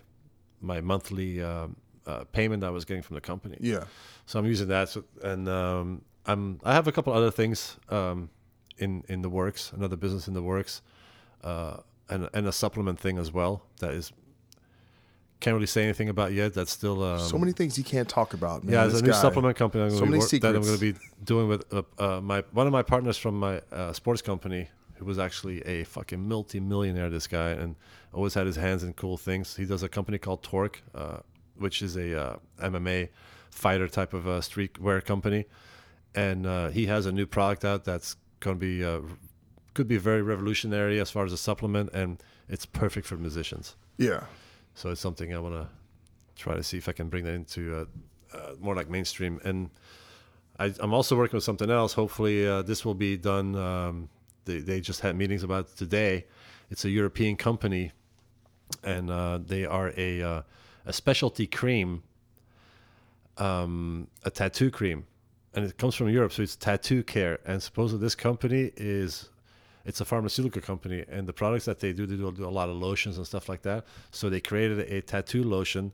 my 0.63 0.81
monthly 0.81 1.43
um, 1.43 1.77
uh, 2.07 2.25
payment 2.33 2.65
I 2.65 2.71
was 2.71 2.87
getting 2.87 3.03
from 3.03 3.17
the 3.17 3.21
company. 3.21 3.59
Yeah. 3.61 3.85
So 4.25 4.39
I'm 4.39 4.47
using 4.47 4.69
that, 4.69 4.89
so, 4.89 5.05
and 5.23 5.47
um, 5.47 6.01
I'm 6.25 6.59
I 6.65 6.73
have 6.73 6.89
a 6.89 6.93
couple 6.93 7.13
other 7.13 7.31
things 7.31 7.77
um, 7.91 8.31
in 8.79 9.05
in 9.11 9.21
the 9.21 9.29
works, 9.29 9.73
another 9.77 9.97
business 9.97 10.27
in 10.27 10.33
the 10.33 10.43
works, 10.43 10.81
uh, 11.45 11.77
and 12.09 12.31
and 12.33 12.47
a 12.47 12.53
supplement 12.53 12.99
thing 12.99 13.19
as 13.19 13.31
well 13.31 13.67
that 13.81 13.91
is 13.91 14.11
can't 15.41 15.53
really 15.53 15.67
say 15.67 15.85
anything 15.85 16.09
about 16.09 16.33
yet. 16.33 16.55
That's 16.55 16.73
still 16.73 17.05
um, 17.05 17.21
so 17.21 17.37
many 17.37 17.53
things 17.53 17.77
you 17.77 17.85
can't 17.85 18.09
talk 18.09 18.33
about. 18.33 18.65
Man. 18.65 18.73
yeah, 18.73 18.87
there's 18.87 19.01
a 19.01 19.05
new 19.05 19.11
guy. 19.11 19.21
supplement 19.21 19.55
company 19.59 19.85
I'm 19.85 19.91
so 19.91 20.07
many 20.07 20.17
wor- 20.17 20.27
that 20.29 20.57
I'm 20.57 20.63
going 20.63 20.79
to 20.79 20.93
be 20.93 20.99
doing 21.23 21.49
with 21.49 21.71
uh, 21.71 21.83
uh, 21.99 22.21
my 22.23 22.43
one 22.53 22.67
of 22.67 22.73
my 22.73 22.83
partners 22.83 23.19
from 23.19 23.39
my 23.39 23.61
uh, 23.71 23.93
sports 23.93 24.23
company, 24.23 24.71
who 24.99 25.05
was 25.05 25.19
actually 25.19 25.61
a 25.63 25.85
fucking 25.85 26.27
multi-millionaire. 26.27 27.11
This 27.11 27.27
guy 27.27 27.51
and 27.51 27.77
always 28.13 28.35
had 28.35 28.47
his 28.47 28.57
hands 28.57 28.83
in 28.83 28.93
cool 28.95 29.17
things. 29.17 29.57
He 29.57 29.65
does 29.65 29.83
a 29.83 29.89
company 29.89 30.19
called 30.19 30.43
Torque, 30.43 30.83
uh, 30.95 31.19
which 31.57 31.83
is 31.83 31.97
a 31.97 32.21
uh, 32.21 32.37
MMA 32.61 33.09
fighter 33.51 33.89
type 33.89 34.15
of 34.15 34.27
uh, 34.27 34.41
streetwear 34.41 35.05
company, 35.05 35.47
and 36.15 36.47
uh, 36.47 36.69
he 36.69 36.87
has 36.87 37.07
a 37.07 37.13
new 37.13 37.27
product 37.27 37.65
out 37.65 37.85
that's 37.85 38.17
going 38.41 38.57
to 38.57 38.61
be 38.61 38.85
uh, 38.85 39.01
could 39.75 39.89
be 39.89 39.99
very 39.99 40.23
revolutionary 40.23 40.99
as 40.99 41.11
far 41.11 41.25
as 41.25 41.33
a 41.33 41.37
supplement, 41.37 41.93
and 41.93 42.23
it's 42.49 42.65
perfect 42.65 43.07
for 43.07 43.17
musicians. 43.17 43.77
Yeah. 43.99 44.25
So 44.75 44.91
it's 44.91 45.01
something 45.01 45.35
I 45.35 45.39
want 45.39 45.55
to 45.55 45.69
try 46.35 46.55
to 46.55 46.63
see 46.63 46.79
if 46.79 46.89
I 46.89 46.93
can 46.93 47.09
bring 47.09 47.25
that 47.25 47.35
into 47.35 47.75
uh, 47.77 48.37
uh, 48.37 48.55
more 48.59 48.75
like 48.75 48.89
mainstream. 48.89 49.41
And 49.45 49.71
I, 50.59 50.73
I'm 50.81 50.95
also 50.95 51.17
working 51.17 51.37
with 51.37 51.45
something 51.45 51.71
else. 51.71 51.93
Hopefully, 51.93 52.47
uh, 52.47 52.63
this 52.63 52.85
will 52.85 52.95
be 52.95 53.17
done. 53.17 53.55
Um, 53.55 54.09
they, 54.47 54.59
they 54.59 54.81
just 54.81 55.01
had 55.01 55.17
meetings 55.17 55.43
about 55.43 55.67
it 55.67 55.77
today. 55.77 56.25
It's 56.71 56.85
a 56.85 56.91
European 56.91 57.37
company, 57.37 57.93
and 58.83 59.11
uh, 59.11 59.39
they 59.45 59.65
are 59.67 59.93
a 59.97 60.23
uh, 60.23 60.43
a 60.87 60.93
specialty 60.93 61.47
cream, 61.47 62.03
um, 63.37 64.09
a 64.25 64.31
tattoo 64.31 64.71
cream, 64.71 65.07
and 65.55 65.65
it 65.65 65.77
comes 65.77 65.95
from 65.95 66.09
Europe. 66.09 66.33
So 66.33 66.43
it's 66.43 66.57
tattoo 66.57 67.03
care. 67.03 67.39
And 67.45 67.63
supposedly 67.63 68.03
this 68.03 68.15
company 68.15 68.73
is 68.77 69.29
it's 69.87 70.01
a 70.01 70.05
pharmaceutical 70.05 70.61
company 70.61 71.05
and 71.09 71.27
the 71.27 71.33
products 71.33 71.65
that 71.65 71.79
they 71.79 71.93
do 71.93 72.05
they 72.07 72.17
do, 72.17 72.31
do 72.33 72.45
a 72.45 72.51
lot 72.51 72.69
of 72.69 72.77
lotions 72.77 73.17
and 73.17 73.27
stuff 73.27 73.49
like 73.49 73.63
that 73.63 73.87
so 74.11 74.29
they 74.29 74.41
created 74.41 74.81
a 74.81 75.01
tattoo 75.01 75.45
lotion 75.45 75.93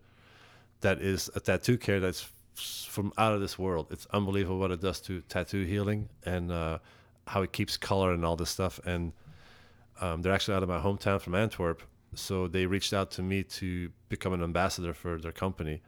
that 0.80 1.00
is 1.00 1.30
a 1.36 1.40
tattoo 1.40 1.76
care 1.76 2.00
that's 2.00 2.28
from 2.54 3.12
out 3.18 3.34
of 3.34 3.40
this 3.40 3.58
world 3.58 3.86
it's 3.90 4.06
unbelievable 4.12 4.58
what 4.58 4.70
it 4.70 4.80
does 4.80 5.00
to 5.00 5.20
tattoo 5.28 5.64
healing 5.64 6.08
and 6.24 6.50
uh, 6.50 6.78
how 7.26 7.42
it 7.42 7.52
keeps 7.52 7.76
color 7.76 8.12
and 8.12 8.24
all 8.24 8.36
this 8.36 8.50
stuff 8.50 8.80
and 8.84 9.12
um, 10.00 10.22
they're 10.22 10.32
actually 10.32 10.54
out 10.54 10.62
of 10.62 10.68
my 10.68 10.78
hometown 10.78 11.20
from 11.20 11.34
antwerp 11.34 11.82
so 12.14 12.46
they 12.46 12.66
reached 12.66 12.92
out 12.92 13.10
to 13.10 13.22
me 13.22 13.42
to 13.42 13.90
become 14.08 14.32
an 14.32 14.42
ambassador 14.42 14.92
for 14.92 15.18
their 15.18 15.32
company 15.32 15.80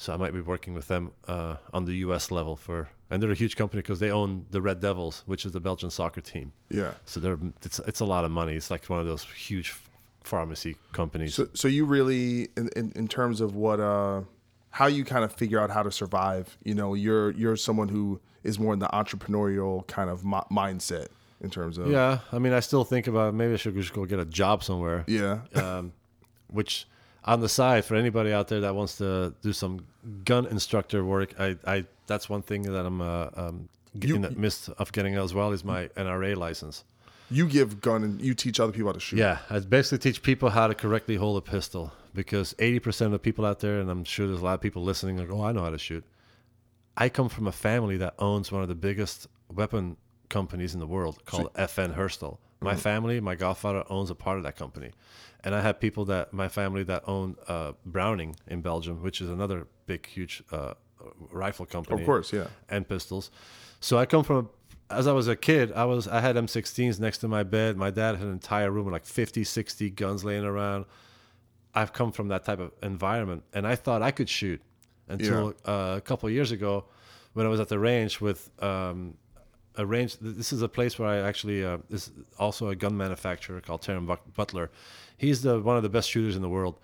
so 0.00 0.14
I 0.14 0.16
might 0.16 0.32
be 0.32 0.40
working 0.40 0.72
with 0.72 0.88
them 0.88 1.12
uh, 1.28 1.56
on 1.74 1.84
the 1.84 1.92
U.S. 1.96 2.30
level 2.30 2.56
for, 2.56 2.88
and 3.10 3.22
they're 3.22 3.30
a 3.30 3.34
huge 3.34 3.54
company 3.54 3.82
because 3.82 4.00
they 4.00 4.10
own 4.10 4.46
the 4.50 4.62
Red 4.62 4.80
Devils, 4.80 5.24
which 5.26 5.44
is 5.44 5.52
the 5.52 5.60
Belgian 5.60 5.90
soccer 5.90 6.22
team. 6.22 6.52
Yeah. 6.70 6.92
So 7.04 7.20
they're 7.20 7.38
it's 7.62 7.80
it's 7.80 8.00
a 8.00 8.06
lot 8.06 8.24
of 8.24 8.30
money. 8.30 8.54
It's 8.54 8.70
like 8.70 8.86
one 8.86 8.98
of 8.98 9.06
those 9.06 9.24
huge 9.24 9.74
pharmacy 10.24 10.76
companies. 10.92 11.34
So, 11.34 11.48
so 11.52 11.68
you 11.68 11.84
really, 11.84 12.48
in, 12.56 12.70
in, 12.76 12.92
in 12.96 13.08
terms 13.08 13.42
of 13.42 13.54
what, 13.54 13.78
uh, 13.78 14.22
how 14.70 14.86
you 14.86 15.04
kind 15.04 15.24
of 15.24 15.32
figure 15.32 15.58
out 15.60 15.70
how 15.70 15.82
to 15.82 15.90
survive, 15.90 16.56
you 16.64 16.74
know, 16.74 16.94
you're 16.94 17.30
you're 17.32 17.56
someone 17.56 17.88
who 17.88 18.20
is 18.44 18.58
more 18.58 18.72
in 18.72 18.78
the 18.78 18.88
entrepreneurial 18.88 19.86
kind 19.86 20.08
of 20.10 20.24
mi- 20.24 20.40
mindset 20.50 21.08
in 21.40 21.50
terms 21.50 21.78
of 21.78 21.88
yeah, 21.90 22.18
I 22.32 22.38
mean, 22.38 22.52
I 22.52 22.60
still 22.60 22.84
think 22.84 23.06
about 23.06 23.34
maybe 23.34 23.52
I 23.54 23.56
should 23.56 23.74
just 23.74 23.92
go 23.92 24.04
get 24.04 24.18
a 24.20 24.24
job 24.24 24.62
somewhere. 24.64 25.04
Yeah. 25.06 25.40
um, 25.54 25.92
which 26.48 26.86
on 27.24 27.40
the 27.40 27.48
side 27.48 27.84
for 27.84 27.94
anybody 27.96 28.32
out 28.32 28.48
there 28.48 28.60
that 28.60 28.74
wants 28.74 28.96
to 28.98 29.34
do 29.42 29.52
some 29.52 29.86
gun 30.24 30.46
instructor 30.46 31.04
work, 31.04 31.34
I, 31.38 31.56
I 31.66 31.84
that's 32.06 32.28
one 32.28 32.42
thing 32.42 32.62
that 32.62 32.84
I'm 32.86 33.00
uh, 33.00 33.28
um, 33.36 33.68
You- 33.94 34.16
in 34.16 34.22
the 34.22 34.30
midst 34.30 34.68
of 34.78 34.92
getting 34.92 35.14
as 35.16 35.34
well 35.34 35.52
is 35.52 35.64
my 35.64 35.88
NRA 35.96 36.36
license. 36.36 36.84
you 37.30 37.46
give 37.46 37.80
gun 37.80 38.02
and 38.04 38.20
you 38.20 38.34
teach 38.34 38.58
other 38.60 38.72
people 38.72 38.88
how 38.88 38.92
to 38.94 39.00
shoot. 39.00 39.18
Yeah, 39.18 39.38
I 39.48 39.58
basically 39.60 39.98
teach 39.98 40.22
people 40.22 40.50
how 40.50 40.66
to 40.66 40.74
correctly 40.74 41.16
hold 41.16 41.36
a 41.38 41.40
pistol 41.42 41.92
because 42.14 42.54
80% 42.54 43.06
of 43.06 43.12
the 43.12 43.18
people 43.18 43.44
out 43.44 43.60
there, 43.60 43.80
and 43.80 43.90
I'm 43.90 44.04
sure 44.04 44.26
there's 44.26 44.40
a 44.40 44.44
lot 44.44 44.54
of 44.54 44.60
people 44.60 44.82
listening, 44.82 45.16
like, 45.18 45.30
oh, 45.30 45.42
I 45.44 45.52
know 45.52 45.62
how 45.62 45.70
to 45.70 45.78
shoot. 45.78 46.04
I 46.96 47.08
come 47.08 47.28
from 47.28 47.46
a 47.46 47.52
family 47.52 47.96
that 47.98 48.14
owns 48.18 48.50
one 48.52 48.62
of 48.62 48.68
the 48.68 48.74
biggest 48.74 49.26
weapon 49.52 49.96
companies 50.28 50.74
in 50.74 50.80
the 50.80 50.86
world 50.86 51.24
called 51.24 51.52
FN 51.54 51.94
Herstal. 51.96 52.38
My 52.60 52.74
Mhm. 52.74 52.78
family, 52.80 53.20
my 53.20 53.34
godfather 53.36 53.84
owns 53.88 54.10
a 54.10 54.14
part 54.14 54.36
of 54.36 54.42
that 54.44 54.56
company. 54.56 54.90
And 55.42 55.54
I 55.54 55.62
have 55.62 55.80
people 55.80 56.04
that, 56.06 56.32
my 56.34 56.48
family 56.48 56.82
that 56.84 57.02
own 57.08 57.36
uh, 57.48 57.72
Browning 57.86 58.36
in 58.46 58.60
Belgium, 58.60 59.02
which 59.02 59.20
is 59.22 59.30
another 59.30 59.66
big, 59.86 60.06
huge 60.06 60.42
uh, 60.52 60.74
rifle 61.32 61.64
company. 61.64 62.02
Of 62.02 62.06
course, 62.06 62.32
yeah. 62.32 62.48
And 62.68 62.86
pistols. 62.86 63.30
So 63.80 63.96
I 63.96 64.04
come 64.04 64.22
from, 64.22 64.50
as 64.90 65.06
I 65.06 65.12
was 65.12 65.26
a 65.28 65.36
kid, 65.36 65.72
I 65.72 65.86
was 65.86 66.06
I 66.06 66.20
had 66.20 66.36
M16s 66.36 67.00
next 67.00 67.18
to 67.18 67.28
my 67.28 67.42
bed. 67.42 67.78
My 67.78 67.90
dad 67.90 68.16
had 68.16 68.26
an 68.26 68.32
entire 68.32 68.70
room 68.70 68.84
with 68.84 68.92
like 68.92 69.06
50, 69.06 69.42
60 69.44 69.88
guns 69.90 70.22
laying 70.24 70.44
around. 70.44 70.84
I've 71.74 71.92
come 71.92 72.12
from 72.12 72.28
that 72.28 72.44
type 72.44 72.58
of 72.58 72.72
environment, 72.82 73.44
and 73.52 73.66
I 73.66 73.76
thought 73.76 74.02
I 74.02 74.10
could 74.10 74.28
shoot 74.28 74.60
until 75.08 75.54
uh, 75.64 75.94
a 75.96 76.00
couple 76.00 76.28
of 76.28 76.34
years 76.34 76.52
ago 76.52 76.84
when 77.32 77.46
I 77.46 77.48
was 77.48 77.60
at 77.60 77.68
the 77.68 77.78
range 77.78 78.20
with 78.20 78.50
um, 78.62 79.16
a 79.76 79.86
range. 79.86 80.16
This 80.20 80.52
is 80.52 80.62
a 80.62 80.68
place 80.68 80.98
where 80.98 81.08
I 81.08 81.18
actually 81.18 81.64
uh, 81.64 81.78
is 81.90 82.10
also 82.38 82.68
a 82.68 82.76
gun 82.76 82.96
manufacturer 82.96 83.60
called 83.60 83.82
Taran 83.82 84.18
Butler. 84.34 84.70
He's 85.16 85.42
the 85.42 85.60
one 85.60 85.76
of 85.76 85.82
the 85.82 85.88
best 85.88 86.10
shooters 86.10 86.36
in 86.36 86.42
the 86.42 86.48
world. 86.48 86.78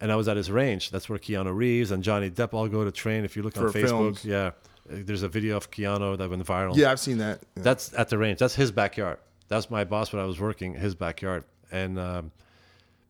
And 0.00 0.10
I 0.10 0.16
was 0.16 0.26
at 0.26 0.36
his 0.36 0.50
range. 0.50 0.90
That's 0.90 1.08
where 1.08 1.16
Keanu 1.16 1.54
Reeves 1.54 1.92
and 1.92 2.02
Johnny 2.02 2.28
Depp 2.28 2.54
all 2.54 2.66
go 2.66 2.82
to 2.84 2.90
train. 2.90 3.24
If 3.24 3.36
you 3.36 3.44
look 3.44 3.56
on 3.56 3.66
Facebook, 3.66 3.86
films. 3.88 4.24
yeah, 4.24 4.50
there's 4.86 5.22
a 5.22 5.28
video 5.28 5.56
of 5.56 5.70
Keanu 5.70 6.18
that 6.18 6.28
went 6.28 6.44
viral. 6.44 6.76
Yeah, 6.76 6.90
I've 6.90 6.98
seen 6.98 7.18
that. 7.18 7.40
Yeah. 7.56 7.62
That's 7.62 7.94
at 7.94 8.08
the 8.08 8.18
range. 8.18 8.40
That's 8.40 8.56
his 8.56 8.72
backyard. 8.72 9.18
That's 9.46 9.70
my 9.70 9.84
boss 9.84 10.12
when 10.12 10.20
I 10.20 10.24
was 10.24 10.40
working, 10.40 10.74
his 10.74 10.96
backyard. 10.96 11.44
And 11.70 12.00
um, 12.00 12.32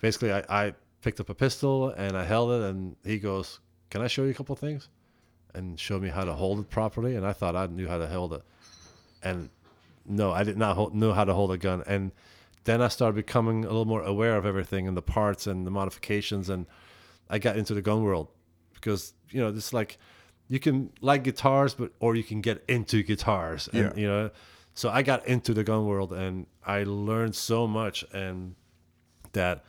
basically, 0.03 0.33
I, 0.33 0.45
I 0.51 0.75
picked 1.03 1.21
up 1.21 1.29
a 1.29 1.35
pistol 1.35 1.91
and 1.91 2.17
I 2.17 2.25
held 2.25 2.51
it, 2.53 2.63
and 2.71 2.97
he 3.05 3.19
goes, 3.19 3.61
"Can 3.91 4.01
I 4.03 4.07
show 4.09 4.23
you 4.25 4.31
a 4.31 4.35
couple 4.35 4.57
things?" 4.57 4.89
And 5.55 5.79
showed 5.79 6.03
me 6.03 6.09
how 6.09 6.25
to 6.25 6.33
hold 6.33 6.61
it 6.61 6.71
properly. 6.71 7.15
And 7.17 7.27
I 7.27 7.33
thought 7.35 7.55
I 7.55 7.67
knew 7.67 7.87
how 7.89 7.99
to 7.99 8.07
hold 8.07 8.33
it, 8.33 8.43
and 9.23 9.51
no, 10.07 10.33
I 10.33 10.43
did 10.45 10.57
not 10.57 10.77
hold, 10.77 10.95
know 10.95 11.13
how 11.13 11.25
to 11.25 11.35
hold 11.35 11.53
a 11.53 11.59
gun. 11.59 11.83
And 11.87 12.13
then 12.65 12.81
I 12.81 12.89
started 12.89 13.15
becoming 13.17 13.65
a 13.65 13.69
little 13.69 13.85
more 13.85 14.03
aware 14.03 14.37
of 14.37 14.47
everything 14.47 14.89
and 14.89 14.97
the 14.97 15.03
parts 15.03 15.47
and 15.47 15.67
the 15.67 15.71
modifications, 15.71 16.49
and 16.49 16.67
I 17.29 17.39
got 17.39 17.57
into 17.57 17.75
the 17.75 17.83
gun 17.83 18.03
world 18.03 18.29
because 18.75 19.13
you 19.31 19.41
know 19.41 19.49
it's 19.49 19.73
like 19.73 19.99
you 20.49 20.59
can 20.61 20.91
like 21.01 21.23
guitars, 21.25 21.75
but 21.75 21.93
or 22.01 22.15
you 22.17 22.25
can 22.25 22.41
get 22.41 22.65
into 22.69 23.03
guitars, 23.03 23.69
and 23.73 23.93
Yeah. 23.97 24.01
you 24.01 24.07
know. 24.09 24.31
So 24.75 24.89
I 24.89 25.03
got 25.03 25.27
into 25.27 25.53
the 25.53 25.65
gun 25.65 25.87
world, 25.87 26.13
and 26.15 26.47
I 26.65 26.85
learned 26.85 27.35
so 27.35 27.67
much, 27.67 28.05
and 28.13 28.55
that 29.33 29.65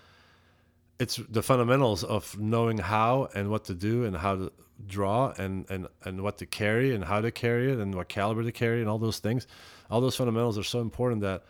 it's 1.03 1.17
the 1.37 1.43
fundamentals 1.43 2.03
of 2.03 2.39
knowing 2.39 2.77
how 2.77 3.27
and 3.35 3.49
what 3.49 3.65
to 3.65 3.73
do 3.73 4.05
and 4.05 4.15
how 4.15 4.35
to 4.35 4.51
draw 4.87 5.33
and, 5.37 5.69
and, 5.69 5.87
and 6.05 6.21
what 6.21 6.37
to 6.37 6.45
carry 6.45 6.95
and 6.95 7.03
how 7.03 7.19
to 7.21 7.29
carry 7.29 7.71
it 7.71 7.77
and 7.77 7.93
what 7.93 8.07
caliber 8.07 8.41
to 8.43 8.51
carry 8.51 8.79
and 8.79 8.89
all 8.89 8.97
those 8.97 9.19
things. 9.19 9.45
All 9.91 10.01
those 10.01 10.15
fundamentals 10.15 10.57
are 10.57 10.63
so 10.63 10.79
important 10.79 11.21
that 11.21 11.43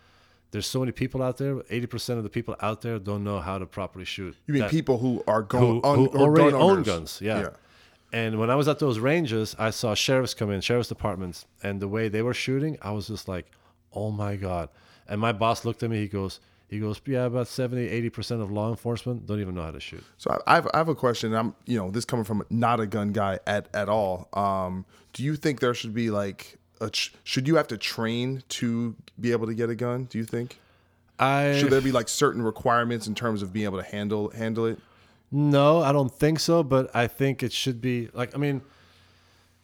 there's 0.51 0.65
so 0.65 0.79
many 0.79 0.91
people 0.91 1.21
out 1.21 1.37
there. 1.37 1.55
80% 1.55 2.17
of 2.17 2.23
the 2.23 2.29
people 2.29 2.55
out 2.61 2.81
there 2.81 2.97
don't 2.99 3.23
know 3.23 3.39
how 3.39 3.59
to 3.59 3.65
properly 3.67 4.05
shoot. 4.05 4.35
You 4.47 4.53
mean 4.55 4.63
That- 4.63 4.71
people 4.71 4.97
who 4.97 5.23
are 5.27 5.43
going 5.43 5.81
who, 5.83 6.09
who 6.09 6.19
already 6.19 6.51
gun 6.51 6.61
own 6.61 6.83
guns. 6.83 7.19
Yeah. 7.21 7.41
Yeah. 7.41 7.49
And 8.11 8.39
when 8.39 8.49
I 8.49 8.55
was 8.55 8.67
at 8.67 8.79
those 8.79 8.99
ranges, 8.99 9.55
I 9.57 9.69
saw 9.71 9.93
sheriffs 9.95 10.33
come 10.35 10.51
in, 10.51 10.61
sheriff's 10.61 10.89
departments, 10.89 11.45
and 11.63 11.79
the 11.79 11.87
way 11.87 12.09
they 12.09 12.21
were 12.21 12.35
shooting, 12.35 12.77
I 12.81 12.91
was 12.91 13.07
just 13.07 13.27
like, 13.27 13.45
oh 13.91 14.11
my 14.11 14.35
God. 14.35 14.69
And 15.07 15.19
my 15.19 15.31
boss 15.31 15.65
looked 15.65 15.81
at 15.83 15.89
me. 15.89 15.97
He 15.97 16.07
goes, 16.07 16.39
he 16.73 16.79
goes, 16.79 16.99
yeah, 17.05 17.25
about 17.25 17.47
70, 17.47 17.87
80 17.87 18.09
percent 18.09 18.41
of 18.41 18.51
law 18.51 18.69
enforcement 18.69 19.25
don't 19.27 19.39
even 19.39 19.55
know 19.55 19.61
how 19.63 19.71
to 19.71 19.79
shoot. 19.79 20.03
So 20.17 20.37
I 20.47 20.55
have, 20.55 20.67
I 20.73 20.77
have 20.77 20.89
a 20.89 20.95
question. 20.95 21.33
I'm, 21.33 21.55
you 21.65 21.77
know, 21.77 21.91
this 21.91 22.05
coming 22.05 22.25
from 22.25 22.43
not 22.49 22.79
a 22.79 22.85
gun 22.87 23.11
guy 23.11 23.39
at 23.47 23.67
at 23.73 23.89
all. 23.89 24.27
Um, 24.33 24.85
do 25.13 25.23
you 25.23 25.35
think 25.35 25.59
there 25.59 25.73
should 25.73 25.93
be 25.93 26.09
like 26.09 26.57
a 26.81 26.89
ch- 26.89 27.13
should 27.23 27.47
you 27.47 27.55
have 27.55 27.67
to 27.67 27.77
train 27.77 28.43
to 28.49 28.95
be 29.19 29.31
able 29.31 29.47
to 29.47 29.53
get 29.53 29.69
a 29.69 29.75
gun? 29.75 30.05
Do 30.05 30.17
you 30.17 30.25
think? 30.25 30.59
I 31.19 31.57
Should 31.59 31.69
there 31.69 31.79
be 31.81 31.91
like 31.91 32.09
certain 32.09 32.41
requirements 32.41 33.05
in 33.07 33.13
terms 33.15 33.43
of 33.43 33.53
being 33.53 33.65
able 33.65 33.77
to 33.77 33.85
handle 33.85 34.29
handle 34.31 34.65
it? 34.65 34.79
no, 35.31 35.81
I 35.81 35.91
don't 35.91 36.11
think 36.13 36.39
so. 36.39 36.63
But 36.63 36.93
I 36.95 37.07
think 37.07 37.43
it 37.43 37.53
should 37.53 37.79
be 37.81 38.09
like, 38.13 38.33
I 38.35 38.37
mean, 38.39 38.61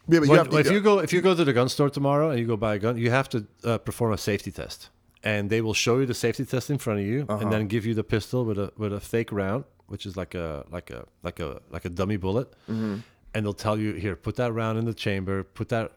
Yeah, 0.08 0.20
but 0.20 0.26
you 0.26 0.30
When- 0.32 0.38
have 0.38 0.50
to, 0.52 0.58
if 0.58 0.72
you 0.72 0.80
go 0.80 1.00
if 1.00 1.12
you 1.14 1.22
go 1.22 1.34
to 1.36 1.44
the 1.44 1.54
gun 1.54 1.68
store 1.70 1.90
tomorrow 1.90 2.30
and 2.30 2.40
you 2.40 2.46
go 2.46 2.56
buy 2.58 2.76
a 2.76 2.80
gun, 2.80 2.98
you 2.98 3.10
have 3.12 3.28
to 3.30 3.46
uh, 3.64 3.78
perform 3.80 4.14
a 4.14 4.18
safety 4.18 4.52
test, 4.52 4.90
and 5.24 5.50
they 5.50 5.62
will 5.62 5.74
show 5.74 6.00
you 6.00 6.06
the 6.06 6.14
safety 6.14 6.46
test 6.46 6.70
in 6.70 6.78
front 6.78 7.00
of 7.00 7.06
you, 7.06 7.26
Uh-huh. 7.28 7.42
and 7.42 7.52
then 7.52 7.68
give 7.68 7.86
you 7.86 7.94
the 7.94 8.04
pistol 8.04 8.46
with 8.46 8.58
a 8.60 8.72
with 8.78 8.94
a 8.94 9.00
fake 9.00 9.32
round, 9.32 9.64
which 9.88 10.06
is 10.06 10.16
like 10.16 10.36
a 10.36 10.66
like 10.72 10.90
a 10.92 11.06
like 11.24 11.40
a 11.40 11.62
like 11.72 11.86
a 11.86 11.90
dummy 11.90 12.18
bullet, 12.18 12.48
Mm-hmm. 12.70 12.96
and 13.34 13.46
they'll 13.46 13.54
tell 13.68 13.78
you 13.78 13.94
here, 13.94 14.16
put 14.16 14.36
that 14.38 14.52
round 14.54 14.78
in 14.80 14.86
the 14.86 14.94
chamber, 14.94 15.44
put 15.44 15.70
that 15.70 15.92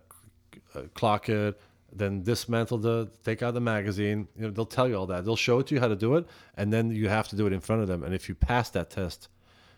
uh, 0.74 0.82
clock 0.94 1.28
it, 1.28 1.60
then 1.94 2.22
dismantle 2.22 2.78
the 2.78 3.10
take 3.24 3.42
out 3.42 3.54
the 3.54 3.60
magazine. 3.60 4.26
You 4.36 4.42
know, 4.44 4.50
they'll 4.50 4.64
tell 4.78 4.88
you 4.88 4.96
all 4.96 5.06
that. 5.06 5.24
They'll 5.24 5.36
show 5.48 5.58
it 5.60 5.66
to 5.68 5.74
you 5.74 5.80
how 5.80 5.88
to 5.88 5.96
do 5.96 6.16
it, 6.16 6.26
and 6.56 6.72
then 6.72 6.90
you 6.90 7.08
have 7.08 7.28
to 7.28 7.36
do 7.36 7.46
it 7.46 7.52
in 7.52 7.60
front 7.60 7.82
of 7.82 7.88
them. 7.88 8.02
And 8.02 8.14
if 8.14 8.28
you 8.28 8.34
pass 8.34 8.70
that 8.70 8.90
test, 8.90 9.28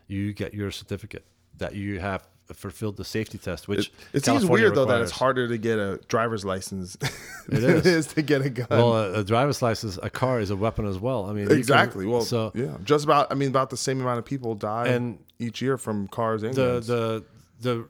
you 0.07 0.33
get 0.33 0.53
your 0.53 0.71
certificate 0.71 1.25
that 1.57 1.73
you 1.75 1.99
have 1.99 2.27
fulfilled 2.53 2.97
the 2.97 3.05
safety 3.05 3.37
test. 3.37 3.67
Which 3.67 3.91
it 4.13 4.23
seems 4.23 4.25
California 4.43 4.65
weird 4.65 4.75
though 4.75 4.85
that 4.85 5.01
it's 5.01 5.11
harder 5.11 5.47
to 5.47 5.57
get 5.57 5.79
a 5.79 5.99
driver's 6.07 6.45
license 6.45 6.95
It 7.47 7.61
than 7.61 7.77
it 7.77 7.85
is. 7.85 8.07
is 8.07 8.07
to 8.13 8.21
get 8.21 8.41
a 8.45 8.49
gun. 8.49 8.67
Well, 8.69 8.93
a, 8.95 9.19
a 9.19 9.23
driver's 9.23 9.61
license, 9.61 9.97
a 10.01 10.09
car 10.09 10.39
is 10.39 10.49
a 10.51 10.55
weapon 10.55 10.85
as 10.87 10.97
well. 10.99 11.25
I 11.29 11.33
mean, 11.33 11.43
you 11.43 11.47
can- 11.49 11.57
exactly. 11.57 12.05
well, 12.05 12.21
so 12.21 12.51
yeah, 12.55 12.77
just 12.83 13.03
about. 13.05 13.31
I 13.31 13.35
mean, 13.35 13.49
about 13.49 13.69
the 13.69 13.77
same 13.77 13.99
amount 14.01 14.19
of 14.19 14.25
people 14.25 14.55
die 14.55 14.87
And 14.87 15.19
each 15.39 15.61
year 15.61 15.77
from 15.77 16.07
cars 16.07 16.43
and 16.43 16.53
the 16.53 16.73
guns. 16.73 16.87
the 16.87 17.23
the 17.61 17.87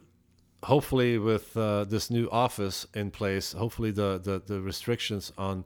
hopefully 0.64 1.18
with 1.18 1.56
uh, 1.58 1.84
this 1.84 2.10
new 2.10 2.28
office 2.32 2.88
in 2.94 3.12
place, 3.12 3.54
hopefully 3.54 3.92
the 3.92 4.20
the, 4.24 4.42
the 4.46 4.62
restrictions 4.62 5.32
on 5.38 5.64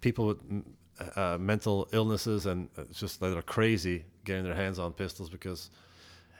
people 0.00 0.26
with 0.26 0.38
uh, 1.16 1.36
mental 1.40 1.88
illnesses 1.92 2.46
and 2.46 2.68
uh, 2.76 2.82
just 2.92 3.20
that 3.20 3.36
are 3.36 3.42
crazy 3.42 4.04
getting 4.24 4.44
their 4.44 4.54
hands 4.54 4.78
on 4.78 4.92
pistols 4.92 5.28
because 5.30 5.70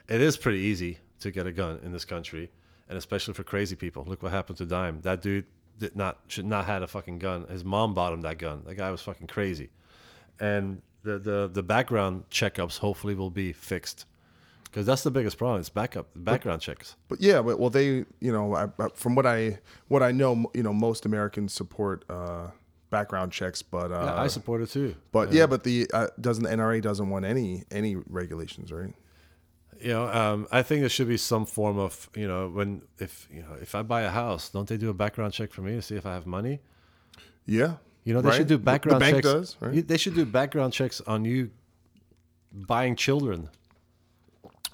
it 0.09 0.21
is 0.21 0.37
pretty 0.37 0.59
easy 0.59 0.99
to 1.23 1.31
get 1.31 1.47
a 1.47 1.53
gun 1.53 1.81
in 1.83 1.93
this 1.93 2.05
country, 2.05 2.51
and 2.89 2.99
especially 2.99 3.35
for 3.35 3.45
crazy 3.45 3.77
people. 3.77 4.05
Look 4.07 4.23
what 4.23 4.33
happened 4.33 4.59
to 4.59 4.67
Dime. 4.67 5.01
That 5.03 5.23
dude 5.23 5.47
did 5.79 5.97
not 5.97 6.19
should 6.29 6.47
not 6.47 6.67
had 6.67 6.83
a 6.83 6.87
fucking 6.87 7.19
gun. 7.19 7.47
His 7.49 7.65
mom 7.65 7.95
bought 7.95 8.13
him 8.13 8.23
that 8.23 8.39
gun. 8.39 8.63
That 8.67 8.75
guy 8.75 8.91
was 8.91 9.01
fucking 9.03 9.27
crazy, 9.27 9.71
and 10.39 10.83
the 11.03 11.19
the 11.19 11.51
the 11.53 11.63
background 11.63 12.25
checkups 12.31 12.79
hopefully 12.79 13.15
will 13.15 13.31
be 13.31 13.53
fixed. 13.53 14.07
Because 14.65 14.87
that's 14.87 15.03
the 15.03 15.11
biggest 15.11 15.37
problem. 15.37 15.61
It's 15.61 15.69
backup 15.69 16.09
background 16.17 16.63
checks. 16.63 16.97
But 17.09 17.21
yeah, 17.21 17.43
but 17.43 17.61
well, 17.61 17.69
they, 17.69 18.07
you 18.21 18.33
know, 18.33 18.55
I, 18.55 18.69
from 18.95 19.15
what 19.15 19.27
I 19.27 19.59
what 19.89 20.03
I 20.03 20.13
know, 20.13 20.51
you 20.55 20.63
know, 20.63 20.73
most 20.73 21.05
Americans 21.05 21.53
support 21.53 22.07
uh, 22.09 22.49
background 22.89 23.33
checks, 23.33 23.61
but 23.61 23.93
uh, 23.93 24.05
Yeah, 24.05 24.23
I 24.23 24.29
support 24.29 24.63
it 24.63 24.71
too. 24.71 24.95
But 25.11 25.31
yeah, 25.33 25.45
but 25.47 25.65
the 25.65 25.91
uh, 25.93 26.07
doesn't 26.19 26.45
the 26.45 26.51
NRA 26.51 26.81
doesn't 26.81 27.11
want 27.11 27.27
any 27.27 27.65
any 27.71 27.97
regulations, 27.97 28.73
right? 28.73 28.95
You 29.83 29.89
know, 29.89 30.07
um, 30.07 30.47
I 30.53 30.63
think 30.63 30.81
there 30.83 30.89
should 30.89 31.09
be 31.09 31.17
some 31.17 31.45
form 31.45 31.77
of, 31.79 32.09
you 32.15 32.29
know, 32.29 32.49
when 32.49 32.83
if 33.01 33.27
you 33.35 33.43
know 33.43 33.55
if 33.61 33.75
I 33.75 33.83
buy 33.83 34.03
a 34.03 34.11
house, 34.11 34.49
don't 34.49 34.69
they 34.69 34.77
do 34.77 34.91
a 34.91 34.95
background 34.95 35.33
check 35.33 35.51
for 35.53 35.63
me 35.63 35.73
to 35.75 35.83
see 35.83 35.97
if 35.97 36.07
I 36.07 36.13
have 36.15 36.27
money? 36.27 36.61
Yeah, 37.47 37.75
You 38.05 38.15
know, 38.15 38.21
they 38.23 38.29
right? 38.29 38.37
should 38.39 38.47
do 38.47 38.59
background 38.59 39.01
the 39.01 39.05
bank 39.05 39.17
checks. 39.17 39.27
does, 39.27 39.57
right? 39.61 39.87
They 39.89 39.97
should 39.97 40.15
do 40.15 40.25
background 40.25 40.73
checks 40.73 41.01
on 41.01 41.25
you 41.25 41.51
buying 42.53 42.95
children. 42.95 43.49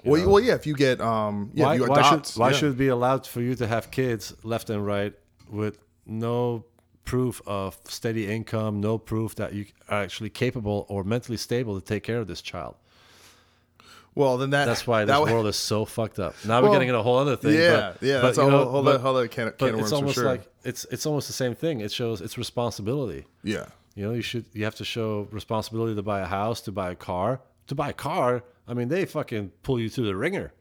you 0.03 0.11
well, 0.11 0.21
know? 0.21 0.29
well, 0.29 0.43
yeah. 0.43 0.53
If 0.53 0.67
you 0.67 0.75
get 0.75 1.01
um, 1.01 1.51
yeah, 1.55 1.65
why, 1.65 1.73
you 1.75 1.87
why 1.87 1.99
adopt, 1.99 2.27
should 2.27 2.39
why 2.39 2.49
yeah. 2.51 2.57
should 2.57 2.71
it 2.73 2.77
be 2.77 2.89
allowed 2.89 3.25
for 3.25 3.41
you 3.41 3.55
to 3.55 3.65
have 3.65 3.89
kids 3.89 4.35
left 4.43 4.69
and 4.69 4.85
right 4.85 5.13
with 5.49 5.79
no 6.05 6.65
proof 7.03 7.41
of 7.47 7.79
steady 7.87 8.31
income, 8.31 8.79
no 8.79 8.99
proof 8.99 9.33
that 9.35 9.53
you 9.53 9.65
are 9.87 10.03
actually 10.03 10.29
capable 10.29 10.85
or 10.87 11.03
mentally 11.03 11.37
stable 11.37 11.79
to 11.79 11.83
take 11.85 12.03
care 12.03 12.19
of 12.19 12.27
this 12.27 12.41
child? 12.41 12.75
Well, 14.15 14.37
then 14.37 14.49
that 14.49 14.65
That's 14.65 14.85
why 14.87 15.05
that 15.05 15.13
this 15.13 15.19
would- 15.21 15.31
world 15.31 15.47
is 15.47 15.55
so 15.55 15.85
fucked 15.85 16.19
up. 16.19 16.35
Now 16.43 16.61
Well, 16.61 16.69
we're 16.71 16.75
getting 16.75 16.89
into 16.89 16.99
a 16.99 17.03
whole 17.03 17.17
other 17.17 17.35
thing. 17.35 17.53
yeah, 17.53 17.93
but, 17.99 18.05
yeah, 18.05 18.15
but, 18.15 18.21
that's 18.27 18.37
a 18.37 18.41
know, 18.41 18.49
whole- 18.49 18.71
whole 18.71 18.83
but- 18.83 18.99
whole 19.01 19.15
other 19.15 19.27
can 19.27 19.51
can 19.57 19.75
of 19.75 19.79
it's 19.79 19.91
almost 19.91 20.15
sure. 20.15 20.25
like 20.25 20.41
it's 20.63 20.85
it's 20.91 21.05
almost 21.05 21.27
the 21.27 21.33
same 21.33 21.55
thing. 21.55 21.79
It 21.81 21.91
shows 21.91 22.19
it's 22.21 22.37
responsibility. 22.37 23.25
Yeah. 23.43 23.67
You 23.95 24.05
know, 24.07 24.13
you 24.13 24.21
should 24.21 24.45
you 24.53 24.63
have 24.65 24.75
to 24.75 24.85
show 24.85 25.27
responsibility 25.31 25.95
to 25.95 26.01
buy 26.03 26.19
a 26.21 26.25
house, 26.25 26.61
to 26.61 26.71
buy 26.71 26.91
a 26.91 26.95
car. 26.95 27.41
To 27.67 27.75
buy 27.75 27.89
a 27.89 27.93
car, 27.93 28.43
I 28.67 28.73
mean, 28.73 28.87
they 28.89 29.05
fucking 29.05 29.51
pull 29.63 29.79
you 29.79 29.89
through 29.89 30.07
the 30.07 30.15
wringer 30.15 30.51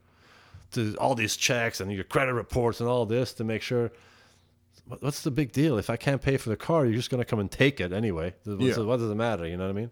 to 0.73 0.95
all 0.99 1.15
these 1.15 1.35
checks 1.37 1.81
and 1.81 1.91
your 1.91 2.05
credit 2.05 2.35
reports 2.35 2.81
and 2.81 2.89
all 2.89 3.07
this 3.07 3.33
to 3.35 3.45
make 3.45 3.63
sure. 3.63 3.91
What's 5.01 5.23
the 5.23 5.31
big 5.31 5.53
deal? 5.53 5.77
If 5.77 5.91
I 5.91 5.97
can't 5.97 6.23
pay 6.23 6.39
for 6.39 6.49
the 6.49 6.57
car, 6.57 6.87
you're 6.87 6.95
just 6.97 7.11
gonna 7.11 7.25
come 7.25 7.39
and 7.41 7.51
take 7.51 7.79
it 7.81 7.93
anyway. 7.93 8.35
What's 8.45 8.63
Yeah. 8.63 8.83
it- 8.83 8.87
what 8.87 8.99
does 8.99 9.11
it 9.11 9.15
matter? 9.15 9.47
You 9.47 9.57
know 9.59 9.65
what 9.65 9.71
I 9.77 9.81
mean? 9.81 9.91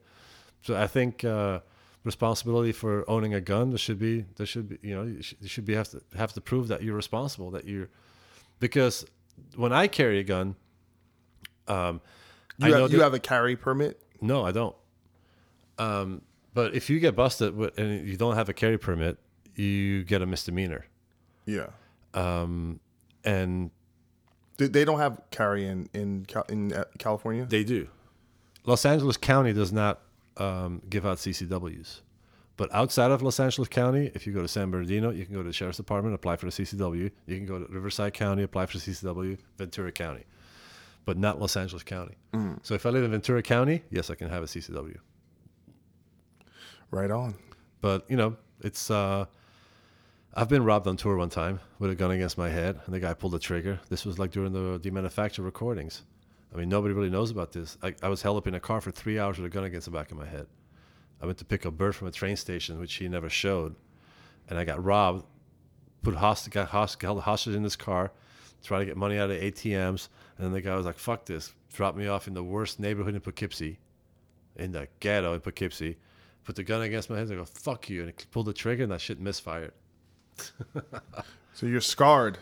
So 0.63 0.75
I 0.75 0.87
think 0.87 1.23
uh, 1.25 1.61
responsibility 2.07 2.73
for 2.73 3.05
owning 3.11 3.35
a 3.35 3.41
gun 3.41 3.69
there 3.71 3.79
should 3.79 3.99
be 3.99 4.25
there 4.37 4.47
should 4.47 4.69
be 4.71 4.79
you 4.81 4.95
know 4.95 5.03
you 5.03 5.21
should, 5.21 5.37
you 5.41 5.49
should 5.49 5.65
be 5.67 5.75
have 5.75 5.89
to 5.91 6.01
have 6.17 6.33
to 6.33 6.41
prove 6.41 6.69
that 6.69 6.81
you're 6.83 6.95
responsible 6.97 7.51
that 7.51 7.65
you're 7.67 7.89
because 8.61 9.05
when 9.57 9.73
I 9.73 9.87
carry 9.89 10.19
a 10.19 10.23
gun, 10.25 10.57
um, 11.69 12.01
I 12.63 12.69
You, 12.69 12.75
have, 12.75 12.91
you 12.93 12.99
that- 12.99 13.05
have 13.05 13.15
a 13.15 13.19
carry 13.19 13.55
permit. 13.57 14.01
no, 14.23 14.47
I 14.47 14.53
don't. 14.53 14.75
Um, 15.79 16.23
but 16.55 16.75
if 16.75 16.89
you 16.89 16.99
get 17.01 17.15
busted 17.15 17.55
and 17.77 18.09
you 18.09 18.17
don't 18.17 18.35
have 18.37 18.49
a 18.49 18.55
carry 18.55 18.79
permit, 18.79 19.19
you 19.57 20.05
get 20.05 20.23
a 20.23 20.27
misdemeanor. 20.27 20.87
Yeah, 21.45 21.67
Um, 22.15 22.81
and 23.25 23.71
they, 24.57 24.69
they 24.69 24.85
don't 24.87 24.99
have 25.01 25.21
carry 25.31 25.67
in 25.67 25.89
in 25.93 26.25
in 26.49 26.73
uh, 26.73 26.85
California. 26.99 27.45
they 27.45 27.63
do. 27.65 27.89
Los 28.65 28.87
Angeles 28.87 29.17
County 29.19 29.53
does 29.53 29.71
not 29.73 30.01
um, 30.37 30.83
give 30.89 31.07
out 31.07 31.19
CCWs. 31.19 32.01
But 32.57 32.75
outside 32.75 33.11
of 33.11 33.21
Los 33.21 33.39
Angeles 33.39 33.69
County, 33.69 34.11
if 34.15 34.27
you 34.27 34.33
go 34.33 34.41
to 34.41 34.49
San 34.49 34.71
Bernardino, 34.71 35.11
you 35.11 35.27
can 35.27 35.35
go 35.35 35.43
to 35.43 35.49
the 35.49 35.53
Sheriff's 35.53 35.77
Department, 35.77 36.15
apply 36.15 36.37
for 36.37 36.47
the 36.47 36.53
CCW. 36.53 37.11
You 37.27 37.37
can 37.37 37.45
go 37.45 37.59
to 37.59 37.67
Riverside 37.71 38.15
County, 38.15 38.43
apply 38.45 38.65
for 38.67 38.79
the 38.79 38.83
CCW, 38.85 39.37
Ventura 39.59 39.93
County, 39.93 40.25
but 41.05 41.19
not 41.19 41.39
Los 41.39 41.55
Angeles 41.57 41.83
County. 41.83 42.15
So 42.63 42.75
if 42.75 42.87
I 42.87 42.91
live 42.91 43.05
in 43.05 43.11
Ventura 43.11 43.43
County, 43.43 43.83
yes, 43.91 44.09
I 44.09 44.15
can 44.15 44.31
have 44.31 44.43
a 44.43 44.47
CCW. 44.47 44.97
Right 46.91 47.11
on. 47.11 47.35
But 47.83 48.05
you 48.09 48.17
know, 48.17 48.37
it's 48.63 48.91
uh 48.91 49.27
I've 50.35 50.49
been 50.49 50.65
robbed 50.65 50.87
on 50.87 50.97
tour 50.97 51.17
one 51.17 51.31
time 51.31 51.61
with 51.79 51.91
a 51.91 51.95
gun 51.95 52.11
against 52.11 52.37
my 52.37 52.51
head, 52.51 52.81
and 52.85 52.95
the 52.95 53.01
guy 53.01 53.15
pulled 53.15 53.33
the 53.33 53.39
trigger. 53.39 53.81
This 53.89 54.05
was 54.05 54.19
like 54.19 54.31
during 54.33 54.53
the 54.53 54.79
demanufacture 54.79 55.45
recordings. 55.45 56.03
I 56.57 56.61
mean, 56.61 56.71
nobody 56.71 56.95
really 56.95 57.11
knows 57.11 57.31
about 57.31 57.53
this. 57.53 57.77
I, 57.83 57.95
I 58.03 58.09
was 58.09 58.23
held 58.23 58.39
up 58.39 58.47
in 58.47 58.55
a 58.55 58.61
car 58.61 58.81
for 58.81 58.91
three 58.91 59.19
hours 59.19 59.37
with 59.37 59.45
a 59.45 59.55
gun 59.55 59.65
against 59.65 59.85
the 59.85 59.91
back 59.91 60.11
of 60.11 60.17
my 60.17 60.25
head. 60.25 60.47
I 61.21 61.27
went 61.27 61.37
to 61.39 61.45
pick 61.45 61.67
up 61.67 61.77
Burt 61.77 61.95
from 61.95 62.09
a 62.09 62.11
train 62.11 62.35
station, 62.35 62.79
which 62.79 62.95
he 62.95 63.09
never 63.09 63.29
showed, 63.29 63.75
and 64.49 64.59
I 64.59 64.65
got 64.65 64.83
robbed. 64.83 65.27
Put 66.03 66.15
hostage, 66.15 66.55
got 66.55 66.69
hostage, 66.69 67.03
held 67.03 67.21
hostage 67.21 67.55
in 67.55 67.63
this 67.63 67.77
car, 67.77 68.11
tried 68.63 68.81
to 68.81 68.85
get 68.87 68.97
money 68.97 69.19
out 69.19 69.31
of 69.31 69.39
ATMs, 69.39 70.09
and 70.39 70.47
then 70.47 70.53
the 70.53 70.63
guy 70.63 70.75
was 70.77 70.87
like, 70.87 70.99
"Fuck 70.99 71.27
this!" 71.27 71.53
Dropped 71.75 71.99
me 71.99 72.07
off 72.07 72.27
in 72.27 72.33
the 72.33 72.43
worst 72.43 72.81
neighborhood 72.81 73.15
in 73.15 73.21
Poughkeepsie, 73.21 73.79
in 74.57 74.73
the 74.73 74.89
ghetto 75.01 75.35
in 75.35 75.41
Poughkeepsie. 75.41 75.99
Put 76.45 76.57
the 76.57 76.63
gun 76.63 76.81
against 76.81 77.11
my 77.11 77.19
head. 77.19 77.31
I 77.31 77.35
go, 77.35 77.45
"Fuck 77.45 77.91
you!" 77.91 78.01
and 78.01 78.09
he 78.11 78.27
pulled 78.31 78.47
the 78.47 78.55
trigger, 78.55 78.85
and 78.85 78.93
that 78.93 79.01
shit 79.03 79.21
misfired. 79.21 79.73
So 81.55 81.65
you're 81.65 81.81
scarred. 81.81 82.37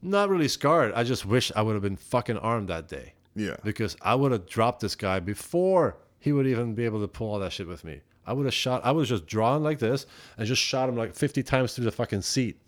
Not 0.00 0.30
really 0.30 0.48
scarred. 0.48 0.94
I 0.94 1.04
just 1.04 1.26
wish 1.26 1.52
I 1.54 1.60
would 1.60 1.74
have 1.74 1.82
been 1.82 1.96
fucking 1.96 2.38
armed 2.38 2.68
that 2.68 2.88
day. 2.88 3.12
Yeah. 3.34 3.56
Because 3.64 3.96
I 4.02 4.14
would 4.14 4.32
have 4.32 4.46
dropped 4.46 4.80
this 4.80 4.94
guy 4.94 5.20
before 5.20 5.96
he 6.18 6.32
would 6.32 6.46
even 6.46 6.74
be 6.74 6.84
able 6.84 7.00
to 7.00 7.08
pull 7.08 7.32
all 7.32 7.38
that 7.40 7.52
shit 7.52 7.66
with 7.66 7.84
me. 7.84 8.00
I 8.26 8.32
would 8.32 8.46
have 8.46 8.54
shot. 8.54 8.84
I 8.84 8.92
would 8.92 9.02
have 9.02 9.08
just 9.08 9.26
drawn 9.26 9.62
like 9.62 9.78
this 9.78 10.06
and 10.36 10.46
just 10.46 10.62
shot 10.62 10.88
him 10.88 10.96
like 10.96 11.14
50 11.14 11.42
times 11.42 11.74
through 11.74 11.86
the 11.86 11.92
fucking 11.92 12.22
seat, 12.22 12.60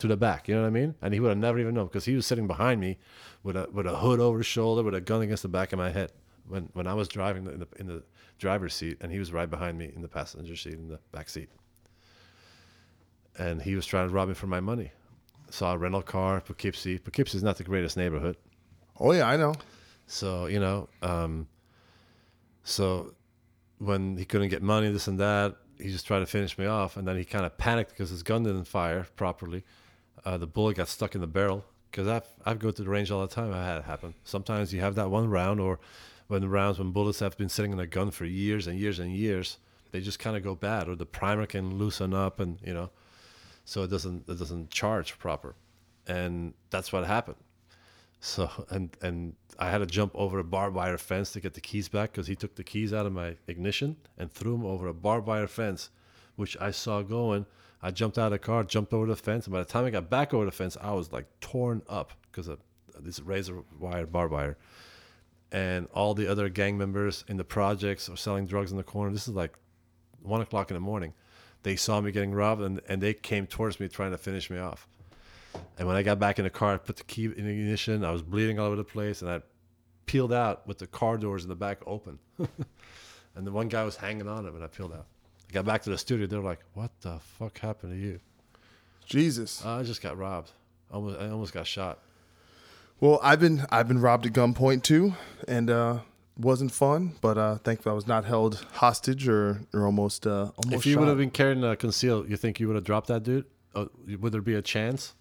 to 0.00 0.08
the 0.08 0.16
back. 0.16 0.48
You 0.48 0.56
know 0.56 0.62
what 0.62 0.68
I 0.68 0.70
mean? 0.70 0.94
And 1.00 1.14
he 1.14 1.20
would 1.20 1.28
have 1.28 1.38
never 1.38 1.58
even 1.58 1.74
known 1.74 1.86
because 1.86 2.04
he 2.04 2.14
was 2.14 2.26
sitting 2.26 2.46
behind 2.46 2.80
me 2.80 2.98
with 3.42 3.56
a 3.56 3.68
with 3.72 3.86
a 3.86 3.96
hood 3.96 4.18
over 4.18 4.38
his 4.38 4.46
shoulder 4.46 4.82
with 4.82 4.94
a 4.94 5.00
gun 5.00 5.22
against 5.22 5.42
the 5.42 5.48
back 5.48 5.72
of 5.72 5.78
my 5.78 5.90
head 5.90 6.12
when 6.48 6.68
when 6.72 6.86
I 6.86 6.94
was 6.94 7.08
driving 7.08 7.46
in 7.46 7.60
the 7.60 7.68
in 7.78 7.86
the 7.86 8.02
driver's 8.38 8.74
seat 8.74 8.98
and 9.00 9.12
he 9.12 9.18
was 9.18 9.32
right 9.32 9.48
behind 9.48 9.78
me 9.78 9.92
in 9.94 10.02
the 10.02 10.08
passenger 10.08 10.56
seat 10.56 10.74
in 10.74 10.88
the 10.88 10.98
back 11.12 11.28
seat. 11.28 11.48
And 13.38 13.62
he 13.62 13.76
was 13.76 13.86
trying 13.86 14.08
to 14.08 14.14
rob 14.14 14.28
me 14.28 14.34
for 14.34 14.48
my 14.48 14.60
money. 14.60 14.90
Saw 15.50 15.74
a 15.74 15.78
rental 15.78 16.02
car, 16.02 16.40
Poughkeepsie. 16.40 16.98
Poughkeepsie 16.98 17.36
is 17.36 17.42
not 17.42 17.56
the 17.56 17.64
greatest 17.64 17.96
neighborhood. 17.96 18.36
Oh 18.98 19.12
yeah, 19.12 19.28
I 19.28 19.36
know. 19.36 19.54
So 20.10 20.46
you 20.46 20.58
know, 20.58 20.88
um, 21.02 21.46
so 22.64 23.14
when 23.78 24.16
he 24.16 24.24
couldn't 24.24 24.48
get 24.48 24.60
money, 24.60 24.90
this 24.90 25.06
and 25.06 25.20
that, 25.20 25.54
he 25.78 25.88
just 25.88 26.04
tried 26.04 26.18
to 26.18 26.26
finish 26.26 26.58
me 26.58 26.66
off, 26.66 26.96
and 26.96 27.06
then 27.06 27.16
he 27.16 27.24
kind 27.24 27.46
of 27.46 27.56
panicked 27.56 27.90
because 27.90 28.10
his 28.10 28.24
gun 28.24 28.42
didn't 28.42 28.64
fire 28.64 29.06
properly. 29.14 29.62
Uh, 30.24 30.36
the 30.36 30.48
bullet 30.48 30.76
got 30.76 30.88
stuck 30.88 31.14
in 31.14 31.20
the 31.20 31.28
barrel 31.28 31.64
because 31.90 32.08
I've 32.08 32.26
I've 32.44 32.58
go 32.58 32.72
to 32.72 32.82
the 32.82 32.90
range 32.90 33.12
all 33.12 33.20
the 33.20 33.32
time. 33.32 33.54
I 33.54 33.64
had 33.64 33.78
it 33.78 33.84
happen. 33.84 34.14
Sometimes 34.24 34.74
you 34.74 34.80
have 34.80 34.96
that 34.96 35.10
one 35.10 35.30
round, 35.30 35.60
or 35.60 35.78
when 36.26 36.44
rounds 36.50 36.80
when 36.80 36.90
bullets 36.90 37.20
have 37.20 37.38
been 37.38 37.48
sitting 37.48 37.70
in 37.72 37.78
a 37.78 37.86
gun 37.86 38.10
for 38.10 38.24
years 38.24 38.66
and 38.66 38.80
years 38.80 38.98
and 38.98 39.12
years, 39.12 39.58
they 39.92 40.00
just 40.00 40.18
kind 40.18 40.36
of 40.36 40.42
go 40.42 40.56
bad, 40.56 40.88
or 40.88 40.96
the 40.96 41.06
primer 41.06 41.46
can 41.46 41.78
loosen 41.78 42.12
up, 42.14 42.40
and 42.40 42.58
you 42.64 42.74
know, 42.74 42.90
so 43.64 43.84
it 43.84 43.90
doesn't 43.90 44.28
it 44.28 44.40
doesn't 44.40 44.70
charge 44.70 45.20
proper, 45.20 45.54
and 46.08 46.54
that's 46.70 46.92
what 46.92 47.06
happened. 47.06 47.36
So 48.20 48.50
and 48.68 48.96
and 49.00 49.34
I 49.58 49.70
had 49.70 49.78
to 49.78 49.86
jump 49.86 50.12
over 50.14 50.38
a 50.38 50.44
barbed 50.44 50.76
wire 50.76 50.98
fence 50.98 51.32
to 51.32 51.40
get 51.40 51.54
the 51.54 51.60
keys 51.60 51.88
back 51.88 52.12
because 52.12 52.26
he 52.26 52.36
took 52.36 52.54
the 52.54 52.64
keys 52.64 52.92
out 52.92 53.06
of 53.06 53.12
my 53.12 53.36
ignition 53.46 53.96
and 54.18 54.30
threw 54.30 54.52
them 54.52 54.64
over 54.64 54.86
a 54.86 54.94
barbed 54.94 55.26
wire 55.26 55.46
fence, 55.46 55.90
which 56.36 56.56
I 56.60 56.70
saw 56.70 57.02
going. 57.02 57.46
I 57.82 57.90
jumped 57.90 58.18
out 58.18 58.26
of 58.26 58.32
the 58.32 58.38
car, 58.38 58.62
jumped 58.62 58.92
over 58.92 59.06
the 59.06 59.16
fence, 59.16 59.46
and 59.46 59.52
by 59.52 59.60
the 59.60 59.64
time 59.64 59.86
I 59.86 59.90
got 59.90 60.10
back 60.10 60.34
over 60.34 60.44
the 60.44 60.50
fence, 60.50 60.76
I 60.80 60.92
was 60.92 61.12
like 61.12 61.26
torn 61.40 61.82
up 61.88 62.12
because 62.30 62.46
of 62.46 62.58
this 62.98 63.20
razor 63.20 63.62
wire, 63.78 64.06
barbed 64.06 64.32
wire. 64.32 64.58
And 65.50 65.88
all 65.94 66.14
the 66.14 66.28
other 66.28 66.48
gang 66.50 66.76
members 66.76 67.24
in 67.26 67.38
the 67.38 67.44
projects 67.44 68.08
are 68.08 68.16
selling 68.16 68.46
drugs 68.46 68.70
in 68.70 68.76
the 68.76 68.84
corner. 68.84 69.12
This 69.12 69.28
is 69.28 69.34
like 69.34 69.54
one 70.22 70.42
o'clock 70.42 70.70
in 70.70 70.74
the 70.74 70.80
morning. 70.80 71.14
They 71.62 71.76
saw 71.76 72.00
me 72.00 72.12
getting 72.12 72.32
robbed 72.32 72.62
and, 72.62 72.80
and 72.86 73.02
they 73.02 73.14
came 73.14 73.46
towards 73.46 73.80
me 73.80 73.88
trying 73.88 74.12
to 74.12 74.18
finish 74.18 74.50
me 74.50 74.58
off. 74.58 74.86
And 75.80 75.88
when 75.88 75.96
I 75.96 76.02
got 76.02 76.18
back 76.18 76.38
in 76.38 76.44
the 76.44 76.50
car, 76.50 76.74
I 76.74 76.76
put 76.76 76.98
the 76.98 77.04
key 77.04 77.24
in 77.24 77.46
the 77.46 77.50
ignition. 77.50 78.04
I 78.04 78.10
was 78.10 78.20
bleeding 78.20 78.58
all 78.58 78.66
over 78.66 78.76
the 78.76 78.84
place, 78.84 79.22
and 79.22 79.30
I 79.30 79.40
peeled 80.04 80.30
out 80.30 80.66
with 80.66 80.76
the 80.76 80.86
car 80.86 81.16
doors 81.16 81.42
in 81.42 81.48
the 81.48 81.56
back 81.56 81.78
open. 81.86 82.18
and 82.38 83.46
the 83.46 83.50
one 83.50 83.68
guy 83.68 83.82
was 83.82 83.96
hanging 83.96 84.28
on 84.28 84.44
it 84.44 84.52
when 84.52 84.62
I 84.62 84.66
peeled 84.66 84.92
out. 84.92 85.06
I 85.48 85.52
got 85.54 85.64
back 85.64 85.80
to 85.84 85.90
the 85.90 85.96
studio. 85.96 86.26
They 86.26 86.36
were 86.36 86.42
like, 86.42 86.60
"What 86.74 86.90
the 87.00 87.18
fuck 87.18 87.58
happened 87.60 87.94
to 87.94 87.98
you?" 87.98 88.20
Jesus. 89.06 89.64
I 89.64 89.82
just 89.82 90.02
got 90.02 90.18
robbed. 90.18 90.50
Almost, 90.92 91.18
I 91.18 91.30
almost 91.30 91.54
got 91.54 91.66
shot. 91.66 91.98
Well, 93.00 93.18
I've 93.22 93.40
been 93.40 93.64
I've 93.70 93.88
been 93.88 94.02
robbed 94.02 94.26
at 94.26 94.34
gunpoint 94.34 94.82
too, 94.82 95.14
and 95.48 95.70
uh, 95.70 96.00
wasn't 96.36 96.72
fun. 96.72 97.14
But 97.22 97.38
uh, 97.38 97.54
thankfully, 97.56 97.92
I 97.92 97.94
was 97.94 98.06
not 98.06 98.26
held 98.26 98.66
hostage 98.74 99.26
or 99.26 99.62
or 99.72 99.86
almost 99.86 100.26
uh, 100.26 100.50
almost. 100.62 100.72
If 100.72 100.84
you 100.84 100.92
shot. 100.92 101.00
would 101.00 101.08
have 101.08 101.16
been 101.16 101.30
carrying 101.30 101.64
a 101.64 101.74
conceal, 101.74 102.26
you 102.28 102.36
think 102.36 102.60
you 102.60 102.66
would 102.66 102.76
have 102.76 102.84
dropped 102.84 103.06
that 103.06 103.22
dude? 103.22 103.46
Uh, 103.74 103.86
would 104.18 104.32
there 104.32 104.42
be 104.42 104.56
a 104.56 104.62
chance? 104.62 105.14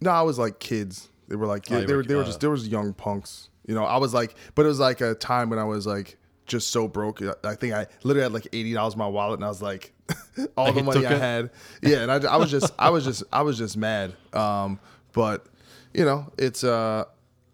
No, 0.00 0.10
I 0.10 0.22
was 0.22 0.38
like 0.38 0.58
kids. 0.58 1.08
They 1.28 1.36
were 1.36 1.46
like 1.46 1.70
Oh, 1.70 1.80
they 1.80 1.94
were- 1.94 2.02
they 2.02 2.14
were 2.14 2.22
uh, 2.22 2.26
just 2.26 2.40
there 2.40 2.50
was 2.50 2.66
young 2.68 2.92
punks. 2.92 3.48
You 3.66 3.74
know, 3.74 3.84
I 3.84 3.96
was 3.98 4.12
like, 4.12 4.34
but 4.54 4.64
it 4.64 4.68
was 4.68 4.80
like 4.80 5.00
a 5.00 5.14
time 5.14 5.48
when 5.50 5.58
I 5.58 5.64
was 5.64 5.86
like 5.86 6.18
just 6.46 6.70
so 6.70 6.88
broke. 6.88 7.22
I 7.44 7.54
think 7.54 7.72
I 7.72 7.86
literally 8.02 8.24
had 8.24 8.32
like 8.32 8.48
eighty 8.52 8.72
dollars 8.74 8.94
in 8.94 8.98
my 8.98 9.06
wallet, 9.06 9.38
and 9.38 9.44
I 9.44 9.48
was 9.48 9.62
like, 9.62 9.92
all 10.56 10.66
Like 10.66 10.74
the 10.74 10.82
money 10.82 11.06
I 11.06 11.12
it? 11.14 11.20
had. 11.20 11.50
Yeah, 11.82 11.98
and 12.02 12.10
I, 12.10 12.16
I 12.32 12.36
was 12.36 12.50
just 12.50 12.72
I 12.78 12.90
was 12.90 13.04
just 13.04 13.22
I 13.32 13.42
was 13.42 13.56
just 13.56 13.76
mad. 13.76 14.14
Um, 14.32 14.80
but 15.12 15.46
you 15.94 16.04
know, 16.04 16.32
it's 16.36 16.64
uh, 16.64 17.04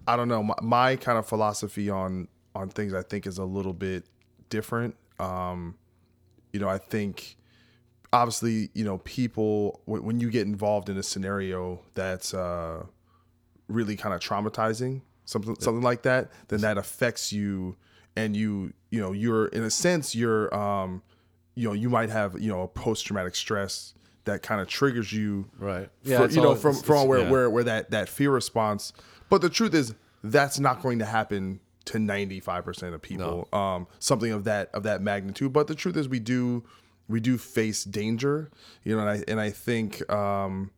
I 0.06 0.16
don't 0.16 0.28
know. 0.28 0.42
My, 0.42 0.54
my 0.62 0.96
kind 0.96 1.18
of 1.18 1.26
philosophy 1.26 1.90
on 1.90 2.28
on 2.54 2.70
things 2.70 2.94
I 2.94 3.02
think 3.02 3.26
is 3.26 3.36
a 3.38 3.44
little 3.44 3.74
bit 3.74 4.04
different. 4.48 4.96
Um, 5.20 5.76
you 6.52 6.60
know, 6.60 6.68
I 6.68 6.78
think 6.78 7.36
obviously, 8.12 8.70
you 8.74 8.84
know, 8.84 8.98
people 8.98 9.80
when, 9.84 10.02
when 10.04 10.20
you 10.20 10.30
get 10.30 10.46
involved 10.46 10.88
in 10.88 10.96
a 10.96 11.02
scenario 11.02 11.80
that's 11.94 12.34
uh, 12.34 12.84
really 13.68 13.96
kind 13.96 14.14
of 14.14 14.20
traumatizing, 14.20 15.02
something 15.24 15.56
something 15.60 15.82
like 15.82 16.02
that, 16.02 16.30
then 16.48 16.60
that 16.62 16.78
affects 16.78 17.32
you, 17.32 17.76
and 18.16 18.36
you 18.36 18.72
you 18.90 19.00
know 19.00 19.12
you're 19.12 19.46
in 19.48 19.62
a 19.62 19.70
sense 19.70 20.14
you're 20.14 20.54
um, 20.54 21.02
you 21.54 21.66
know 21.68 21.74
you 21.74 21.90
might 21.90 22.10
have 22.10 22.40
you 22.40 22.48
know 22.50 22.62
a 22.62 22.68
post 22.68 23.06
traumatic 23.06 23.34
stress 23.34 23.94
that 24.24 24.42
kind 24.42 24.60
of 24.60 24.68
triggers 24.68 25.12
you 25.12 25.48
Right. 25.58 25.88
Yeah, 26.02 26.26
you 26.26 26.36
know 26.42 26.48
all- 26.50 26.54
from 26.54 26.70
it's- 26.72 26.84
from 26.84 26.94
it's- 26.96 27.08
where 27.08 27.18
yeah. 27.20 27.30
where 27.30 27.50
where 27.50 27.64
that 27.64 27.90
that 27.90 28.08
fear 28.08 28.30
response. 28.30 28.92
But 29.30 29.42
the 29.42 29.50
truth 29.50 29.74
is 29.74 29.94
that's 30.24 30.58
not 30.58 30.82
going 30.82 30.98
to 31.00 31.04
happen 31.04 31.60
to 31.84 31.96
95% 31.98 32.92
of 32.92 33.00
people 33.00 33.48
um 33.52 33.86
something 33.98 34.30
of 34.30 34.44
that 34.44 34.68
of 34.74 34.82
that 34.82 35.00
magnitude 35.00 35.54
but 35.54 35.68
the 35.68 35.74
truth 35.74 35.96
is 35.96 36.06
we 36.06 36.18
do 36.20 36.62
we 37.08 37.20
do 37.20 37.38
face 37.38 37.84
danger 37.84 38.50
you 38.84 38.94
know 38.94 39.06
and 39.06 39.10
I 39.10 39.24
and 39.28 39.40
I 39.40 39.50
think 39.50 40.10
um 40.12 40.70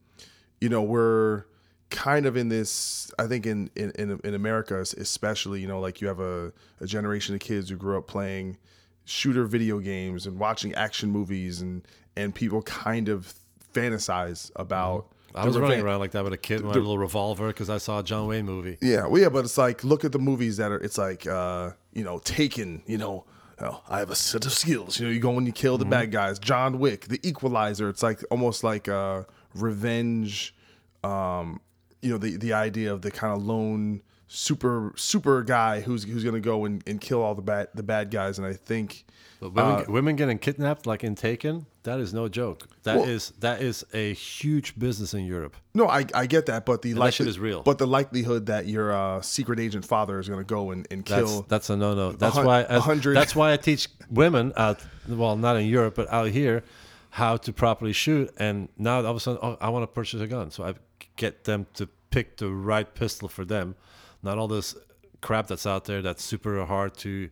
you 0.60 0.68
know 0.68 0.82
we're 0.82 1.44
kind 1.90 2.24
of 2.24 2.36
in 2.36 2.48
this 2.48 3.10
i 3.18 3.26
think 3.26 3.46
in 3.46 3.68
in 3.74 4.20
in, 4.22 4.34
america 4.34 4.80
especially 4.80 5.60
you 5.60 5.66
know 5.66 5.80
like 5.80 6.00
you 6.00 6.06
have 6.06 6.20
a, 6.20 6.52
a 6.80 6.86
generation 6.86 7.34
of 7.34 7.40
kids 7.40 7.68
who 7.68 7.74
grew 7.74 7.98
up 7.98 8.06
playing 8.06 8.56
shooter 9.04 9.44
video 9.44 9.80
games 9.80 10.24
and 10.24 10.38
watching 10.38 10.72
action 10.74 11.10
movies 11.10 11.60
and 11.60 11.82
and 12.16 12.34
people 12.34 12.62
kind 12.62 13.08
of 13.08 13.34
fantasize 13.74 14.50
about 14.56 15.12
I 15.34 15.46
was 15.46 15.56
running 15.56 15.80
around 15.80 16.00
like 16.00 16.10
that 16.12 16.24
with 16.24 16.32
a 16.32 16.38
kid 16.38 16.56
with 16.56 16.74
my 16.74 16.80
little 16.80 16.98
revolver 16.98 17.48
because 17.48 17.70
I 17.70 17.78
saw 17.78 18.00
a 18.00 18.02
John 18.02 18.26
Wayne 18.26 18.44
movie. 18.46 18.78
yeah, 18.80 19.06
well, 19.06 19.22
yeah, 19.22 19.28
but 19.28 19.44
it's 19.44 19.56
like 19.56 19.84
look 19.84 20.04
at 20.04 20.10
the 20.10 20.18
movies 20.18 20.56
that 20.56 20.72
are. 20.72 20.78
It's 20.78 20.98
like 20.98 21.24
uh, 21.24 21.70
you 21.92 22.02
know, 22.02 22.18
Taken. 22.18 22.82
You 22.84 22.98
know, 22.98 23.24
oh, 23.60 23.82
I 23.88 23.98
have 23.98 24.10
a 24.10 24.14
set 24.14 24.46
of 24.46 24.52
skills. 24.52 24.98
You 24.98 25.06
know, 25.06 25.12
you 25.12 25.20
go 25.20 25.36
and 25.36 25.46
you 25.46 25.52
kill 25.52 25.78
the 25.78 25.84
bad 25.84 26.10
guys. 26.10 26.38
John 26.38 26.78
Wick, 26.78 27.06
The 27.06 27.20
Equalizer. 27.26 27.88
It's 27.88 28.02
like 28.02 28.22
almost 28.30 28.64
like 28.64 28.88
uh, 28.88 29.24
revenge. 29.54 30.54
Um, 31.02 31.60
you 32.02 32.10
know, 32.10 32.18
the 32.18 32.36
the 32.36 32.52
idea 32.52 32.92
of 32.92 33.02
the 33.02 33.10
kind 33.10 33.34
of 33.34 33.44
lone 33.44 34.02
super 34.32 34.92
super 34.96 35.42
guy 35.42 35.80
who's 35.80 36.04
who's 36.04 36.22
gonna 36.22 36.38
go 36.38 36.64
and, 36.64 36.82
and 36.86 37.00
kill 37.00 37.20
all 37.20 37.34
the 37.34 37.42
bad 37.42 37.66
the 37.74 37.82
bad 37.82 38.10
guys. 38.12 38.38
And 38.38 38.46
I 38.46 38.52
think 38.52 39.04
But 39.40 39.52
women, 39.54 39.72
uh, 39.72 39.84
women 39.88 40.14
getting 40.16 40.38
kidnapped 40.38 40.86
like 40.86 41.02
in 41.02 41.16
Taken, 41.16 41.66
that 41.82 41.98
is 41.98 42.14
no 42.14 42.28
joke. 42.28 42.68
That 42.84 43.08
is 43.08 43.32
Well- 43.32 43.40
that 43.40 43.60
is 43.62 43.84
a 43.92 44.14
huge 44.14 44.78
business 44.78 45.14
in 45.14 45.24
Europe. 45.26 45.56
No, 45.74 45.88
I, 45.88 46.06
I 46.14 46.26
get 46.26 46.46
that, 46.46 46.64
but 46.64 46.82
the 46.82 46.90
And 46.90 46.98
that 46.98 47.00
likely- 47.00 47.12
shit 47.16 47.26
is 47.26 47.40
real. 47.40 47.62
But 47.64 47.78
the 47.78 47.88
likelihood 47.88 48.46
that 48.46 48.66
your 48.68 48.92
uh, 48.92 49.20
secret 49.20 49.58
agent 49.58 49.84
father 49.84 50.20
is 50.20 50.28
going 50.28 50.40
to 50.40 50.44
go 50.44 50.70
and, 50.70 50.86
and 50.92 51.04
That's 51.04 51.22
kill 51.30 51.42
that's 51.48 51.68
a 51.68 51.76
no 51.76 51.94
no. 51.94 52.12
That's 52.12 52.36
hun- 52.36 52.46
why 52.46 52.60
a 52.68 52.78
hundred- 52.80 53.16
that's 53.16 53.34
why 53.34 53.52
I 53.52 53.56
teach 53.56 53.88
women 54.10 54.52
out 54.56 54.78
well 55.08 55.36
not 55.36 55.56
in 55.56 55.66
Europe 55.66 55.96
but 55.96 56.08
out 56.12 56.28
here 56.28 56.62
how 57.10 57.36
to 57.36 57.52
properly 57.52 57.92
shoot. 57.92 58.30
And 58.36 58.68
now 58.78 58.98
all 58.98 59.06
of 59.06 59.16
a 59.16 59.20
sudden 59.20 59.40
oh, 59.42 59.56
I 59.60 59.70
want 59.70 59.82
to 59.82 59.88
purchase 59.88 60.20
a 60.20 60.28
gun, 60.28 60.52
so 60.52 60.62
I 60.62 60.74
get 61.16 61.42
them 61.42 61.66
to 61.74 61.88
pick 62.10 62.36
the 62.36 62.48
right 62.48 62.92
pistol 62.94 63.28
for 63.28 63.44
them, 63.44 63.74
not 64.22 64.38
all 64.38 64.48
this 64.48 64.74
crap 65.20 65.46
that's 65.46 65.66
out 65.66 65.84
there 65.84 66.02
that's 66.02 66.22
super 66.24 66.64
hard 66.64 66.96
to. 66.98 67.28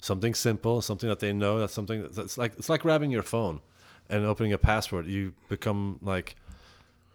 Something 0.00 0.32
simple, 0.32 0.80
something 0.80 1.08
that 1.08 1.18
they 1.18 1.32
know. 1.32 1.58
That's 1.58 1.72
something 1.74 2.06
that's 2.12 2.38
like 2.38 2.52
it's 2.56 2.68
like 2.68 2.82
grabbing 2.82 3.10
your 3.10 3.24
phone 3.24 3.60
and 4.08 4.24
opening 4.24 4.52
a 4.52 4.58
password. 4.58 5.06
You 5.06 5.34
become 5.48 5.98
like 6.02 6.36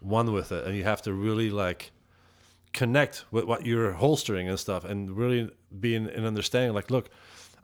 one 0.00 0.32
with 0.34 0.52
it, 0.52 0.66
and 0.66 0.76
you 0.76 0.84
have 0.84 1.00
to 1.02 1.14
really 1.14 1.48
like 1.50 1.92
connect 2.74 3.24
with 3.30 3.44
what 3.44 3.64
you're 3.64 3.92
holstering 3.92 4.48
and 4.48 4.58
stuff 4.58 4.84
and 4.84 5.16
really 5.16 5.48
be 5.80 5.94
in, 5.94 6.08
in 6.08 6.26
understanding 6.26 6.74
like 6.74 6.90
look 6.90 7.08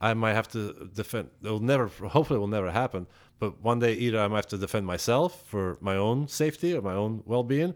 i 0.00 0.14
might 0.14 0.34
have 0.34 0.46
to 0.46 0.88
defend 0.94 1.28
it'll 1.42 1.58
never 1.58 1.88
hopefully 1.88 2.36
it 2.36 2.40
will 2.40 2.46
never 2.46 2.70
happen 2.70 3.06
but 3.40 3.60
one 3.60 3.80
day 3.80 3.92
either 3.94 4.20
i 4.20 4.28
might 4.28 4.36
have 4.36 4.46
to 4.46 4.56
defend 4.56 4.86
myself 4.86 5.42
for 5.46 5.76
my 5.80 5.96
own 5.96 6.28
safety 6.28 6.72
or 6.74 6.80
my 6.80 6.94
own 6.94 7.22
well-being 7.26 7.74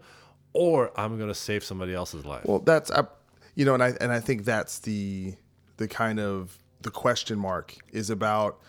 or 0.53 0.97
i'm 0.97 1.17
going 1.17 1.27
to 1.27 1.35
save 1.35 1.61
somebody 1.61 1.93
else's 1.93 2.25
life 2.25 2.45
Well, 2.45 2.59
that's 2.59 2.89
uh, 2.89 3.03
you 3.55 3.65
know, 3.65 3.73
and 3.73 3.83
I 3.83 3.93
and 3.99 4.11
I 4.11 4.19
think 4.19 4.45
that's 4.45 4.79
the 4.79 5.35
the 5.77 5.87
kind 5.87 6.19
of 6.19 6.57
the 6.81 6.91
question 6.91 7.39
mark 7.39 7.75
is 7.91 8.09
about 8.09 8.59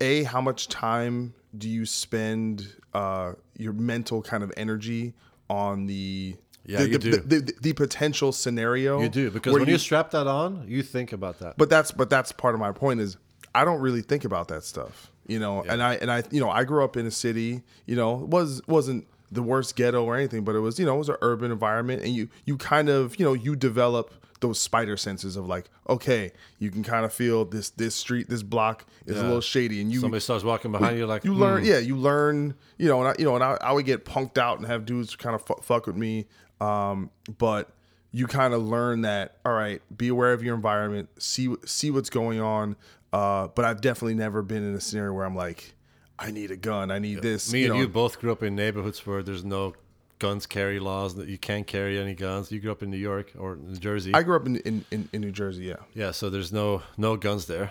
a 0.00 0.24
how 0.24 0.40
much 0.40 0.68
time 0.68 1.34
do 1.56 1.68
you 1.68 1.86
spend 1.86 2.74
uh, 2.94 3.32
your 3.56 3.72
mental 3.72 4.22
kind 4.22 4.42
of 4.42 4.52
energy 4.56 5.14
on 5.48 5.86
the 5.86 6.36
Yeah, 6.64 6.78
the, 6.78 6.88
you 6.88 6.92
the, 6.92 6.98
do. 6.98 7.10
The, 7.10 7.40
the, 7.40 7.52
the 7.60 7.72
potential 7.74 8.32
scenario 8.32 9.00
you 9.00 9.08
do 9.08 9.30
because 9.30 9.52
when 9.52 9.66
you, 9.68 9.78
strap 9.78 10.10
that 10.10 10.26
on 10.26 10.64
you 10.66 10.82
think 10.82 11.12
about 11.12 11.38
that 11.40 11.56
but 11.56 11.70
that's 11.70 11.92
but 11.92 12.10
that's 12.10 12.32
part 12.32 12.54
of 12.54 12.60
my 12.60 12.72
point 12.72 13.00
is 13.00 13.16
I 13.56 13.64
don't 13.64 13.80
really 13.80 14.02
think 14.02 14.26
about 14.26 14.48
that 14.48 14.64
stuff. 14.64 15.10
You 15.26 15.40
know, 15.40 15.62
and 15.62 15.82
I 15.82 15.94
and 15.94 16.12
I 16.12 16.22
you 16.30 16.40
know 16.40 16.50
I 16.50 16.64
grew 16.64 16.84
up 16.84 16.96
in 16.96 17.06
a 17.06 17.10
city. 17.10 17.62
You 17.86 17.96
know, 17.96 18.12
was 18.12 18.60
wasn't 18.68 19.08
the 19.32 19.42
worst 19.42 19.74
ghetto 19.74 20.04
or 20.04 20.14
anything, 20.14 20.44
but 20.44 20.54
it 20.54 20.60
was 20.60 20.78
you 20.78 20.84
know 20.84 20.94
it 20.94 20.98
was 20.98 21.08
an 21.08 21.16
urban 21.22 21.50
environment, 21.50 22.02
and 22.02 22.14
you 22.14 22.28
you 22.44 22.58
kind 22.58 22.90
of 22.90 23.18
you 23.18 23.24
know 23.24 23.32
you 23.32 23.56
develop 23.56 24.12
those 24.40 24.58
spider 24.58 24.96
senses 24.96 25.36
of 25.36 25.46
like 25.46 25.70
okay 25.88 26.30
you 26.58 26.70
can 26.70 26.82
kind 26.82 27.04
of 27.04 27.12
feel 27.12 27.44
this 27.44 27.70
this 27.70 27.94
street 27.94 28.28
this 28.28 28.42
block 28.42 28.86
is 29.06 29.18
a 29.18 29.22
little 29.22 29.40
shady 29.40 29.80
and 29.80 29.92
you 29.92 30.00
somebody 30.00 30.20
starts 30.20 30.44
walking 30.44 30.72
behind 30.72 30.98
you 30.98 31.06
like 31.06 31.24
you 31.24 31.34
learn 31.34 31.60
hmm. 31.60 31.68
yeah 31.68 31.78
you 31.78 31.96
learn 31.96 32.54
you 32.78 32.88
know 32.88 33.00
and 33.00 33.08
I, 33.08 33.14
you 33.18 33.24
know 33.24 33.34
and 33.34 33.44
I, 33.44 33.56
I 33.60 33.72
would 33.72 33.86
get 33.86 34.04
punked 34.04 34.38
out 34.38 34.58
and 34.58 34.66
have 34.66 34.84
dudes 34.84 35.16
kind 35.16 35.34
of 35.34 35.42
fu- 35.42 35.60
fuck 35.62 35.86
with 35.86 35.96
me 35.96 36.26
um 36.60 37.10
but 37.38 37.70
you 38.12 38.26
kind 38.26 38.54
of 38.54 38.62
learn 38.62 39.02
that 39.02 39.36
all 39.44 39.52
right 39.52 39.80
be 39.96 40.08
aware 40.08 40.32
of 40.32 40.42
your 40.42 40.54
environment 40.54 41.08
see 41.18 41.54
see 41.64 41.90
what's 41.90 42.10
going 42.10 42.40
on 42.40 42.76
uh 43.12 43.48
but 43.48 43.64
I've 43.64 43.80
definitely 43.80 44.14
never 44.14 44.42
been 44.42 44.62
in 44.62 44.74
a 44.74 44.80
scenario 44.80 45.12
where 45.12 45.24
I'm 45.24 45.36
like 45.36 45.74
I 46.18 46.30
need 46.30 46.50
a 46.50 46.56
gun 46.56 46.90
I 46.90 46.98
need 46.98 47.22
this 47.22 47.52
me 47.52 47.64
and 47.64 47.74
know. 47.74 47.80
you 47.80 47.88
both 47.88 48.20
grew 48.20 48.32
up 48.32 48.42
in 48.42 48.54
neighborhoods 48.54 49.06
where 49.06 49.22
there's 49.22 49.44
no 49.44 49.74
guns 50.18 50.46
carry 50.46 50.78
laws 50.80 51.14
that 51.16 51.28
you 51.28 51.36
can't 51.38 51.66
carry 51.66 51.98
any 51.98 52.14
guns 52.14 52.50
you 52.50 52.58
grew 52.60 52.72
up 52.72 52.82
in 52.82 52.90
new 52.90 52.96
york 52.96 53.32
or 53.38 53.56
new 53.56 53.76
jersey 53.76 54.12
I 54.14 54.22
grew 54.22 54.36
up 54.36 54.46
in, 54.46 54.56
in, 54.56 54.84
in, 54.90 55.08
in 55.12 55.20
New 55.20 55.30
Jersey 55.32 55.64
yeah 55.64 55.76
Yeah, 55.94 56.12
so 56.12 56.30
there's 56.30 56.52
no 56.52 56.82
no 56.96 57.16
guns 57.16 57.46
there. 57.46 57.70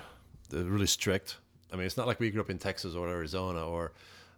They're 0.50 0.64
really 0.64 0.86
strict. 0.88 1.38
I 1.74 1.76
mean, 1.76 1.86
it's 1.88 1.98
not 1.98 2.06
like 2.08 2.20
we 2.20 2.30
grew 2.30 2.42
up 2.42 2.50
in 2.52 2.60
Texas 2.60 2.94
or 2.96 3.08
Arizona 3.10 3.66
or 3.66 3.92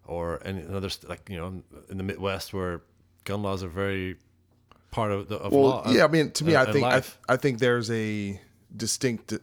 or 0.05 0.39
any 0.45 0.61
another 0.61 0.89
st- 0.89 1.09
like 1.09 1.29
you 1.29 1.37
know 1.37 1.61
in 1.89 1.97
the 1.97 2.03
Midwest 2.03 2.53
where 2.53 2.81
gun 3.25 3.43
laws 3.43 3.61
are 3.61 3.67
very 3.67 4.15
part 4.89 5.11
of 5.11 5.27
the 5.27 5.35
of 5.37 5.51
well 5.51 5.61
law. 5.63 5.91
yeah 5.91 6.05
I 6.05 6.07
mean 6.07 6.31
to 6.31 6.43
me 6.45 6.55
and- 6.55 6.69
I 6.69 6.71
think 6.71 6.85
I. 6.85 7.01
I 7.27 7.35
think 7.37 7.59
there's 7.59 7.91
a 7.91 8.39
distinct 8.75 9.33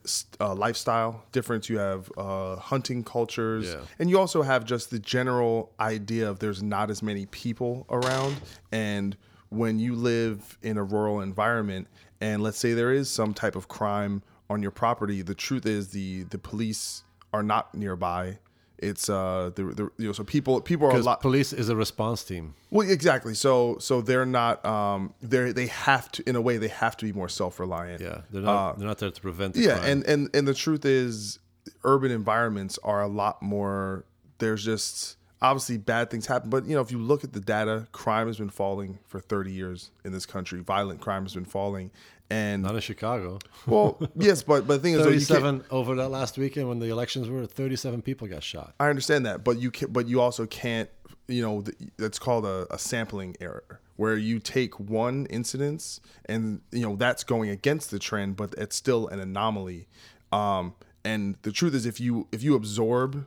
uh, 0.41 0.55
lifestyle 0.55 1.25
difference. 1.33 1.69
You 1.69 1.79
have 1.79 2.11
uh, 2.17 2.57
hunting 2.57 3.03
cultures, 3.05 3.67
Yeah. 3.73 3.81
and 3.99 4.11
you 4.11 4.19
also 4.19 4.43
have 4.43 4.65
just 4.65 4.91
the 4.91 4.99
general 4.99 5.73
idea 5.81 6.29
of 6.29 6.39
there's 6.41 6.63
not 6.63 6.91
as 6.91 7.03
many 7.03 7.27
people 7.27 7.87
around. 7.91 8.37
And 8.71 9.17
when 9.49 9.79
you 9.79 9.95
live 9.95 10.59
in 10.63 10.77
a 10.77 10.83
rural 10.85 11.21
environment, 11.21 11.89
and 12.21 12.43
let's 12.43 12.59
say 12.59 12.75
there 12.75 12.93
is 12.93 13.09
some 13.11 13.35
type 13.35 13.57
of 13.57 13.69
crime 13.69 14.23
on 14.51 14.61
your 14.63 14.71
property, 14.71 15.23
the 15.23 15.35
truth 15.35 15.65
is 15.67 15.89
the 15.89 16.25
the 16.25 16.39
police 16.39 17.03
are 17.33 17.43
not 17.43 17.75
nearby. 17.75 18.39
It's 18.85 19.09
uh 19.09 19.51
the, 19.55 19.65
the 19.65 19.83
you 19.99 20.07
know 20.07 20.13
so 20.13 20.25
people 20.25 20.61
people 20.61 20.87
are 20.89 20.97
a 20.97 21.01
lot 21.01 21.21
police 21.21 21.53
is 21.53 21.69
a 21.69 21.77
response 21.77 22.23
team. 22.25 22.55
well, 22.71 22.89
exactly. 22.89 23.35
So 23.35 23.79
so 23.79 24.01
they're 24.01 24.27
not 24.27 24.65
um 24.65 25.15
they're 25.23 25.53
they 25.53 25.67
have 25.69 26.11
to 26.13 26.29
in 26.29 26.37
a 26.37 26.41
way 26.41 26.59
they 26.59 26.69
have 26.69 26.97
to 26.99 27.05
be 27.05 27.13
more 27.13 27.29
self 27.29 27.59
reliant. 27.59 28.01
Yeah, 28.01 28.23
they're 28.31 28.43
not. 28.43 28.75
Uh, 28.75 28.79
they're 28.79 28.87
not 28.89 28.99
there 28.99 29.11
to 29.11 29.21
prevent. 29.21 29.55
The 29.55 29.61
yeah, 29.63 29.79
crime. 29.79 29.91
and 29.91 30.05
and 30.05 30.37
and 30.37 30.49
the 30.49 30.55
truth 30.55 30.85
is, 30.85 31.39
urban 31.83 32.11
environments 32.11 32.79
are 32.85 33.03
a 33.03 33.09
lot 33.09 33.43
more. 33.43 34.05
There's 34.39 34.65
just 34.65 35.17
obviously 35.41 35.77
bad 35.77 36.11
things 36.11 36.27
happen, 36.27 36.51
but 36.51 36.65
you 36.67 36.75
know 36.75 36.81
if 36.81 36.91
you 36.91 36.99
look 36.99 37.25
at 37.25 37.33
the 37.33 37.41
data, 37.41 37.87
crime 37.93 38.27
has 38.27 38.39
been 38.39 38.51
falling 38.51 38.99
for 39.07 39.21
30 39.21 39.53
years 39.53 39.91
in 40.05 40.13
this 40.13 40.27
country. 40.27 40.61
Violent 40.61 41.01
crime 41.01 41.23
has 41.23 41.35
been 41.35 41.45
falling, 41.45 41.91
and 42.31 42.63
not 42.63 42.75
in 42.75 42.81
Chicago. 42.81 43.39
well, 43.67 44.01
yes, 44.17 44.43
but 44.43 44.67
but 44.67 44.77
the 44.77 44.81
thing 44.81 44.95
is, 44.95 45.01
though, 45.01 45.09
you 45.11 45.19
can't- 45.19 45.29
Thirty-seven 45.29 45.65
over 45.71 45.95
that 45.97 46.09
last 46.09 46.39
weekend 46.39 46.69
when 46.69 46.79
the 46.79 46.91
elections 46.91 47.29
were. 47.29 47.47
Thirty-seven 47.47 48.03
people 48.03 48.27
got 48.29 48.43
shot. 48.43 48.75
I 48.81 48.89
understand 48.89 49.27
that, 49.27 49.45
but 49.45 49.59
you 49.59 49.71
can, 49.71 49.93
but 49.93 50.07
you 50.09 50.21
also 50.21 50.47
can't, 50.47 50.89
you 51.29 51.43
know, 51.43 51.61
th- 51.63 51.77
that's 51.97 52.19
called 52.19 52.45
a, 52.47 52.67
a 52.73 52.79
sampling 52.79 53.37
error, 53.41 53.81
where 53.97 54.17
you 54.17 54.39
take 54.39 54.79
one 54.81 55.27
incidence 55.27 56.01
and 56.27 56.61
you 56.73 56.83
know 56.83 56.97
that's 56.97 57.25
going 57.25 57.51
against 57.51 57.91
the 57.91 57.99
trend, 57.99 58.37
but 58.37 58.55
it's 58.59 58.75
still 58.77 59.07
an 59.09 59.21
anomaly. 59.21 59.87
Um, 60.33 60.75
and 61.05 61.37
the 61.43 61.53
truth 61.53 61.75
is, 61.75 61.85
if 61.87 62.01
you 62.01 62.27
if 62.33 62.43
you 62.43 62.55
absorb 62.55 63.27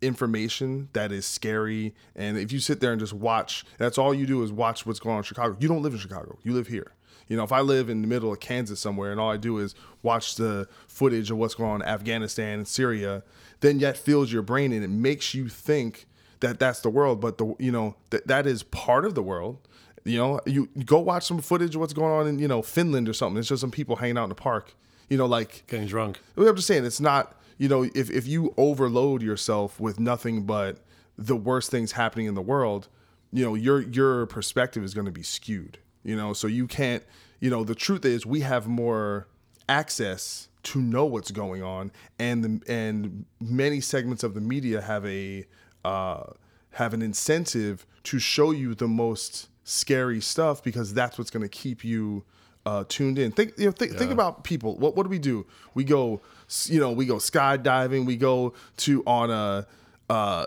information 0.00 0.88
that 0.92 1.10
is 1.12 1.26
scary, 1.26 1.94
and 2.14 2.38
if 2.38 2.52
you 2.52 2.60
sit 2.60 2.80
there 2.80 2.92
and 2.92 3.00
just 3.00 3.12
watch, 3.12 3.64
that's 3.78 3.98
all 3.98 4.14
you 4.14 4.26
do 4.26 4.42
is 4.42 4.52
watch 4.52 4.86
what's 4.86 5.00
going 5.00 5.14
on 5.14 5.18
in 5.18 5.24
Chicago. 5.24 5.56
You 5.58 5.68
don't 5.68 5.82
live 5.82 5.92
in 5.92 5.98
Chicago, 5.98 6.38
you 6.44 6.52
live 6.54 6.68
here. 6.68 6.92
You 7.26 7.36
know, 7.36 7.44
if 7.44 7.52
I 7.52 7.60
live 7.60 7.88
in 7.88 8.02
the 8.02 8.08
middle 8.08 8.32
of 8.32 8.40
Kansas 8.40 8.80
somewhere 8.80 9.10
and 9.10 9.20
all 9.20 9.30
I 9.30 9.36
do 9.36 9.58
is 9.58 9.74
watch 10.02 10.36
the 10.36 10.68
footage 10.86 11.30
of 11.30 11.38
what's 11.38 11.54
going 11.54 11.70
on 11.70 11.82
in 11.82 11.88
Afghanistan 11.88 12.58
and 12.58 12.68
Syria, 12.68 13.22
then 13.60 13.78
that 13.78 13.96
fills 13.96 14.32
your 14.32 14.42
brain 14.42 14.72
and 14.72 14.84
it 14.84 14.88
makes 14.90 15.34
you 15.34 15.48
think 15.48 16.06
that 16.40 16.58
that's 16.58 16.80
the 16.80 16.90
world. 16.90 17.20
But 17.20 17.38
the 17.38 17.54
you 17.58 17.72
know 17.72 17.96
that 18.10 18.26
that 18.26 18.46
is 18.46 18.62
part 18.62 19.04
of 19.04 19.14
the 19.14 19.22
world. 19.22 19.58
You 20.04 20.18
know, 20.18 20.40
you 20.46 20.68
you 20.74 20.84
go 20.84 21.00
watch 21.00 21.26
some 21.26 21.40
footage 21.40 21.74
of 21.74 21.80
what's 21.80 21.92
going 21.92 22.12
on 22.12 22.26
in 22.26 22.38
you 22.38 22.48
know 22.48 22.62
Finland 22.62 23.08
or 23.08 23.12
something. 23.12 23.38
It's 23.38 23.48
just 23.48 23.60
some 23.60 23.70
people 23.70 23.96
hanging 23.96 24.18
out 24.18 24.24
in 24.24 24.28
the 24.30 24.34
park. 24.34 24.74
You 25.08 25.16
know, 25.16 25.26
like 25.26 25.64
Getting 25.66 25.86
drunk. 25.86 26.20
I'm 26.36 26.54
just 26.54 26.66
saying 26.66 26.84
it's 26.84 27.00
not. 27.00 27.34
You 27.58 27.68
know, 27.68 27.82
if 27.94 28.10
if 28.10 28.26
you 28.26 28.54
overload 28.56 29.22
yourself 29.22 29.80
with 29.80 29.98
nothing 29.98 30.44
but 30.44 30.78
the 31.16 31.34
worst 31.34 31.70
things 31.70 31.92
happening 31.92 32.26
in 32.26 32.34
the 32.34 32.42
world, 32.42 32.88
you 33.32 33.44
know 33.44 33.54
your 33.54 33.80
your 33.80 34.26
perspective 34.26 34.84
is 34.84 34.94
going 34.94 35.06
to 35.06 35.12
be 35.12 35.24
skewed. 35.24 35.78
You 36.02 36.16
know, 36.16 36.32
so 36.32 36.46
you 36.46 36.66
can't. 36.66 37.02
You 37.40 37.50
know, 37.50 37.62
the 37.62 37.74
truth 37.74 38.04
is 38.04 38.26
we 38.26 38.40
have 38.40 38.66
more 38.66 39.28
access 39.68 40.48
to 40.64 40.80
know 40.80 41.04
what's 41.04 41.30
going 41.30 41.62
on, 41.62 41.92
and 42.18 42.44
the, 42.44 42.72
and 42.72 43.24
many 43.40 43.80
segments 43.80 44.22
of 44.22 44.34
the 44.34 44.40
media 44.40 44.80
have 44.80 45.06
a 45.06 45.46
uh, 45.84 46.24
have 46.72 46.94
an 46.94 47.02
incentive 47.02 47.86
to 48.04 48.18
show 48.18 48.50
you 48.50 48.74
the 48.74 48.88
most 48.88 49.48
scary 49.64 50.20
stuff 50.20 50.62
because 50.62 50.94
that's 50.94 51.18
what's 51.18 51.30
going 51.30 51.42
to 51.42 51.48
keep 51.48 51.84
you 51.84 52.24
uh, 52.64 52.84
tuned 52.88 53.18
in. 53.18 53.30
Think, 53.32 53.54
you 53.58 53.66
know, 53.66 53.72
think, 53.72 53.96
think 53.96 54.10
about 54.10 54.44
people. 54.44 54.76
What 54.76 54.96
what 54.96 55.04
do 55.04 55.10
we 55.10 55.18
do? 55.18 55.46
We 55.74 55.84
go, 55.84 56.20
you 56.66 56.80
know, 56.80 56.92
we 56.92 57.06
go 57.06 57.16
skydiving. 57.16 58.06
We 58.06 58.16
go 58.16 58.54
to 58.78 59.02
on 59.06 59.30
a, 59.30 59.66
uh, 60.10 60.46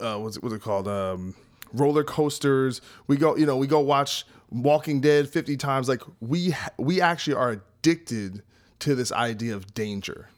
uh, 0.00 0.18
what's 0.18 0.36
it, 0.36 0.42
what's 0.42 0.54
it 0.54 0.62
called? 0.62 0.88
Um, 0.88 1.34
roller 1.72 2.04
coasters. 2.04 2.80
We 3.06 3.16
go, 3.16 3.36
you 3.36 3.46
know, 3.46 3.56
we 3.56 3.66
go 3.66 3.80
watch 3.80 4.24
Walking 4.50 5.00
Dead 5.00 5.28
fifty 5.28 5.56
times. 5.56 5.88
Like 5.88 6.02
we 6.20 6.54
we 6.78 7.00
actually 7.00 7.34
are 7.34 7.50
addicted 7.50 8.42
to 8.80 8.94
this 8.94 9.12
idea 9.12 9.54
of 9.54 9.74
danger. 9.74 10.28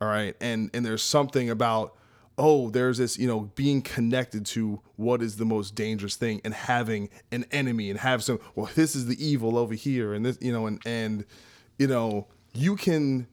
All 0.00 0.08
right, 0.08 0.34
and 0.40 0.70
and 0.74 0.84
there's 0.84 1.02
something 1.02 1.50
about 1.50 1.96
oh, 2.38 2.70
there's 2.70 2.98
this 2.98 3.18
you 3.18 3.26
know 3.26 3.50
being 3.54 3.82
connected 3.82 4.46
to 4.46 4.80
what 4.96 5.22
is 5.22 5.36
the 5.36 5.44
most 5.44 5.74
dangerous 5.74 6.16
thing 6.16 6.40
and 6.44 6.54
having 6.54 7.08
an 7.30 7.44
enemy 7.52 7.90
and 7.90 8.00
have 8.00 8.22
some 8.24 8.40
well 8.54 8.70
this 8.74 8.96
is 8.96 9.06
the 9.06 9.24
evil 9.24 9.56
over 9.58 9.74
here 9.74 10.14
and 10.14 10.24
this 10.24 10.38
you 10.40 10.52
know 10.52 10.66
and 10.66 10.80
and 10.86 11.24
you 11.78 11.86
know 11.86 12.26
you 12.54 12.76
can 12.76 13.26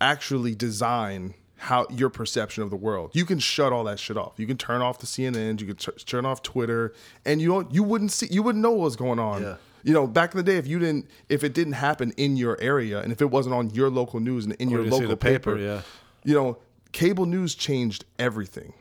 actually 0.00 0.54
design 0.54 1.34
how 1.62 1.86
your 1.90 2.10
perception 2.10 2.64
of 2.64 2.70
the 2.70 2.76
world. 2.76 3.12
You 3.14 3.24
can 3.24 3.38
shut 3.38 3.72
all 3.72 3.84
that 3.84 4.00
shit 4.00 4.16
off. 4.16 4.32
You 4.36 4.48
can 4.48 4.56
turn 4.56 4.82
off 4.82 4.98
the 4.98 5.06
CNN. 5.06 5.60
You 5.60 5.68
can 5.68 5.76
t- 5.76 5.92
turn 6.04 6.26
off 6.26 6.42
Twitter, 6.42 6.92
and 7.24 7.40
you 7.40 7.46
don't, 7.46 7.72
you 7.72 7.84
wouldn't 7.84 8.10
see 8.10 8.26
you 8.32 8.42
wouldn't 8.42 8.62
know 8.62 8.72
what 8.72 8.80
was 8.80 8.96
going 8.96 9.20
on. 9.20 9.42
Yeah. 9.42 9.56
You 9.84 9.92
know, 9.92 10.08
back 10.08 10.32
in 10.32 10.38
the 10.38 10.42
day, 10.42 10.56
if 10.56 10.66
you 10.66 10.80
didn't, 10.80 11.08
if 11.28 11.44
it 11.44 11.54
didn't 11.54 11.74
happen 11.74 12.12
in 12.16 12.36
your 12.36 12.60
area, 12.60 13.00
and 13.00 13.12
if 13.12 13.22
it 13.22 13.30
wasn't 13.30 13.54
on 13.54 13.70
your 13.70 13.90
local 13.90 14.18
news 14.18 14.44
and 14.44 14.54
in 14.54 14.68
Or 14.68 14.72
your 14.72 14.84
local 14.86 15.16
paper, 15.16 15.52
paper, 15.54 15.58
yeah. 15.58 15.82
you 16.24 16.34
know, 16.34 16.58
cable 16.90 17.26
news 17.26 17.54
changed 17.54 18.04
everything. 18.18 18.74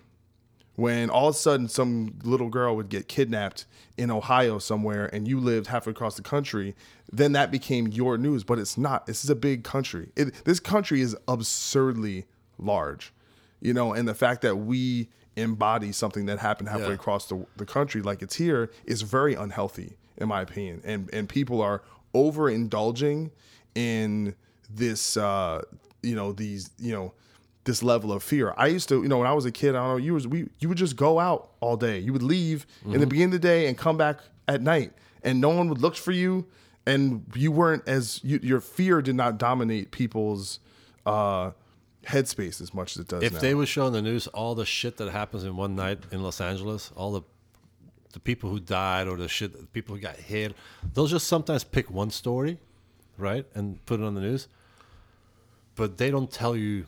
When 0.75 1.11
all 1.11 1.29
of 1.29 1.35
a 1.35 1.37
sudden 1.37 1.67
some 1.67 2.17
little 2.23 2.49
girl 2.49 2.75
would 2.75 2.89
get 2.89 3.07
kidnapped 3.07 3.65
in 3.97 4.09
Ohio 4.09 4.57
somewhere 4.57 5.07
and 5.13 5.27
you 5.27 5.39
lived 5.39 5.67
halfway 5.67 5.91
across 5.91 6.15
the 6.15 6.23
country, 6.23 6.75
then 7.11 7.33
that 7.33 7.51
became 7.51 7.89
your 7.89 8.17
news. 8.17 8.43
But 8.43 8.57
it's 8.57 8.77
not. 8.77 9.05
This 9.05 9.23
is 9.23 9.29
a 9.29 9.35
big 9.35 9.63
country. 9.63 10.09
It, 10.15 10.45
this 10.45 10.59
country 10.59 11.01
is 11.01 11.15
absurdly 11.27 12.25
large, 12.61 13.11
you 13.59 13.73
know, 13.73 13.93
and 13.93 14.07
the 14.07 14.13
fact 14.15 14.41
that 14.43 14.55
we 14.57 15.09
embody 15.35 15.91
something 15.91 16.25
that 16.27 16.39
happened 16.39 16.69
halfway 16.69 16.87
Yeah. 16.89 16.93
across 16.93 17.25
the, 17.27 17.45
the 17.57 17.65
country 17.65 18.01
like 18.01 18.21
it's 18.21 18.35
here 18.35 18.69
is 18.85 19.01
very 19.01 19.33
unhealthy, 19.33 19.97
in 20.17 20.27
my 20.27 20.41
opinion. 20.41 20.81
And 20.83 21.09
and 21.13 21.27
people 21.29 21.61
are 21.61 21.81
overindulging 22.13 23.31
in 23.75 24.35
this 24.69 25.15
uh 25.17 25.61
you 26.03 26.15
know 26.15 26.31
these 26.31 26.71
you 26.77 26.91
know 26.93 27.13
this 27.63 27.83
level 27.83 28.11
of 28.11 28.21
fear 28.23 28.53
i 28.57 28.67
used 28.67 28.89
to 28.89 29.01
you 29.01 29.07
know 29.07 29.17
when 29.19 29.27
i 29.27 29.33
was 29.33 29.45
a 29.45 29.51
kid 29.51 29.75
i 29.75 29.79
don't 29.79 29.87
know 29.89 29.97
you 29.97 30.13
was 30.13 30.27
we 30.27 30.47
you 30.59 30.67
would 30.67 30.77
just 30.77 30.95
go 30.95 31.19
out 31.19 31.51
all 31.61 31.77
day 31.77 31.99
you 31.99 32.11
would 32.11 32.23
leave 32.23 32.65
in 32.85 32.91
the 32.99 33.05
Mhm. 33.05 33.09
beginning 33.09 33.25
of 33.35 33.41
the 33.41 33.47
day 33.47 33.67
and 33.67 33.77
come 33.77 33.97
back 33.97 34.19
at 34.47 34.61
night 34.61 34.91
and 35.23 35.39
no 35.39 35.49
one 35.49 35.69
would 35.69 35.79
look 35.81 35.95
for 35.95 36.11
you 36.11 36.45
and 36.85 37.23
you 37.35 37.51
weren't 37.51 37.87
as 37.87 38.19
you, 38.23 38.39
your 38.41 38.59
fear 38.59 39.01
did 39.01 39.15
not 39.15 39.37
dominate 39.37 39.91
people's 39.91 40.59
uh 41.05 41.51
headspace 42.03 42.61
as 42.61 42.73
much 42.73 42.95
as 42.95 43.01
it 43.01 43.07
does 43.07 43.23
If 43.23 43.33
now. 43.33 43.39
they 43.39 43.53
would 43.53 43.67
show 43.67 43.87
in 43.87 43.93
the 43.93 44.01
news 44.01 44.27
all 44.27 44.55
the 44.55 44.65
shit 44.65 44.97
that 44.97 45.11
happens 45.11 45.43
in 45.43 45.55
one 45.55 45.75
night 45.75 45.99
in 46.11 46.23
Los 46.23 46.41
Angeles, 46.41 46.91
all 46.95 47.11
the 47.11 47.21
the 48.13 48.19
people 48.19 48.49
who 48.49 48.59
died 48.59 49.07
or 49.07 49.15
the 49.15 49.29
shit, 49.29 49.53
the 49.57 49.65
people 49.67 49.95
who 49.95 50.01
got 50.01 50.17
hit, 50.17 50.53
they'll 50.93 51.07
just 51.07 51.27
sometimes 51.27 51.63
pick 51.63 51.89
one 51.89 52.09
story, 52.09 52.57
right, 53.17 53.45
and 53.55 53.85
put 53.85 54.01
it 54.01 54.03
on 54.03 54.15
the 54.15 54.21
news. 54.21 54.49
But 55.75 55.97
they 55.97 56.11
don't 56.11 56.29
tell 56.29 56.55
you 56.55 56.85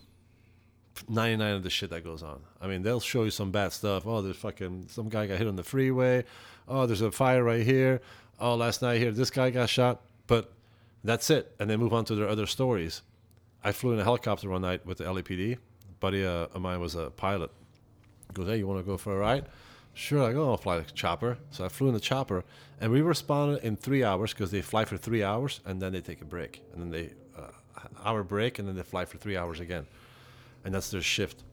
99 1.07 1.55
of 1.55 1.63
the 1.63 1.69
shit 1.69 1.89
that 1.91 2.03
goes 2.03 2.23
on. 2.23 2.41
I 2.61 2.67
mean, 2.67 2.83
they'll 2.83 2.99
show 2.99 3.23
you 3.23 3.31
some 3.31 3.51
bad 3.51 3.71
stuff. 3.71 4.05
Oh, 4.05 4.21
there's 4.21 4.35
fucking 4.35 4.87
some 4.89 5.09
guy 5.09 5.27
got 5.27 5.37
hit 5.37 5.47
on 5.47 5.55
the 5.55 5.63
freeway. 5.63 6.25
Oh, 6.67 6.85
there's 6.85 7.01
a 7.01 7.11
fire 7.11 7.43
right 7.43 7.65
here. 7.65 8.01
Oh, 8.39 8.55
last 8.55 8.81
night 8.81 8.97
here, 8.99 9.11
this 9.11 9.29
guy 9.29 9.49
got 9.49 9.69
shot. 9.69 10.01
But 10.27 10.51
that's 11.03 11.29
it. 11.29 11.53
And 11.59 11.69
they 11.69 11.77
move 11.77 11.93
on 11.93 12.05
to 12.05 12.15
their 12.15 12.27
other 12.27 12.45
stories. 12.45 13.01
I 13.63 13.71
flew 13.71 13.93
in 13.93 13.99
a 13.99 14.03
helicopter 14.03 14.49
one 14.49 14.61
night 14.61 14.85
with 14.85 14.97
the 14.97 15.05
LAPD. 15.05 15.53
A 15.53 15.57
buddy 15.99 16.25
uh, 16.25 16.47
of 16.53 16.61
mine 16.61 16.79
was 16.81 16.95
a 16.95 17.09
pilot. 17.11 17.49
He 18.27 18.33
goes, 18.33 18.47
hey, 18.47 18.57
you 18.57 18.67
want 18.67 18.79
to 18.79 18.83
go 18.83 18.97
for 18.97 19.15
a 19.15 19.19
ride? 19.19 19.47
Sure, 19.93 20.23
I 20.23 20.33
go, 20.33 20.49
I'll 20.49 20.57
fly 20.57 20.79
the 20.79 20.91
chopper. 20.91 21.37
So 21.51 21.63
I 21.63 21.69
flew 21.69 21.87
in 21.87 21.93
the 21.93 21.99
chopper, 21.99 22.43
and 22.81 22.91
we 22.91 23.01
responded 23.01 23.63
in 23.63 23.75
three 23.77 24.03
hours 24.03 24.33
because 24.33 24.51
they 24.51 24.61
fly 24.61 24.85
for 24.85 24.97
three 24.97 25.23
hours, 25.23 25.61
and 25.65 25.81
then 25.81 25.93
they 25.93 26.01
take 26.01 26.21
a 26.21 26.25
break, 26.25 26.61
and 26.73 26.81
then 26.81 26.89
they 26.89 27.13
uh, 27.37 27.51
hour 28.03 28.23
break, 28.23 28.59
and 28.59 28.67
then 28.67 28.75
they 28.75 28.83
fly 28.83 29.05
for 29.05 29.17
three 29.17 29.37
hours 29.37 29.59
again, 29.59 29.85
and 30.65 30.73
that's 30.73 30.89
their 30.89 31.01
shift. 31.01 31.43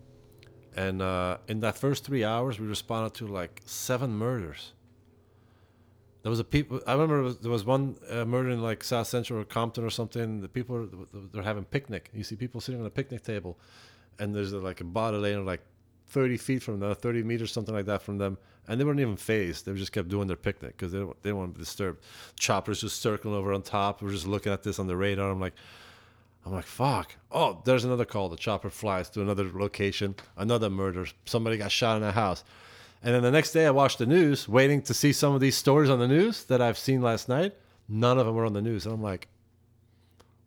And 0.75 1.03
uh, 1.03 1.39
in 1.49 1.61
that 1.61 1.77
first 1.77 2.05
three 2.05 2.25
hours, 2.25 2.59
we 2.59 2.67
responded 2.67 3.15
to 3.19 3.27
like 3.27 3.61
seven 3.67 4.17
murders. 4.17 4.73
There 6.23 6.31
was 6.31 6.39
a 6.39 6.45
people. 6.45 6.81
I 6.87 6.93
remember 6.93 7.33
there 7.33 7.51
was- 7.51 7.65
one 7.65 7.97
uh, 8.11 8.25
murder 8.25 8.51
in 8.51 8.63
like 8.63 8.85
South 8.85 9.07
Central 9.07 9.41
or 9.41 9.45
Compton 9.45 9.85
or 9.85 9.91
something. 9.91 10.41
The 10.43 10.49
people 10.49 10.77
are, 10.77 10.87
they're 11.33 11.43
having 11.43 11.65
picnic. 11.65 12.11
You 12.13 12.25
see 12.25 12.37
people 12.37 12.61
sitting 12.61 12.81
on 12.81 12.87
a 12.87 12.91
picnic 12.91 13.23
table, 13.23 13.59
and 14.19 14.35
there's 14.35 14.53
like 14.53 14.81
a 14.81 14.85
body 14.85 15.17
laying 15.17 15.47
like 15.47 15.63
30 16.09 16.37
feet 16.37 16.63
from 16.63 16.81
them, 16.81 16.95
30 16.95 17.23
meters, 17.23 17.53
something 17.53 17.75
like 17.75 17.87
that 17.87 18.03
from 18.03 18.19
them, 18.19 18.37
and 18.69 18.79
they 18.79 18.85
weren't 18.85 19.01
even 19.01 19.17
phased. 19.17 19.65
They 19.65 19.73
just 19.75 19.93
kept 19.93 20.09
doing 20.09 20.27
their 20.27 20.37
picnic 20.37 20.77
because 20.77 20.93
they 20.93 20.99
don't, 20.99 21.23
they 21.23 21.31
didn't 21.31 21.39
want 21.39 21.55
to 21.55 21.59
be 21.59 21.65
disturbed. 21.65 22.03
Choppers 22.39 22.81
just 22.81 23.01
circling 23.01 23.35
over 23.35 23.53
on 23.53 23.63
top. 23.63 24.03
We're 24.03 24.11
just 24.11 24.27
looking 24.27 24.53
at 24.53 24.63
this 24.63 24.79
on 24.79 24.89
the 24.89 24.97
radar. 24.97 25.31
I'm 25.31 25.41
like, 25.41 25.55
I'm 26.45 26.53
like, 26.53 26.67
fuck. 26.67 27.15
Oh, 27.31 27.63
there's 27.65 27.85
another 27.85 28.05
call. 28.05 28.29
The 28.29 28.37
chopper 28.37 28.71
flies 28.71 29.09
to 29.11 29.23
another 29.23 29.51
location, 29.55 30.17
another 30.37 30.69
murder. 30.69 31.07
Somebody 31.27 31.57
got 31.57 31.71
shot 31.71 31.97
in 31.97 32.03
a 32.03 32.13
house. 32.13 32.45
And 33.03 33.15
then 33.15 33.23
the 33.23 33.31
next 33.31 33.53
day, 33.53 33.67
I 33.67 33.71
watched 33.71 33.99
the 33.99 34.07
news, 34.07 34.47
waiting 34.49 34.83
to 34.83 34.93
see 34.95 35.13
some 35.13 35.35
of 35.35 35.41
these 35.41 35.57
stories 35.57 35.89
on 35.89 35.99
the 35.99 36.09
news 36.09 36.45
that 36.45 36.61
I've 36.61 36.77
seen 36.77 37.01
last 37.01 37.29
night. 37.29 37.55
None 37.89 38.19
of 38.19 38.27
them 38.27 38.35
were 38.35 38.45
on 38.45 38.53
the 38.53 38.61
news. 38.63 38.85
And 38.85 38.95
I'm 38.95 39.03
like, 39.03 39.29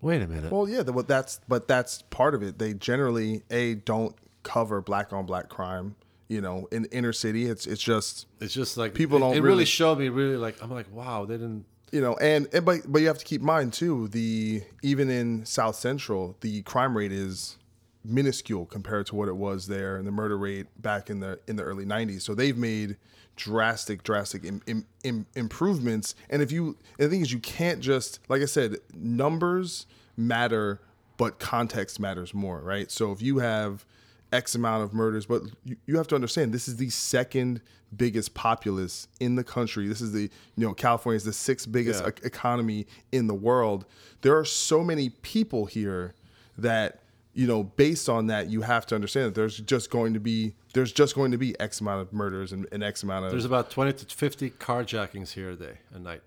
Wait 0.01 0.21
a 0.21 0.27
minute. 0.27 0.51
Well, 0.51 0.67
yeah, 0.67 0.83
that's 0.83 1.39
but 1.47 1.67
that's 1.69 2.01
part 2.03 2.35
of 2.35 2.43
it. 2.43 2.59
They 2.59 2.73
generally 2.73 3.41
a 3.49 3.75
don't 3.75 4.13
cover 4.43 4.81
black 4.81 5.13
on 5.13 5.25
black 5.25 5.47
crime. 5.47 5.95
You 6.27 6.41
know, 6.41 6.67
in 6.73 6.85
inner 6.85 7.13
city, 7.13 7.45
it's 7.45 7.65
it's 7.65 7.81
just 7.81 8.27
it's 8.41 8.53
just 8.53 8.75
like 8.75 8.93
people 8.93 9.17
it, 9.17 9.21
don't 9.21 9.31
It 9.31 9.35
really, 9.41 9.47
really- 9.49 9.65
showed 9.65 9.99
me 9.99 10.09
really 10.09 10.35
like 10.35 10.61
I'm 10.61 10.69
like 10.71 10.87
wow 10.91 11.23
they 11.25 11.35
didn't. 11.35 11.65
you 11.93 12.01
know, 12.01 12.15
and, 12.17 12.47
and 12.53 12.65
but 12.65 12.79
but 12.91 12.99
you 13.01 13.07
have 13.07 13.17
to 13.19 13.23
keep 13.25 13.39
in 13.41 13.47
mind 13.47 13.71
too. 13.71 14.09
The 14.09 14.63
even 14.81 15.09
in 15.09 15.45
South 15.45 15.75
Central, 15.77 16.35
the 16.41 16.63
crime 16.63 16.97
rate 16.97 17.13
is 17.13 17.57
minuscule 18.03 18.65
compared 18.65 19.05
to 19.07 19.15
what 19.15 19.27
it 19.27 19.35
was 19.35 19.67
there, 19.67 19.97
and 19.97 20.05
the 20.07 20.11
murder 20.11 20.37
rate 20.37 20.67
back 20.81 21.09
in 21.09 21.19
the 21.19 21.39
in 21.47 21.55
the 21.55 21.63
early 21.63 21.85
'90s. 21.85 22.21
So 22.21 22.35
they've 22.35 22.57
made 22.57 22.97
drastic, 23.35 24.03
drastic 24.03 24.43
Im, 24.45 24.61
im, 24.67 24.85
im, 25.03 25.25
improvements. 25.35 26.13
And 26.29 26.41
if 26.41 26.51
you, 26.51 26.77
and 26.99 27.07
the 27.07 27.09
thing 27.09 27.21
is, 27.21 27.31
you 27.33 27.39
can't 27.39 27.79
just 27.79 28.19
like 28.29 28.41
I 28.41 28.45
said, 28.45 28.77
numbers 28.93 29.85
matter, 30.17 30.81
but 31.17 31.39
context 31.39 31.99
matters 31.99 32.33
more, 32.33 32.59
right? 32.61 32.91
So 32.91 33.11
if 33.11 33.21
you 33.21 33.39
have 33.39 33.85
X 34.31 34.55
amount 34.55 34.83
of 34.83 34.93
murders, 34.93 35.25
but 35.25 35.43
you, 35.63 35.77
you 35.85 35.97
have 35.97 36.07
to 36.07 36.15
understand 36.15 36.53
this 36.53 36.67
is 36.67 36.77
the 36.77 36.89
second 36.89 37.61
biggest 37.95 38.33
populace 38.33 39.07
in 39.19 39.35
the 39.35 39.43
country. 39.43 39.87
This 39.87 40.01
is 40.01 40.11
the, 40.11 40.23
you 40.55 40.67
know, 40.67 40.73
California 40.73 41.15
is 41.17 41.23
the 41.23 41.33
sixth 41.33 41.71
biggest 41.71 42.01
Yeah. 42.03 42.09
e- 42.09 42.25
economy 42.25 42.87
in 43.11 43.27
the 43.27 43.35
world. 43.35 43.85
There 44.21 44.35
are 44.37 44.45
so 44.45 44.83
many 44.83 45.09
people 45.09 45.65
here 45.67 46.15
that, 46.57 47.02
you 47.33 47.47
know, 47.47 47.63
based 47.63 48.09
on 48.09 48.27
that, 48.27 48.49
you 48.49 48.61
have 48.61 48.85
to 48.87 48.95
understand 48.95 49.27
that 49.27 49.35
there's 49.35 49.57
just 49.57 49.89
going 49.89 50.13
to 50.13 50.19
be, 50.19 50.55
there's 50.73 50.91
just 50.91 51.15
going 51.15 51.31
to 51.31 51.37
be 51.37 51.59
X 51.59 51.81
amount 51.81 52.01
of 52.01 52.13
murders 52.13 52.51
and, 52.51 52.67
and 52.71 52.83
X 52.83 53.03
amount 53.03 53.25
of. 53.25 53.31
There's 53.31 53.45
about 53.45 53.71
20 53.71 53.93
to 53.93 54.05
50 54.05 54.51
carjackings 54.51 55.31
here 55.31 55.51
a 55.51 55.55
day, 55.55 55.77
a 55.93 55.99
night, 55.99 56.21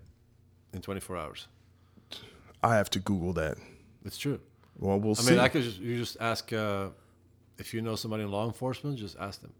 in 0.72 0.82
24 0.82 1.16
hours. 1.16 1.48
I 2.62 2.74
have 2.74 2.90
to 2.90 2.98
Google 2.98 3.32
that. 3.34 3.58
It's 4.04 4.18
true. 4.18 4.40
Well, 4.78 4.98
we'll 4.98 5.12
I 5.12 5.14
see. 5.14 5.30
mean, 5.30 5.40
I 5.40 5.48
could 5.48 5.62
just 5.62 5.78
you 5.78 5.96
just 5.96 6.16
ask 6.20 6.52
uh, 6.52 6.88
if 7.58 7.72
you 7.72 7.80
know 7.80 7.96
somebody 7.96 8.24
in 8.24 8.30
law 8.30 8.46
enforcement, 8.46 8.98
just 8.98 9.16
ask 9.18 9.40
them. 9.40 9.52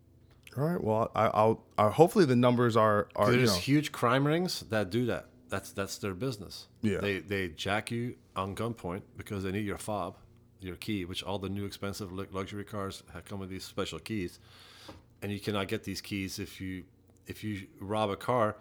All 0.57 0.65
right. 0.65 0.83
Well, 0.83 1.11
I, 1.15 1.27
I'll, 1.27 1.63
i 1.77 1.89
hopefully 1.91 2.25
the 2.25 2.37
numbers 2.37 2.77
are, 2.77 3.09
are, 3.15 3.31
you 3.31 3.39
There's 3.39 3.53
know, 3.53 3.59
huge 3.59 3.93
crime 3.93 4.27
rings 4.27 4.61
that 4.71 4.91
do 4.91 5.07
that. 5.07 5.27
That's 5.49 5.71
that's 5.71 5.99
their 5.99 6.15
business. 6.15 6.67
Yeah. 6.83 6.99
They 6.99 7.21
they 7.21 7.49
jack 7.49 7.91
you 7.91 8.17
on 8.35 8.55
gunpoint 8.55 9.03
because 9.17 9.45
they 9.45 9.53
need 9.53 9.65
your 9.65 9.79
fob, 9.79 10.17
your 10.61 10.77
key, 10.77 11.05
which 11.05 11.23
all 11.23 11.39
the 11.39 11.49
new 11.49 11.65
expensive 11.65 12.13
luxury 12.13 12.65
cars 12.65 13.03
have 13.13 13.25
come 13.25 13.41
with 13.41 13.51
these 13.51 13.65
special 13.65 13.99
keys, 13.99 14.39
and 15.23 15.33
you 15.33 15.41
cannot 15.41 15.69
get 15.69 15.85
these 15.85 16.01
keys 16.01 16.39
if 16.39 16.61
you 16.61 16.85
if 17.27 17.43
you 17.43 17.67
rob 17.81 18.11
a 18.11 18.17
car. 18.17 18.57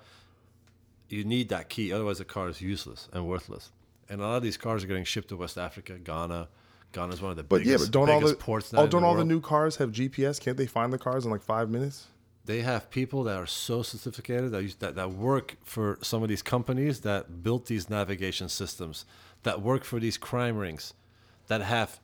You 1.10 1.24
need 1.24 1.50
that 1.50 1.70
key, 1.70 1.94
otherwise 1.94 2.18
the 2.18 2.26
car 2.26 2.50
is 2.50 2.62
useless 2.62 3.08
and 3.14 3.28
worthless. 3.28 3.72
And 4.10 4.22
a 4.22 4.24
lot 4.24 4.38
of 4.38 4.44
these 4.44 4.58
cars 4.58 4.84
are 4.84 4.88
getting 4.88 5.04
shipped 5.04 5.30
to 5.30 5.38
West 5.38 5.58
Africa, 5.58 6.00
Ghana. 6.00 6.48
Ghana 6.92 7.14
is 7.14 7.22
one 7.22 7.32
of 7.32 7.38
the 7.38 7.44
but 7.44 7.62
yeah, 7.62 7.74
biggest, 7.74 7.92
but 7.92 7.92
don't 7.92 8.10
all 8.10 8.22
the, 8.22 8.34
ports 8.36 8.74
now 8.74 8.82
oh, 8.82 8.88
don't 8.88 9.02
the 9.02 9.08
all 9.08 9.16
the 9.16 9.26
new 9.26 9.42
cars 9.42 9.76
have 9.78 9.92
GPS? 9.92 10.40
Can't 10.40 10.58
they 10.58 10.66
find 10.66 10.92
the 10.92 10.98
cars 10.98 11.26
in 11.26 11.32
like 11.32 11.44
five 11.44 11.70
minutes? 11.70 12.08
they 12.46 12.62
have 12.62 12.90
people 12.90 13.24
that 13.24 13.38
are 13.38 13.48
so 13.48 13.82
sophisticated 13.82 14.52
that, 14.52 14.62
use, 14.62 14.76
that 14.76 14.96
that 14.96 15.12
work 15.12 15.58
for 15.64 15.98
some 16.02 16.24
of 16.24 16.30
these 16.30 16.42
companies 16.42 17.02
that 17.02 17.44
built 17.44 17.66
these 17.66 17.90
navigation 17.90 18.50
systems 18.50 19.06
that 19.44 19.62
work 19.62 19.84
for 19.84 20.00
these 20.00 20.18
crime 20.18 20.58
rings 20.58 20.94
that 21.48 21.62
have 21.62 22.00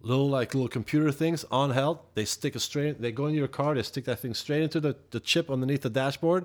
little 0.00 0.28
like 0.28 0.54
little 0.54 0.68
computer 0.68 1.10
things 1.10 1.44
on 1.50 1.70
held 1.70 1.98
they 2.14 2.26
stick 2.26 2.54
a 2.54 2.60
straight 2.60 3.00
they 3.00 3.10
go 3.10 3.24
in 3.26 3.34
your 3.34 3.48
car 3.48 3.74
they 3.74 3.82
stick 3.82 4.04
that 4.04 4.18
thing 4.20 4.34
straight 4.34 4.62
into 4.62 4.78
the, 4.78 4.94
the 5.10 5.20
chip 5.20 5.50
underneath 5.50 5.80
the 5.80 5.90
dashboard. 5.90 6.44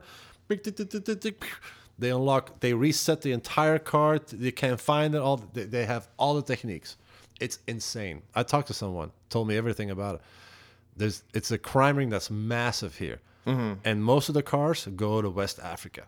They 2.00 2.12
unlock 2.12 2.62
they 2.62 2.74
reset 2.74 3.22
the 3.22 3.34
entire 3.34 3.78
car. 3.78 4.20
They 4.20 4.52
can't 4.52 4.80
find 4.80 5.14
it. 5.14 5.22
All 5.22 5.38
they, 5.38 5.66
they 5.66 5.86
have 5.86 6.08
all 6.18 6.34
the 6.34 6.42
techniques. 6.42 6.96
It's 7.40 7.60
insane. 7.68 8.24
I 8.34 8.44
talked 8.44 8.68
to 8.68 8.74
someone 8.74 9.12
told 9.30 9.48
me 9.48 9.58
everything 9.58 9.92
about 9.92 10.16
it. 10.16 10.22
There's 10.96 11.24
it's 11.34 11.52
a 11.52 11.58
crime 11.58 11.98
ring 11.98 12.10
that's 12.10 12.32
massive 12.32 12.98
here. 12.98 13.20
Mm-hmm. 13.46 13.74
And 13.84 14.04
most 14.04 14.30
of 14.30 14.36
the 14.36 14.44
cars 14.44 14.88
go 14.96 15.22
to 15.22 15.30
west 15.30 15.60
africa. 15.60 16.04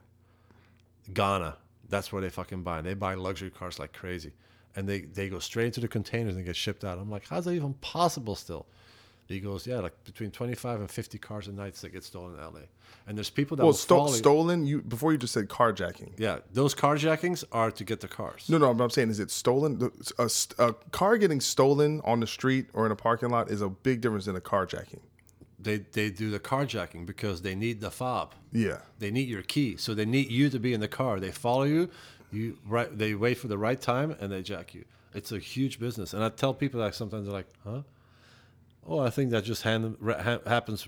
Ghana 1.14 1.58
that's 1.90 2.14
where 2.14 2.22
they 2.22 2.30
fucking 2.30 2.64
buy. 2.64 2.80
They 2.80 2.94
buy 2.94 3.16
luxury 3.16 3.50
cars 3.50 3.78
like 3.78 3.92
crazy 3.92 4.32
and 4.76 4.88
they, 4.88 5.02
they 5.02 5.28
go 5.30 5.40
straight 5.40 5.66
into 5.68 5.80
the 5.82 5.88
containers 5.88 6.36
and 6.36 6.46
get 6.46 6.56
shipped 6.56 6.84
out 6.84 6.98
i'm 6.98 7.10
like 7.10 7.28
how's 7.30 7.46
that 7.46 7.54
even 7.54 7.74
possible 7.76 8.36
still 8.36 8.66
he 9.28 9.40
goes 9.40 9.66
yeah 9.66 9.80
like 9.80 9.94
between 10.04 10.30
25 10.32 10.82
and 10.82 10.92
50 10.92 11.18
cars 11.18 11.48
a 11.48 11.52
night 11.54 11.74
that 11.76 11.90
get 11.94 12.04
stolen 12.04 12.34
in 12.36 12.40
la 12.42 12.52
and 13.08 13.18
there's 13.18 13.30
people 13.30 13.56
that 13.58 13.64
Well, 13.64 13.72
sto- 13.74 14.08
stolen. 14.08 14.66
You 14.66 14.82
before 14.82 15.12
you 15.14 15.18
just 15.18 15.34
said 15.34 15.48
carjacking. 15.48 16.12
yeah 16.18 16.40
those 16.54 16.76
carjackings 16.76 17.44
are 17.52 17.72
to 17.72 17.84
get 17.86 18.02
the 18.02 18.08
cars 18.10 18.48
No, 18.50 18.58
no. 18.58 18.74
But 18.74 18.84
I'm 18.84 18.90
saying, 18.90 19.10
is 19.10 19.20
it 19.20 19.32
stolen? 19.32 19.90
A, 20.20 20.30
a 20.60 20.74
car 20.92 21.18
getting 21.18 21.40
stolen 21.42 22.02
on 22.04 22.20
the 22.20 22.28
street 22.28 22.66
or 22.74 22.86
in 22.86 22.92
a 22.92 22.96
parking 22.96 23.30
lot 23.30 23.50
is 23.50 23.62
a 23.62 23.70
big 23.70 24.02
difference 24.02 24.26
than 24.26 24.36
a 24.36 24.42
carjacking. 24.42 25.00
they 25.58 25.78
they 25.94 26.10
do 26.10 26.30
the 26.30 26.40
carjacking 26.40 27.06
because 27.06 27.42
they 27.42 27.56
need 27.56 27.80
the 27.82 27.92
fob 27.92 28.34
Yeah. 28.52 28.80
they 29.00 29.10
need 29.12 29.30
your 29.30 29.42
key 29.44 29.78
so 29.78 29.94
they 29.94 30.06
need 30.06 30.30
you 30.30 30.50
to 30.50 30.60
be 30.60 30.74
in 30.74 30.82
the 30.82 30.88
car 30.90 31.20
they 31.22 31.32
follow 31.32 31.64
you 31.64 31.90
you 32.32 32.58
right 32.68 32.98
they 32.98 33.14
wait 33.16 33.38
for 33.38 33.48
the 33.48 33.58
right 33.58 33.80
time 33.82 34.16
and 34.20 34.32
they 34.32 34.42
jack 34.42 34.74
you 34.74 34.84
it's 35.14 35.32
a 35.32 35.40
huge 35.40 35.80
business 35.80 36.14
and 36.14 36.24
i 36.24 36.30
tell 36.30 36.54
people 36.54 36.80
that 36.80 36.96
sometimes 36.96 37.26
they're 37.26 37.34
like 37.34 37.48
huh 37.64 37.82
oh 38.88 39.00
i 39.00 39.10
think 39.10 39.32
that 39.32 39.44
just 39.44 39.64
hand, 39.64 39.98
ha- 40.04 40.40
happens 40.48 40.88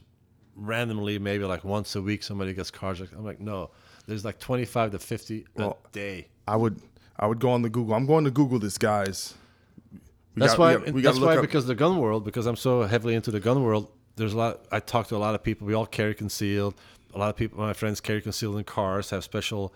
randomly 0.56 1.18
maybe 1.20 1.44
like 1.46 1.64
once 1.64 1.96
a 1.96 2.02
week 2.02 2.24
somebody 2.24 2.54
gets 2.54 2.72
carjacked 2.72 3.14
i'm 3.14 3.26
like 3.26 3.40
no 3.40 3.70
there's 4.06 4.24
like 4.26 4.40
25 4.40 4.92
to 4.92 5.00
50 5.00 5.46
Well, 5.56 5.78
a 5.86 5.90
day 5.92 6.28
I 6.48 6.56
would 6.58 6.80
I 7.18 7.26
would 7.28 7.40
go 7.40 7.52
on 7.52 7.62
the 7.62 7.70
Google. 7.70 7.94
I'm 7.94 8.06
going 8.08 8.26
to 8.26 8.32
Google 8.32 8.60
this, 8.60 8.78
guys. 8.78 9.36
We 10.36 10.40
that's 10.42 10.54
got- 10.56 10.60
why. 10.60 10.76
we 10.78 10.86
got- 10.86 10.94
we 10.96 11.02
that's 11.04 11.20
why 11.20 11.40
because 11.40 11.68
the 11.68 11.76
gun 11.76 12.00
world. 12.00 12.26
Because 12.26 12.48
I'm 12.48 12.56
so 12.58 12.82
heavily 12.84 13.14
into 13.14 13.32
the 13.32 13.40
gun 13.40 13.64
world. 13.64 13.88
There's 14.18 14.34
a 14.34 14.38
lot. 14.38 14.66
I 14.72 14.80
talk 14.82 15.08
to 15.08 15.16
a 15.16 15.18
lot 15.20 15.36
of 15.36 15.44
people. 15.44 15.68
We 15.68 15.74
all 15.74 15.86
carry 15.86 16.16
concealed. 16.16 16.74
A 17.14 17.18
lot 17.20 17.30
of 17.30 17.38
people, 17.38 17.60
my 17.60 17.72
friends, 17.72 18.02
carry 18.02 18.20
concealed 18.20 18.58
in 18.58 18.64
cars. 18.66 19.12
Have 19.12 19.24
special 19.24 19.74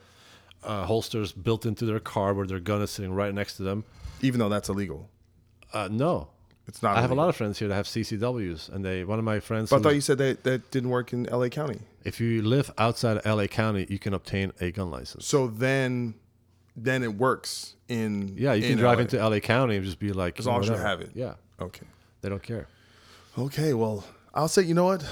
uh, 0.63 0.85
holsters 0.85 1.31
built 1.31 1.65
into 1.65 1.85
their 1.85 1.99
car 1.99 2.33
where 2.33 2.45
their 2.47 2.59
gun 2.59 2.81
is 2.81 2.91
sitting 2.91 3.13
right 3.13 3.33
next 3.33 3.57
to 3.57 3.63
them. 3.63 3.83
even 4.21 4.39
though 4.39 4.49
that's 4.49 4.69
illegal. 4.69 5.09
Uh, 5.73 5.87
no, 5.91 6.29
It's 6.67 6.81
not. 6.81 6.97
I 6.97 7.01
have 7.01 7.11
a 7.11 7.15
lot 7.15 7.29
of 7.29 7.35
friends 7.35 7.59
here 7.59 7.67
that 7.67 7.75
have 7.75 7.85
CCWs, 7.87 8.69
and 8.69 8.83
they. 8.83 9.03
One 9.03 9.19
of 9.19 9.25
my 9.25 9.39
friends. 9.39 9.69
But 9.69 9.77
I 9.79 9.83
thought 9.83 9.95
you 9.95 10.01
said 10.01 10.17
that 10.17 10.43
that 10.43 10.71
didn't 10.71 10.89
work 10.89 11.13
in 11.13 11.27
L.A. 11.29 11.49
County. 11.49 11.79
if 12.03 12.19
you 12.19 12.41
live 12.41 12.71
outside 12.77 13.17
of 13.17 13.25
LA 13.25 13.47
County, 13.47 13.85
you 13.89 13.99
can 13.99 14.13
obtain 14.13 14.51
a 14.61 14.71
gun 14.71 14.89
license. 14.91 15.25
So 15.25 15.47
then, 15.47 16.13
then 16.75 17.03
it 17.03 17.13
works 17.15 17.75
in. 17.89 18.33
Yeah, 18.37 18.53
you 18.53 18.67
can 18.67 18.77
drive 18.77 18.97
LA. 18.97 19.01
into 19.03 19.17
LA 19.29 19.39
County 19.39 19.75
and 19.75 19.85
just 19.85 19.99
be 19.99 20.11
like, 20.13 20.39
As 20.39 20.47
long 20.47 20.61
as 20.61 20.69
you 20.69 20.75
have 20.75 21.01
it. 21.01 21.11
Yeah, 21.13 21.33
Okay. 21.59 21.85
they 22.21 22.29
don't 22.29 22.43
care. 22.43 22.67
Okay. 23.37 23.73
Well, 23.73 24.03
I'll 24.33 24.47
say. 24.47 24.63
You 24.63 24.73
know 24.73 24.85
what? 24.85 25.05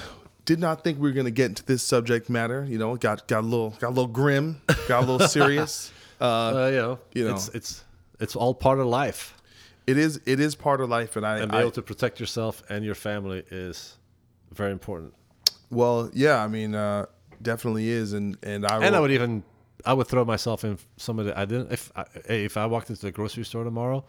Did 0.45 0.59
not 0.59 0.83
think 0.83 0.99
we 0.99 1.09
were 1.09 1.13
going 1.13 1.25
to 1.25 1.31
get 1.31 1.49
into 1.49 1.65
this 1.65 1.81
subject 1.83 2.29
matter. 2.29 2.65
You 2.69 2.77
know, 2.77 2.95
got 2.95 3.27
got 3.27 3.39
a 3.43 3.47
little 3.47 3.71
got 3.71 3.87
a 3.87 3.89
little 3.89 4.07
grim, 4.07 4.61
got 4.87 5.03
a 5.03 5.11
little 5.11 5.27
serious. 5.39 5.91
Uh, 6.21 6.25
Uh, 6.25 6.67
you 6.71 6.75
know, 6.77 6.99
you 7.13 7.27
know. 7.27 7.33
it's 7.33 7.49
it's 7.49 7.83
it's 8.19 8.35
all 8.35 8.53
part 8.53 8.79
of 8.79 8.85
life. 8.87 9.35
it 9.87 9.97
is 9.97 10.21
it 10.25 10.39
is 10.39 10.55
part 10.55 10.81
of 10.81 10.89
life, 10.89 11.15
and 11.15 11.25
I, 11.25 11.39
and 11.39 11.51
be 11.51 11.57
I 11.57 11.61
able 11.61 11.71
to 11.71 11.81
protect 11.81 12.19
yourself 12.19 12.63
and 12.69 12.85
your 12.85 12.95
family 12.95 13.43
is 13.51 13.97
very 14.53 14.71
important. 14.71 15.13
well, 15.69 16.09
yeah. 16.13 16.43
I 16.43 16.47
mean, 16.47 16.75
uh, 16.75 17.07
definitely 17.41 17.89
is, 17.89 18.13
and 18.13 18.37
and 18.43 18.65
I 18.65 18.85
And 18.85 18.95
I 18.95 18.99
would 18.99 19.11
even 19.11 19.43
I 19.85 19.93
would 19.93 20.07
throw 20.07 20.23
myself 20.25 20.63
in 20.63 20.77
some 20.97 21.19
of 21.19 21.25
the 21.25 21.37
I 21.37 21.45
didn't 21.45 21.71
if 21.71 21.91
I, 21.95 22.05
if 22.29 22.55
I 22.55 22.65
walked 22.67 22.89
into 22.89 23.01
the 23.01 23.11
grocery 23.11 23.43
store 23.45 23.63
tomorrow 23.63 24.05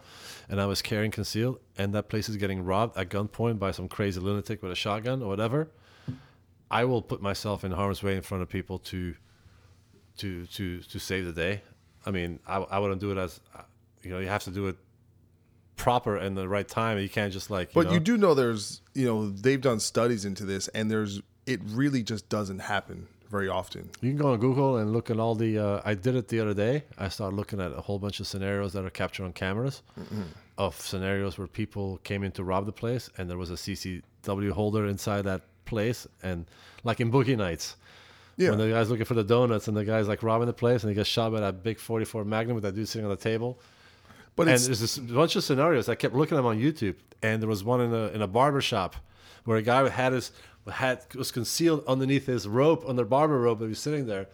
and 0.49 0.61
I 0.61 0.65
was 0.65 0.81
carrying 0.81 1.11
concealed 1.11 1.59
and 1.77 1.93
that 1.93 2.09
place 2.09 2.29
is 2.29 2.37
getting 2.37 2.63
robbed 2.63 2.97
at 2.97 3.09
gunpoint 3.09 3.59
by 3.59 3.71
some 3.71 3.87
crazy 3.87 4.19
lunatic 4.19 4.63
with 4.63 4.71
a 4.71 4.75
shotgun 4.75 5.21
or 5.21 5.27
whatever, 5.27 5.69
I 6.69 6.85
will 6.85 7.01
put 7.01 7.21
myself 7.21 7.63
in 7.63 7.71
harm's 7.71 8.03
way 8.03 8.15
in 8.15 8.21
front 8.21 8.43
of 8.43 8.49
people 8.49 8.79
to 8.79 9.15
to 10.17 10.45
to 10.47 10.81
to 10.81 10.99
save 10.99 11.25
the 11.25 11.33
day. 11.33 11.61
I 12.05 12.11
mean, 12.11 12.39
I, 12.47 12.57
I 12.57 12.79
wouldn't 12.79 13.01
do 13.01 13.11
it 13.11 13.17
as 13.17 13.39
you 14.03 14.11
know, 14.11 14.19
you 14.19 14.27
have 14.27 14.43
to 14.43 14.51
do 14.51 14.67
it 14.67 14.77
proper 15.75 16.15
and 16.15 16.37
the 16.37 16.47
right 16.47 16.67
time. 16.67 16.97
You 16.99 17.09
can't 17.09 17.31
just 17.33 17.49
like 17.49 17.69
you 17.69 17.73
But 17.75 17.87
know, 17.87 17.93
you 17.93 17.99
do 17.99 18.17
know 18.17 18.33
there's, 18.33 18.81
you 18.93 19.05
know, 19.05 19.29
they've 19.29 19.61
done 19.61 19.79
studies 19.79 20.25
into 20.25 20.45
this, 20.45 20.67
and 20.69 20.89
there's, 20.89 21.21
it 21.45 21.59
really 21.65 22.03
just 22.03 22.29
doesn't 22.29 22.59
happen 22.59 23.07
very 23.29 23.49
often. 23.49 23.89
You 24.01 24.11
can 24.11 24.17
go 24.17 24.31
on 24.31 24.39
Google 24.39 24.77
and 24.77 24.93
look 24.93 25.09
at 25.09 25.19
all 25.19 25.35
the. 25.35 25.59
Uh, 25.59 25.81
I 25.83 25.93
did 25.93 26.15
it 26.15 26.29
the 26.29 26.39
other 26.39 26.53
day. 26.53 26.85
I 26.97 27.09
started 27.09 27.35
looking 27.35 27.59
at 27.59 27.71
a 27.73 27.81
whole 27.81 27.99
bunch 27.99 28.19
of 28.19 28.27
scenarios 28.27 28.73
that 28.73 28.85
are 28.85 28.89
captured 28.89 29.25
on 29.25 29.33
cameras 29.33 29.83
of 30.57 30.79
scenarios 30.79 31.37
where 31.37 31.47
people 31.47 31.99
came 32.03 32.23
in 32.23 32.31
to 32.33 32.43
rob 32.43 32.65
the 32.65 32.71
place 32.71 33.09
and 33.17 33.29
there 33.29 33.37
was 33.37 33.51
a 33.51 33.55
CCW 33.55 34.51
holder 34.51 34.87
inside 34.87 35.23
that 35.23 35.41
place. 35.67 36.07
And 36.23 36.45
like 36.83 36.99
in 36.99 37.11
Boogie 37.11 37.37
Nights, 37.37 37.75
Yeah. 38.37 38.49
when 38.49 38.59
the 38.59 38.69
guy's 38.69 38.89
looking 38.89 39.05
for 39.05 39.13
the 39.13 39.23
donuts 39.23 39.67
and 39.67 39.77
the 39.77 39.85
guy's 39.85 40.07
like 40.07 40.23
robbing 40.23 40.47
the 40.47 40.53
place 40.53 40.81
and 40.83 40.89
he 40.89 40.95
gets 40.95 41.09
shot 41.09 41.31
by 41.31 41.39
that 41.41 41.61
big 41.63 41.77
44 41.79 42.25
Magnum 42.25 42.55
with 42.55 42.63
that 42.63 42.73
dude 42.75 42.87
sitting 42.87 43.05
on 43.05 43.11
the 43.11 43.15
table. 43.21 43.59
But 44.35 44.47
and 44.47 44.59
there's 44.59 44.79
this 44.79 44.97
bunch 44.97 45.35
of 45.35 45.43
scenarios. 45.43 45.89
I 45.89 45.95
kept 45.95 46.13
looking 46.15 46.35
at 46.37 46.41
them 46.41 46.45
on 46.45 46.59
YouTube, 46.59 46.95
and 47.23 47.41
there 47.41 47.49
was 47.49 47.63
one 47.63 47.81
in 47.81 47.91
a 47.93 48.07
in 48.09 48.21
a 48.21 48.27
barber 48.27 48.61
shop 48.61 48.95
where 49.45 49.57
a 49.57 49.61
guy 49.63 49.87
had 49.89 50.13
his 50.13 50.31
had 50.71 51.03
was 51.15 51.31
concealed 51.31 51.83
underneath 51.87 52.27
his 52.27 52.47
rope, 52.47 52.83
on 52.87 52.95
the 52.97 53.03
barber 53.05 53.39
rope, 53.39 53.57
and 53.59 53.67
he 53.67 53.69
was 53.69 53.79
sitting 53.79 54.05
there. 54.05 54.27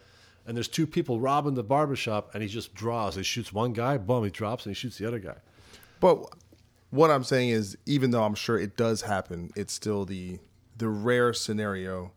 And 0.46 0.54
there's 0.54 0.68
two 0.68 0.86
people 0.86 1.20
robbing 1.20 1.54
the 1.54 1.62
barber 1.62 1.96
shop, 1.96 2.34
and 2.34 2.42
he 2.42 2.48
just 2.50 2.74
draws. 2.74 3.14
He 3.14 3.22
shoots 3.22 3.50
one 3.50 3.72
guy, 3.72 3.96
boom, 3.96 4.24
he 4.24 4.30
drops, 4.30 4.66
and 4.66 4.76
he 4.76 4.78
shoots 4.78 4.98
the 4.98 5.06
other 5.08 5.18
guy. 5.18 5.36
But 6.00 6.26
what 6.90 7.10
I'm 7.10 7.24
saying 7.24 7.48
is, 7.48 7.78
even 7.86 8.10
though 8.10 8.24
I'm 8.24 8.34
sure 8.34 8.58
it 8.58 8.76
does 8.76 9.00
happen, 9.02 9.52
it's 9.56 9.72
still 9.72 10.04
the 10.04 10.38
the 10.76 10.88
rare 10.88 11.32
scenario, 11.32 12.12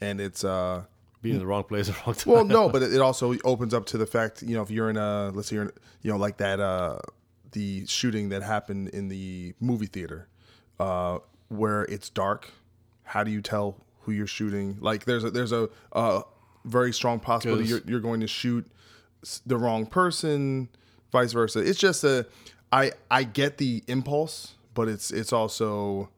and 0.00 0.20
it's 0.20 0.44
uh 0.44 0.84
Being 1.22 1.36
in 1.36 1.40
the 1.40 1.46
wrong 1.46 1.64
place 1.64 1.88
at 1.88 1.94
the 1.96 2.02
wrong 2.06 2.14
time. 2.14 2.32
well, 2.32 2.44
no, 2.44 2.68
but 2.68 2.82
it 2.82 3.00
also 3.00 3.34
opens 3.44 3.74
up 3.74 3.86
to 3.86 3.98
the 3.98 4.06
fact, 4.06 4.42
you 4.42 4.54
know, 4.54 4.62
if 4.62 4.70
you're 4.70 4.90
in 4.90 4.96
a, 4.96 5.30
let's 5.34 5.48
say 5.48 5.56
you're, 5.56 5.64
in, 5.64 5.72
you 6.02 6.10
know, 6.10 6.16
like 6.18 6.38
that, 6.38 6.60
uh, 6.60 6.98
the 7.52 7.86
shooting 7.86 8.28
that 8.30 8.42
happened 8.42 8.88
in 8.90 9.08
the 9.08 9.54
movie 9.60 9.86
theater, 9.86 10.28
uh, 10.78 11.18
where 11.48 11.82
it's 11.84 12.08
dark. 12.08 12.48
How 13.04 13.24
do 13.24 13.30
you 13.30 13.42
tell 13.42 13.76
who 14.02 14.12
you're 14.12 14.26
shooting? 14.26 14.78
Like, 14.80 15.04
there's 15.04 15.24
a 15.24 15.30
there's 15.30 15.52
a, 15.52 15.68
uh 15.92 16.22
very 16.64 16.92
strong 16.92 17.18
possibility 17.20 17.64
you're, 17.64 17.80
you're 17.86 18.00
going 18.00 18.20
to 18.20 18.26
shoot 18.26 18.70
the 19.46 19.56
wrong 19.56 19.86
person, 19.86 20.68
vice 21.10 21.32
versa. 21.32 21.58
It's 21.60 21.78
just 21.78 22.04
a, 22.04 22.26
I 22.70 22.92
I 23.10 23.24
get 23.24 23.56
the 23.58 23.82
impulse, 23.88 24.54
but 24.74 24.86
it's 24.88 25.10
it's 25.10 25.32
also, 25.32 26.10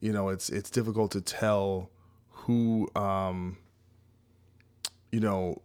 you 0.00 0.12
know, 0.12 0.28
it's 0.28 0.48
it's 0.50 0.70
difficult 0.70 1.10
to 1.12 1.20
tell 1.20 1.90
who. 2.30 2.88
um 2.96 3.58
you 5.12 5.18
know 5.20 5.60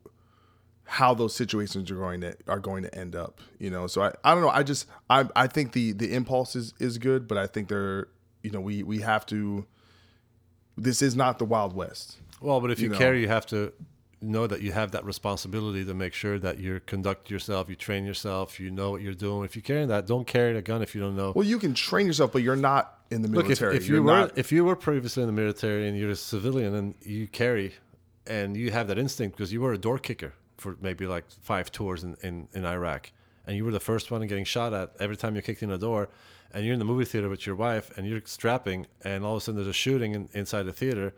how 0.85 1.13
those 1.13 1.35
situations 1.35 1.89
are 1.91 1.95
going 1.95 2.21
to 2.21 2.35
are 2.47 2.59
going 2.59 2.81
to 2.83 2.95
end 2.97 3.15
up 3.15 3.39
you 3.59 3.69
know 3.69 3.85
so 3.85 4.01
i, 4.01 4.11
I 4.23 4.33
don't 4.33 4.41
know 4.41 4.49
i 4.49 4.63
just 4.63 4.87
i 5.09 5.25
i 5.35 5.45
think 5.47 5.73
the 5.73 5.91
the 5.91 6.13
impulse 6.13 6.55
is 6.55 6.73
is 6.79 6.97
good 6.97 7.27
but 7.27 7.37
i 7.37 7.45
think 7.47 7.67
they're 7.67 8.07
you 8.43 8.49
know 8.51 8.59
we 8.59 8.81
we 8.81 9.01
have 9.01 9.23
to 9.27 9.65
this 10.77 11.01
is 11.03 11.15
not 11.15 11.37
the 11.37 11.45
wild 11.45 11.75
west 11.75 12.17
Well, 12.41 12.59
but 12.59 12.71
if 12.71 12.79
you, 12.79 12.85
you 12.85 12.89
know. 12.93 12.97
carry, 12.97 13.21
you 13.21 13.27
have 13.27 13.45
to 13.47 13.71
know 14.21 14.47
that 14.47 14.61
you 14.61 14.71
have 14.71 14.91
that 14.91 15.05
responsibility 15.05 15.85
to 15.85 15.93
make 15.93 16.13
sure 16.13 16.39
that 16.39 16.57
you 16.57 16.79
conduct 16.87 17.29
yourself, 17.29 17.69
you 17.69 17.75
train 17.75 18.03
yourself, 18.05 18.59
you 18.59 18.71
know 18.71 18.89
what 18.91 19.01
you're 19.01 19.13
doing. 19.13 19.45
If 19.45 19.55
you're 19.55 19.63
carrying 19.63 19.87
that, 19.89 20.07
don't 20.07 20.25
carry 20.25 20.57
a 20.57 20.61
gun 20.61 20.81
if 20.81 20.93
you 20.95 21.01
don't 21.01 21.15
know. 21.15 21.33
well 21.35 21.45
you 21.45 21.59
can 21.59 21.73
train 21.75 22.07
yourself 22.07 22.31
but 22.31 22.41
you're 22.41 22.55
not 22.55 22.94
in 23.11 23.21
the 23.21 23.27
Look, 23.27 23.49
if, 23.49 23.61
if 23.61 23.87
you 23.87 24.01
were 24.01 24.11
not 24.11 24.37
if 24.37 24.51
you 24.51 24.65
were 24.65 24.75
previously 24.75 25.23
in 25.23 25.27
the 25.27 25.33
military 25.33 25.87
and 25.87 25.97
you're 25.97 26.11
a 26.11 26.15
civilian 26.15 26.73
and 26.75 26.95
you 27.01 27.27
carry, 27.27 27.73
and 28.27 28.57
you 28.57 28.71
have 28.71 28.87
that 28.87 28.97
instinct 28.97 29.37
because 29.37 29.53
you 29.53 29.61
were 29.61 29.73
a 29.73 29.77
door 29.77 29.99
kicker 29.99 30.33
for 30.57 30.77
maybe 30.81 31.05
like 31.05 31.25
five 31.41 31.71
tours 31.71 32.03
in, 32.03 32.15
in, 32.23 32.47
in 32.53 32.65
Iraq, 32.65 33.11
and 33.45 33.55
you 33.57 33.65
were 33.65 33.71
the 33.71 33.79
first 33.79 34.11
one 34.11 34.25
getting 34.27 34.45
shot 34.45 34.73
at 34.73 34.91
every 34.99 35.17
time 35.17 35.35
you 35.35 35.41
kicked 35.41 35.61
in 35.61 35.71
a 35.71 35.77
door, 35.77 36.09
and 36.53 36.65
you're 36.65 36.73
in 36.73 36.79
the 36.79 36.85
movie 36.85 37.05
theater 37.05 37.29
with 37.29 37.45
your 37.45 37.55
wife 37.55 37.95
and 37.97 38.07
you're 38.07 38.21
strapping, 38.25 38.87
and 39.03 39.23
all 39.23 39.33
of 39.35 39.37
a 39.37 39.41
sudden 39.41 39.57
there's 39.57 39.67
a 39.67 39.73
shooting 39.73 40.13
in, 40.13 40.29
inside 40.33 40.63
the 40.63 40.73
theater. 40.73 41.13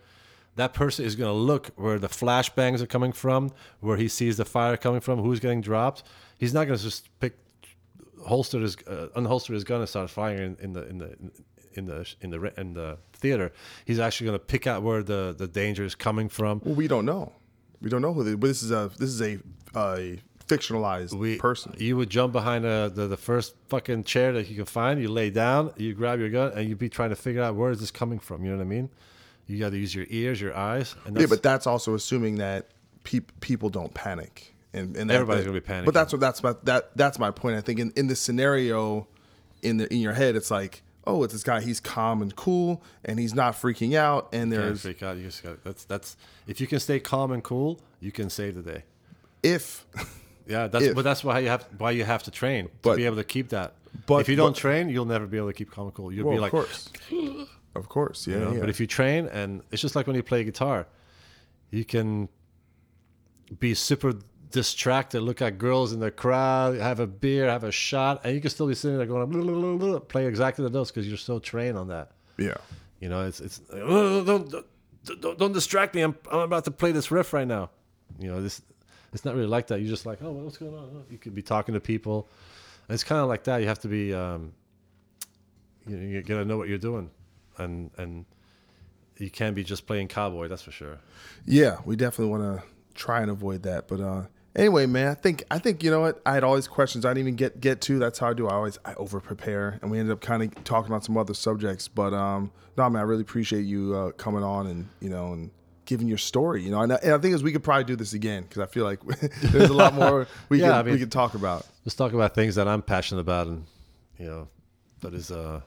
That 0.55 0.73
person 0.73 1.05
is 1.05 1.15
going 1.15 1.29
to 1.29 1.37
look 1.37 1.67
where 1.75 1.99
the 1.99 2.07
flashbangs 2.07 2.81
are 2.81 2.87
coming 2.87 3.11
from, 3.11 3.51
where 3.79 3.95
he 3.95 4.07
sees 4.07 4.37
the 4.37 4.45
fire 4.45 4.75
coming 4.75 5.01
from, 5.01 5.19
who's 5.19 5.39
getting 5.39 5.61
dropped. 5.61 6.01
He's 6.39 6.51
not 6.51 6.65
going 6.65 6.77
to 6.77 6.83
just 6.83 7.09
pick 7.19 7.37
holster 8.25 8.59
his 8.59 8.75
uh, 8.87 9.09
unholster 9.15 9.53
his 9.53 9.63
gun 9.63 9.79
and 9.79 9.87
start 9.87 10.09
firing 10.09 10.57
in, 10.59 10.65
in 10.65 10.73
the 10.73 10.89
in 10.89 10.97
the 10.97 11.15
in 11.77 11.85
the 11.85 12.07
in 12.21 12.29
the 12.31 12.59
in 12.59 12.73
the 12.73 12.97
theater. 13.13 13.51
He's 13.85 13.99
actually 13.99 14.27
going 14.27 14.39
to 14.39 14.45
pick 14.45 14.67
out 14.67 14.83
where 14.83 15.03
the 15.03 15.35
the 15.37 15.47
danger 15.47 15.83
is 15.85 15.95
coming 15.95 16.27
from. 16.29 16.61
well 16.65 16.75
we 16.75 16.87
don't 16.87 17.05
know 17.05 17.31
we 17.81 17.89
don't 17.89 18.01
know 18.01 18.13
who 18.13 18.23
they, 18.23 18.33
but 18.35 18.47
this 18.47 18.63
is 18.63 18.71
a 18.71 18.89
this 18.97 19.09
is 19.09 19.21
a 19.21 19.39
a 19.75 20.19
fictionalized 20.47 21.13
We, 21.13 21.37
person 21.37 21.75
You 21.77 21.97
would 21.97 22.09
jump 22.09 22.31
behind 22.33 22.65
uh 22.65 22.87
the, 22.89 23.07
the 23.07 23.17
first 23.17 23.55
fucking 23.67 24.05
chair 24.05 24.31
that 24.33 24.49
you 24.49 24.55
can 24.55 24.65
find. 24.65 24.99
You 25.01 25.09
lay 25.09 25.29
down, 25.29 25.71
you 25.77 25.93
grab 25.93 26.19
your 26.19 26.29
gun, 26.29 26.53
and 26.55 26.67
you'd 26.67 26.79
be 26.79 26.89
trying 26.89 27.09
to 27.09 27.15
figure 27.17 27.41
out 27.43 27.55
where 27.55 27.69
is 27.71 27.79
this 27.79 27.91
coming 27.91 28.19
from. 28.19 28.43
You 28.43 28.51
know 28.51 28.57
what 28.57 28.63
I 28.63 28.67
mean? 28.67 28.89
You 29.45 29.59
got 29.59 29.71
to 29.71 29.77
use 29.77 29.93
your 29.95 30.05
ears, 30.09 30.41
your 30.41 30.55
eyes, 30.55 30.95
and 31.05 31.17
yeah 31.19 31.25
but 31.29 31.43
that's 31.43 31.67
also 31.67 31.93
assuming 31.95 32.35
that 32.37 32.67
peop, 33.03 33.31
people 33.41 33.69
don't 33.69 33.93
panic 33.93 34.53
and, 34.73 34.95
and 34.97 35.09
that- 35.09 35.15
Everybody's 35.15 35.43
that- 35.45 35.49
gonna 35.51 35.61
be 35.61 35.67
panicking. 35.67 35.85
but 35.85 35.93
that's 35.93 36.11
what 36.13 36.19
that's 36.21 36.41
my 36.43 36.53
that 36.63 36.95
that's 36.97 37.17
my 37.19 37.31
point 37.31 37.55
i 37.57 37.61
think 37.61 37.79
in, 37.79 37.91
in 37.95 38.07
the 38.07 38.15
scenario 38.15 39.07
in 39.61 39.77
the 39.77 39.91
in 39.93 39.99
your 40.01 40.11
head 40.13 40.35
it's 40.35 40.51
like 40.51 40.81
oh 41.07 41.23
it's 41.23 41.33
this 41.33 41.43
guy 41.43 41.61
he's 41.61 41.79
calm 41.79 42.21
and 42.21 42.35
cool 42.35 42.83
and 43.05 43.17
he's 43.19 43.33
not 43.33 43.53
freaking 43.53 43.95
out 43.95 44.29
and 44.33 44.51
there's 44.51 44.81
freak 44.81 45.01
out. 45.01 45.17
You 45.17 45.23
just 45.23 45.41
got 45.43 45.63
that's 45.63 45.83
that's 45.85 46.17
if 46.45 46.59
you 46.61 46.67
can 46.67 46.79
stay 46.79 46.99
calm 46.99 47.31
and 47.31 47.43
cool, 47.43 47.79
you 47.99 48.11
can 48.11 48.29
save 48.29 48.55
the 48.55 48.61
day. 48.73 48.83
if 49.41 49.85
Yeah, 50.47 50.67
that's 50.67 50.85
If. 50.85 50.95
but 50.95 51.03
that's 51.03 51.23
why 51.25 51.39
you 51.39 51.49
have 51.49 51.67
why 51.77 51.91
you 51.91 52.03
have 52.05 52.23
to 52.23 52.31
train 52.31 52.65
to 52.65 52.71
But- 52.81 52.97
be 52.97 53.05
able 53.05 53.17
to 53.17 53.23
keep 53.23 53.49
that. 53.49 53.73
but- 54.05 54.21
if 54.21 54.29
you 54.29 54.35
don't 54.35 54.53
but- 54.53 54.59
train, 54.59 54.87
you'll 54.89 55.05
never 55.05 55.25
be 55.27 55.37
able 55.37 55.47
to 55.47 55.53
keep 55.53 55.71
calm 55.71 55.87
and 55.87 55.93
cool. 55.93 56.11
You'll 56.11 56.25
well, 56.27 56.33
be 56.33 56.37
of 56.37 56.41
like, 56.43 56.51
course 56.51 56.89
of 57.75 57.89
course 57.89 58.27
yeah, 58.27 58.33
you 58.35 58.39
know, 58.45 58.51
yeah. 58.53 58.59
But 58.61 58.69
if 58.69 58.79
you 58.79 58.87
train, 58.87 59.27
and 59.27 59.61
it's 59.71 59.81
just 59.81 59.95
like 59.95 60.07
when 60.07 60.15
you 60.15 60.23
play 60.23 60.43
guitar, 60.43 60.87
you 61.71 61.83
can 61.85 62.29
be 63.59 63.73
super 63.73 64.13
distracted, 64.51 65.21
look 65.21 65.41
at 65.41 65.57
girls 65.57 65.93
in 65.93 65.99
the 65.99 66.11
crowd, 66.11 66.77
have 66.77 66.99
a 66.99 67.07
beer, 67.07 67.49
have 67.49 67.63
a 67.63 67.71
shot, 67.71 68.21
and 68.23 68.33
you 68.35 68.41
can 68.41 68.49
still 68.49 68.67
be 68.67 68.75
sitting 68.75 68.97
there 68.97 69.05
going, 69.07 69.25
blah, 69.29 69.41
blah, 69.41 69.53
blah, 69.53 69.75
blah, 69.77 69.99
play 69.99 70.25
exactly 70.27 70.63
the 70.63 70.69
notes 70.69 70.91
because 70.91 71.07
you're 71.07 71.17
so 71.17 71.39
trained 71.39 71.77
on 71.77 71.87
that. 71.89 72.11
yeah 72.37 72.55
You 72.99 73.09
know, 73.09 73.25
it's 73.25 73.39
it's 73.39 73.61
"Oh, 73.71 74.23
don't, 74.23 74.51
don't 75.21 75.37
don't 75.37 75.53
distract 75.53 75.95
me. 75.95 76.01
I'm 76.01 76.15
I'm 76.31 76.39
about 76.39 76.65
to 76.65 76.71
play 76.71 76.91
this 76.91 77.11
riff 77.11 77.33
right 77.33 77.47
now. 77.47 77.69
You 78.19 78.29
know, 78.31 78.41
this 78.41 78.61
it's 79.13 79.23
not 79.25 79.35
really 79.35 79.47
like 79.47 79.67
that. 79.67 79.79
You're 79.79 79.89
just 79.89 80.05
like, 80.05 80.19
oh, 80.21 80.31
what's 80.31 80.57
going 80.57 80.73
on? 80.75 81.05
You 81.09 81.17
could 81.17 81.33
be 81.33 81.41
talking 81.41 81.73
to 81.73 81.79
people. 81.79 82.27
And 82.87 82.93
it's 82.93 83.03
kind 83.03 83.21
of 83.21 83.27
like 83.27 83.43
that. 83.45 83.61
You 83.61 83.67
have 83.67 83.79
to 83.79 83.87
be, 83.87 84.13
um, 84.13 84.53
you, 85.87 85.95
know, 85.97 86.05
you 86.05 86.21
gotta 86.21 86.45
know 86.45 86.57
what 86.57 86.67
you're 86.67 86.77
doing, 86.77 87.09
and 87.57 87.91
and 87.97 88.25
you 89.17 89.29
can't 89.29 89.55
be 89.55 89.63
just 89.63 89.87
playing 89.87 90.07
cowboy. 90.09 90.47
That's 90.47 90.61
for 90.61 90.71
sure. 90.71 90.99
yeah 91.45 91.77
we 91.85 91.95
definitely 91.95 92.31
want 92.31 92.43
to 92.43 92.63
try 92.93 93.21
and 93.21 93.29
avoid 93.31 93.61
that 93.63 93.87
but 93.87 93.99
uh 94.01 94.23
anyway 94.57 94.85
man 94.85 95.07
i 95.07 95.13
think 95.13 95.43
i 95.51 95.57
think 95.59 95.83
you 95.83 95.89
know 95.91 96.01
what? 96.01 96.21
I 96.25 96.33
had 96.33 96.43
all 96.43 96.55
these 96.55 96.67
questions 96.67 97.05
i 97.05 97.09
didn't 97.09 97.19
even 97.19 97.35
get 97.35 97.61
get 97.61 97.79
to. 97.81 97.99
That's 97.99 98.19
how 98.19 98.29
i 98.29 98.33
do. 98.33 98.47
I 98.47 98.55
always 98.55 98.77
i 98.83 98.93
over 98.95 99.19
prepare 99.21 99.79
and 99.81 99.89
we 99.91 99.99
ended 99.99 100.11
up 100.11 100.19
kind 100.21 100.43
of 100.43 100.63
talking 100.63 100.91
about 100.91 101.05
some 101.05 101.15
other 101.17 101.33
subjects 101.33 101.87
but 101.87 102.13
um 102.13 102.51
no 102.77 102.89
man 102.89 102.99
i 103.01 103.05
really 103.05 103.21
appreciate 103.21 103.61
you 103.61 103.95
uh 103.95 104.11
coming 104.13 104.43
on 104.43 104.67
and 104.67 104.89
you 104.99 105.09
know 105.09 105.31
and 105.33 105.51
giving 105.85 106.07
your 106.09 106.17
story 106.17 106.61
you 106.63 106.69
know? 106.71 106.81
And, 106.81 106.91
I- 106.91 106.99
and 107.03 107.13
i 107.13 107.17
think 107.17 107.33
is 107.33 107.41
we 107.43 107.51
could 107.53 107.63
probably 107.63 107.85
do 107.85 107.95
this 107.95 108.11
again 108.13 108.43
because 108.43 108.61
i 108.61 108.65
feel 108.65 108.83
like 108.83 108.99
there's 109.41 109.69
a 109.69 109.73
lot 109.73 109.93
more 109.93 110.27
we 110.49 110.59
Yeah, 110.61 110.67
can 110.71 110.75
I 110.75 110.83
mean- 110.83 110.93
we 110.95 110.99
can 110.99 111.09
talk 111.09 111.33
about. 111.35 111.65
Let's 111.85 111.95
talk 111.95 112.11
about 112.13 112.35
things 112.35 112.55
that 112.55 112.67
I'm 112.67 112.81
passionate 112.81 113.21
about, 113.21 113.47
and 113.47 113.65
you 114.19 114.25
know, 114.25 114.47
that 114.99 115.13
is 115.13 115.31
uh, 115.31 115.61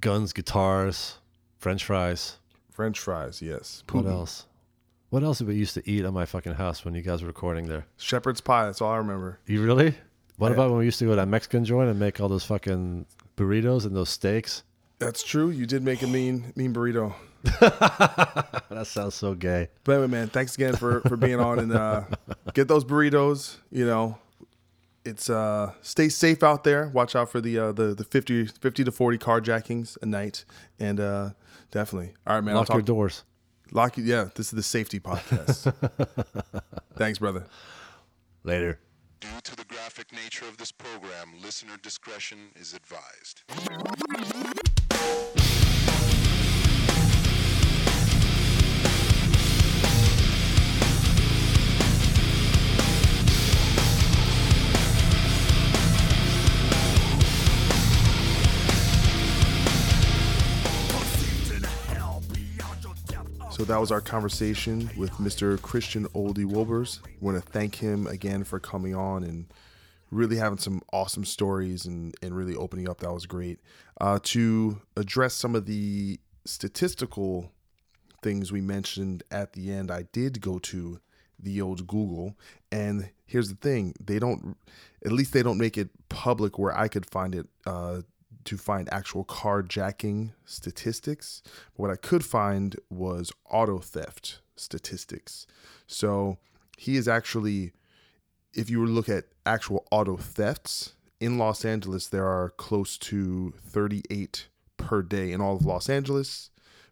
guns, 0.00 0.32
guitars, 0.32 1.18
French 1.58 1.84
fries. 1.84 2.36
french 2.70 2.98
fries 2.98 3.42
yes. 3.42 3.82
What 3.92 4.06
else? 4.06 4.46
What 5.10 5.22
else 5.24 5.38
did 5.38 5.48
we 5.48 5.54
used 5.56 5.74
to 5.74 5.88
eat 5.90 6.04
at 6.04 6.12
my 6.12 6.24
fucking 6.24 6.54
house 6.54 6.84
when 6.84 6.94
you 6.94 7.02
guys 7.02 7.20
were 7.22 7.26
recording 7.28 7.66
there? 7.66 7.84
shepherd's 7.96 8.40
pie 8.40 8.64
that's 8.66 8.80
all 8.80 8.92
i 8.92 8.96
remember 8.96 9.38
You 9.46 9.62
really? 9.62 9.94
What 10.38 10.48
Yeah. 10.48 10.54
about 10.54 10.70
when 10.70 10.78
we 10.78 10.84
used 10.86 10.98
to 11.00 11.04
go 11.04 11.10
to 11.10 11.16
that 11.16 11.28
Mexican 11.28 11.64
joint 11.64 11.90
and 11.90 11.98
make 11.98 12.20
all 12.20 12.28
those 12.28 12.44
fucking 12.44 13.06
burritos 13.36 13.84
and 13.84 13.94
those 13.94 14.08
steaks? 14.10 14.62
that's 14.98 15.22
true 15.22 15.50
you 15.50 15.66
did 15.66 15.82
make 15.82 16.02
a 16.02 16.06
mean 16.06 16.52
mean 16.56 16.72
burrito 16.74 17.14
That 18.70 18.86
sounds 18.86 19.14
so 19.14 19.34
gay. 19.34 19.68
But 19.84 19.92
anyway, 19.92 20.08
man, 20.08 20.28
thanks 20.28 20.54
again 20.54 20.76
for 20.76 21.00
for 21.02 21.16
being 21.16 21.40
on 21.40 21.58
and 21.58 21.72
uh, 21.72 22.04
get 22.54 22.68
those 22.68 22.84
burritos. 22.84 23.56
You 23.70 23.86
know, 23.86 24.18
it's 25.06 25.28
uh, 25.30 25.72
stay 25.82 26.08
safe 26.10 26.42
out 26.42 26.64
there. 26.64 26.88
Watch 26.88 27.16
out 27.16 27.30
for 27.32 27.40
the 27.40 27.58
uh, 27.58 27.72
the 27.72 27.94
the 27.94 28.04
50, 28.04 28.46
50 28.46 28.84
to 28.84 28.92
forty 28.92 29.16
carjackings 29.18 29.96
a 30.02 30.06
night, 30.06 30.44
and 30.78 31.00
uh, 31.00 31.30
definitely. 31.70 32.12
All 32.26 32.34
right, 32.36 32.44
man. 32.44 32.54
Lock 32.56 32.70
I'll 32.70 32.76
your 32.76 32.82
doors. 32.82 33.24
Lock 33.72 33.96
you. 33.98 34.04
Yeah, 34.04 34.28
this 34.34 34.46
is 34.46 34.52
the 34.52 34.62
safety 34.62 35.00
podcast. 35.00 35.72
thanks, 36.96 37.18
brother. 37.18 37.46
Later. 38.42 38.78
Due 39.20 39.28
to 39.44 39.56
the 39.56 39.64
graphic 39.64 40.12
nature 40.12 40.46
of 40.46 40.56
this 40.56 40.72
program, 40.72 41.34
listener 41.42 41.76
discretion 41.82 42.38
is 42.58 42.74
advised. 42.74 43.42
So 63.60 63.66
that 63.66 63.78
was 63.78 63.92
our 63.92 64.00
conversation 64.00 64.88
with 64.96 65.10
Mr. 65.18 65.60
Christian 65.60 66.06
Olde 66.14 66.38
Wolbers. 66.38 67.00
want 67.20 67.36
to 67.36 67.42
thank 67.42 67.74
him 67.74 68.06
again 68.06 68.42
for 68.42 68.58
coming 68.58 68.94
on 68.94 69.22
and 69.22 69.52
really 70.10 70.36
having 70.36 70.56
some 70.56 70.80
awesome 70.94 71.26
stories 71.26 71.84
and, 71.84 72.14
and 72.22 72.34
really 72.34 72.56
opening 72.56 72.88
up. 72.88 73.00
That 73.00 73.12
was 73.12 73.26
great. 73.26 73.60
Uh, 74.00 74.18
to 74.22 74.80
address 74.96 75.34
some 75.34 75.54
of 75.54 75.66
the 75.66 76.18
statistical 76.46 77.52
things 78.22 78.50
we 78.50 78.62
mentioned 78.62 79.24
at 79.30 79.52
the 79.52 79.70
end, 79.70 79.90
I 79.90 80.06
did 80.10 80.40
go 80.40 80.58
to 80.60 80.98
the 81.38 81.60
old 81.60 81.86
Google. 81.86 82.38
And 82.72 83.10
here's 83.26 83.50
the 83.50 83.56
thing 83.56 83.92
they 84.00 84.18
don't, 84.18 84.56
at 85.04 85.12
least 85.12 85.34
they 85.34 85.42
don't 85.42 85.58
make 85.58 85.76
it 85.76 85.90
public 86.08 86.58
where 86.58 86.74
I 86.74 86.88
could 86.88 87.04
find 87.04 87.34
it 87.34 87.46
uh, 87.66 88.00
to 88.44 88.56
find 88.56 88.88
actual 88.92 89.24
carjacking 89.24 90.32
statistics. 90.44 91.42
What 91.74 91.90
I 91.90 91.96
could 91.96 92.24
find 92.24 92.76
was 92.88 93.32
auto 93.48 93.78
theft 93.78 94.40
statistics. 94.56 95.46
So 95.86 96.38
he 96.76 96.96
is 96.96 97.08
actually, 97.08 97.72
if 98.54 98.70
you 98.70 98.80
were 98.80 98.86
to 98.86 98.92
look 98.92 99.08
at 99.08 99.24
actual 99.46 99.86
auto 99.90 100.16
thefts, 100.16 100.94
in 101.20 101.36
Los 101.36 101.64
Angeles, 101.64 102.08
there 102.08 102.26
are 102.26 102.50
close 102.50 102.96
to 102.96 103.52
38 103.58 104.48
per 104.78 105.02
day 105.02 105.32
in 105.32 105.40
all 105.40 105.56
of 105.56 105.66
Los 105.66 105.88
Angeles. 105.88 106.50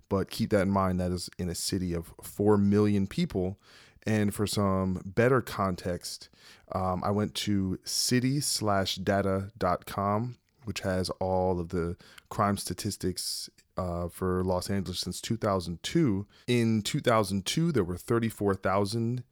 But 0.09 0.31
keep 0.31 0.51
that 0.51 0.62
in 0.62 0.70
mind, 0.70 1.01
that 1.01 1.11
is 1.11 1.29
in 1.39 1.49
a 1.49 1.55
city 1.55 1.95
of 1.95 2.12
4 2.23 2.59
million 2.59 3.07
people. 3.07 3.59
And 4.07 4.35
for 4.35 4.47
some 4.47 5.01
better 5.05 5.41
context, 5.41 6.29
um, 6.73 7.03
I 7.05 7.11
went 7.11 7.35
to 7.37 7.79
city 7.85 8.41
slash 8.41 8.97
data.com, 8.97 10.37
which 10.69 10.81
has 10.81 11.09
all 11.19 11.59
of 11.59 11.70
the 11.70 11.97
crime 12.28 12.59
statistics 12.59 13.49
uh, 13.78 14.07
for 14.07 14.45
Los 14.45 14.69
Angeles 14.69 15.01
since 15.01 15.19
2002. 15.23 16.27
In 16.47 16.82
2002, 16.82 17.73
there 17.73 17.82
were 17.82 17.97
34,000 17.97 19.24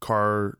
car 0.00 0.58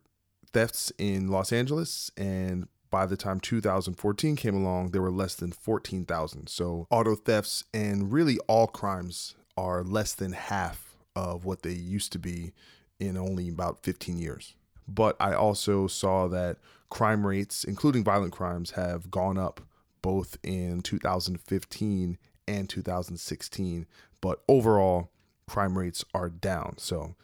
thefts 0.54 0.90
in 0.96 1.28
Los 1.28 1.52
Angeles. 1.52 2.10
And 2.16 2.66
by 2.90 3.04
the 3.04 3.18
time 3.18 3.40
2014 3.40 4.36
came 4.36 4.54
along, 4.54 4.92
there 4.92 5.02
were 5.02 5.10
less 5.10 5.34
than 5.34 5.52
14,000. 5.52 6.48
So 6.48 6.86
auto 6.88 7.14
thefts 7.14 7.64
and 7.74 8.10
really 8.10 8.38
all 8.48 8.68
crimes 8.68 9.34
are 9.54 9.84
less 9.84 10.14
than 10.14 10.32
half 10.32 10.96
of 11.14 11.44
what 11.44 11.60
they 11.60 11.72
used 11.72 12.10
to 12.12 12.18
be 12.18 12.54
in 12.98 13.18
only 13.18 13.50
about 13.50 13.82
15 13.82 14.16
years. 14.16 14.54
But 14.88 15.14
I 15.20 15.34
also 15.34 15.88
saw 15.88 16.26
that 16.28 16.56
crime 16.88 17.26
rates, 17.26 17.64
including 17.64 18.02
violent 18.02 18.32
crimes, 18.32 18.70
have 18.70 19.10
gone 19.10 19.36
up 19.36 19.60
both 20.06 20.38
in 20.44 20.82
2015 20.82 22.16
and 22.46 22.68
2016. 22.68 23.86
But 24.20 24.40
overall, 24.46 25.10
crime 25.48 25.76
rates 25.76 26.04
are 26.14 26.28
down. 26.28 26.76
So, 26.78 27.16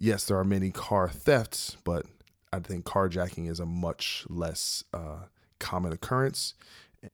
yes, 0.00 0.24
there 0.24 0.36
are 0.36 0.42
many 0.42 0.72
car 0.72 1.08
thefts, 1.08 1.76
but 1.84 2.06
I 2.52 2.58
think 2.58 2.84
carjacking 2.84 3.48
is 3.48 3.60
a 3.60 3.66
much 3.66 4.26
less 4.28 4.82
uh, 4.92 5.26
common 5.60 5.92
occurrence. 5.92 6.54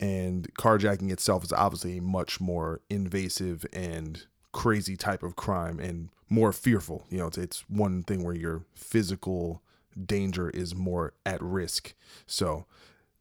And 0.00 0.48
carjacking 0.54 1.12
itself 1.12 1.44
is 1.44 1.52
obviously 1.52 1.98
a 1.98 2.02
much 2.02 2.40
more 2.40 2.80
invasive 2.88 3.66
and 3.74 4.24
crazy 4.52 4.96
type 4.96 5.22
of 5.22 5.36
crime 5.36 5.80
and 5.80 6.08
more 6.30 6.50
fearful. 6.50 7.04
You 7.10 7.18
know, 7.18 7.26
it's, 7.26 7.36
it's 7.36 7.64
one 7.68 8.04
thing 8.04 8.24
where 8.24 8.34
your 8.34 8.62
physical 8.74 9.60
danger 10.02 10.48
is 10.48 10.74
more 10.74 11.12
at 11.26 11.42
risk. 11.42 11.92
So 12.26 12.64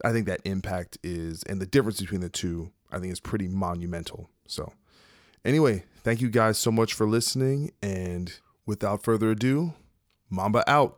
I 0.04 0.12
think 0.12 0.26
that 0.28 0.42
impact 0.44 0.98
is, 1.02 1.44
and 1.44 1.62
the 1.62 1.66
difference 1.66 2.02
between 2.02 2.22
the 2.22 2.30
two, 2.30 2.72
I 2.92 3.00
think 3.00 3.14
is 3.14 3.20
pretty 3.22 3.48
monumental. 3.48 4.30
So, 4.48 4.74
anyway, 5.46 5.86
thank 6.04 6.20
you 6.20 6.30
guys 6.30 6.58
so 6.58 6.72
much 6.72 6.94
for 6.94 7.08
listening. 7.08 7.72
And 7.82 8.34
without 8.66 9.04
further 9.04 9.32
ado, 9.32 9.74
Mamba 10.30 10.70
out. 10.70 10.98